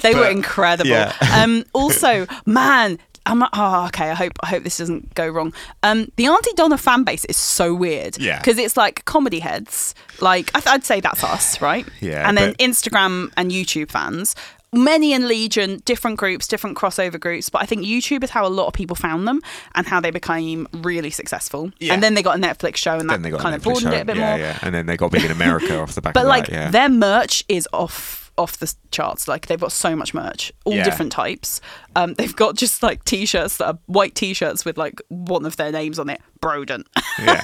They 0.01 0.15
were 0.15 0.29
incredible. 0.29 0.89
yeah. 0.89 1.13
um, 1.37 1.65
also, 1.73 2.25
man. 2.45 2.97
I'm, 3.25 3.39
like, 3.39 3.49
oh, 3.53 3.85
okay. 3.87 4.09
I 4.11 4.13
hope 4.13 4.33
I 4.43 4.47
hope 4.47 4.63
this 4.63 4.77
doesn't 4.77 5.13
go 5.15 5.27
wrong. 5.29 5.53
Um, 5.81 6.11
the 6.17 6.27
Aunty 6.27 6.51
Donna 6.55 6.77
fan 6.77 7.03
base 7.03 7.25
is 7.25 7.37
so 7.37 7.73
weird. 7.73 8.17
Yeah. 8.17 8.39
Because 8.39 8.57
it's 8.57 8.75
like 8.75 9.05
comedy 9.05 9.39
heads. 9.39 9.95
Like 10.19 10.51
I 10.55 10.59
th- 10.59 10.73
I'd 10.73 10.83
say 10.83 10.99
that's 10.99 11.23
us, 11.23 11.61
right? 11.61 11.85
Yeah, 12.01 12.27
And 12.27 12.37
then 12.37 12.49
but- 12.51 12.57
Instagram 12.59 13.31
and 13.37 13.51
YouTube 13.51 13.91
fans. 13.91 14.35
Many 14.75 15.13
in 15.13 15.27
Legion, 15.27 15.83
different 15.85 16.17
groups, 16.17 16.47
different 16.47 16.75
crossover 16.75 17.19
groups. 17.19 17.47
But 17.47 17.61
I 17.61 17.67
think 17.67 17.83
YouTube 17.83 18.23
is 18.23 18.31
how 18.31 18.43
a 18.43 18.49
lot 18.49 18.65
of 18.65 18.73
people 18.73 18.95
found 18.95 19.27
them 19.27 19.39
and 19.75 19.85
how 19.85 19.99
they 19.99 20.09
became 20.09 20.67
really 20.73 21.11
successful. 21.11 21.71
Yeah. 21.79 21.93
And 21.93 22.01
then 22.01 22.15
they 22.15 22.23
got 22.23 22.37
a 22.37 22.41
Netflix 22.41 22.77
show 22.77 22.93
and 22.93 23.01
then 23.01 23.21
that 23.21 23.21
they 23.21 23.29
got 23.29 23.41
kind 23.41 23.53
of 23.53 23.61
broadened 23.61 23.93
show, 23.93 23.99
it 23.99 24.01
a 24.01 24.05
bit 24.05 24.17
yeah, 24.17 24.29
more. 24.29 24.39
Yeah, 24.39 24.57
and 24.63 24.73
then 24.73 24.87
they 24.87 24.97
got 24.97 25.11
big 25.11 25.23
in 25.23 25.29
America 25.29 25.79
off 25.79 25.93
the 25.93 26.01
back 26.01 26.15
But 26.15 26.21
of 26.23 26.27
like 26.29 26.47
that. 26.47 26.51
Yeah. 26.51 26.71
their 26.71 26.89
merch 26.89 27.43
is 27.47 27.69
off 27.71 28.22
off 28.37 28.57
the 28.57 28.73
charts. 28.91 29.27
Like 29.27 29.47
they've 29.47 29.59
got 29.59 29.71
so 29.71 29.95
much 29.95 30.13
merch, 30.13 30.51
all 30.65 30.73
Yeah. 30.73 30.83
different 30.83 31.11
types. 31.11 31.61
Um, 31.95 32.13
they've 32.17 32.35
got 32.35 32.55
just 32.55 32.81
like 32.83 33.03
t-shirts 33.05 33.57
that 33.57 33.65
are 33.67 33.79
white 33.85 34.15
t-shirts 34.15 34.65
with 34.65 34.77
like 34.77 35.01
one 35.09 35.45
of 35.45 35.57
their 35.57 35.71
names 35.71 35.99
on 35.99 36.09
it, 36.09 36.21
Broden. 36.41 36.85
yeah. 37.19 37.41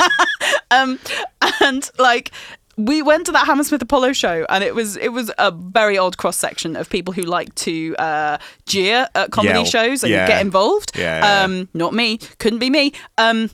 and 0.71 1.89
like 1.97 2.31
we 2.77 3.01
went 3.01 3.25
to 3.25 3.31
that 3.33 3.45
Hammersmith 3.45 3.81
Apollo 3.81 4.13
show, 4.13 4.45
and 4.49 4.63
it 4.63 4.73
was 4.73 4.95
it 4.95 5.09
was 5.09 5.29
a 5.37 5.51
very 5.51 5.97
odd 5.97 6.17
cross 6.17 6.37
section 6.37 6.75
of 6.77 6.89
people 6.89 7.13
who 7.13 7.23
like 7.23 7.53
to 7.55 7.93
uh, 7.99 8.37
jeer 8.65 9.07
at 9.15 9.31
comedy 9.31 9.55
Yell. 9.59 9.65
shows 9.65 10.03
and 10.03 10.11
Yeah. 10.13 10.27
get 10.27 10.41
involved. 10.41 10.97
Yeah, 10.97 11.19
yeah, 11.19 11.43
um, 11.43 11.67
not 11.73 11.93
me, 11.93 12.19
couldn't 12.37 12.59
be 12.59 12.69
me. 12.69 12.93
Um, 13.17 13.49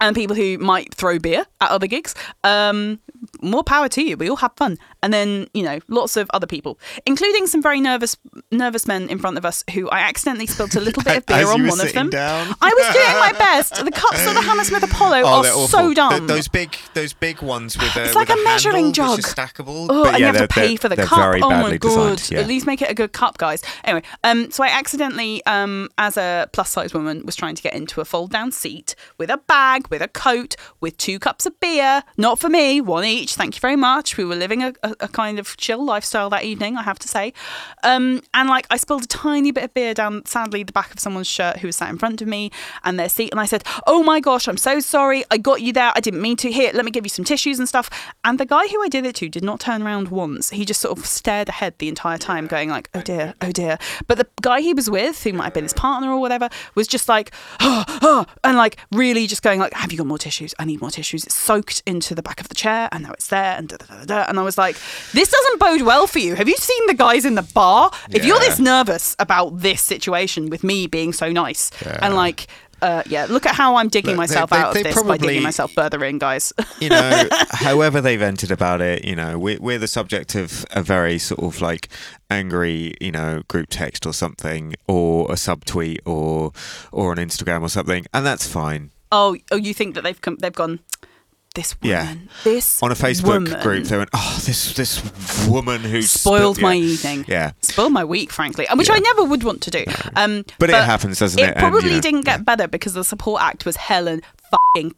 and 0.00 0.14
people 0.14 0.36
who 0.36 0.58
might 0.58 0.94
throw 0.94 1.18
beer 1.18 1.44
at 1.60 1.70
other 1.70 1.86
gigs. 1.88 2.14
Um, 2.44 3.00
more 3.42 3.64
power 3.64 3.88
to 3.88 4.02
you. 4.02 4.16
We 4.16 4.30
all 4.30 4.36
have 4.36 4.52
fun. 4.56 4.78
And 5.02 5.12
then 5.12 5.46
you 5.54 5.62
know, 5.62 5.78
lots 5.88 6.16
of 6.16 6.28
other 6.34 6.46
people, 6.46 6.78
including 7.06 7.46
some 7.46 7.62
very 7.62 7.80
nervous 7.80 8.16
nervous 8.50 8.86
men 8.86 9.08
in 9.08 9.18
front 9.18 9.38
of 9.38 9.44
us 9.44 9.64
who 9.72 9.88
I 9.90 10.00
accidentally 10.00 10.46
spilt 10.46 10.74
a 10.74 10.80
little 10.80 11.02
bit 11.02 11.18
of 11.18 11.26
beer 11.26 11.46
on 11.48 11.66
one 11.66 11.80
of 11.80 11.92
them. 11.92 12.10
down? 12.10 12.54
I 12.60 12.68
was 12.74 12.94
doing 12.94 13.18
my 13.20 13.32
best. 13.38 13.84
The 13.84 13.90
cups 13.90 14.26
at 14.26 14.34
the 14.34 14.42
Hammersmith 14.42 14.82
Apollo 14.82 15.22
Oh, 15.24 15.64
are 15.64 15.68
so 15.68 15.94
dumb. 15.94 16.26
those 16.26 16.48
big, 16.48 16.76
those 16.94 17.12
big 17.12 17.42
ones 17.42 17.76
with 17.78 17.94
a, 17.96 18.04
It's 18.06 18.14
like 18.14 18.28
with 18.28 18.38
a 18.40 18.44
measuring 18.44 18.92
jug. 18.92 19.20
stackable. 19.20 19.86
Oh, 19.90 20.04
but 20.04 20.14
and 20.14 20.20
yeah, 20.20 20.32
you 20.32 20.38
have 20.38 20.48
to 20.48 20.54
pay 20.54 20.76
for 20.76 20.88
the 20.88 20.96
cup. 20.96 21.18
Very 21.18 21.40
oh 21.42 21.50
my 21.50 21.76
god! 21.76 22.22
Yeah. 22.30 22.40
At 22.40 22.46
least 22.48 22.66
make 22.66 22.82
it 22.82 22.90
a 22.90 22.94
good 22.94 23.12
cup, 23.12 23.38
guys. 23.38 23.62
Anyway, 23.84 24.02
um, 24.24 24.50
so 24.50 24.64
I 24.64 24.68
accidentally, 24.68 25.44
um, 25.46 25.88
as 25.98 26.16
a 26.16 26.48
plus 26.52 26.70
size 26.70 26.92
woman, 26.94 27.24
was 27.24 27.36
trying 27.36 27.54
to 27.54 27.62
get 27.62 27.74
into 27.74 28.00
a 28.00 28.04
fold 28.04 28.30
down 28.30 28.50
seat 28.52 28.94
with 29.18 29.30
a 29.30 29.38
bag, 29.38 29.88
with 29.88 30.02
a 30.02 30.08
coat, 30.08 30.56
with 30.80 30.96
two 30.96 31.18
cups 31.18 31.46
of 31.46 31.58
beer. 31.60 32.02
Not 32.16 32.38
for 32.38 32.48
me, 32.48 32.80
one 32.80 33.04
each. 33.04 33.34
Thank 33.34 33.54
you 33.56 33.60
very 33.60 33.76
much. 33.76 34.16
We 34.16 34.24
were 34.24 34.36
living 34.36 34.62
a, 34.62 34.72
a, 34.82 34.87
a 35.00 35.08
kind 35.08 35.38
of 35.38 35.56
chill 35.56 35.84
lifestyle 35.84 36.30
that 36.30 36.44
evening, 36.44 36.76
I 36.76 36.82
have 36.82 36.98
to 37.00 37.08
say. 37.08 37.32
Um, 37.82 38.22
and 38.34 38.48
like 38.48 38.66
I 38.70 38.76
spilled 38.76 39.04
a 39.04 39.06
tiny 39.06 39.50
bit 39.50 39.64
of 39.64 39.74
beer 39.74 39.94
down, 39.94 40.24
sadly, 40.26 40.62
the 40.62 40.72
back 40.72 40.92
of 40.92 41.00
someone's 41.00 41.26
shirt 41.26 41.58
who 41.58 41.68
was 41.68 41.76
sat 41.76 41.90
in 41.90 41.98
front 41.98 42.22
of 42.22 42.28
me 42.28 42.50
and 42.84 42.98
their 42.98 43.08
seat. 43.08 43.30
And 43.30 43.40
I 43.40 43.46
said, 43.46 43.64
"Oh 43.86 44.02
my 44.02 44.20
gosh, 44.20 44.48
I'm 44.48 44.56
so 44.56 44.80
sorry. 44.80 45.24
I 45.30 45.38
got 45.38 45.62
you 45.62 45.72
there. 45.72 45.92
I 45.94 46.00
didn't 46.00 46.22
mean 46.22 46.36
to. 46.38 46.50
Here, 46.50 46.70
let 46.74 46.84
me 46.84 46.90
give 46.90 47.04
you 47.04 47.10
some 47.10 47.24
tissues 47.24 47.58
and 47.58 47.68
stuff." 47.68 47.90
And 48.24 48.38
the 48.38 48.46
guy 48.46 48.66
who 48.68 48.82
I 48.82 48.88
did 48.88 49.06
it 49.06 49.16
to 49.16 49.28
did 49.28 49.44
not 49.44 49.60
turn 49.60 49.82
around 49.82 50.08
once. 50.08 50.50
He 50.50 50.64
just 50.64 50.80
sort 50.80 50.98
of 50.98 51.06
stared 51.06 51.48
ahead 51.48 51.74
the 51.78 51.88
entire 51.88 52.18
time, 52.18 52.46
going 52.46 52.70
like, 52.70 52.90
"Oh 52.94 53.02
dear, 53.02 53.34
oh 53.42 53.52
dear." 53.52 53.78
But 54.06 54.18
the 54.18 54.26
guy 54.42 54.60
he 54.60 54.74
was 54.74 54.90
with, 54.90 55.22
who 55.22 55.32
might 55.32 55.44
have 55.44 55.54
been 55.54 55.64
his 55.64 55.72
partner 55.72 56.10
or 56.10 56.20
whatever, 56.20 56.48
was 56.74 56.86
just 56.86 57.08
like, 57.08 57.32
"Oh, 57.60 57.84
oh," 58.02 58.26
and 58.44 58.56
like 58.56 58.76
really 58.92 59.26
just 59.26 59.42
going 59.42 59.60
like, 59.60 59.74
"Have 59.74 59.92
you 59.92 59.98
got 59.98 60.06
more 60.06 60.18
tissues? 60.18 60.54
I 60.58 60.64
need 60.64 60.80
more 60.80 60.90
tissues." 60.90 61.24
It's 61.24 61.34
soaked 61.34 61.82
into 61.86 62.14
the 62.14 62.22
back 62.22 62.40
of 62.40 62.48
the 62.48 62.54
chair, 62.54 62.88
and 62.92 63.04
now 63.04 63.12
it's 63.12 63.28
there, 63.28 63.56
and 63.56 63.68
da 63.68 63.76
da 63.76 63.86
da 63.86 64.04
da. 64.04 64.24
And 64.28 64.38
I 64.38 64.42
was 64.42 64.58
like, 64.58 64.76
"This 65.12 65.30
doesn't 65.30 65.58
bode 65.60 65.82
well 65.82 66.06
for 66.06 66.18
you. 66.18 66.34
Have 66.34 66.48
you 66.48 66.56
seen 66.56 66.86
the 66.86 66.94
guys 66.94 67.24
in 67.24 67.34
the 67.34 67.42
bar? 67.42 67.90
If 68.10 68.24
you're 68.24 68.38
this 68.40 68.58
nervous 68.58 69.14
about 69.18 69.58
this 69.60 69.82
situation 69.82 70.50
with 70.50 70.62
me 70.64 70.86
being 70.86 71.12
so 71.12 71.30
nice, 71.32 71.70
and 72.02 72.14
like." 72.14 72.46
Uh, 72.80 73.02
yeah, 73.06 73.26
look 73.28 73.44
at 73.44 73.56
how 73.56 73.74
I'm 73.74 73.88
digging 73.88 74.10
Look, 74.12 74.18
myself 74.18 74.50
they- 74.50 74.56
out 74.56 74.72
they 74.72 74.80
of 74.82 74.84
this 74.84 74.94
by 74.94 75.00
probably- 75.02 75.26
digging 75.26 75.42
myself 75.42 75.72
further 75.72 76.04
in, 76.04 76.18
guys. 76.18 76.52
you 76.80 76.88
know, 76.88 77.26
however 77.50 78.00
they 78.00 78.16
vented 78.16 78.52
about 78.52 78.80
it, 78.80 79.04
you 79.04 79.16
know, 79.16 79.36
we're, 79.36 79.58
we're 79.58 79.80
the 79.80 79.88
subject 79.88 80.36
of 80.36 80.64
a 80.70 80.80
very 80.80 81.18
sort 81.18 81.42
of 81.42 81.60
like 81.60 81.88
angry, 82.30 82.94
you 83.00 83.10
know, 83.10 83.42
group 83.48 83.66
text 83.68 84.06
or 84.06 84.12
something, 84.12 84.76
or 84.86 85.26
a 85.28 85.34
subtweet, 85.34 85.98
or 86.04 86.52
or 86.92 87.10
on 87.10 87.16
Instagram 87.16 87.62
or 87.62 87.68
something, 87.68 88.06
and 88.14 88.24
that's 88.24 88.46
fine. 88.46 88.92
oh, 89.10 89.36
oh, 89.50 89.56
you 89.56 89.74
think 89.74 89.96
that 89.96 90.04
they've 90.04 90.20
come, 90.20 90.36
they've 90.36 90.52
gone? 90.52 90.78
This 91.58 91.74
Yeah. 91.82 92.14
this 92.44 92.80
On 92.84 92.92
a 92.92 92.94
Facebook 92.94 93.24
woman 93.24 93.60
group, 93.62 93.84
they 93.86 93.96
went, 93.98 94.10
"Oh, 94.14 94.40
this 94.44 94.74
this 94.74 95.02
woman 95.48 95.80
who 95.80 96.02
spoiled 96.02 96.54
spilled-" 96.54 96.62
my 96.62 96.74
yeah. 96.74 96.84
evening. 96.84 97.24
Yeah, 97.26 97.50
spoiled 97.62 97.92
my 97.92 98.04
week, 98.04 98.30
frankly, 98.30 98.68
and 98.68 98.78
which 98.78 98.88
I 98.88 98.98
never 99.00 99.24
would 99.24 99.42
want 99.42 99.60
to 99.62 99.70
do. 99.72 99.84
Um, 100.14 100.44
But 100.60 100.70
it 100.70 100.76
happens, 100.76 101.18
doesn't 101.18 101.36
it? 101.36 101.42
It 101.42 101.46
And, 101.48 101.56
you 101.56 101.60
probably 101.60 101.90
know, 101.96 102.00
didn't 102.00 102.24
get 102.26 102.44
better 102.44 102.68
because 102.68 102.92
the 102.94 103.02
support 103.02 103.42
act 103.42 103.66
was 103.66 103.74
Helen 103.74 104.22
fucking 104.36 104.37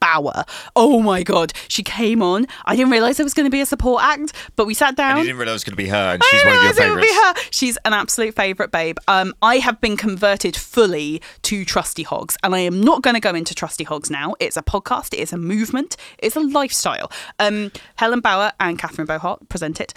Bauer. 0.00 0.44
Oh 0.76 1.00
my 1.00 1.22
god, 1.22 1.52
she 1.68 1.82
came 1.82 2.22
on. 2.22 2.46
I 2.64 2.76
didn't 2.76 2.90
realize 2.92 3.16
there 3.16 3.24
was 3.24 3.34
going 3.34 3.46
to 3.46 3.50
be 3.50 3.60
a 3.60 3.66
support 3.66 4.02
act, 4.02 4.32
but 4.56 4.66
we 4.66 4.74
sat 4.74 4.96
down. 4.96 5.12
and 5.12 5.18
you 5.20 5.24
didn't 5.26 5.38
realize 5.38 5.52
it 5.52 5.54
was 5.54 5.64
going 5.64 5.72
to 5.76 5.82
be 5.82 5.88
her, 5.88 6.12
and 6.14 6.22
I 6.22 6.26
she's 6.26 6.40
didn't 6.42 6.46
one 6.48 6.56
of 6.56 6.62
your 6.76 6.86
realise 6.86 6.90
it 6.90 6.94
would 6.94 7.02
be 7.02 7.40
her. 7.40 7.48
She's 7.50 7.76
an 7.84 7.92
absolute 7.92 8.34
favourite 8.34 8.72
babe. 8.72 8.98
Um, 9.08 9.34
I 9.42 9.56
have 9.58 9.80
been 9.80 9.96
converted 9.96 10.56
fully 10.56 11.22
to 11.42 11.64
Trusty 11.64 12.02
Hogs, 12.02 12.36
and 12.42 12.54
I 12.54 12.60
am 12.60 12.80
not 12.80 13.02
going 13.02 13.14
to 13.14 13.20
go 13.20 13.34
into 13.34 13.54
Trusty 13.54 13.84
Hogs 13.84 14.10
now. 14.10 14.34
It's 14.40 14.56
a 14.56 14.62
podcast, 14.62 15.14
it 15.14 15.20
is 15.20 15.32
a 15.32 15.38
movement, 15.38 15.96
it's 16.18 16.36
a 16.36 16.40
lifestyle. 16.40 17.10
Um, 17.38 17.72
Helen 17.96 18.20
Bauer 18.20 18.52
and 18.60 18.78
Catherine 18.78 19.06
Bohart 19.06 19.48
present 19.48 19.80
it. 19.80 19.94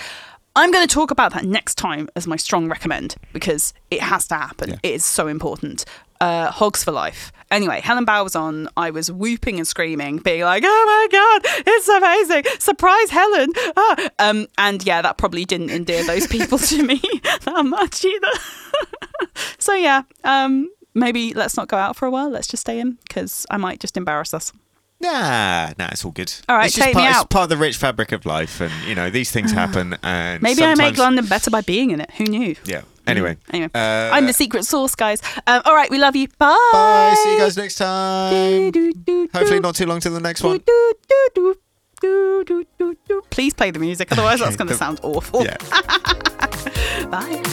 I'm 0.55 0.71
going 0.71 0.88
to 0.88 0.93
talk 0.93 1.09
about 1.09 1.34
that 1.34 1.45
next 1.45 1.76
time 1.80 2.09
as 2.15 2.28
my 2.28 2.36
strong 2.36 2.69
recommend 2.69 3.15
because 3.34 3.74
it 3.89 4.01
has 4.01 4.28
to 4.28 4.36
happen. 4.36 4.69
Yeah. 4.69 4.76
It 4.84 4.91
is 4.93 5.03
so 5.03 5.28
important. 5.28 5.84
Uh, 6.20 6.51
Hogs 6.51 6.84
for 6.84 6.91
life. 6.91 7.32
Anyway, 7.51 7.82
Helen 7.82 8.03
Bauer 8.03 8.24
was 8.24 8.36
on. 8.36 8.68
I 8.76 8.89
was 8.89 9.11
whooping 9.11 9.57
and 9.57 9.68
screaming, 9.68 10.18
being 10.18 10.41
like, 10.41 10.64
"Oh 10.66 10.86
my 10.88 11.07
god, 11.11 11.64
it's 11.68 11.88
amazing! 11.88 12.43
Surprise, 12.59 13.11
Helen!" 13.11 13.49
Ah. 13.78 14.09
Um, 14.18 14.47
and 14.57 14.84
yeah, 14.84 15.03
that 15.03 15.18
probably 15.18 15.45
didn't 15.45 15.70
endear 15.70 16.03
those 16.03 16.26
people 16.26 16.57
to 16.57 16.84
me 16.84 16.99
that 17.41 17.66
much 17.66 18.03
either. 18.03 18.28
so 19.59 19.76
yeah, 19.76 20.01
um, 20.24 20.70
maybe 20.95 21.34
let's 21.36 21.55
not 21.55 21.68
go 21.68 21.78
out 21.78 21.95
for 21.95 22.07
a 22.07 22.11
while. 22.11 22.30
Let's 22.30 22.47
just 22.47 22.61
stay 22.61 22.80
in 22.80 22.97
because 23.07 23.45
I 23.51 23.57
might 23.57 23.80
just 23.80 23.97
embarrass 23.97 24.34
us. 24.34 24.51
Nah, 24.99 25.74
nah, 25.78 25.89
it's 25.91 26.05
all 26.05 26.11
good. 26.11 26.34
All 26.47 26.55
right, 26.55 26.66
it's 26.68 26.76
just 26.76 26.86
take 26.86 26.95
me 26.95 27.01
part, 27.01 27.16
out. 27.16 27.26
It's 27.26 27.34
part 27.34 27.43
of 27.43 27.49
the 27.49 27.57
rich 27.57 27.78
fabric 27.78 28.14
of 28.14 28.26
life, 28.26 28.61
and 28.61 28.72
you 28.88 28.95
know 28.95 29.09
these 29.11 29.32
things 29.32 29.51
happen. 29.61 29.95
And 30.01 30.41
Maybe 30.41 30.64
I 30.64 30.74
make 30.76 30.97
London 30.97 31.26
better 31.28 31.51
by 31.51 31.61
being 31.61 31.91
in 31.91 32.01
it. 32.01 32.09
Who 32.16 32.24
knew? 32.24 32.55
Yeah. 32.66 32.82
Anyway. 33.05 33.37
Anyway, 33.51 33.69
Uh, 33.75 34.09
I'm 34.13 34.25
the 34.25 34.33
secret 34.33 34.65
sauce, 34.65 34.95
guys. 34.95 35.21
Um, 35.47 35.61
all 35.65 35.75
right, 35.75 35.89
we 35.89 35.97
love 35.97 36.15
you. 36.15 36.27
Bye. 36.37 36.55
Bye. 36.71 37.15
See 37.23 37.33
you 37.33 37.37
guys 37.39 37.57
next 37.57 37.75
time. 37.75 38.71
Hopefully 39.33 39.59
not 39.59 39.75
too 39.75 39.85
long 39.85 39.99
till 39.99 40.13
the 40.13 40.19
next 40.21 40.41
one. 40.43 40.61
Please 43.29 43.53
play 43.53 43.71
the 43.71 43.79
music, 43.79 44.11
otherwise 44.11 44.39
that's 44.39 44.55
going 44.59 44.67
to 44.69 44.75
sound 44.75 44.99
awful. 45.03 45.43
Yeah. 45.45 45.57
Bye. 47.09 47.43